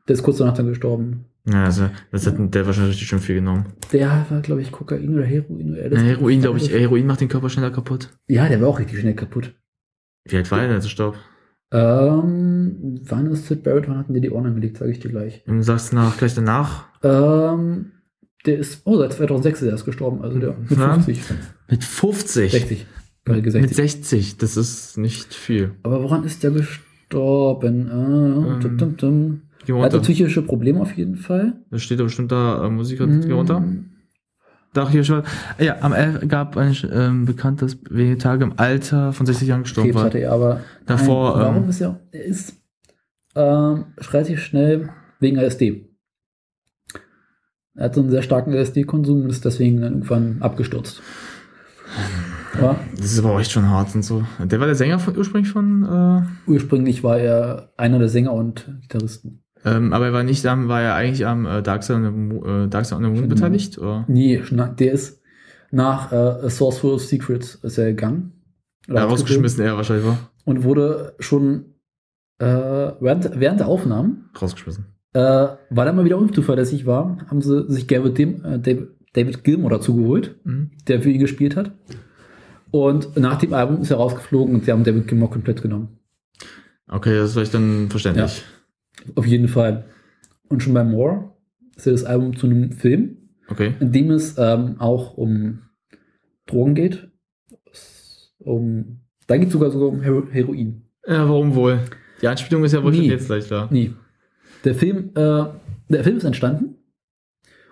[0.07, 1.25] Der ist kurz danach dann gestorben.
[1.45, 3.73] Ja, also, das hat der wahrscheinlich richtig schön viel genommen.
[3.91, 7.27] Der war, glaube ich, Kokain oder Heroin oder Ja, Heroin, glaube ich, Heroin macht den
[7.29, 8.09] Körper schneller kaputt.
[8.27, 9.53] Ja, der war auch richtig schnell kaputt.
[10.25, 11.15] Wie alt war er als er starb?
[11.71, 13.87] Ähm, wann ist Sid Barrett?
[13.89, 14.77] Wann hatten die die Ohren angelegt?
[14.77, 15.43] Sage ich dir gleich.
[15.47, 16.85] Und du sagst nach, gleich danach?
[17.03, 17.91] Ähm,
[18.45, 20.93] der ist, oh, seit 2006 ist er erst gestorben, also der mit Ja.
[20.93, 21.19] 50.
[21.69, 22.51] Mit 50.
[22.51, 22.85] 60.
[23.25, 23.61] Weil gesagt.
[23.63, 25.71] Mit 60, das ist nicht viel.
[25.83, 27.87] Aber woran ist der gestorben?
[27.89, 29.41] Äh, Ähm, tum, tum.
[29.65, 31.53] Geh Er hatte psychische Probleme auf jeden Fall.
[31.71, 33.21] Da steht da bestimmt da äh, Musik, Mhm.
[33.25, 33.61] geh runter.
[34.77, 35.23] Da hier schon.
[35.57, 39.89] Ja, am 11 gab ein ähm, bekanntes wenige Tage im Alter von 60 Jahren gestorben
[39.89, 40.05] Krebs war.
[40.05, 40.61] hatte er aber.
[40.85, 41.99] Davor, Nein, warum ähm, ist er?
[42.11, 42.53] Er ist
[43.35, 44.89] ähm, relativ schnell
[45.19, 45.89] wegen LSD.
[47.73, 51.01] Er hat so einen sehr starken LSD-Konsum und ist deswegen dann irgendwann abgestürzt.
[52.61, 54.23] Ja, Das ist aber auch echt schon hart und so.
[54.43, 58.69] Der war der Sänger von, ursprünglich von, äh, ursprünglich war er einer der Sänger und
[58.81, 59.43] Gitarristen.
[59.75, 62.11] Ähm, aber er war nicht am, war er eigentlich am äh, Dark Side on the
[62.11, 62.67] Moon, äh,
[63.09, 63.29] Moon Mhm.
[63.29, 63.77] beteiligt?
[63.77, 64.05] Oder?
[64.07, 64.41] Nee,
[64.79, 65.21] der ist
[65.71, 68.31] nach äh, A Source Full of Secrets ist er gegangen.
[68.89, 70.17] Oder Ja, rausgeschmissen, er wahrscheinlich war.
[70.45, 71.73] Und wurde schon
[72.39, 74.85] äh, während, während der Aufnahmen Rausgeschmissen.
[75.13, 78.59] äh, weil er mal wieder unzuverlässig war, haben sie sich David, Dim, äh,
[79.13, 80.71] David, Gilmour dazu geholt, Mhm.
[80.87, 81.71] der für ihn gespielt hat.
[82.71, 85.97] Und nach dem Album ist er rausgeflogen und sie haben David Gilmour komplett genommen.
[86.87, 88.43] Okay, das ist vielleicht dann verständlich.
[89.15, 89.85] Auf jeden Fall.
[90.49, 91.33] Und schon bei More
[91.75, 93.17] ist ja das Album zu einem Film,
[93.49, 93.73] Okay.
[93.79, 95.61] in dem es ähm, auch um
[96.45, 97.09] Drogen geht.
[98.39, 100.83] Um, da geht es sogar sogar um Hero Heroin.
[101.07, 101.79] Ja, warum wohl?
[102.21, 103.09] Die Anspielung ist ja wohl schon Nee.
[103.09, 103.67] jetzt gleich da.
[103.71, 103.93] Nee.
[104.63, 105.45] Der Film, äh,
[105.89, 106.75] der Film ist entstanden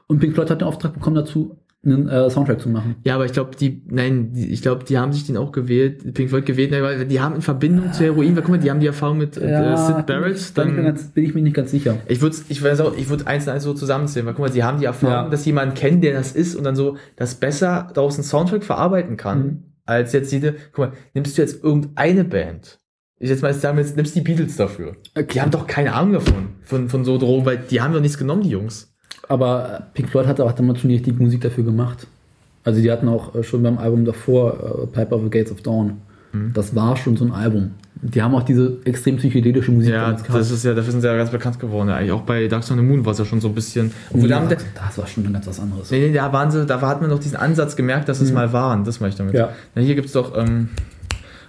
[0.07, 2.95] und Pink Floyd hat den Auftrag bekommen dazu, einen äh, Soundtrack zu machen.
[3.03, 6.13] Ja, aber ich glaube, die, nein, die, ich glaube, die haben sich den auch gewählt,
[6.13, 8.69] Pink Floyd gewählt, ne, weil die haben in Verbindung zu Heroin, weil guck mal, die
[8.71, 11.41] haben die Erfahrung mit äh, Sid Barrett, da bin ich, dann, ganz, bin ich mir
[11.41, 11.97] nicht ganz sicher.
[12.07, 14.51] ich würde ich weiß auch, ich würde eins und eins so zusammenzählen, weil guck mal,
[14.51, 15.29] die haben die Erfahrung, Ja.
[15.29, 19.17] dass jemand kennt, der das ist und dann so das besser daraus einen Soundtrack verarbeiten
[19.17, 19.63] kann, Mhm.
[19.85, 22.79] als jetzt jede, guck mal, nimmst du jetzt irgendeine Band,
[23.17, 24.97] ich jetzt mal sagen, jetzt nimmst die Beatles dafür.
[25.33, 28.17] Die haben doch keine Ahnung davon, von, von so Drogen, weil die haben doch nichts
[28.17, 28.93] genommen, die Jungs.
[29.27, 32.07] Aber Pink Floyd hat auch damals schon die Musik dafür gemacht.
[32.63, 35.61] Also die hatten auch äh, schon beim Album davor äh, Pipe of the Gates of
[35.61, 35.97] Dawn.
[36.33, 36.51] Mhm.
[36.53, 37.71] Das war schon so ein Album.
[38.01, 40.39] Die haben auch diese extrem psychedelische Musik Ja, damals gehabt.
[40.39, 41.89] das ist ja, dafür sind sie ja ganz bekannt geworden.
[41.89, 43.91] Ja, eigentlich auch bei Dark of the Moon war es ja schon so ein bisschen.
[44.09, 45.89] Obwohl, da ja, haben der, das war schon ganz was anderes.
[45.91, 48.51] Nee, nee, da waren sie, da hat man noch diesen Ansatz gemerkt, dass es mal
[48.51, 48.83] waren.
[48.83, 49.33] Das meine ich damit.
[49.33, 49.39] Mhm.
[49.39, 49.49] Ja.
[49.75, 50.69] Na, hier gibt's doch, ähm,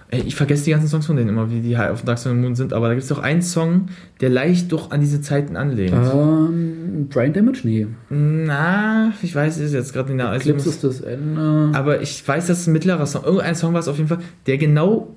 [0.09, 2.31] ey, ich vergesse die ganzen Songs von denen immer, wie die halt auf Dark Side
[2.31, 3.87] of the Moon sind, aber da gibt's doch einen Song,
[4.21, 5.93] der leicht doch an diese Zeiten anlehnt.
[5.93, 7.59] Ähm, Brain Damage?
[7.63, 7.87] Nee.
[8.09, 11.69] Na, ich weiß, ist jetzt gerade in der Clips ist das Ende.
[11.73, 14.19] aber ich weiß, dass es ein mittlerer Song, irgendein Song war es auf jeden Fall,
[14.45, 15.09] der genau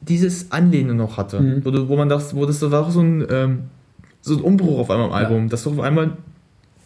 [0.00, 1.40] dieses Anlehnen noch hatte.
[1.40, 1.64] Mhm.
[1.64, 3.58] Wo, wo man dachte, wo das war auch so ein, ähm,
[4.20, 5.18] so ein Umbruch auf einmal im Ja.
[5.18, 6.16] Album, dass du auf einmal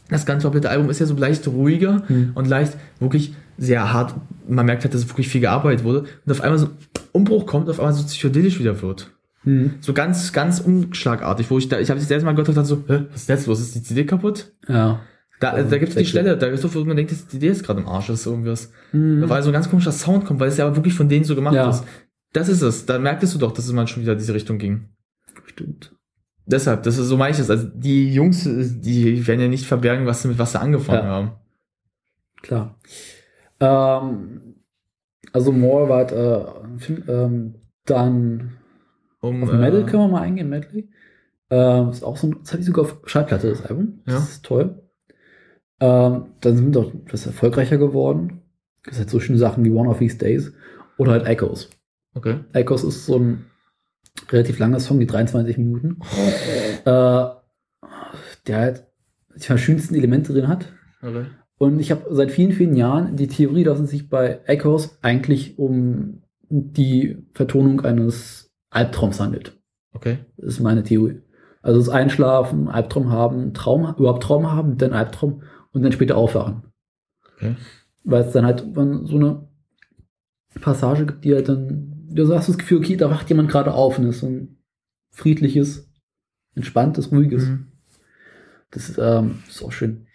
[0.08, 2.30] Das ganze komplette Album ist ja so leicht ruhiger Hm.
[2.34, 4.14] und leicht wirklich sehr hart.
[4.46, 6.00] Man merkt halt, dass wirklich viel gearbeitet wurde.
[6.24, 6.72] Und auf einmal so ein
[7.16, 9.12] Umbruch kommt, auf einmal so psychedelisch wieder wird.
[9.42, 9.74] Hm.
[9.80, 12.68] So ganz, ganz umschlagartig, wo ich da, ich habe das erste Mal gehört und dachte
[12.68, 13.60] so, Hä, was ist jetzt los?
[13.60, 14.52] Ist die CD kaputt?
[14.68, 15.00] Ja.
[15.38, 16.06] Da, also, da gibt es die.
[16.06, 18.70] Stelle, da ist so, wo man denkt, die CD ist gerade im Arsch, ist irgendwas.
[18.92, 19.28] Mhm.
[19.28, 21.54] Weil so ein ganz komischer Sound kommt, weil es ja wirklich von denen so gemacht
[21.54, 21.68] Ja.
[21.70, 21.84] ist.
[22.32, 22.86] Das ist es.
[22.86, 24.88] Da merktest du doch, dass es mal schon wieder in diese Richtung ging.
[25.46, 25.94] Stimmt.
[26.46, 27.50] Deshalb, das ist so meine ich das.
[27.50, 31.10] Also die Jungs, die werden ja nicht verbergen, was sie mit was sie angefangen Ja.
[31.10, 31.30] haben.
[32.42, 32.78] Klar.
[33.60, 34.54] Ähm,
[35.32, 36.65] also More war halt, äh,
[37.08, 38.52] ähm, dann
[39.20, 40.88] Um, auf Metal äh, können wir mal eingehen, Medley.
[41.50, 44.00] Ähm, ist auch so ein, das hatte ich sogar auf Schallplatte, das Album.
[44.04, 44.20] Das Ja.
[44.20, 44.82] ist toll.
[45.80, 48.42] Ähm, dann sind wir doch etwas erfolgreicher geworden.
[48.84, 50.52] Das halt so schöne Sachen wie One of These Days
[50.96, 51.70] oder halt Echoes.
[52.14, 52.40] Okay.
[52.52, 53.44] Echoes ist so ein
[54.30, 55.98] relativ langer Song, die 23 Minuten.
[56.84, 57.26] Äh,
[58.46, 58.84] der halt
[59.36, 60.72] die schönsten Elemente drin hat.
[61.02, 61.26] okay.
[61.58, 65.58] Und ich habe seit vielen, vielen Jahren die Theorie, dass es sich bei Echoes eigentlich
[65.58, 69.58] um die Vertonung eines Albtraums handelt.
[69.92, 70.18] Okay.
[70.36, 71.22] Das ist meine Theorie.
[71.62, 75.42] Also das Einschlafen, Albtraum haben, Traum, überhaupt Traum haben, dann Albtraum
[75.72, 76.62] und dann später aufwachen.
[77.34, 77.56] Okay.
[78.04, 79.48] Weil es dann halt so eine
[80.60, 83.98] Passage gibt, die halt dann, du hast das Gefühl, okay, da wacht jemand gerade auf
[83.98, 84.58] und ist so ein
[85.10, 85.90] friedliches,
[86.54, 87.46] entspanntes, ruhiges.
[87.46, 87.72] Mhm.
[88.70, 90.06] Das ist, ähm, ist auch schön.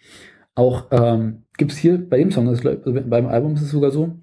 [0.54, 3.90] Auch ähm, gibt es hier bei dem Song, das, also beim Album ist es sogar
[3.90, 4.22] so,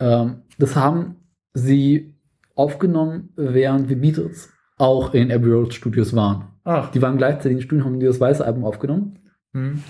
[0.00, 1.16] ähm, das haben
[1.54, 2.14] sie
[2.54, 6.48] aufgenommen, während die Beatles auch in Abbey Road Studios waren.
[6.64, 6.90] Ach.
[6.90, 9.18] Die waren gleichzeitig in den Studios, haben dieses weiße Album aufgenommen.
[9.52, 9.82] Mhm.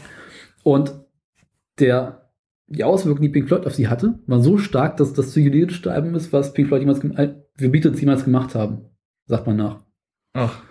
[0.63, 0.95] Und
[1.79, 2.31] der,
[2.67, 6.15] die Auswirkungen, die Pink Floyd auf sie hatte, war so stark, dass das psychedelischste Album
[6.15, 8.87] ist, was Pink Floyd jemals, äh, wir Beatles jemals gemacht haben.
[9.27, 9.81] Sagt man nach.
[10.35, 10.63] Ach.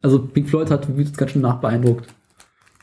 [0.00, 2.08] Also Pink Floyd hat die Beatles ganz schön nachbeeindruckt.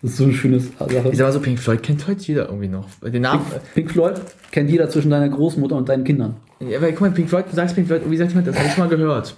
[0.02, 1.10] Das ist so eine schöne Sache.
[1.11, 2.88] Ich sag mal so, Pink Floyd kennt heute jeder irgendwie noch.
[3.02, 3.45] Den Namen.
[3.74, 4.22] Pink Floyd
[4.52, 6.38] kennt jeder zwischen deiner Großmutter und deinen Kindern.
[6.60, 8.68] Ja, aber guck mal, Pink Floyd, du sagst Pink Floyd, wie sagt jemand, das habe
[8.68, 9.36] ich mal gehört.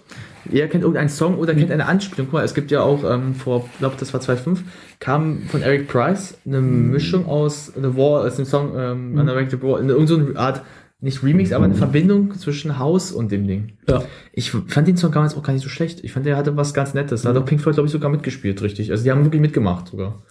[0.50, 2.28] Jeder kennt irgendeinen Song oder kennt eine Anspielung.
[2.28, 4.64] Guck mal, es gibt ja auch ähm, vor, ich glaube, das war 2005,
[5.00, 9.80] kam von Eric Price eine Mischung aus The War, aus dem Song ähm, Undirected War,
[9.80, 10.64] eine, irgend so eine Art,
[11.00, 13.74] nicht Remix, aber eine Verbindung zwischen Haus und dem Ding.
[13.88, 14.04] Ja.
[14.34, 16.04] Ich fand den Song damals auch gar nicht so schlecht.
[16.04, 17.24] Ich fand, der hatte was ganz Nettes.
[17.24, 18.92] Da hat auch Pink Floyd, glaube ich, sogar mitgespielt, richtig.
[18.92, 20.24] Also die haben wirklich mitgemacht sogar.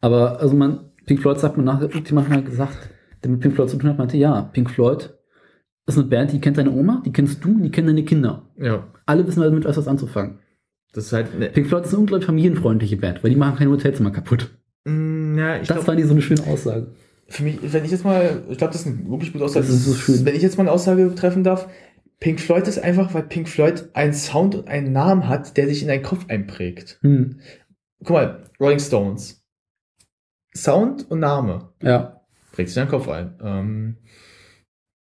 [0.00, 2.90] Aber also man, Pink Floyd sagt man nach, jemand mal gesagt,
[3.22, 5.14] der mit Pink Floyd zu tun hat, meinte, ja, Pink Floyd
[5.86, 8.48] ist eine Band, die kennt deine Oma, die kennst du, die kennen deine Kinder.
[8.58, 8.86] Ja.
[9.06, 10.38] Alle wissen damit etwas anzufangen.
[10.92, 13.70] Das ist halt, ne, Pink Floyd ist eine unglaublich familienfreundliche Band, weil die machen keine
[13.70, 14.50] Hotelzimmer kaputt.
[14.84, 16.88] Mm, ja, ich Das glaub, war die so eine schöne Aussage.
[17.28, 19.66] für mich, wenn ich jetzt mal, ich glaube, das ist eine wirklich gute Aussage.
[19.66, 20.24] Das ist so schön.
[20.24, 21.68] Wenn ich jetzt mal eine Aussage treffen darf,
[22.18, 25.82] Pink Floyd ist einfach, weil Pink Floyd einen Sound und einen Namen hat, der sich
[25.82, 26.98] in deinen Kopf einprägt.
[27.02, 27.38] Hm.
[28.00, 29.42] Guck mal, Rolling Stones.
[30.56, 32.20] Sound und Name Ja.
[32.52, 33.34] prägt sich in deinen Kopf ein.
[33.42, 33.96] Ähm,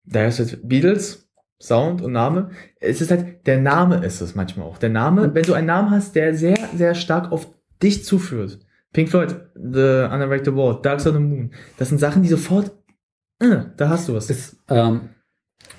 [0.06, 1.28] da ist jetzt Beatles,
[1.62, 2.50] Sound und Name.
[2.80, 4.78] Es ist halt, der Name ist es manchmal auch.
[4.78, 7.48] Der Name, wenn du einen Namen hast, der sehr, sehr stark auf
[7.82, 8.60] dich zuführt.
[8.94, 11.52] Pink Floyd, The Undirected War, Dark Side of the Moon.
[11.78, 12.72] Das sind Sachen, die sofort,
[13.40, 14.30] äh, da hast du was.
[14.30, 15.10] Es, ähm,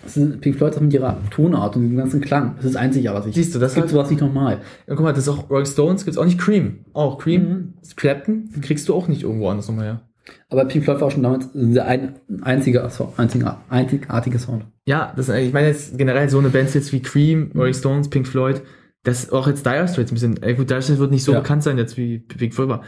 [0.05, 2.57] es ist Pink Floyd hat mit ihrer Tonart und dem ganzen Klang.
[2.59, 3.35] Es ist einzigartig.
[3.35, 4.61] Siehst du, das gibt halt- sowas nicht normal.
[4.87, 6.85] Ja, guck mal, das ist auch Rolling Stones, gibt's auch nicht Cream.
[6.93, 7.75] Auch Cream, Mhm.
[7.97, 10.09] Clapton, kriegst du auch nicht irgendwo anders nochmal her.
[10.49, 14.65] Aber Pink Floyd war auch schon damals der ein, einzige, einziger, einzigartige Sound.
[14.87, 18.27] Ja, das, ich meine jetzt generell so eine Bands jetzt wie Cream, Rolling Stones, Pink
[18.27, 18.63] Floyd,
[19.03, 21.41] das auch jetzt Dire Straits ein bisschen, äh, gut, Dire Straits wird nicht so Ja.
[21.41, 22.83] bekannt sein jetzt wie Pink Floyd war.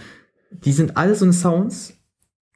[0.65, 1.95] Die sind alle so eine Sounds,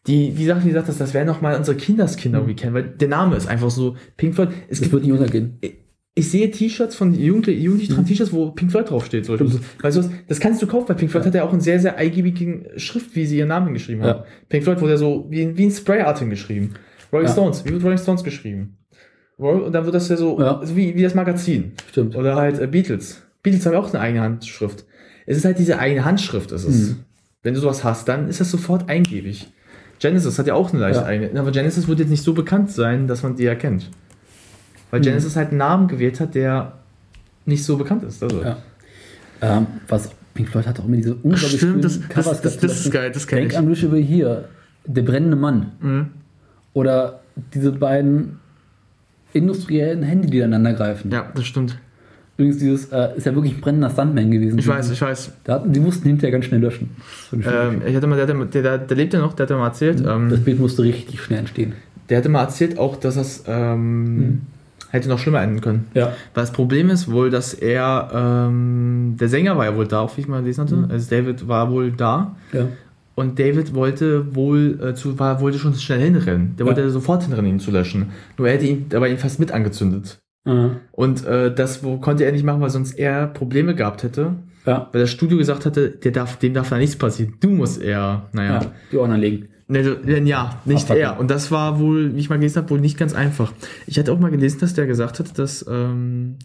[0.06, 2.44] die, wie Sachen, wie gesagt, das, das wären noch mal unsere Kinderskinder Mhm.
[2.48, 5.12] irgendwie kennen, weil der Name ist einfach so, Pink Floyd, es Das gibt, wird nicht
[5.12, 5.58] untergehen.
[6.14, 9.24] Ich sehe T-Shirts von Jugendlichen, Jugendlichen tragen T-Shirts, wo Pink Floyd draufsteht.
[9.24, 9.38] So.
[9.38, 11.26] Weißt du was, das kannst du kaufen, weil Pink Floyd Ja.
[11.28, 14.18] hat ja auch einen sehr, sehr eingebigen Schrift, wie sie ihren Namen geschrieben haben.
[14.20, 14.24] Ja.
[14.48, 16.74] Pink Floyd wurde ja so wie, wie ein Spray-Art hingeschrieben.
[17.12, 17.32] Rolling Ja.
[17.32, 18.76] Stones, wie wird Rolling Stones geschrieben?
[19.38, 21.72] Und dann wird das ja so, so wie, wie das Magazin.
[21.90, 22.14] Stimmt.
[22.14, 23.22] Oder halt äh, Beatles.
[23.42, 24.84] Beatles haben ja auch eine eigene Handschrift.
[25.26, 26.90] Es ist halt diese eigene Handschrift, ist es.
[26.90, 26.96] Mhm.
[27.42, 29.50] Wenn du sowas hast, dann ist das sofort eingebig.
[29.98, 31.40] Genesis hat ja auch eine leicht eigene.
[31.40, 33.90] Aber Genesis wird jetzt nicht so bekannt sein, dass man die erkennt.
[34.92, 35.04] Weil Mhm.
[35.04, 36.74] Genesis halt einen Namen gewählt hat, der
[37.46, 38.22] nicht so bekannt ist.
[38.22, 38.40] Also.
[38.42, 38.58] Ja.
[39.40, 42.62] Ähm, was Pink Floyd hat auch immer diese unglaublich Stimmt, das- das- Covers das- gehabt.
[42.62, 43.58] das ist geil, das Denk ich.
[43.58, 44.44] an Wish Over Here,
[44.86, 45.72] Der brennende Mann.
[45.80, 46.06] Mhm.
[46.74, 47.20] Oder
[47.54, 48.38] diese beiden
[49.32, 51.10] industriellen Hände, die ineinander greifen.
[51.10, 51.78] Ja, das stimmt.
[52.36, 54.58] Übrigens, dieses äh, ist ja wirklich ein brennender Stuntman gewesen.
[54.58, 55.32] Ich weiß, ich weiß.
[55.44, 56.90] Da hatten, die mussten hinterher ganz schnell löschen.
[57.30, 59.50] Das, Ähm, ich hatte mal, der, hatte- der, der, der lebt ja noch, der hat
[59.50, 60.02] ja mal erzählt.
[60.06, 61.74] Ähm, das Bild musste richtig schnell entstehen.
[62.08, 64.40] der hatte mal erzählt auch, dass das ähm, Mhm.
[64.92, 65.86] Hätte noch schlimmer enden können.
[65.94, 66.06] Ja.
[66.34, 68.10] Weil das Problem ist wohl, dass er,
[68.48, 70.76] ähm, der Sänger war ja wohl da, auch wie ich mal gelesen hatte.
[70.76, 70.90] Mhm.
[70.90, 72.36] Also David war wohl da.
[72.52, 72.68] ja.
[73.14, 76.54] Und David wollte wohl äh, zu, war, wollte schon schnell hinrennen.
[76.56, 76.70] Der Ja.
[76.74, 78.06] wollte sofort hinrennen, ihn zu löschen.
[78.38, 80.18] Nur er hätte ihn dabei ihn fast mit angezündet.
[80.46, 80.76] Mhm.
[80.92, 84.32] Und äh, das wo, konnte er nicht machen, weil sonst er Probleme gehabt hätte.
[84.64, 84.88] Ja.
[84.92, 87.34] Weil das Studio gesagt hatte, der darf, dem darf da nichts passieren.
[87.40, 88.54] Du musst eher, naja.
[88.62, 88.72] ja.
[88.90, 89.48] Die Ohren anlegen.
[89.68, 91.02] So- denn ja, nicht Abpacken.
[91.02, 91.18] er.
[91.20, 93.52] Und das war wohl, wie ich mal gelesen habe, wohl nicht ganz einfach.
[93.86, 96.36] Ich hatte auch mal gelesen, dass der gesagt hat, dass ähm,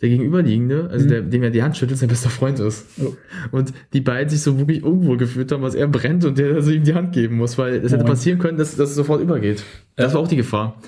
[0.00, 1.08] der Gegenüberliegende, also Mhm.
[1.10, 2.86] der, dem er die Hand schüttelt, sein bester Freund ist.
[3.00, 3.14] Oh.
[3.52, 6.70] Und die beiden sich so wirklich unwohl gefühlt haben, was er brennt und der also
[6.72, 9.62] ihm die Hand geben muss, weil es hätte passieren können, dass, dass es sofort übergeht.
[9.96, 10.14] Das Ja.
[10.14, 10.80] war auch die Gefahr.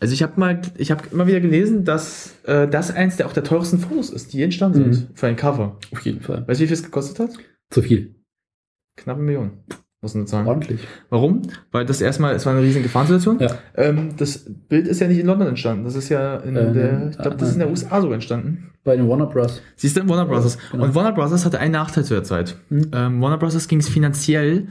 [0.00, 3.32] Also ich habe mal, ich habe immer wieder gelesen, dass äh, das eins der auch
[3.32, 4.92] der teuersten Fotos ist, die entstanden Mhm.
[4.92, 5.76] sind für ein Cover.
[5.92, 6.44] Auf jeden Fall.
[6.48, 7.30] Weißt du, wie viel es gekostet hat?
[7.70, 8.14] Zu viel.
[8.96, 9.50] Knapp eine Million.
[10.00, 10.46] Muss man zahlen.
[10.46, 10.80] Ordentlich.
[11.10, 11.42] Warum?
[11.72, 13.40] Weil das erstmal, es war eine riesige Gefahrensituation.
[13.40, 13.58] Ja.
[13.76, 15.84] Ähm, das Bild ist ja nicht in London entstanden.
[15.84, 18.12] Das ist ja in Ähm, der, ich glaube, das ist in der äh, USA so
[18.12, 18.70] entstanden.
[18.84, 19.60] Bei den Warner Bros.
[19.74, 20.56] Siehst du, Warner Bros.
[20.70, 20.84] genau.
[20.84, 21.44] Und Warner Bros.
[21.44, 22.56] hatte einen Nachteil zu der Zeit.
[22.70, 22.90] Mhm.
[22.94, 23.66] Ähm, Warner Bros.
[23.66, 24.68] ging es finanziell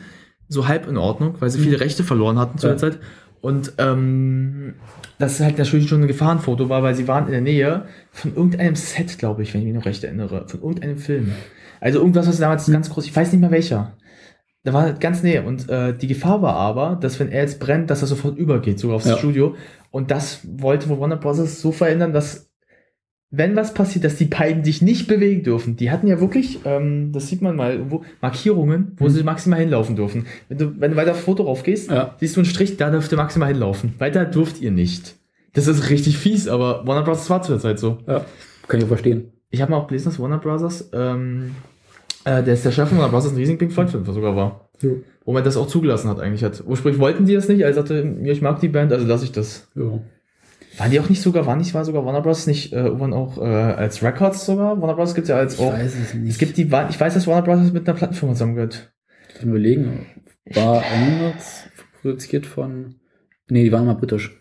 [0.48, 2.70] so halb in Ordnung, weil sie viele Rechte verloren hatten zu Mhm.
[2.72, 2.76] Ja.
[2.80, 3.00] der Zeit.
[3.42, 4.76] Und ähm,
[5.20, 8.76] das halt natürlich schon ein Gefahrenfoto war, weil sie waren in der Nähe von irgendeinem
[8.76, 11.34] Set, glaube ich, wenn ich mich noch recht erinnere, von irgendeinem Film.
[11.82, 13.94] Also irgendwas, was damals ganz groß, ich weiß nicht mehr welcher.
[14.68, 15.46] Da war ganz näher.
[15.46, 18.80] Und äh, die Gefahr war aber, dass wenn er jetzt brennt, dass er sofort übergeht,
[18.80, 19.18] sogar aufs Ja.
[19.18, 19.56] Studio.
[19.92, 21.62] Und das wollte Warner Bros.
[21.62, 22.50] so verhindern, dass
[23.32, 25.78] wenn was passiert, dass die beiden dich nicht bewegen dürfen.
[25.78, 29.10] Die hatten ja wirklich, ähm, das sieht man mal, irgendwo, Markierungen, wo Mhm.
[29.10, 30.26] sie maximal hinlaufen dürfen.
[30.50, 32.16] Wenn du, wenn du weiter auf Foto rauf gehst, Ja.
[32.20, 33.94] siehst du einen Strich, da dürft ihr maximal hinlaufen.
[34.00, 35.16] Weiter dürft ihr nicht.
[35.54, 37.30] Das ist richtig fies, aber Warner Bros.
[37.30, 38.00] war zu der Zeit so.
[38.06, 38.26] Ja.
[38.68, 39.32] Kann ich auch verstehen.
[39.50, 40.90] Ich habe mal auch gelesen, dass Warner Bros.
[40.94, 41.56] Ähm,
[42.28, 43.26] äh, der ist der Chef von Warner Bros.
[43.26, 44.70] ein riesigen Pink Floyd Film sogar war.
[44.82, 44.98] Jo.
[45.24, 46.44] Wo man das auch zugelassen hat eigentlich.
[46.44, 46.62] Hat.
[46.66, 49.32] Ursprünglich wollten die das nicht, er sagte, ja, ich mag die Band, also lasse ich
[49.32, 49.70] das.
[49.76, 50.02] Ja.
[50.78, 52.46] Waren die auch nicht sogar, waren nicht, war sogar Warner Bros.
[52.46, 54.80] nicht äh, irgendwann auch äh, als Records sogar?
[54.82, 55.16] Warner Bros.
[55.16, 55.74] gibt's ja als auch.
[55.74, 56.32] es nicht.
[56.32, 57.72] Es gibt die, ich weiß, dass Warner Bros.
[57.72, 58.94] mit einer Plattenfirma zusammengehört.
[59.30, 60.06] Ich muss überlegen.
[60.54, 61.64] War Animals
[62.02, 62.96] produziert von.
[63.50, 64.38] Nee, die waren mal britisch.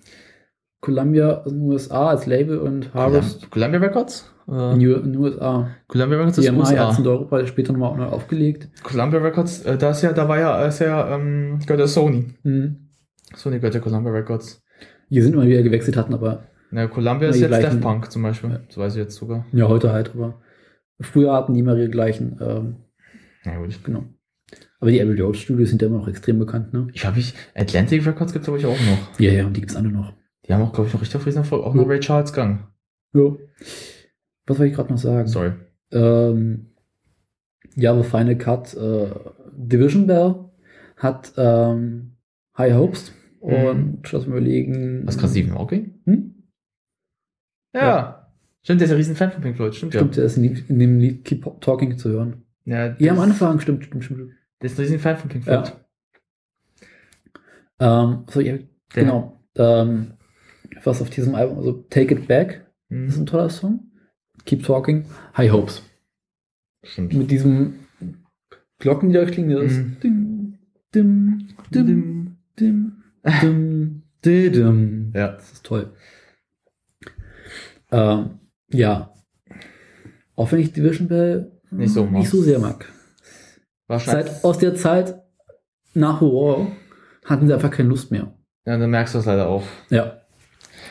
[0.80, 4.32] Columbia aus den USA als Label und Harvest Columbia Records?
[4.48, 5.68] Äh, in, den USA.
[5.88, 6.90] Columbia Records ist hat USA.
[6.90, 8.68] es in Europa später nochmal auch neu aufgelegt.
[8.82, 12.26] Columbia Records, äh, da ist ja, da war ja, ist ja, ähm, gehört ja Sony.
[12.44, 12.90] Mhm.
[13.34, 14.62] Sony gehört ja Columbia Records.
[15.10, 18.10] Die sind immer wieder gewechselt hatten, aber Na, Columbia Ja, ist jetzt gleichen- Daft Punk
[18.10, 18.60] zum Beispiel.
[18.68, 19.46] So weiß ich jetzt sogar.
[19.52, 20.40] ja, heute halt, aber
[21.00, 22.76] früher hatten die immer ihre gleichen, ähm,
[23.44, 23.78] Na gut.
[23.84, 24.04] genau.
[24.78, 26.88] Aber die Abbey Road Studios sind ja immer noch extrem bekannt, ne?
[26.92, 29.18] Ich glaube, ich, Atlantic Records gibt es, glaube ich, auch noch.
[29.18, 30.12] Ja, ja, und die gibt's alle noch.
[30.46, 31.64] Die haben auch, glaube ich, noch richtig auf Riesenerfolg.
[31.64, 31.88] Auch noch Ja.
[31.88, 32.68] Ray Charles Gang.
[33.14, 33.32] Ja.
[34.46, 35.26] Was wollte ich gerade noch sagen?
[35.28, 35.52] Sorry.
[35.92, 36.66] Ähm,
[37.74, 39.08] ja, aber Final Cut, äh,
[39.52, 40.36] Division Bell
[40.96, 42.12] hat ähm,
[42.56, 43.52] High Hopes Mhm.
[43.52, 45.02] und lass mal überlegen.
[45.06, 46.00] Was krass, Stephen Hawking?
[46.04, 46.34] Hm?
[47.74, 47.80] Ja.
[47.82, 48.32] Ja.
[48.62, 49.74] Stimmt, der ist ja riesen Fan von Pink Floyd.
[49.74, 52.42] Stimmt, Stimmt, der ist in, Lied- in dem Lied Keep Talking zu hören.
[52.64, 52.86] ja.
[52.86, 54.32] Ja, Ja, am ist- Anfang, stimmt, stimmt, stimmt.
[54.60, 55.62] Der ist ein riesen Fan von Pink Ja.
[55.62, 55.76] Floyd.
[57.78, 58.64] Ähm, so, ja, Der-
[59.04, 59.40] genau.
[59.56, 60.12] Ähm,
[60.82, 63.22] was auf diesem Album, also Take It Back ist Mhm.
[63.22, 63.90] ein toller Song.
[64.46, 65.04] Keep Talking,
[65.36, 65.82] High Hopes.
[66.84, 67.12] Stimmt.
[67.14, 67.80] Mit diesem
[68.78, 69.96] Glocken, die da klingen, das Mhm.
[70.02, 70.58] dim,
[70.94, 73.02] dim, dim, dim,
[73.42, 75.12] dim, dim.
[75.14, 75.28] Ja.
[75.32, 75.92] Das ist toll.
[77.90, 78.40] Ähm,
[78.72, 79.12] ja.
[80.34, 82.90] Auch wenn ich Division Bell Nicht so nicht so sehr mag.
[83.88, 85.22] War schon Seit, aus der Zeit
[85.94, 86.68] nach The Wall
[87.24, 88.36] hatten sie einfach keine Lust mehr.
[88.66, 89.64] ja, dann merkst du das leider auch.
[89.90, 90.20] Ja.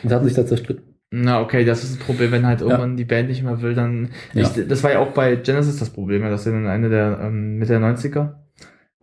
[0.02, 0.95] Und hatten sich da zerstritten.
[1.22, 4.10] Na, okay, das ist ein Problem, wenn halt irgendwann die Band nicht mehr will, dann.
[4.34, 4.42] Ja.
[4.42, 7.18] Ich, das war ja auch bei Genesis das Problem, ja, dass sie dann Ende der
[7.22, 8.34] ähm, Mitte der 90er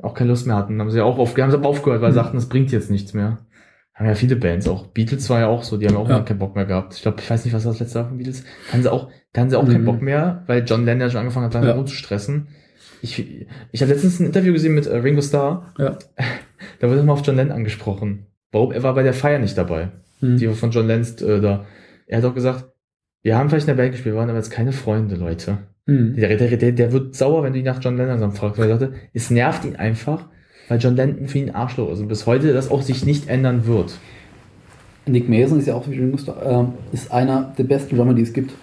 [0.01, 0.79] auch keine Lust mehr hatten.
[0.79, 2.23] Haben sie ja auch auf, haben sie aber aufgehört, weil sie Mhm.
[2.23, 3.39] sagten, das bringt jetzt nichts mehr.
[3.93, 4.87] Haben ja viele Bands auch.
[4.87, 6.19] Beatles war ja auch so, die haben auch Ja.
[6.21, 6.95] keinen Bock mehr gehabt.
[6.95, 8.43] Ich glaube, ich weiß nicht, was war das letzte Jahr von Beatles.
[8.67, 9.85] Da haben sie auch, da haben sie auch keinen Mhm.
[9.85, 11.75] Bock mehr, weil John Lennon ja schon angefangen hat, langsam Ja.
[11.77, 12.47] rumzustressen.
[13.01, 15.73] Ich, ich habe letztens ein Interview gesehen mit äh, Ringo Starr.
[15.77, 15.97] Ja.
[16.79, 18.25] Da wurde mal auf John Lennon angesprochen.
[18.51, 18.71] Warum?
[18.71, 19.89] Er war bei der Feier nicht dabei
[20.21, 20.37] Mhm.
[20.37, 21.65] die von John Lenz äh, da.
[22.07, 22.65] Er hat auch gesagt,
[23.21, 25.59] wir haben vielleicht in der Band gespielt, wir waren aber jetzt keine Freunde, Leute.
[25.85, 26.15] Mhm.
[26.15, 28.77] Der, der, der, der wird sauer, wenn du ihn nach John Lennon fragst, weil er
[28.77, 30.25] sagte, es nervt ihn einfach,
[30.67, 33.65] weil John Lennon für ihn Arschloch ist und bis heute das auch sich nicht ändern
[33.65, 33.97] wird.
[35.05, 38.53] Nick Mason ist ja auch, ähm, ist einer der besten Drummer, die es gibt.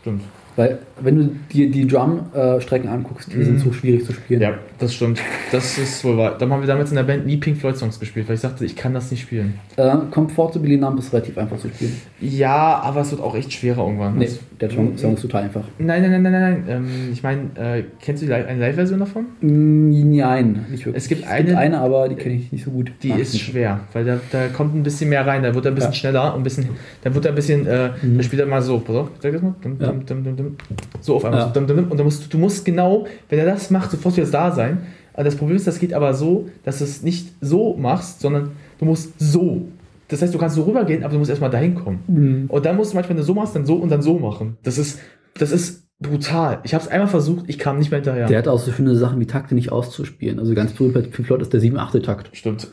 [0.00, 0.22] Stimmt.
[0.56, 3.44] Weil, wenn du dir die Drum-Strecken anguckst, die Mhm.
[3.44, 4.42] sind so schwierig zu spielen.
[4.42, 5.20] Ja, das stimmt.
[5.50, 6.36] Das ist wohl wahr.
[6.38, 8.64] Dann haben wir damals in der Band nie Pink Floyd Songs gespielt, weil ich sagte,
[8.64, 9.54] ich kann das nicht spielen.
[9.76, 11.96] Äh, Comfortably Numb ist relativ einfach zu spielen.
[12.20, 14.18] Ja, aber es wird auch echt schwerer irgendwann.
[14.18, 15.62] Nee, Das- der Song, Song ist total einfach.
[15.78, 16.64] Nein, nein, nein, nein, nein.
[16.68, 19.24] Ähm, ich meine, äh, kennst du die eine Live-Version davon?
[19.40, 21.02] Mm, Nein, nicht wirklich.
[21.02, 22.92] Es gibt eine- eine, aber die kenne ich nicht so gut.
[23.02, 23.44] Die ist nicht.
[23.44, 25.96] schwer, weil da, da kommt ein bisschen mehr rein, da wird er ein bisschen Ja.
[25.96, 26.68] schneller und ein bisschen,
[27.02, 28.18] dann wird er ein bisschen, äh, Mhm.
[28.18, 30.56] da spielt er mal so, pass auf, sag das mal, dum, dum, dum,
[31.00, 31.52] so auf einmal, Ja.
[31.52, 34.50] so, und dann musst du, du musst genau, wenn er das macht, sofort wieder da
[34.52, 34.71] sein
[35.14, 38.52] Aber das Problem ist, das geht aber so, dass du es nicht so machst, sondern
[38.78, 39.68] du musst so.
[40.08, 42.00] Das heißt, du kannst so rübergehen, aber du musst erstmal dahin kommen.
[42.06, 42.44] Mhm.
[42.48, 44.58] Und dann musst du manchmal, wenn du so machst, dann so und dann so machen.
[44.62, 45.00] Das ist,
[45.34, 46.60] das ist brutal.
[46.64, 48.26] Ich habe es einmal versucht, ich kam nicht mehr hinterher.
[48.26, 50.38] Der hat auch so schöne Sachen wie Takte nicht auszuspielen.
[50.38, 52.30] Also ganz berühmt bei Pink Floyd ist der 7-8-Takt.
[52.32, 52.68] Stimmt.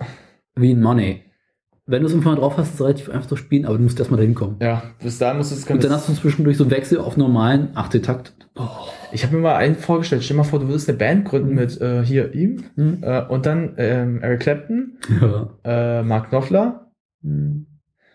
[0.55, 1.21] Wie in Money.
[1.89, 3.83] Wenn du es irgendwann mal drauf hast, ist es relativ einfach zu spielen, aber du
[3.83, 4.57] musst erstmal dahin kommen.
[4.61, 7.17] Ja, bis dahin musst du es Und dann hast du zwischendurch so einen Wechsel auf
[7.17, 8.33] normalen 8-Takt.
[9.11, 10.23] Ich habe mir mal einen vorgestellt.
[10.23, 11.55] Stell dir mal vor, du würdest eine Band gründen Mhm.
[11.55, 12.97] mit äh, hier ihm Mhm.
[13.01, 15.49] äh, und dann ähm, Eric Clapton, Ja.
[15.63, 16.91] äh, Mark Knopfler.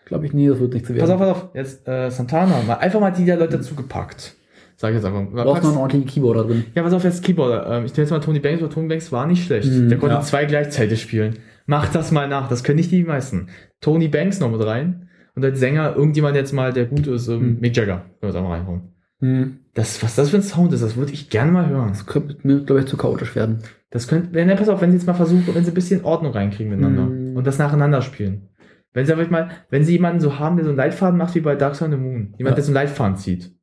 [0.05, 0.99] Glaube ich nie, das wird nichts werden.
[0.99, 1.49] Pass auf, pass auf.
[1.53, 2.61] Jetzt äh, Santana.
[2.65, 4.35] Mal, einfach mal die Leute dazu gepackt.
[4.77, 5.21] Sag ich jetzt einfach.
[5.25, 6.65] Du brauchst noch einen ordentlichen Keyboarder drin.
[6.75, 7.65] Ja, pass auf, jetzt Keyboarder.
[7.77, 9.71] Ähm, ich nehme jetzt mal Tony Banks, weil Tony Banks war nicht schlecht.
[9.71, 10.21] Mhm, Der konnte ja.
[10.21, 11.39] zwei gleichzeitig spielen.
[11.65, 12.47] Mach das mal nach.
[12.49, 13.47] Das können nicht die meisten.
[13.81, 15.09] Tony Banks noch mit rein.
[15.35, 17.57] Und als Sänger irgendjemand jetzt mal, der gut ist, ähm, Mhm.
[17.59, 18.05] Mick Jagger.
[18.21, 18.81] Können wir auch mal reinhauen.
[19.19, 19.59] Hm.
[19.73, 21.89] Das, was das für ein Sound ist, das würde ich gerne mal hören.
[21.89, 23.59] Das könnte mir, glaube ich, zu chaotisch werden.
[23.89, 26.03] Das könnte, wenn, ja, pass auf, wenn sie jetzt mal versuchen, wenn sie ein bisschen
[26.05, 27.35] Ordnung reinkriegen miteinander Mhm.
[27.35, 28.49] und das nacheinander spielen.
[28.93, 31.41] Wenn sie aber mal, wenn sie jemanden so haben, der so einen Leitfaden macht wie
[31.41, 32.33] bei Dark of the Moon.
[32.37, 32.55] Jemand, Ja.
[32.55, 33.54] der so einen Leitfaden zieht.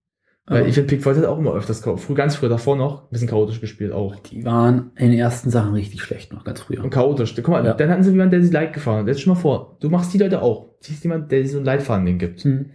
[0.46, 3.08] Weil ich finde, Pink Floyd hat auch immer öfters, früh, ganz früh davor noch, ein
[3.10, 4.16] bisschen chaotisch gespielt auch.
[4.16, 6.82] Die waren in den ersten Sachen richtig schlecht noch, ganz früher.
[6.82, 7.34] Und chaotisch.
[7.36, 7.74] Guck mal, Ja.
[7.74, 9.06] dann hatten sie jemanden, der sie Leit gefahren hat.
[9.06, 10.74] Jetzt schon mal vor, du machst die Leute auch.
[10.80, 12.40] Siehst jemand, der dir so einen Leitfaden den gibt.
[12.42, 12.70] Hm.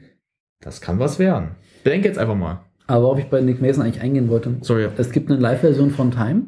[0.61, 1.55] Das kann was werden.
[1.83, 2.61] Bedenk jetzt einfach mal.
[2.87, 4.55] Aber worauf ich bei Nick Mason eigentlich eingehen wollte.
[4.61, 4.87] Sorry.
[4.97, 6.43] Es gibt eine Live-Version von Time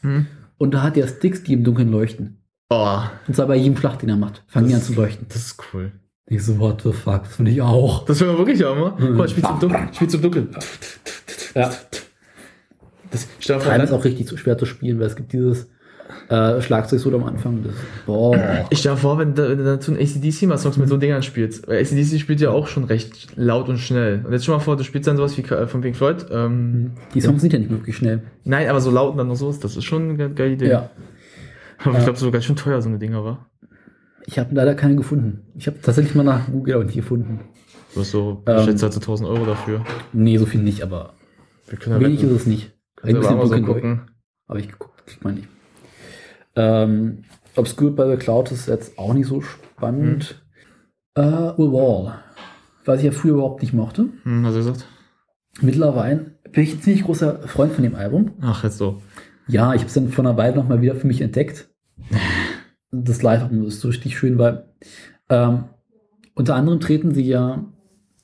[0.00, 0.26] Hm?
[0.58, 2.42] und da hat er Sticks, die im Dunkeln leuchten.
[2.68, 5.26] Oh, Und zwar bei jedem Schlag, den er macht, fangen die an zu leuchten.
[5.28, 5.92] das ist cool.
[6.26, 8.04] Ich so, what the fuck, das will ich auch.
[8.06, 8.94] Das man wirklich haben, oder?
[8.98, 9.88] Guck mal, spielt zum Dunkeln.
[9.92, 10.48] Spielt zum Dunkeln.
[11.54, 11.70] Ja.
[13.10, 15.68] Das, dann- ist auch richtig zu schwer zu spielen, weil es gibt dieses
[16.30, 17.62] äh, Schlagzeug-Solo am Anfang.
[17.62, 17.74] Das,
[18.06, 18.66] boah.
[18.70, 20.88] Ich stell dir vor, wenn du, wenn du dann zu einem ACDC mal Songs mit
[20.88, 21.68] so Dingern spielst.
[21.68, 24.22] Weil ACDC spielt ja auch schon recht laut und schnell.
[24.24, 26.26] Und jetzt schon mal vor, du spielst dann sowas wie äh, von Pink Floyd.
[26.30, 28.22] Ähm, Die Songs sind ja nicht wirklich schnell.
[28.44, 30.70] Nein, aber so laut und dann noch so das ist schon eine ge- geile Idee.
[30.70, 30.90] Ja.
[31.84, 33.50] Aber ich glaube, so ganz schön teuer, so eine Dinger war.
[34.26, 35.46] Ich habe leider keine gefunden.
[35.54, 37.40] Ich habe tatsächlich mal nach Google aber nicht gefunden.
[37.94, 38.56] Du hast so, Ähm.
[38.58, 39.84] ähm, schätzt halt so 1000 Euro dafür.
[40.12, 41.14] Nee, so viel nicht, aber
[41.68, 42.72] Wir können wenig ist es nicht.
[42.96, 44.00] Können Ein aber bisschen Amazon gucken.
[44.48, 45.48] Habe ich geguckt, kriegt man nicht.
[46.56, 47.24] Ähm,
[47.56, 50.42] Obscured by the Cloud ist jetzt auch nicht so spannend.
[51.14, 52.18] Äh, The Wall.
[52.84, 54.06] Was ich ja früher überhaupt nicht mochte.
[54.24, 54.86] Hm, hast du gesagt?
[55.60, 58.32] Mittlerweile bin ich ein ziemlich großer Freund von dem Album.
[58.40, 59.00] Ach, jetzt so.
[59.46, 61.68] Ja, ich habe es dann vor einer Weile nochmal wieder für mich entdeckt.
[63.02, 64.64] Das Live-Album ist so richtig schön, weil
[65.28, 65.64] ähm,
[66.34, 67.64] unter anderem treten sie ja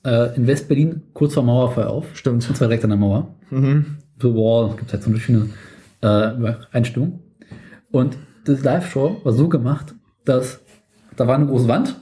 [0.05, 2.15] äh, in West-Berlin kurz vor Mauerfall auf.
[2.15, 2.47] Stimmt.
[2.47, 3.35] Und zwar direkt an der Mauer.
[3.49, 3.97] Mhm.
[4.21, 5.49] The Wall, gibt halt so eine schöne
[6.01, 7.21] äh, Einstimmung.
[7.91, 10.61] Und das Live-Show war so gemacht, dass
[11.15, 11.99] da war eine große Wand.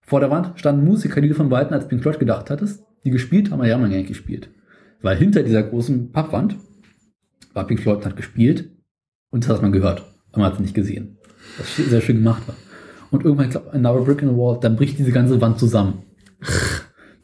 [0.00, 3.10] Vor der Wand standen Musiker, die du von Weitem als Pink Floyd gedacht hattest, die
[3.10, 4.50] gespielt haben, aber die haben nicht gespielt.
[5.02, 6.56] Weil hinter dieser großen Pappwand
[7.52, 8.70] war Pink Floyd und hat gespielt
[9.30, 11.17] und das hat man gehört, aber man hat es nicht gesehen.
[11.56, 12.54] Was sehr schön gemacht war.
[13.10, 16.02] Und irgendwann, ich glaube, Another Brick in the Wall, dann bricht diese ganze Wand zusammen.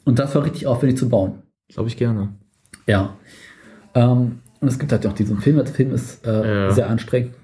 [0.04, 1.42] Und das war richtig aufwendig zu bauen.
[1.68, 2.34] Glaube ich gerne.
[2.86, 3.16] Ja.
[3.94, 5.56] Ähm, und es gibt halt auch diesen Film.
[5.56, 6.70] Der Film ist äh, Ja.
[6.72, 7.34] sehr anstrengend.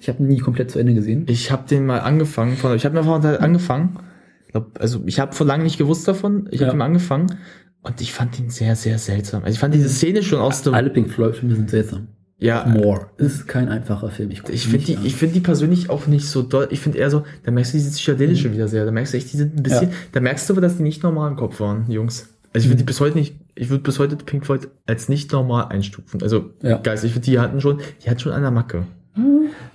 [0.00, 1.24] Ich habe ihn nie komplett zu Ende gesehen.
[1.28, 2.56] Ich habe den mal angefangen.
[2.56, 3.98] Von, ich habe mir vorhin halt angefangen.
[4.46, 6.48] Ich glaub, also ich habe vor lange nicht gewusst davon.
[6.50, 6.66] Ich Ja.
[6.68, 7.36] habe ihn mal angefangen
[7.82, 9.42] und ich fand ihn sehr, sehr seltsam.
[9.44, 10.74] Also ich fand diese Szene schon aus dem.
[10.74, 12.08] Alle Pink Floyd-Filme sind seltsam.
[12.38, 14.30] Ja, More ist kein einfacher Film.
[14.30, 15.04] ich ihn finde die, an.
[15.06, 16.68] ich finde die persönlich auch nicht so doll.
[16.70, 18.84] Ich finde eher so, da merkst du diese psychedelische wieder sehr.
[18.84, 19.94] Da merkst du echt, die sind ein bisschen, Ja.
[20.12, 22.28] da merkst du aber, dass die nicht normal im Kopf waren, Jungs.
[22.54, 25.32] Also ich würde die bis heute nicht, ich würde bis heute Pink Floyd als nicht
[25.32, 26.22] normal einstufen.
[26.22, 26.78] Also Ja.
[26.78, 28.86] Geist, ich finde, die hatten schon, die hatten schon eine Macke.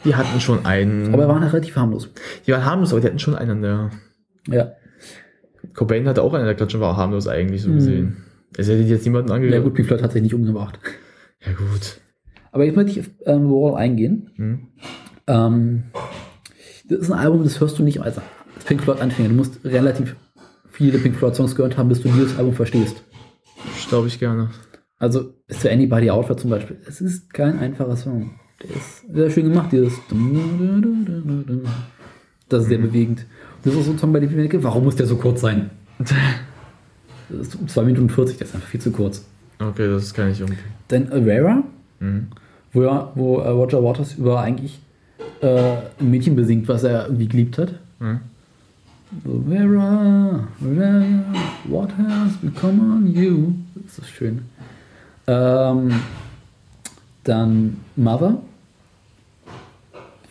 [0.06, 1.14] Die hatten schon einen.
[1.14, 2.10] Aber er war halt relativ harmlos.
[2.48, 3.92] die waren harmlos, aber die hatten schon einen, der.
[4.48, 4.72] Ja.
[5.74, 7.76] Cobain hatte auch einen, der Klatschen war harmlos eigentlich so Mhm.
[7.76, 8.18] gesehen.
[8.58, 9.64] Es hätte jetzt niemanden Ja angehört.
[9.64, 10.80] gut, Pink Floyd hat sich nicht umgebracht.
[11.46, 12.00] Ja, gut.
[12.54, 14.30] Aber jetzt möchte ich auf ähm, Wall eingehen.
[14.36, 14.60] Hm.
[15.26, 15.84] Ähm,
[16.88, 18.22] das ist ein Album, das hörst du nicht als
[18.66, 19.30] Pink Floyd-Anfänger.
[19.30, 20.16] Du musst relativ
[20.70, 23.04] viele Pink Floyd-Songs gehört haben, bis du dieses Album verstehst.
[23.90, 24.52] Glaube ich gerne.
[25.00, 26.78] Also ist für Anybody Out There zum Beispiel.
[26.88, 28.40] Es ist kein einfacher Song.
[28.62, 29.94] Der ist sehr schön gemacht, dieses.
[32.50, 33.26] Das ist sehr bewegend.
[33.64, 35.42] Das ist so ein Song, bei dem ich mir denke, warum muss der so kurz
[35.42, 35.72] sein?
[37.30, 39.26] Das ist 2 Minuten 40, das ist einfach viel zu kurz.
[39.58, 40.60] Okay, das kann ich irgendwie.
[40.90, 41.64] Dann Avera,
[42.04, 42.28] Mhm.
[42.74, 44.80] Wo, wo äh, Roger Waters über eigentlich
[45.42, 47.74] äh, ein Mädchen besingt, was er irgendwie geliebt hat.
[48.00, 48.20] Mhm.
[49.24, 51.04] So, Vera, Vera,
[51.66, 53.54] what has become on you?
[53.76, 54.42] Das ist schön.
[55.28, 55.94] Ähm,
[57.24, 58.38] dann Mother.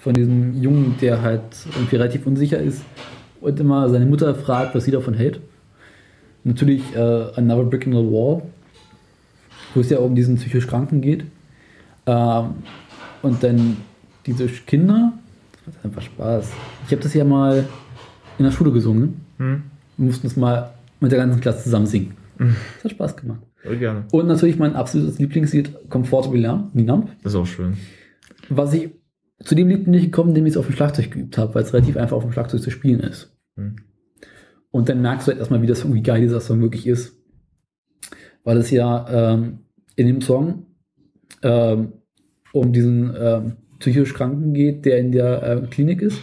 [0.00, 1.42] Von diesem Jungen, der halt
[1.74, 2.82] irgendwie relativ unsicher ist
[3.40, 5.40] und immer seine Mutter fragt, was sie davon hält.
[6.42, 6.98] Natürlich äh,
[7.36, 8.42] Another Brick in the Wall,
[9.74, 11.24] wo es ja um diesen psychisch Kranken geht.
[12.06, 12.54] Ähm,
[13.22, 13.76] und dann
[14.26, 15.12] diese Kinder,
[15.52, 16.50] das macht einfach Spaß.
[16.86, 17.66] Ich habe das ja mal
[18.38, 19.24] in der Schule gesungen.
[19.38, 19.62] Hm?
[19.96, 22.14] Wir mussten das mal mit der ganzen Klasse zusammen singen.
[22.38, 22.56] Mhm.
[22.76, 23.40] Das hat Spaß gemacht.
[23.62, 24.04] Voll gerne.
[24.10, 26.40] Und natürlich mein absolutes Lieblingslied Comfortable
[26.72, 27.10] Numb.
[27.22, 27.76] Das ist auch schön.
[28.48, 28.90] Was ich
[29.40, 31.72] zu dem Lied nicht gekommen, indem ich es auf dem Schlagzeug geübt habe, weil es
[31.72, 33.36] relativ einfach auf dem Schlagzeug zu spielen ist.
[33.56, 33.76] Hm.
[34.70, 37.16] Und dann merkst du halt erstmal, wie das irgendwie geil dieser Song wirklich ist.
[38.44, 39.60] Weil es ja ähm,
[39.96, 40.66] in dem Song
[41.42, 41.92] ähm,
[42.52, 46.20] um diesen ähm, psychisch Kranken geht, der in der äh, Klinik ist.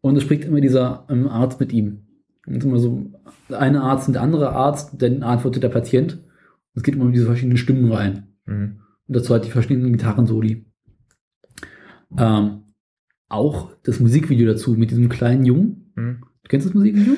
[0.00, 2.02] Und es spricht immer dieser ähm, Arzt mit ihm.
[2.46, 3.10] Und es ist immer so,
[3.48, 6.14] der eine Arzt und der andere Arzt, dann antwortet der Patient.
[6.14, 8.34] Und es geht immer um diese verschiedenen Stimmen rein.
[8.46, 8.80] Mhm.
[9.06, 10.66] Und dazu halt die verschiedenen Gitarrensoli.
[12.18, 12.62] Ähm,
[13.28, 15.92] auch das Musikvideo dazu mit diesem kleinen Jungen.
[15.96, 16.20] Mhm.
[16.42, 17.14] Du kennst das Musikvideo?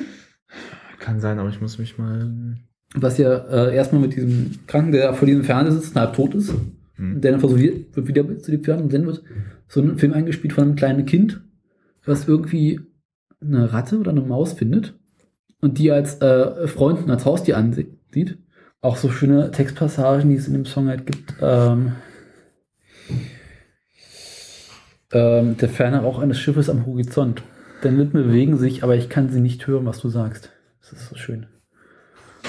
[0.99, 2.55] Kann sein, aber ich muss mich mal.
[2.95, 6.33] Was ja äh, erstmal mit diesem Kranken, der vor diesem Fernseher sitzt und halb tot
[6.35, 6.53] ist.
[6.97, 9.23] Der dann versucht, wird wieder zu werden und dann wird
[9.67, 11.41] so ein Film eingespielt von einem kleinen Kind,
[12.05, 12.79] was irgendwie
[13.41, 14.95] eine Ratte oder eine Maus findet
[15.61, 18.37] und die als äh, Freund und als Haustier ansieht.
[18.81, 21.35] Auch so schöne Textpassagen, die es in dem Song halt gibt.
[21.41, 21.93] Ähm,
[25.11, 27.43] ähm, der Ferne Rauch eines Schiffes am Horizont.
[27.81, 30.51] Deine Lippen bewegen sich, aber ich kann sie nicht hören, was du sagst.
[30.81, 31.47] Das ist so schön.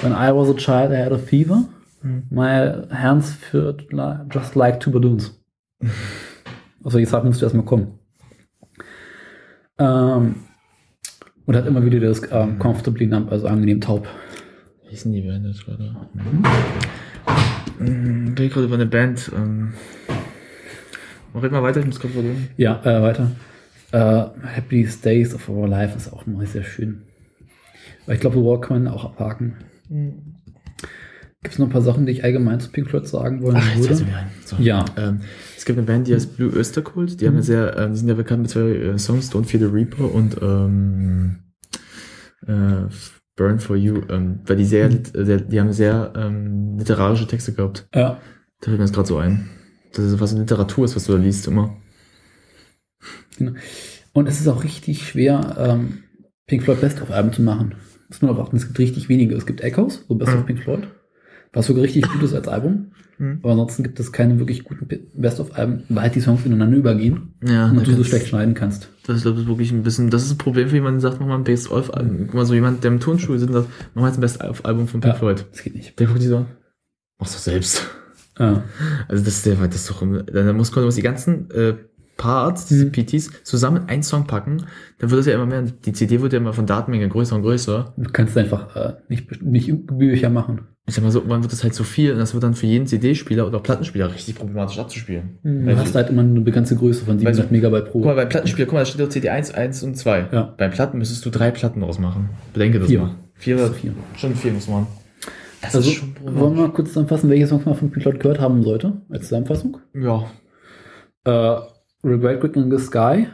[0.01, 1.65] When I was a child, I had a fever.
[2.31, 5.39] My hands felt li just like two balloons.
[6.85, 7.99] Solche Sachen musst du erstmal kommen.
[9.79, 10.37] Ähm,
[11.47, 14.07] und hat immer wieder das ähm, comfortably numb, also angenehm taub.
[14.83, 15.97] Wie hießen die Band jetzt gerade?
[17.79, 18.35] Mhm.
[18.35, 19.31] Bin gerade über eine Band.
[19.35, 19.75] Ähm.
[21.35, 22.49] Red mal weiter, ich muss gerade verlieren.
[22.57, 23.31] Ja, äh, weiter.
[23.93, 23.99] Äh,
[24.57, 27.03] Happiest Days of Our Life ist auch mal sehr schön.
[28.05, 29.57] Aber ich glaube, War kann man auch abhaken.
[31.43, 33.69] Gibt es noch ein paar Sachen, die ich allgemein zu Pink Floyd sagen wollen Ach,
[33.77, 33.95] jetzt würde?
[33.97, 34.27] fällt mir ein.
[34.45, 34.57] So.
[34.59, 34.85] Ja.
[34.97, 35.21] Ähm,
[35.57, 37.21] es gibt eine Band, die heißt Blue Österkult.
[37.21, 39.61] Die haben ja sehr, ähm, die sind ja bekannt mit zwei äh, Songs, Don't Fear
[39.69, 41.39] the Reaper und ähm,
[42.47, 42.89] äh,
[43.37, 47.29] Burn for You, ähm, weil die sehr, lit- äh, sehr die haben sehr ähm, literarische
[47.29, 47.87] Texte gehabt.
[47.95, 48.21] Ja.
[48.61, 49.49] Da fällt mir das gerade so ein.
[49.95, 51.77] Das ist was in Literatur ist, was du da liest immer.
[54.13, 56.03] Und es ist auch richtig schwer, ähm,
[56.47, 57.77] Pink Floyd Best-of-Alben zu machen.
[58.09, 59.37] Muss man aber achten, es gibt richtig wenige.
[59.37, 60.47] Es gibt Echoes, so Best of Mhm.
[60.47, 60.89] Pink Floyd,
[61.53, 62.93] was sogar richtig gut ist als Album.
[63.19, 63.41] Mhm.
[63.43, 67.71] Aber ansonsten gibt es keine wirklich guten Best-of-Alben, weil halt die Songs ineinander übergehen Ja,
[67.71, 68.91] und du so schlecht schneiden kannst.
[69.07, 71.21] Das ist, glaube ich, wirklich ein bisschen, das ist ein Problem für jemanden, der sagt,
[71.21, 72.27] mach mal ein Best-of-Album.
[72.27, 74.87] Guck mal, so jemand, der im Tonschuh sitzt und sagt, mach mal jetzt ein Best-of-Album
[74.89, 75.19] von Pink Ja.
[75.19, 75.47] Floyd.
[75.51, 75.99] Das geht nicht.
[75.99, 76.47] Der guckt die so,
[77.19, 77.87] mach's doch selbst.
[78.39, 78.63] Ja.
[79.09, 81.75] Also das ist der, das ist doch, dann muss man die ganzen äh,
[82.19, 82.93] Parts, diese Mhm.
[82.93, 84.65] PTs, zusammen in einen Song packen,
[84.99, 87.43] dann wird es ja immer mehr, die CD wird ja immer von Datenmenge größer und
[87.43, 87.95] größer.
[87.97, 90.63] Du kannst einfach äh, nicht, nicht Bücher machen.
[90.89, 92.67] Ich sag mal so, irgendwann wird das halt so viel und das wird dann für
[92.67, 95.39] jeden CD-Spieler oder Plattenspieler richtig problematisch abzuspielen.
[95.43, 97.99] Du Weil hast halt immer eine begrenzte Größe von Weil 700 Megabyte pro.
[97.99, 100.29] Guck mal, bei Plattenspieler, guck mal, da steht doch CD 1, 1 und 2.
[100.33, 100.55] Ja.
[100.57, 102.31] Bei Platten müsstest du drei Platten ausmachen.
[102.55, 103.01] Bedenke das Vier.
[103.01, 103.15] mal.
[103.35, 103.93] Vier, Das vier.
[104.17, 104.87] Schon vier muss man.
[105.61, 108.41] Das Also, ist schon wollen wir mal kurz zusammenfassen, welche Songs man von Floyd gehört
[108.41, 109.77] haben sollte, als Zusammenfassung?
[109.95, 110.25] Ja.
[111.25, 111.61] Äh,
[112.05, 113.27] Regret Quick in the Sky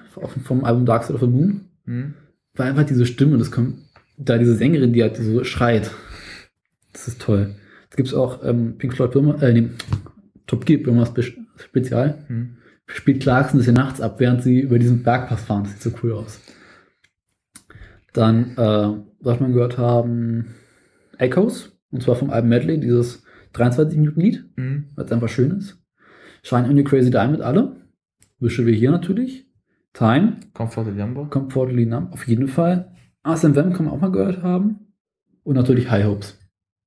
[0.44, 2.14] vom Album Dark Side of the Moon Hm.
[2.56, 3.76] war einfach diese Stimme, das kommt,
[4.16, 5.90] da diese Sängerin, die halt so schreit.
[6.94, 7.54] Das ist toll.
[7.90, 9.68] Es gibt auch ähm, Pink Floyd Birma, äh, nee,
[10.46, 11.22] Top Gear Birma Spe
[11.56, 12.24] Spezial.
[12.28, 12.56] Hm.
[12.86, 15.64] Spielt Clarkson das hier nachts ab, während sie über diesen Bergpass fahren.
[15.64, 16.40] Das sieht so cool aus.
[18.12, 20.54] Dann, äh, was man gehört haben,
[21.18, 24.90] Echoes, und zwar vom Album Medley, dieses 23 Minuten Lied Hm.
[24.94, 25.78] weil es einfach schön ist.
[26.42, 27.76] Shine on You Crazy Diamond alle.
[28.38, 29.46] Wische wir hier natürlich.
[29.92, 31.30] Time, Comfort Lumber.
[31.30, 32.92] Comfortably Numb, auf jeden Fall.
[33.22, 34.92] ASMVM kann man auch mal gehört haben.
[35.44, 36.43] Und natürlich High Hopes.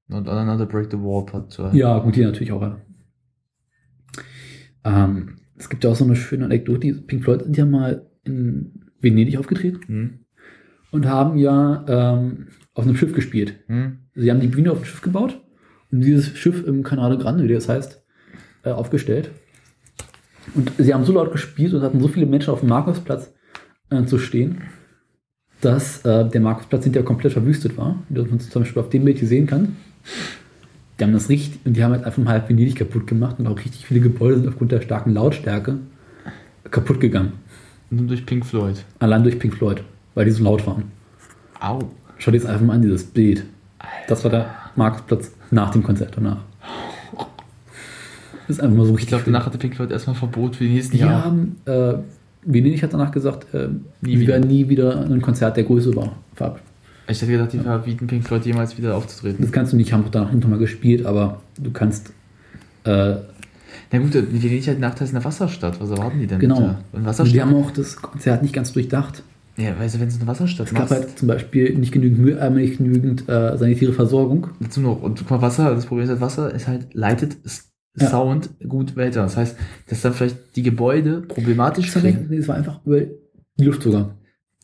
[0.09, 1.73] Und Another Break the Wall Part 2.
[1.73, 2.81] Ja, gut, die natürlich auch alle.
[4.83, 6.79] Ähm, es gibt ja auch so eine schöne Anekdote.
[6.79, 10.19] Die Pink Floyd sind ja mal in Venedig aufgetreten Hm.
[10.91, 13.55] und haben ja ähm, auf einem Schiff gespielt.
[13.67, 13.99] Hm.
[14.15, 15.41] Sie haben die Bühne auf dem Schiff gebaut
[15.91, 18.03] und dieses Schiff im Canale Grande, wie das heißt,
[18.63, 19.31] äh, aufgestellt.
[20.55, 23.33] Und sie haben so laut gespielt und hatten so viele Menschen auf dem Markusplatz
[23.89, 24.61] äh, zu stehen,
[25.61, 28.03] dass äh, der Markusplatz hinterher komplett verwüstet war.
[28.09, 29.75] Wie man zum Beispiel auf dem Bild hier sehen kann.
[30.99, 33.47] Die haben das richtig, und die haben halt einfach mal halb Venedig kaputt gemacht und
[33.47, 35.77] auch richtig viele Gebäude sind aufgrund der starken Lautstärke
[36.71, 37.33] kaputt gegangen.
[37.89, 38.83] Nur durch Pink Floyd.
[38.99, 39.83] Allein durch Pink Floyd,
[40.15, 40.85] weil die so laut waren.
[41.59, 41.79] Au.
[42.17, 43.43] Schau dir das einfach mal an, dieses Bild.
[44.07, 46.39] Das war der Markusplatz nach dem Konzert danach.
[48.47, 49.09] Das ist einfach mal so Ich richtig.
[49.09, 49.33] glaube, schön.
[49.33, 51.23] danach hatte Pink Floyd erstmal Verbot für die nächsten die Jahre.
[51.25, 51.93] haben, äh,
[52.43, 53.67] Venedig hat danach gesagt, äh,
[54.01, 54.33] Nie wieder.
[54.33, 56.13] werden nie wieder ein Konzert der Größe war.
[56.35, 56.61] verab-
[57.09, 59.41] Ich hätte gedacht, die verbieten Pink Floyd jemals wieder aufzutreten.
[59.41, 62.09] Das kannst du nicht, haben auch danach nochmal gespielt, aber du kannst,
[62.83, 63.15] äh,
[63.91, 65.79] Na gut, die Venedig nachts in der Wasserstadt.
[65.79, 66.39] Was erwarten die denn?
[66.39, 66.75] Genau.
[66.91, 67.33] Und Wasserstadt?
[67.33, 69.23] die haben auch das Konzert nicht ganz durchdacht.
[69.55, 72.19] ja, weißt du, wenn du eine Wasserstadt Es gab machst, halt zum Beispiel nicht genügend,
[72.19, 74.47] Müll, äh, nicht genügend äh, sanitäre Versorgung.
[74.59, 77.37] dazu noch, und guck mal, Wasser, das Problem ist halt, Wasser ist halt, leitet
[77.99, 78.09] Ja.
[78.09, 79.23] Sound gut weiter.
[79.23, 79.55] Das heißt,
[79.89, 82.27] dass dann vielleicht die Gebäude problematisch war, klingen.
[82.29, 82.99] nee, es war einfach über
[83.57, 84.13] die Luft sogar.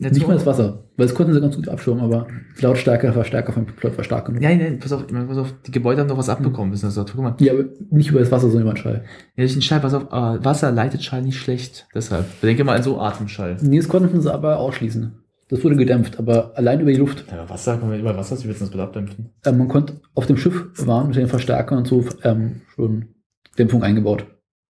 [0.03, 0.83] Jetzt nicht mal das Wasser.
[0.98, 2.27] Weil es konnten sie ganz gut abschirmen, aber
[2.59, 4.41] Lautstärke von Plot war stark genug.
[4.41, 6.72] Nein, nein, pass auf, ich meine, pass auf, die Gebäude haben doch was abbekommen.
[6.72, 7.06] Wissen das doch.
[7.06, 9.03] Guck mal, Ja, aber nicht über das Wasser, sondern über den Schall.
[9.35, 11.88] ja, durch den Schall, pass auf, äh, Wasser leitet Schall nicht schlecht.
[11.95, 12.25] Deshalb.
[12.41, 13.57] Denke mal an so Atemschall.
[13.61, 15.14] Nee, das konnten sie aber ausschließen.
[15.49, 17.25] Das wurde gedämpft, aber allein über die Luft.
[17.32, 19.30] Ja, Wasser, kann man über Wasser, wie willst du das bitte abdämpfen?
[19.45, 23.06] Äh, man konnte auf dem Schiff waren mit den Verstärkern und so ähm, schon
[23.59, 24.25] Dämpfung eingebaut.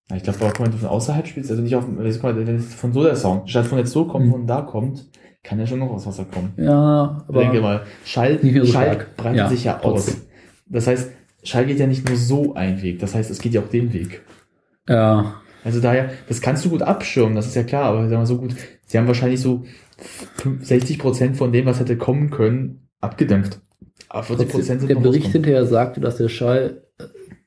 [0.09, 2.91] Ja, ich glaube, wenn du von außerhalb spielst, also nicht auf, mal, wenn es von
[2.91, 4.31] so der Sound, statt von jetzt so kommt, Mhm.
[4.31, 5.09] von da kommt,
[5.43, 6.53] kann ja schon noch aus Wasser kommen.
[6.57, 10.05] Ja, Aber denke mal, Schall, so Schall breitet Ja, sich ja aus.
[10.05, 10.21] trotzdem.
[10.67, 11.11] Das heißt,
[11.43, 13.91] Schall geht ja nicht nur so einen Weg, das heißt, es geht ja auch den
[13.93, 14.21] Weg.
[14.87, 18.25] ja, Also daher, das kannst du gut abschirmen, das ist ja klar, aber sagen wir
[18.25, 18.55] so gut,
[18.85, 19.63] sie haben wahrscheinlich so
[20.61, 23.59] 60 Prozent von dem, was hätte kommen können, abgedämpft.
[24.09, 25.31] Aber 40 Prozent sind der Bericht rausgekommen.
[25.33, 27.03] hinterher sagte, dass der Schall äh,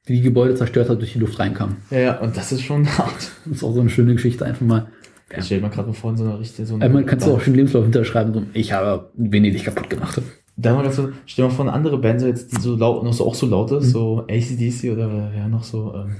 [0.08, 1.76] die Gebäude zerstört hat, durch die Luft reinkam.
[1.90, 3.30] Ja, ja, und das ist schon hart.
[3.44, 4.88] Das ist auch so eine schöne Geschichte, einfach mal.
[5.34, 7.26] Ich stell dir mal gerade mal vor, in so einer richtigen, so einer- Einmal kannst
[7.26, 10.20] du auch schon Lebenslauf hinterschreiben, so, ich habe Venedig kaputt gemacht.
[10.56, 12.76] Da mal ganz so, stell dir mal vor, eine andere Band, so jetzt, die so
[12.76, 13.78] laut, noch so, auch so laut Mhm.
[13.78, 16.16] ist, so ACDC oder wer noch so, ähm,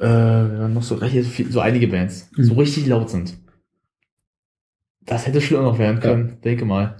[0.00, 2.42] äh, noch so, viel- so einige Bands, Mhm.
[2.44, 3.38] so richtig laut sind.
[5.02, 6.96] Das hätte schlimmer noch werden können, denke mal.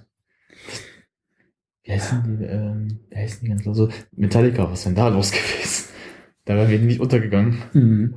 [1.82, 3.76] Wie heißen die, ähm, wie heißen die ganz laut?
[3.76, 5.86] So, Metallica, was ist denn da los gewesen?
[6.44, 7.58] Da wären wir nicht untergegangen.
[7.72, 8.14] Mhm.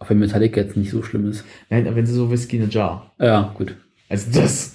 [0.00, 1.44] Auch wenn Metallica jetzt nicht so schlimm ist.
[1.68, 3.14] Nein, aber wenn sie so Whisky in a Jar.
[3.20, 3.76] Ja, gut.
[4.08, 4.72] Also das.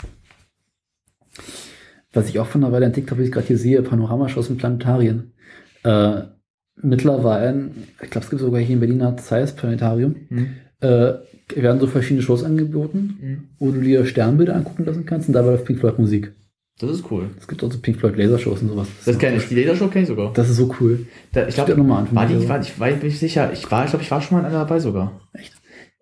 [2.13, 4.57] Was ich auch von einer Weile entdeckt habe, wie ich gerade hier sehe, Panoramashows in
[4.57, 5.33] Planetarien.
[5.83, 6.21] Äh,
[6.81, 7.71] mittlerweile,
[8.01, 10.47] ich glaube, es gibt sogar hier in Berliner Zeiss Planetarium, Hm.
[10.79, 11.13] äh,
[11.55, 13.43] werden so verschiedene Shows angeboten, Hm.
[13.59, 16.31] wo du dir Sternbilder angucken lassen kannst und dabei läuft Pink Floyd Musik.
[16.79, 17.29] Das ist cool.
[17.39, 18.87] Es gibt auch so Pink Floyd Lasershows und sowas.
[19.05, 19.47] Das kenne ich.
[19.47, 20.33] Die Lasershow kenne ich sogar.
[20.33, 21.07] Das ist so cool.
[21.31, 23.51] Da, ich glaube, War die, war, ich war ich bin nicht sicher.
[23.53, 25.21] Ich war, ich glaube, ich war schon mal in einer dabei sogar.
[25.33, 25.53] Echt?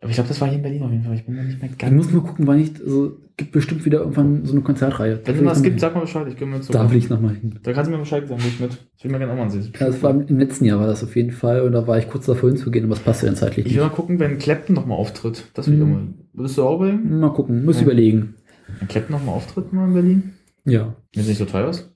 [0.02, 1.14] Aber ich glaube, das war hier in Berlin auf jeden Fall.
[1.16, 1.94] Ich bin mir nicht mehr Ich ganz.
[1.94, 5.22] muss mal gucken, wann ich, also, gibt bestimmt wieder irgendwann so eine Konzertreihe.
[5.24, 6.26] Wenn es was gibt, sag mal Bescheid.
[6.28, 7.60] Ich komme mit Da will ich nochmal hin.
[7.62, 8.72] Da kannst du mir Bescheid sagen, wo ich mit.
[8.98, 9.72] Ich will mir gerne auch mal sehen.
[9.80, 12.10] Ja, das war im letzten Jahr war das auf jeden Fall und da war ich
[12.10, 13.92] kurz davor hinzugehen, aber es passte dann zeitlich Ich will nicht.
[13.92, 15.46] mal gucken, wenn Clapton nochmal auftritt.
[15.54, 15.86] Das will ich Mhm.
[15.86, 16.08] auch mal.
[16.34, 17.20] Würdest du auch überlegen?
[17.20, 17.84] Mal gucken, muss Ja.
[17.84, 18.34] überlegen.
[18.80, 20.34] Wenn Clapton nochmal auftritt mal in Berlin?
[20.66, 20.96] Ja.
[21.14, 21.90] Wenn es nicht so teuer ist?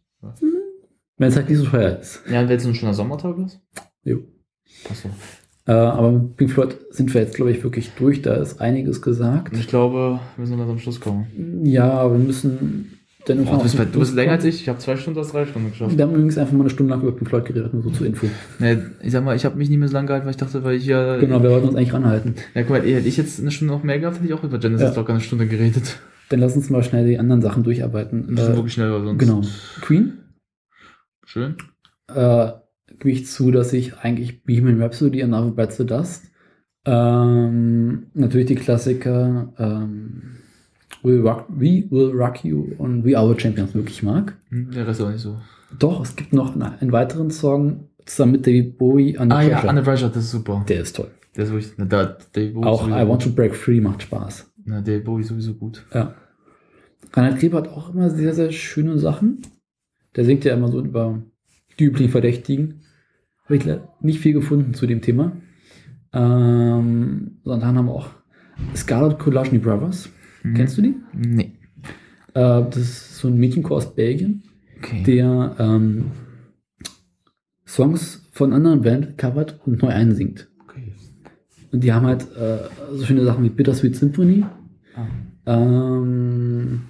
[1.18, 2.22] Wenn es halt nicht so teuer ist.
[2.30, 3.60] Ja, wenn es ein schöner Sommertag ist?
[4.04, 4.20] Jo.
[4.90, 5.10] Achso.
[5.66, 8.22] Äh, aber mit Pink Floyd sind wir jetzt, glaube ich, wirklich durch.
[8.22, 9.56] Da ist einiges gesagt.
[9.58, 11.66] Ich glaube, wir müssen noch zum Schluss kommen.
[11.66, 14.62] Ja, wir müssen dann Boah, du, bist, du bist länger als ich.
[14.62, 15.98] Ich habe zwei Stunden, hast drei Stunden geschafft.
[15.98, 18.08] Wir haben übrigens einfach mal eine Stunde lang über Pink Floyd geredet, nur so zur
[18.08, 18.28] Info.
[18.60, 20.64] Nee, ich sag mal, ich habe mich nicht mehr so lange gehalten, weil ich dachte,
[20.64, 21.18] weil ich ja.
[21.18, 22.36] Genau, wir wollten uns eigentlich ranhalten.
[22.54, 24.60] Ja, guck mal, hätte ich jetzt eine Stunde noch mehr gehabt, hätte ich auch über
[24.60, 24.96] Genesis Ja.
[24.96, 26.00] locker eine Stunde geredet.
[26.30, 28.36] Dann lass uns mal schnell die anderen Sachen durcharbeiten.
[28.36, 29.20] Das Äh, wirklich schnell, weil sonst.
[29.20, 29.42] genau.
[29.82, 30.14] Queen.
[31.26, 31.56] Schön.
[32.14, 32.52] äh,
[33.00, 36.24] gebe ich zu, dass ich eigentlich Bohemian Rhapsody und Another Bites the Dust,
[36.86, 40.38] ähm, natürlich die Klassiker ähm,
[41.04, 44.36] We, Rock, We Will Rock You und We Are the Champions wirklich mag.
[44.50, 45.38] Hm, Der Rest auch nicht so.
[45.78, 49.70] Doch, es gibt noch einen, weiteren Song zusammen mit David Bowie, Under Ah ja, Pressure.
[49.70, 50.66] Under Pressure, das ist super.
[50.68, 51.12] Der ist toll.
[51.36, 51.74] Der ist wirklich.
[51.90, 54.50] Da, Bowie Auch I Want to Break Free macht Spaß.
[54.68, 55.86] Na, Dave Bowie sowieso gut.
[55.94, 56.14] Ja.
[57.14, 59.42] Reinhard Kleber hat auch immer sehr, sehr schöne Sachen.
[60.16, 61.24] Der singt ja immer so über
[61.80, 62.82] die üblichen Verdächtigen.
[63.46, 63.66] Habe ich
[64.02, 65.32] nicht viel gefunden zu dem Thema.
[66.12, 68.10] Ähm, sondern haben wir auch
[68.76, 70.10] Scarlett Kolashny Brothers.
[70.44, 70.54] Mhm.
[70.54, 70.96] Kennst du die?
[71.14, 71.54] Nee.
[72.34, 74.44] Äh, das ist so ein Mädchenchor aus Belgien,
[74.80, 75.04] Okay.
[75.04, 76.12] der ähm,
[77.66, 80.50] Songs von anderen Band covert und neu einsingt.
[81.72, 82.58] Und die haben halt äh,
[82.96, 84.46] so schöne Sachen wie Bittersweet Symphony.
[84.96, 85.06] Ah.
[85.46, 86.82] Ähm,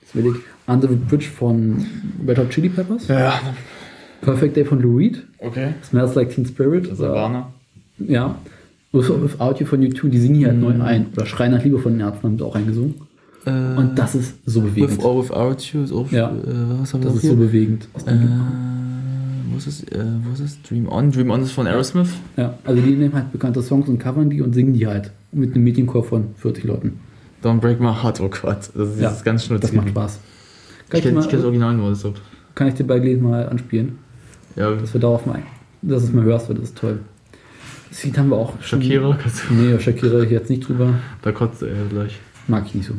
[0.00, 0.34] jetzt will ich
[0.66, 1.84] Under the Bridge von
[2.26, 3.08] Red Hot Chili Peppers.
[3.08, 3.34] Ja,
[4.20, 5.26] Perfect Day von Lou Reed.
[5.38, 5.74] okay.
[5.82, 6.84] Smells Like Teen Spirit.
[6.86, 7.52] Das ist Oder- Warner.
[7.98, 8.36] Ja.
[8.92, 10.62] With, Without You von U2, die singen hier halt Mhm.
[10.78, 11.06] neu ein.
[11.16, 12.94] Oder Schrei nach Liebe von den Ärzten haben sie auch eingesungen.
[13.46, 14.98] Äh, Und das ist so bewegend.
[14.98, 16.10] With or Without You ist auch.
[16.12, 16.28] Ja.
[16.30, 17.30] Äh, was haben Das ist hier?
[17.30, 17.88] so bewegend.
[17.94, 18.30] aus Äh, dem.
[19.52, 19.82] Wo ist es?
[19.84, 20.62] Äh, wo ist es?
[20.62, 21.10] Dream On.
[21.10, 22.10] Dream On ist von Aerosmith.
[22.36, 25.10] Ja, also die nehmen halt bekannte Songs und covern die und singen die halt.
[25.32, 27.00] Mit einem Mädchenchor von 40 Leuten.
[27.42, 28.20] Don't Break My Heart.
[28.20, 28.70] Oh Gott.
[28.74, 29.58] Das ist Ja, ganz schnell.
[29.58, 30.18] Das macht Spaß.
[30.88, 32.20] Kann Ich kenne kenn das Original nur, deshalb.
[32.54, 33.98] kann ich dir bei Gelegenheit mal anspielen?
[34.56, 35.42] Ja, Dass wir darauf mal,
[35.80, 37.00] dass es mal hörst, weil das ist toll.
[37.88, 38.82] Das Lied haben wir auch schon.
[38.82, 39.18] Shakira.
[39.48, 40.94] du- Nee, Shakira jetzt nicht drüber.
[41.22, 42.18] Da kotzt er gleich.
[42.48, 42.94] Mag ich nicht so.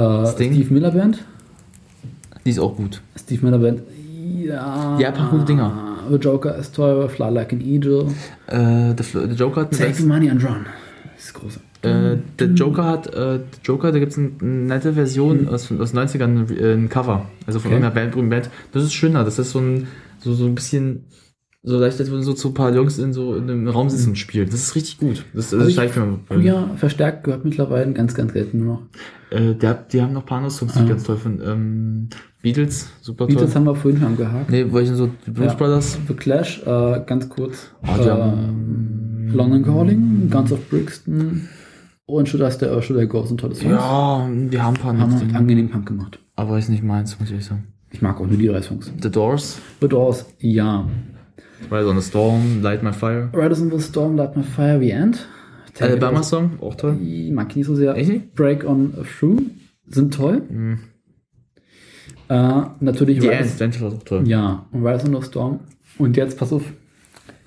[0.00, 0.26] Äh?
[0.32, 1.24] Steve Miller Band.
[2.44, 3.00] Die ist auch gut.
[3.18, 3.82] Steve Miller Band.
[4.34, 4.98] Ja.
[4.98, 5.98] Ja, ein paar gute Dinger.
[6.10, 8.06] The Joker ist toll, Fly Like an Eagle.
[8.46, 10.66] Äh, der, Fl- der Joker hat Take the Money and Run.
[11.14, 11.60] Das ist groß.
[11.82, 16.00] Äh, der Joker hat, äh, Joker, da gibt es eine nette Version aus, aus den
[16.00, 17.26] 90ern, äh, ein Cover.
[17.46, 17.76] Also von Okay.
[17.76, 18.50] irgendeiner Band, berühmten Band.
[18.72, 19.86] Das ist schöner, das ist so ein,
[20.18, 21.04] so, so ein bisschen,
[21.62, 24.10] so leicht, als würden so zu ein paar Jungs in so in einem Raum sitzen
[24.10, 24.46] und spielen.
[24.50, 25.24] Das ist richtig gut.
[25.34, 26.18] Das, das Also ich- mir.
[26.26, 28.82] Früher verstärkt gehört mittlerweile ganz, ganz selten nur noch.
[29.34, 30.88] Äh, der, die haben noch ein paar andere Songs, die ich Ah.
[30.88, 31.44] ganz toll finde.
[31.44, 32.08] Ähm,
[32.42, 33.54] Beatles, super Beatles toll.
[33.56, 34.50] haben wir vorhin schon gehakt.
[34.50, 35.54] Nee, welche so, die Blues Ja.
[35.54, 35.98] Brothers.
[36.08, 37.70] The Clash, äh, ganz kurz.
[37.82, 41.48] Ah, die ähm, London Calling, Guns of Brixton
[42.06, 43.70] und Should I Stay or Should I Go sind tolle Songs.
[43.70, 46.18] Ja, die haben ein paar Haben angenehm Punk gemacht.
[46.36, 47.66] aber ist nicht meins, muss ich ehrlich sagen.
[47.90, 48.92] Ich mag auch nur die drei Songs.
[49.00, 50.86] The Doors, The Doors, ja.
[51.70, 53.30] Rise on the Storm, Light My Fire.
[53.32, 55.26] Riders in the Storm, Light My Fire, The End.
[55.80, 56.98] Alabama Song, auch toll.
[57.02, 57.94] Ich mag ich nicht so sehr.
[57.96, 58.34] Echt?
[58.34, 59.42] Break on Through
[59.86, 60.42] sind toll.
[60.48, 60.78] Mhm.
[62.28, 64.26] Äh, natürlich Die Ants war auch toll.
[64.28, 65.60] Ja, und Rise on the Storm.
[65.98, 66.64] Und jetzt, pass auf.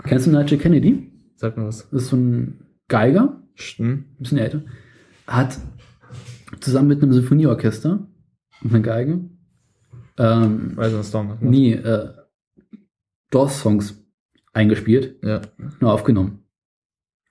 [0.04, 1.12] Kennst du Nigel Kennedy?
[1.36, 1.90] Sag mal was.
[1.90, 3.42] Das ist so ein Geiger,
[3.78, 3.90] Hm?
[3.90, 4.62] ein bisschen älter.
[5.26, 5.58] Hat
[6.60, 8.08] zusammen mit einem Symphonieorchester
[8.64, 9.22] und einer Geige
[10.20, 11.30] ähm, Rise on the Storm.
[11.30, 11.50] hat man.
[11.52, 12.10] nie äh,
[13.32, 14.04] Doors-Songs
[14.54, 15.42] eingespielt, Ja.
[15.80, 16.44] nur aufgenommen.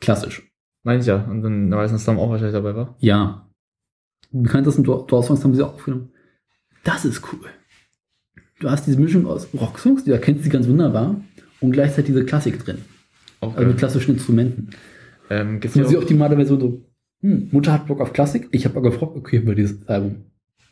[0.01, 0.43] Klassisch.
[0.87, 1.17] Meine ich ja.
[1.25, 2.95] Und dann the Storm auch wahrscheinlich dabei war.
[3.01, 3.51] Ja.
[4.31, 6.11] Die bekanntesten Doors-Songs haben sie auch aufgenommen.
[6.85, 7.41] Das ist cool.
[8.61, 11.21] Du hast diese Mischung aus Rocksongs, die erkennst sie ganz wunderbar,
[11.61, 12.79] und gleichzeitig diese Klassik drin.
[13.41, 14.71] Auch Also mit klassischen Instrumenten.
[15.29, 16.81] Ähm, gibt's die ja auch, optimale Version so.
[17.21, 20.27] Hm, Mutter hat Bock auf Klassik, ich habe Bock auf Rock, okay, bei dieses Album.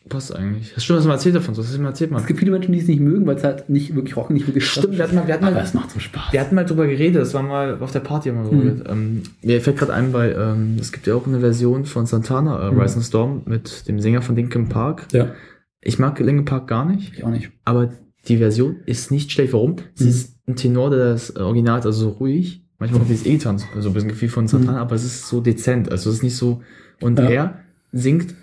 [0.08, 0.72] Passt eigentlich.
[0.74, 1.54] Das stimmt, was man erzählt davon.
[1.54, 2.26] So, das hast du mir erzählt, Es Mann.
[2.26, 4.66] gibt viele Menschen, die es nicht mögen, weil es halt nicht wirklich Rock, nicht wirklich
[4.66, 6.32] Stimmt, wir hatten mal, wir hatten mal, es macht so Spaß.
[6.32, 7.20] wir hatten mal drüber geredet.
[7.22, 8.62] Das war mal auf der Party immer drüber Mhm.
[8.64, 8.86] geredet.
[8.90, 12.68] Ähm, mir fällt gerade ein bei, ähm, es gibt ja auch eine Version von Santana,
[12.68, 12.80] äh, Mhm.
[12.80, 15.06] Rise the Storm, mit dem Sänger von Linkin Park.
[15.12, 15.32] Ja,
[15.80, 17.12] Ich mag Linkin Park gar nicht.
[17.16, 17.50] ich auch nicht.
[17.64, 17.90] Aber
[18.28, 19.52] die Version ist nicht schlecht.
[19.52, 19.76] Warum?
[19.94, 20.10] Sie Mhm.
[20.10, 22.62] ist ein Tenor, der das Original hat, also so ruhig.
[22.78, 25.40] Manchmal kommt dieses E-Gitarren, so so ein bisschen Gefühl von Santana, aber es ist so
[25.40, 25.90] dezent.
[25.90, 26.60] Also es ist nicht so.
[27.00, 27.28] Und Ja.
[27.30, 27.58] er
[27.92, 28.34] singt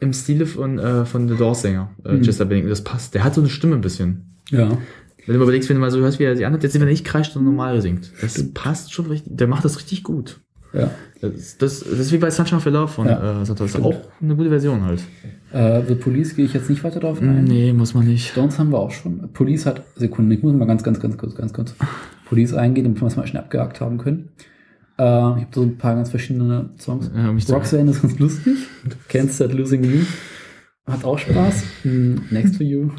[0.00, 2.22] im Stile von, äh, von The Doors Sänger, äh, Mhm.
[2.22, 2.70] Chester Bennington.
[2.70, 3.14] Das passt.
[3.14, 4.34] Der hat so eine Stimme ein bisschen.
[4.50, 4.68] Ja.
[5.26, 6.86] Wenn du überlegst, wenn du mal so hörst, wie er sich anhört, jetzt wenn er
[6.88, 8.10] nicht kreischt, sondern normal singt.
[8.22, 9.36] Das passt schon richtig.
[9.36, 10.40] Der macht das richtig gut.
[10.72, 10.90] Ja.
[11.20, 13.42] Das, ist- das, das ist wie bei Sunshine for Love von Ja.
[13.42, 13.84] äh, Stimmt.
[13.84, 15.00] auch eine gute Version halt.
[15.52, 17.44] Äh, The Police gehe ich jetzt nicht weiter drauf ein.
[17.44, 18.28] Nee, muss man nicht.
[18.30, 19.30] Stones haben wir auch schon.
[19.32, 21.74] Police hat, Sekunde, ich muss mal ganz, ganz, ganz kurz, ganz kurz
[22.26, 24.28] Police eingehen, damit wir es mal schnell abgehakt haben können.
[24.98, 27.10] Äh, ich habe so ein paar ganz verschiedene Songs.
[27.14, 28.56] Ja, Roxanne ist ganz lustig.
[29.08, 30.00] Kennst That Losing You.
[30.86, 31.64] Hat auch Spaß.
[31.84, 32.90] Mm, Next to You.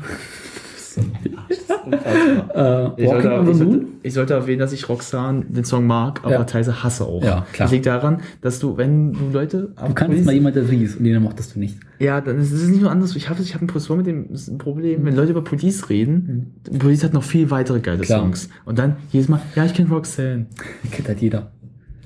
[2.53, 6.31] Äh, Ich sollte, ich, sollte, ich sollte erwähnen, dass ich Roxanne den Song mag, aber
[6.33, 6.43] Ja.
[6.43, 7.23] teilweise hasse auch.
[7.23, 7.65] Ja, klar.
[7.65, 9.73] Das liegt daran, dass du, wenn du Leute.
[9.87, 11.77] Du kannst mal jemand, der Police und den mochtest du nicht.
[11.99, 13.15] ja, dann ist es nicht nur anders.
[13.15, 13.97] Ich habe ich hab ein Problem
[14.27, 16.53] mit dem Problem, wenn Leute über Police reden.
[16.79, 18.01] Police hat noch viel weitere geile Mhm.
[18.03, 18.19] Klar.
[18.19, 18.49] Songs.
[18.65, 20.47] Und dann jedes Mal, ja, ich kenne Roxanne.
[20.91, 21.51] Kennt halt jeder.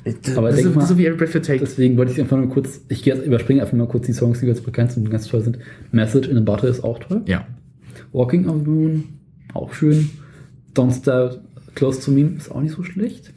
[0.05, 1.59] Das, Aber das, ist, mal- das ist so wie Every Breath You Take.
[1.59, 4.39] Deswegen wollte ich einfach nur kurz, ich gehe jetzt überspringe einfach mal kurz die Songs,
[4.41, 5.59] die jetzt bekannt sind und ganz toll sind.
[5.91, 7.21] Message in a Bottle ist auch toll.
[7.25, 7.45] ja.
[8.11, 9.03] Walking on the Moon,
[9.53, 10.09] auch schön.
[10.75, 11.37] Don't Stay
[11.75, 13.31] Close to Me ist auch nicht so schlecht.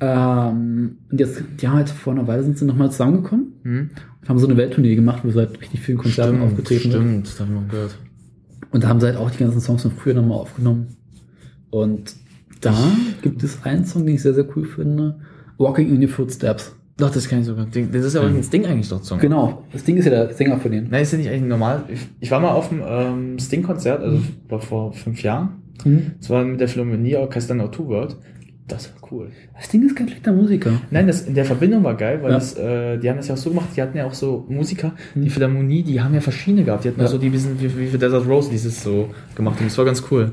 [0.00, 3.90] Ähm, und jetzt, ja, halt vor einer Weile sind sie nochmal zusammengekommen Hm?
[4.20, 7.02] und haben so eine Welttournee gemacht, wo sie halt richtig vielen Konzerten Stimmt, aufgetreten sind.
[7.02, 7.98] stimmt, das habe ich mal gehört.
[8.72, 10.88] Und da haben sie halt auch die ganzen Songs von früher nochmal aufgenommen.
[11.70, 12.14] Und
[12.60, 12.74] da
[13.22, 15.20] gibt es einen Song, den ich sehr, sehr cool finde.
[15.58, 16.74] Walking in Your Footsteps.
[16.98, 17.66] Doch, das kann ich sogar.
[17.66, 19.18] Das ist ja auch das Ding eigentlich doch Song.
[19.18, 20.88] Genau, das Ding ist ja der Sänger von denen.
[20.90, 21.84] Nein, ist ja nicht eigentlich normal.
[21.88, 25.62] Ich, ich war mal auf dem ähm, Sting-Konzert, also ich glaub, vor fünf Jahren.
[25.84, 26.12] Mhm.
[26.20, 28.16] Das war mit der Philharmonie Orchester No Two World.
[28.68, 29.30] Das war cool.
[29.56, 30.70] Das Ding ist kein schlechter Musiker.
[30.90, 32.36] Nein, das in der Verbindung war geil, weil Ja.
[32.36, 34.92] das, äh, die haben das ja auch so gemacht, die hatten ja auch so Musiker,
[35.14, 36.84] die Philharmonie, die haben ja verschiedene gehabt.
[36.84, 37.06] Die hatten Ja.
[37.08, 40.02] so die bisschen wie, wie für Desert Rose dieses so gemacht und das war ganz
[40.10, 40.30] cool.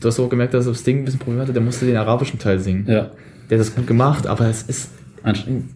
[0.00, 2.38] Du hast auch gemerkt, dass das Ding ein bisschen Probleme hatte, der musste den arabischen
[2.38, 2.84] Teil singen.
[2.86, 3.10] Ja.
[3.50, 4.90] Der hat das gut gemacht, aber es ist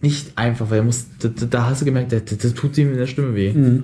[0.01, 2.97] nicht einfach, weil er muss, da, da- hast du gemerkt, das, das tut ihm in
[2.97, 3.51] der Stimme weh.
[3.53, 3.83] Mhm.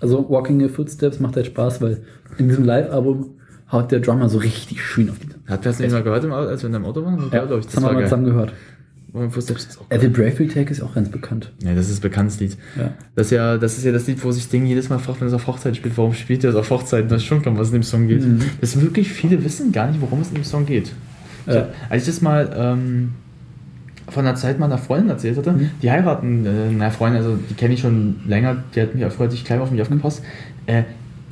[0.00, 2.02] Also Walking Your Footsteps macht halt Spaß, weil
[2.38, 3.34] in diesem Live-Album
[3.70, 6.68] haut der Drummer so richtig schön auf die Hat das nicht mal gehört, als wir
[6.68, 7.30] in deinem Auto waren?
[7.32, 8.52] Ja, glaub ich, das haben wir mal zusammen gehört.
[9.12, 11.52] Moment, Footsteps ist auch Every Brave Take ist auch ganz bekannt.
[11.62, 12.56] Ja, das ist ein bekanntes Lied.
[12.78, 12.92] Ja.
[13.16, 15.26] Das ist ja das, ist ja das Lied, wo sich Ding jedes Mal fragt, wenn
[15.26, 17.10] es auf Hochzeit spielt, warum spielt er es auf Hochzeit?
[17.10, 18.24] Das ist schon klar, was in dem Song geht.
[18.24, 18.40] Mhm.
[18.60, 20.92] Das ist wirklich, viele wissen gar nicht, worum es in dem Song geht.
[21.50, 23.12] Ich hab, als ich das mal ähm,
[24.08, 25.70] von einer Zeit meiner Freundin erzählt hatte, Mhm.
[25.82, 29.30] die heiraten, äh, eine Freundin, also die kenne ich schon länger, die hat mich hat
[29.30, 30.22] sich klein auf mich aufgepasst,
[30.66, 30.82] äh,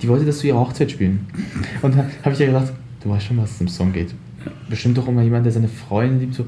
[0.01, 1.27] die wollte das zu ihrer Hochzeit spielen.
[1.83, 2.73] Und da habe ich ja gesagt,
[3.03, 4.15] du weißt schon, was es im Song geht.
[4.71, 6.47] Bestimmt doch immer jemand, der seine Freundin liebt, so,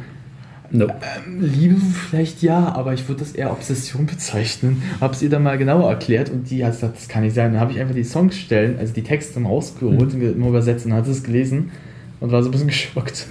[0.72, 0.94] Nope.
[1.26, 1.74] ähm, Liebe
[2.08, 4.80] vielleicht ja, aber ich würde das eher Obsession bezeichnen.
[5.00, 7.50] Hab's ihr dann mal genauer erklärt und die hat gesagt, das kann nicht sein.
[7.52, 10.92] Dann habe ich einfach die Songstellen, also die Texte mal rausgeholt und mal übersetzt und
[10.92, 11.72] hat es gelesen.
[12.20, 13.26] und war so ein bisschen geschockt.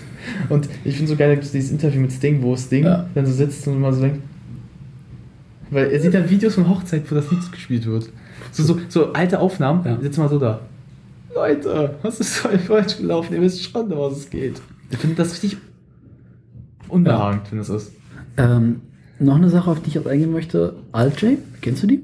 [0.50, 3.10] Und ich finde so geil, da gibt es dieses Interview mit Sting, wo Sting Ja.
[3.16, 4.20] dann so sitzt und mal so denkt.
[5.72, 8.10] Weil er sieht dann Videos von Hochzeit, wo das Lied gespielt wird.
[8.52, 10.00] So, so, so alte Aufnahmen, Ja.
[10.02, 10.62] sitzt mal so da.
[11.36, 13.34] Leute, was ist voll falsch gelaufen?
[13.36, 14.62] Ihr wisst schon, um was es geht.
[14.90, 15.58] Ich finde das richtig
[16.88, 17.92] unbehagend, wenn das ist.
[18.38, 18.82] Ähm,
[19.20, 20.76] noch eine Sache, auf die ich jetzt eingehen möchte.
[20.92, 22.02] Alt-J, kennst du die?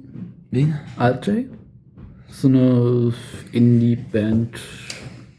[0.52, 0.76] Wen?
[0.98, 1.46] Alt-J?
[2.30, 3.14] So eine
[3.52, 4.50] Indie-Band.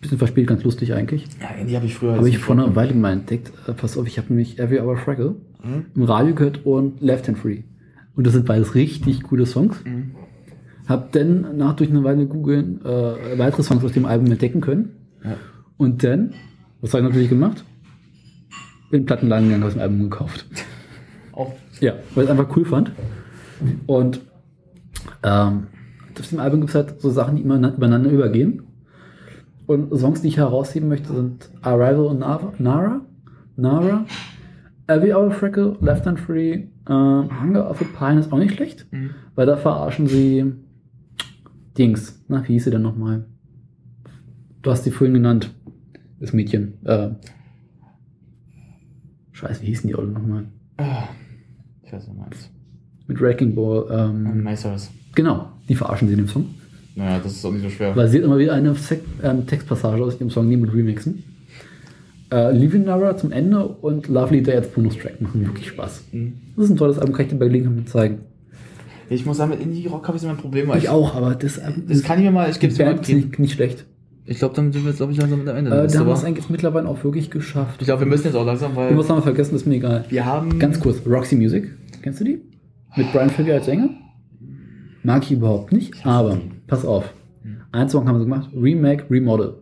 [0.07, 1.27] Bisschen verspielt, ganz lustig eigentlich.
[1.41, 2.15] Ja, die habe ich früher.
[2.15, 3.51] Habe ich vor einer Weile mal entdeckt.
[3.67, 5.35] Äh, pass auf, ich habe nämlich Every Hour Fraggle
[5.97, 7.63] im Radio gehört und Left Hand Free.
[8.15, 9.83] Und das sind beides richtig coole Songs.
[10.87, 14.91] Hab dann nach durch eine Weile googeln äh, weitere Songs aus dem Album entdecken können.
[15.25, 15.37] Ja.
[15.77, 16.35] Und dann,
[16.81, 17.65] was habe ich natürlich gemacht?
[18.91, 20.47] Bin in den Plattenladen gegangen, habe das Album gekauft.
[21.33, 22.93] Auch Ja, weil ich es einfach cool fand.
[23.87, 24.21] Und
[25.25, 25.67] ähm,
[26.19, 28.63] auf dem Album gibt es halt so Sachen, die immer übereinander übergehen.
[29.67, 33.01] Und Songs, die ich herausheben möchte, sind Arrival und Nara, Nara,
[33.57, 34.07] Nara
[34.89, 38.87] Every Hour Freckle, Left and Free, ähm, Hunger of a Pine ist auch nicht schlecht,
[39.35, 40.53] weil da verarschen sie
[41.77, 42.25] Dings.
[42.29, 43.27] Na, wie hieß sie denn nochmal?
[44.63, 45.53] Du hast sie vorhin genannt,
[46.21, 46.85] das Mädchen.
[46.85, 47.11] Äh,
[49.33, 50.47] Scheiße, wie hießen die alle nochmal?
[50.79, 51.09] Ah,
[51.83, 52.51] ich weiß, was du meinst.
[53.09, 53.87] Mit Wrecking Ball.
[53.91, 54.91] Ähm, Meisters.
[55.15, 56.47] Genau, die verarschen sie in dem Song.
[56.97, 57.95] Naja, das ist auch nicht so schwer.
[57.95, 61.23] Weil sie hat immer wieder eine Sek ähm, Textpassage aus ihrem Song nehmen und remixen.
[62.33, 66.05] Äh, Leaving Nara zum Ende und Lovely Day als Bonustrack machen wirklich Spaß.
[66.57, 68.19] Das ist ein tolles Album, kann ich dir bei Gelegenheit zeigen.
[69.09, 70.67] Ich muss sagen, mit Indie-Rock habe ich so mein Problem.
[70.69, 73.01] weil Ich auch, aber das, ähm, Das kann ich mir mal, ich gebe die es
[73.07, 73.21] geben.
[73.21, 73.85] nicht, nicht schlecht.
[74.25, 75.71] Ich glaube, dann sind wir jetzt, glaube ich, langsam mit am Ende.
[75.71, 77.77] Äh, da haben wir es eigentlich mittlerweile auch wirklich geschafft.
[77.81, 79.77] ich glaube, wir müssen jetzt auch langsam, weil Du musst noch mal vergessen, ist mir
[79.77, 80.05] egal.
[80.09, 80.59] wir haben.
[80.59, 81.71] Ganz kurz, Roxy Music,
[82.03, 82.41] kennst du die?
[82.97, 83.91] Mit Brian Ferry als Sänger?
[85.05, 87.13] Mag ich überhaupt nicht, aber pass auf.
[87.73, 89.55] Ein Song haben sie gemacht, Remake, Remodel.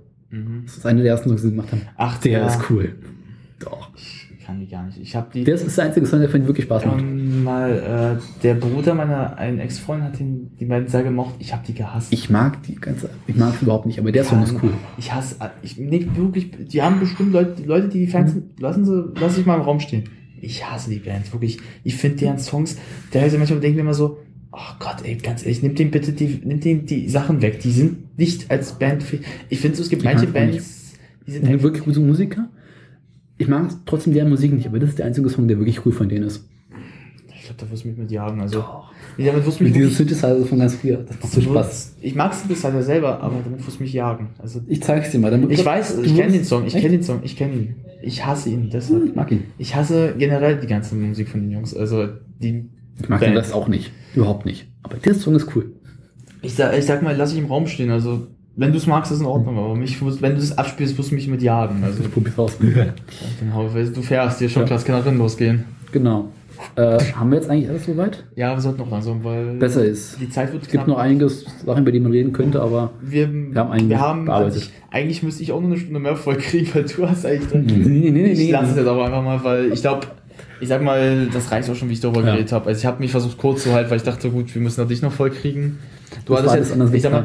[0.65, 1.83] Das ist eine der ersten Songs, die sie gemacht haben.
[1.97, 2.47] Ach, der ja.
[2.47, 2.95] ist cool.
[3.61, 3.91] Doch.
[3.97, 4.99] Ich kann die gar nicht.
[4.99, 5.45] Ich habe die.
[5.45, 7.01] Der ist der einzige Song, der für ihn wirklich Spaß macht.
[7.01, 11.37] ähm, mal, äh, der Bruder meiner einen Ex-Freundin hat den, die beiden sehr gemocht.
[11.39, 12.13] Ich habe die gehasst.
[12.13, 14.73] Ich mag die ganze, ich mag es überhaupt nicht, aber der Song ist cool.
[14.99, 18.85] Ich hasse, ich, nee, wirklich, die haben bestimmt Leute, die Leute, die die Fans, lassen
[18.85, 20.05] sie, lass ich mal im Raum stehen.
[20.41, 21.59] Ich hasse die Band, wirklich.
[21.85, 22.77] Ich finde deren Songs,
[23.11, 24.19] teilweise manchmal denke ich mir immer so,
[24.55, 27.61] oh Gott, ey, ganz ehrlich, nimm den bitte die, nimm den die Sachen weg.
[27.61, 29.05] Die sind nicht als Band.
[29.49, 30.95] Ich finde so, es gibt Ich manche Bands,
[31.27, 32.49] die sind Die sind wirklich gute Musiker.
[33.37, 35.93] Ich mag trotzdem deren Musik nicht, aber das ist der einzige Song, der wirklich cool
[35.93, 36.49] von denen ist.
[37.35, 38.65] ich glaube, da wirst du mich mit jagen, also.
[39.17, 40.99] Nee, damit wirst du mich Mit diesem Synthesizer von ganz früher.
[40.99, 41.97] Das macht so Spaß.
[42.01, 44.31] Ich mag Synthesizer selber, aber damit wirst du mich jagen.
[44.39, 45.31] Also, Ich zeig's dir mal.
[45.31, 47.75] Dann ich weiß, ich kenne den Song, ich kenne den Song, ich kenne ihn.
[48.03, 49.05] Ich hasse ihn, deshalb.
[49.05, 49.45] Ich mag ihn.
[49.59, 51.75] Ich hasse generell die ganze Musik von den Jungs.
[51.75, 52.09] Also
[52.41, 52.69] die.
[53.03, 53.91] Ich mag den Rest auch nicht.
[54.15, 54.67] Überhaupt nicht.
[54.83, 55.73] Aber der Song ist cool.
[56.43, 57.91] Ich sag, ich sag mal, lass ich im Raum stehen.
[57.91, 59.59] Also wenn du es magst, ist in Ordnung.
[59.59, 61.83] Aber mich, wenn du es abspielst, wirst du mich mit jagen.
[61.83, 62.57] Also Ich probier's aus.
[63.53, 64.67] hau, du fährst dir schon Ja.
[64.67, 65.65] klar, es kann innen losgehen.
[65.93, 66.29] genau.
[66.77, 68.25] Äh, haben wir jetzt eigentlich alles soweit?
[68.37, 70.19] Ja, wir sollten noch langsam, weil Besser ist.
[70.21, 73.31] die Zeit wird Es gibt noch einiges Sachen, über die man reden könnte, aber Wir,
[73.31, 74.55] Wir haben eigentlich wir haben bearbeitet.
[74.55, 77.27] also ich, eigentlich müsste ich auch nur eine Stunde mehr voll kriegen, weil du hast
[77.27, 77.53] eigentlich.
[77.87, 78.51] nee, nee, nee, Ich nee.
[78.53, 80.07] lasse es jetzt aber einfach mal, weil ich glaube,
[80.61, 82.33] ich sag mal, das reicht auch schon, wie ich darüber Ja.
[82.33, 82.67] geredet habe.
[82.69, 84.89] Also ich habe mich versucht kurz zu halten, weil ich dachte, gut, wir müssen noch
[84.89, 85.79] dich noch voll kriegen.
[86.27, 87.25] Du Das hattest jetzt, anders ich sag mal,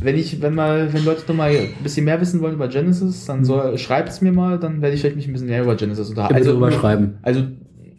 [0.00, 3.26] wenn ich, wenn mal, wenn Leute noch mal ein bisschen mehr wissen wollen über Genesis,
[3.26, 5.74] dann soll, schreibt es mir mal, dann werde ich vielleicht mich ein bisschen mehr über
[5.74, 6.34] Genesis unterhalten.
[6.36, 7.14] Also, drüber schreiben.
[7.22, 7.40] Also,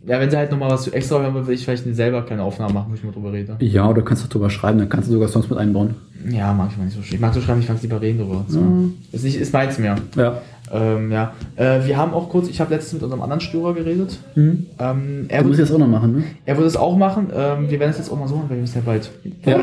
[0.06, 2.22] ja, wenn sie halt noch mal was zu extra hören wollen, will ich vielleicht selber
[2.26, 3.58] keine Aufnahmen machen, wo ich mal drüber rede.
[3.60, 5.96] Ja, oder kannst du drüber schreiben, dann kannst du sogar Songs mit einbauen.
[6.30, 7.16] Ja, mag ich mal nicht so schön.
[7.16, 8.46] Ich mag so schreiben, ich mag lieber reden drüber.
[8.48, 8.60] So.
[8.62, 8.96] Mhm.
[9.12, 9.96] Ist nicht, ist meins mehr.
[10.16, 10.42] Ja.
[10.72, 11.34] Ähm, ja.
[11.56, 14.20] Äh, wir haben auch kurz, ich habe letztens mit unserem anderen Störer geredet.
[14.36, 14.66] Mhm.
[14.78, 16.24] Ähm, er, wird, das auch noch machen, ne?
[16.46, 17.28] er wird es auch machen.
[17.34, 19.10] Ähm, wir werden es jetzt auch mal so machen, weil wir müssen ja bald.
[19.46, 19.60] Ja.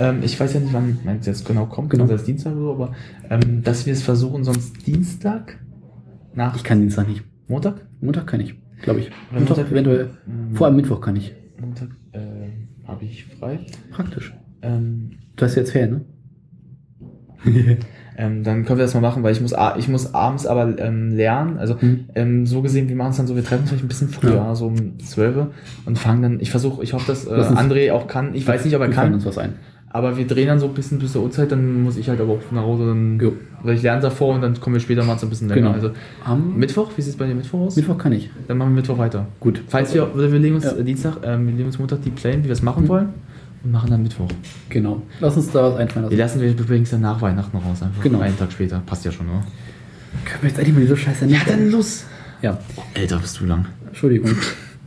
[0.00, 2.04] Ähm, ich weiß ja nicht, wann es jetzt genau kommt, Genau.
[2.04, 2.16] genau.
[2.16, 2.92] das Dienstag oder so, aber
[3.28, 5.58] ähm, dass wir es versuchen, sonst Dienstag
[6.34, 7.22] nach Ich kann Dienstag nicht.
[7.48, 7.86] Montag?
[8.00, 9.10] Montag kann ich, glaube ich.
[9.30, 10.10] Montag Montag- eventuell.
[10.26, 10.56] Mhm.
[10.56, 11.32] Vor allem Mittwoch kann ich.
[11.60, 12.18] Montag äh,
[12.88, 13.60] habe ich frei.
[13.92, 14.32] Praktisch.
[14.62, 16.00] Ähm, Du hast jetzt Ferien, ne?
[18.18, 21.10] ähm, dann können wir das mal machen, weil ich muss, ich muss abends aber ähm,
[21.12, 21.56] lernen.
[21.56, 22.00] Also Mhm.
[22.14, 24.34] ähm, so gesehen, wir machen es dann so, wir treffen uns vielleicht ein bisschen früher,
[24.34, 24.54] Ja.
[24.54, 25.46] so um 12
[25.86, 28.34] und fangen dann, ich versuche, ich hoffe, dass äh, André auch kann.
[28.34, 29.54] Ich weiß nicht, ob er kann, uns was ein.
[29.88, 32.34] aber wir drehen dann so ein bisschen bis zur Uhrzeit, dann muss ich halt aber
[32.34, 33.32] auch nach Hause, dann, Jo.
[33.62, 35.62] weil ich lerne davor und dann kommen wir später mal so ein bisschen länger.
[35.62, 35.72] Genau.
[35.72, 35.90] Also
[36.22, 37.76] Am Mittwoch, wie sieht es bei dir Mittwoch aus?
[37.76, 38.28] Mittwoch kann ich.
[38.46, 39.26] Dann machen wir Mittwoch weiter.
[39.40, 39.62] Gut.
[39.68, 40.72] Falls wir, wir legen uns Ja.
[40.76, 42.88] äh, Dienstag, ähm, wir legen uns Montag die Pläne, wie wir es machen Mhm.
[42.88, 43.08] wollen
[43.62, 44.28] und machen dann Mittwoch.
[44.68, 45.02] Genau.
[45.20, 46.38] Lass uns da was einfallen Die lassen.
[46.40, 48.20] lassen wir übrigens dann nach Weihnachten raus, einfach Genau.
[48.20, 48.80] einen Tag später.
[48.86, 49.42] Passt ja schon, oder?
[50.24, 52.04] Können wir jetzt endlich mal diese Scheiße nicht los!
[52.42, 52.58] Ja,
[52.94, 53.66] Älter bist du lang.
[53.86, 54.30] Entschuldigung.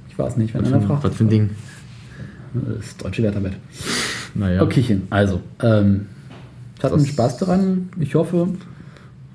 [0.09, 1.03] Ich war es nicht, wenn einer fragt.
[1.03, 1.49] was für ein Ding.
[2.53, 3.53] Das deutsche Wetterbett.
[4.35, 4.61] Naja.
[4.61, 5.41] Okaychen, also.
[5.61, 6.07] Ähm,
[6.77, 7.89] ich hatte Das- Spaß daran.
[7.99, 8.49] Ich hoffe,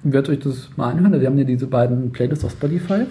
[0.03, 1.21] werdet euch das mal anhören.
[1.21, 3.07] Wir haben ja diese beiden Playlists auf Spotify.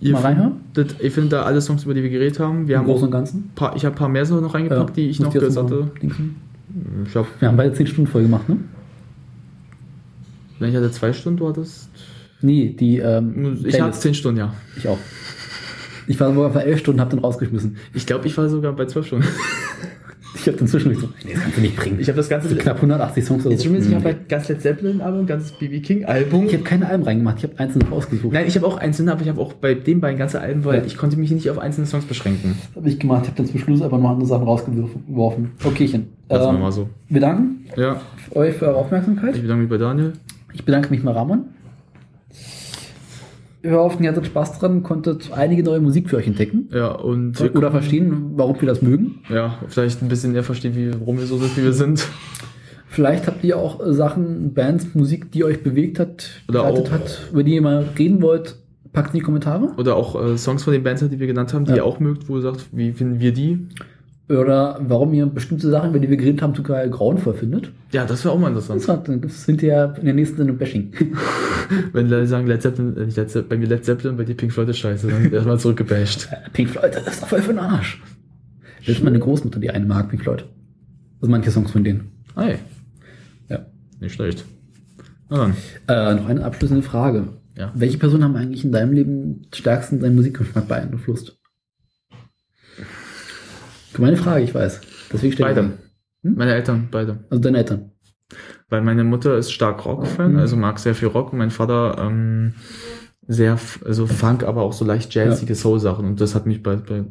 [0.00, 0.52] Ihr Mal reinhören?
[0.76, 2.66] ihr findet da alle Songs, über die wir geredet haben.
[2.68, 3.50] Wir Im haben Großen und Ganzen.
[3.54, 5.90] paar, ich habe ein paar mehr so noch reingepackt, die ich noch gehört hatte.
[6.00, 6.36] dingsen.
[7.06, 8.56] Ich hab, Wir haben beide 10 Stunden voll gemacht, ne?
[10.58, 11.88] wenn ich hatte zwei Stunden, du hattest.
[12.42, 14.02] Nee, die ähm, Ich hatte Playlist.
[14.02, 14.54] zehn Stunden, ja.
[14.76, 14.98] Ich auch.
[16.06, 17.76] Ich war sogar bei 11 Stunden, hab den rausgeschmissen.
[17.94, 19.26] Ich glaube, ich war sogar bei zwölf Stunden.
[20.34, 21.98] Ich hab den zwischendurch so, nee, das kannst du nicht bringen.
[22.00, 22.48] Ich habe das ganze.
[22.48, 23.68] so knapp 180 Songs oder Jetzt so.
[23.70, 26.46] schon ich habe bei ganz Led Zeppelin Album, ganz BB King Album.
[26.46, 28.32] Ich habe keine Alben reingemacht, ich habe einzelne rausgesucht.
[28.32, 30.78] Nein, ich habe auch einzelne, aber ich habe auch bei den beiden ganze Alben, weil
[30.80, 30.84] Ja.
[30.86, 32.56] ich konnte mich nicht auf einzelne Songs beschränken.
[32.68, 35.50] Das habe ich gemacht, ich habe dann zum Schluss aber noch andere Sachen rausgeworfen.
[35.64, 36.06] Okaychen.
[36.28, 36.88] Das war Ähm, mal so.
[37.08, 38.00] wir danken Ja,
[38.32, 39.34] euch für eure Aufmerksamkeit.
[39.34, 40.12] ich bedanke mich bei Daniel.
[40.52, 41.44] Ich bedanke mich mal Ramon.
[43.62, 46.68] Wir hoffen, ihr hattet Spaß dran, konntet einige neue Musik für euch entdecken.
[46.72, 49.20] Ja, und Oder verstehen, warum wir das mögen.
[49.28, 52.06] ja, vielleicht ein bisschen mehr verstehen, wie, warum wir so sind, wie wir sind.
[52.88, 57.42] Vielleicht habt ihr auch Sachen, Bands, Musik, die euch bewegt hat, Oder auch- hat, über
[57.44, 58.56] die ihr mal reden wollt.
[58.92, 59.68] Packt in die Kommentare.
[59.76, 61.76] Oder auch äh, Songs von den Bands, die wir genannt haben, die Ja.
[61.76, 63.68] ihr auch mögt, wo ihr sagt, wie finden wir die?
[64.30, 67.72] Oder warum ihr bestimmte Sachen, über die wir geredet haben, total grauenvoll findet.
[67.90, 68.80] Ja, das wäre auch mal interessant.
[68.86, 70.92] Das dann gibt es hinterher in der nächsten Sendung Bashing.
[71.92, 74.36] Wenn Leute sagen, Led Zeppelin, äh, nicht Led Zeppelin, bei mir Led Zeppelin, bei dir
[74.36, 76.28] Pink Floyd ist scheiße, dann erstmal zurückgebasht.
[76.52, 78.00] Pink Floyd, das ist doch voll für den Arsch.
[78.86, 80.44] Das ist meine Großmutter, die eine mag, Pink Floyd.
[81.20, 82.12] Also manche Songs von denen.
[82.36, 82.58] Hey,
[83.48, 83.66] Ja.
[83.98, 84.44] nicht schlecht.
[85.28, 85.54] Na dann.
[85.88, 87.28] Äh, noch eine abschließende Frage.
[87.56, 87.72] Ja.
[87.74, 91.36] Welche Personen haben eigentlich in deinem Leben stärksten deinen Musikgeschmack beeinflusst?
[93.98, 94.80] Meine Frage, ich weiß.
[95.12, 95.68] Deswegen stelle ich Beide.
[96.22, 96.34] Hm?
[96.36, 97.24] Meine Eltern, beide.
[97.30, 97.90] Also deine Eltern.
[98.68, 100.38] Weil meine Mutter ist stark Rock-Fan, Mhm.
[100.38, 102.54] also mag sehr viel Rock und mein Vater ähm,
[103.26, 107.04] sehr, also Funk, aber auch so leicht jazzige Soul-Sachen und das hat mich bei, bei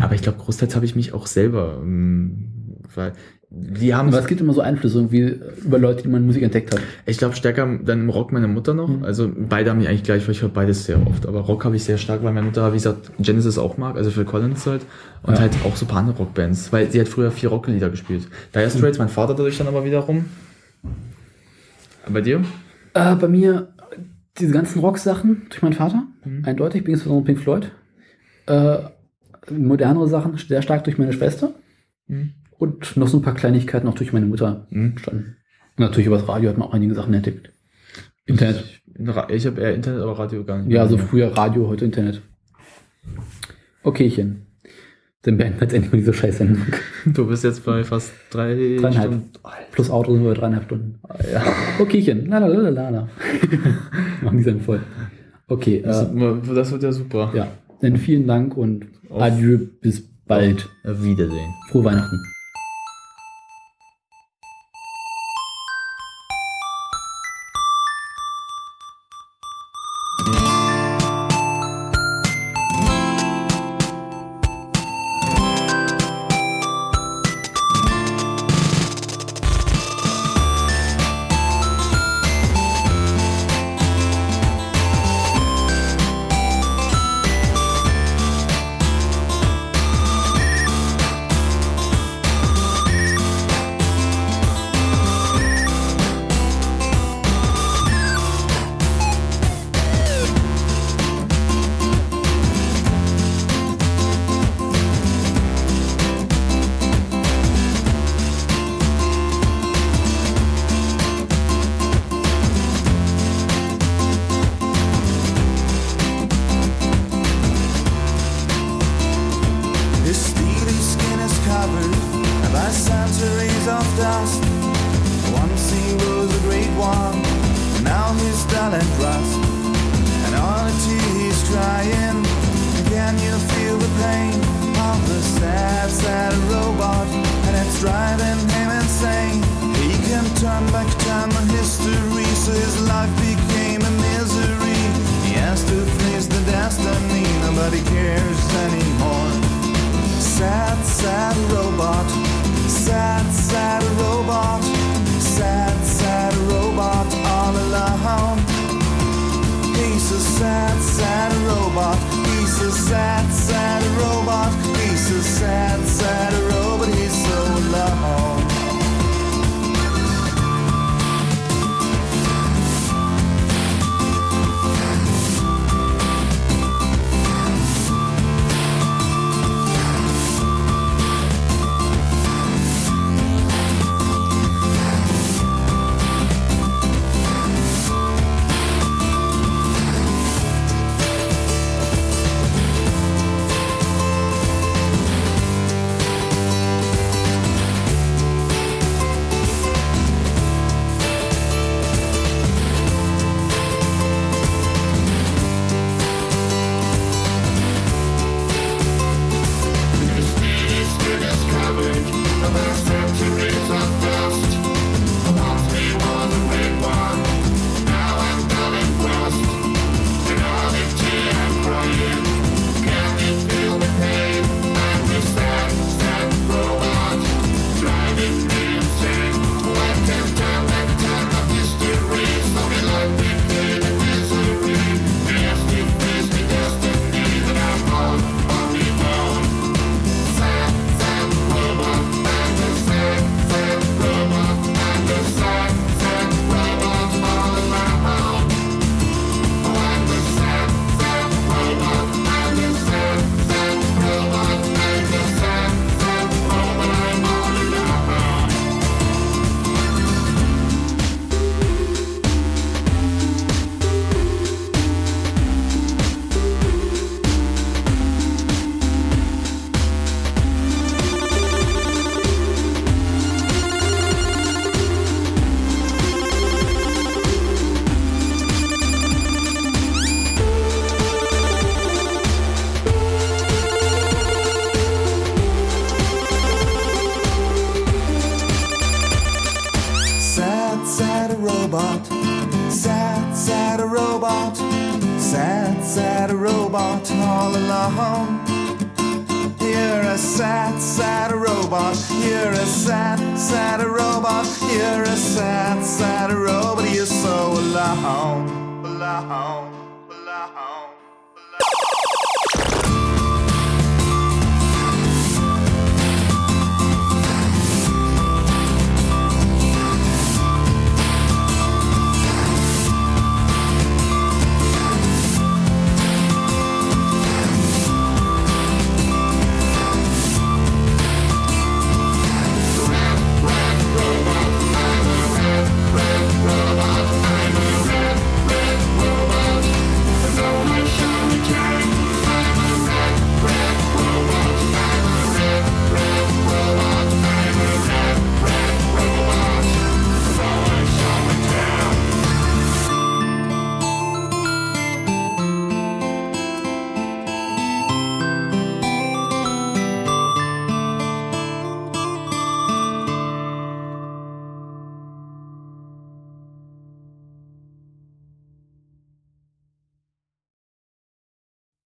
[0.00, 3.12] aber ich glaube, großteils habe ich mich auch selber, ähm, weil
[3.56, 6.74] die haben, Aber es gibt immer so Einflüsse irgendwie über Leute, die man Musik entdeckt
[6.74, 6.80] hat.
[7.06, 9.04] ich glaube, stärker dann im Rock meine Mutter noch, Mhm.
[9.04, 11.76] also beide haben mich eigentlich gleich, weil ich höre beides sehr oft, aber Rock habe
[11.76, 14.82] ich sehr stark, weil meine Mutter, wie gesagt, Genesis auch mag, also Phil Collins halt
[15.22, 15.40] und Ja.
[15.40, 18.26] halt auch so paar Rockbands, weil sie hat früher vier Rocklieder gespielt.
[18.54, 20.24] Dire Straits, mein Vater dadurch dann aber wiederum.
[22.12, 22.42] Bei dir?
[22.94, 23.68] Äh, bei mir
[24.38, 26.02] diese ganzen Rock-Sachen durch meinen Vater.
[26.24, 26.44] Mhm.
[26.44, 27.70] Eindeutig, bin insbesondere Pink Floyd.
[28.46, 28.78] Äh,
[29.50, 31.54] modernere Sachen sehr stark durch meine Schwester.
[32.08, 32.32] Mhm.
[32.58, 34.94] Und noch so ein paar Kleinigkeiten auch durch meine Mutter Mhm.
[35.76, 37.50] natürlich über das Radio hat man auch einige Sachen entdeckt.
[38.26, 38.64] Internet.
[39.28, 40.72] Ich habe eher Internet, aber Radio gar nicht.
[40.72, 42.22] Ja, also früher Radio, heute Internet.
[43.82, 44.46] Okaychen.
[45.22, 46.58] Dann beenden wir jetzt endlich mal diese Scheißsendung.
[47.06, 49.06] Du bist jetzt bei fast drei Dreieinhalb.
[49.12, 49.30] Stunden.
[49.72, 51.00] Plus Auto sind wir bei dreieinhalb Stunden.
[51.32, 51.42] Ja.
[51.80, 52.26] Okaychen.
[52.28, 53.08] La la la la la.
[54.22, 54.80] Machen die Sendung voll.
[55.48, 57.32] Okay, Das, äh, das wird ja super.
[57.34, 57.48] ja.
[57.80, 60.68] Dann vielen Dank und Auf- adieu, bis bald.
[60.84, 61.52] Auf Wiedersehen.
[61.70, 62.20] Frohe Weihnachten.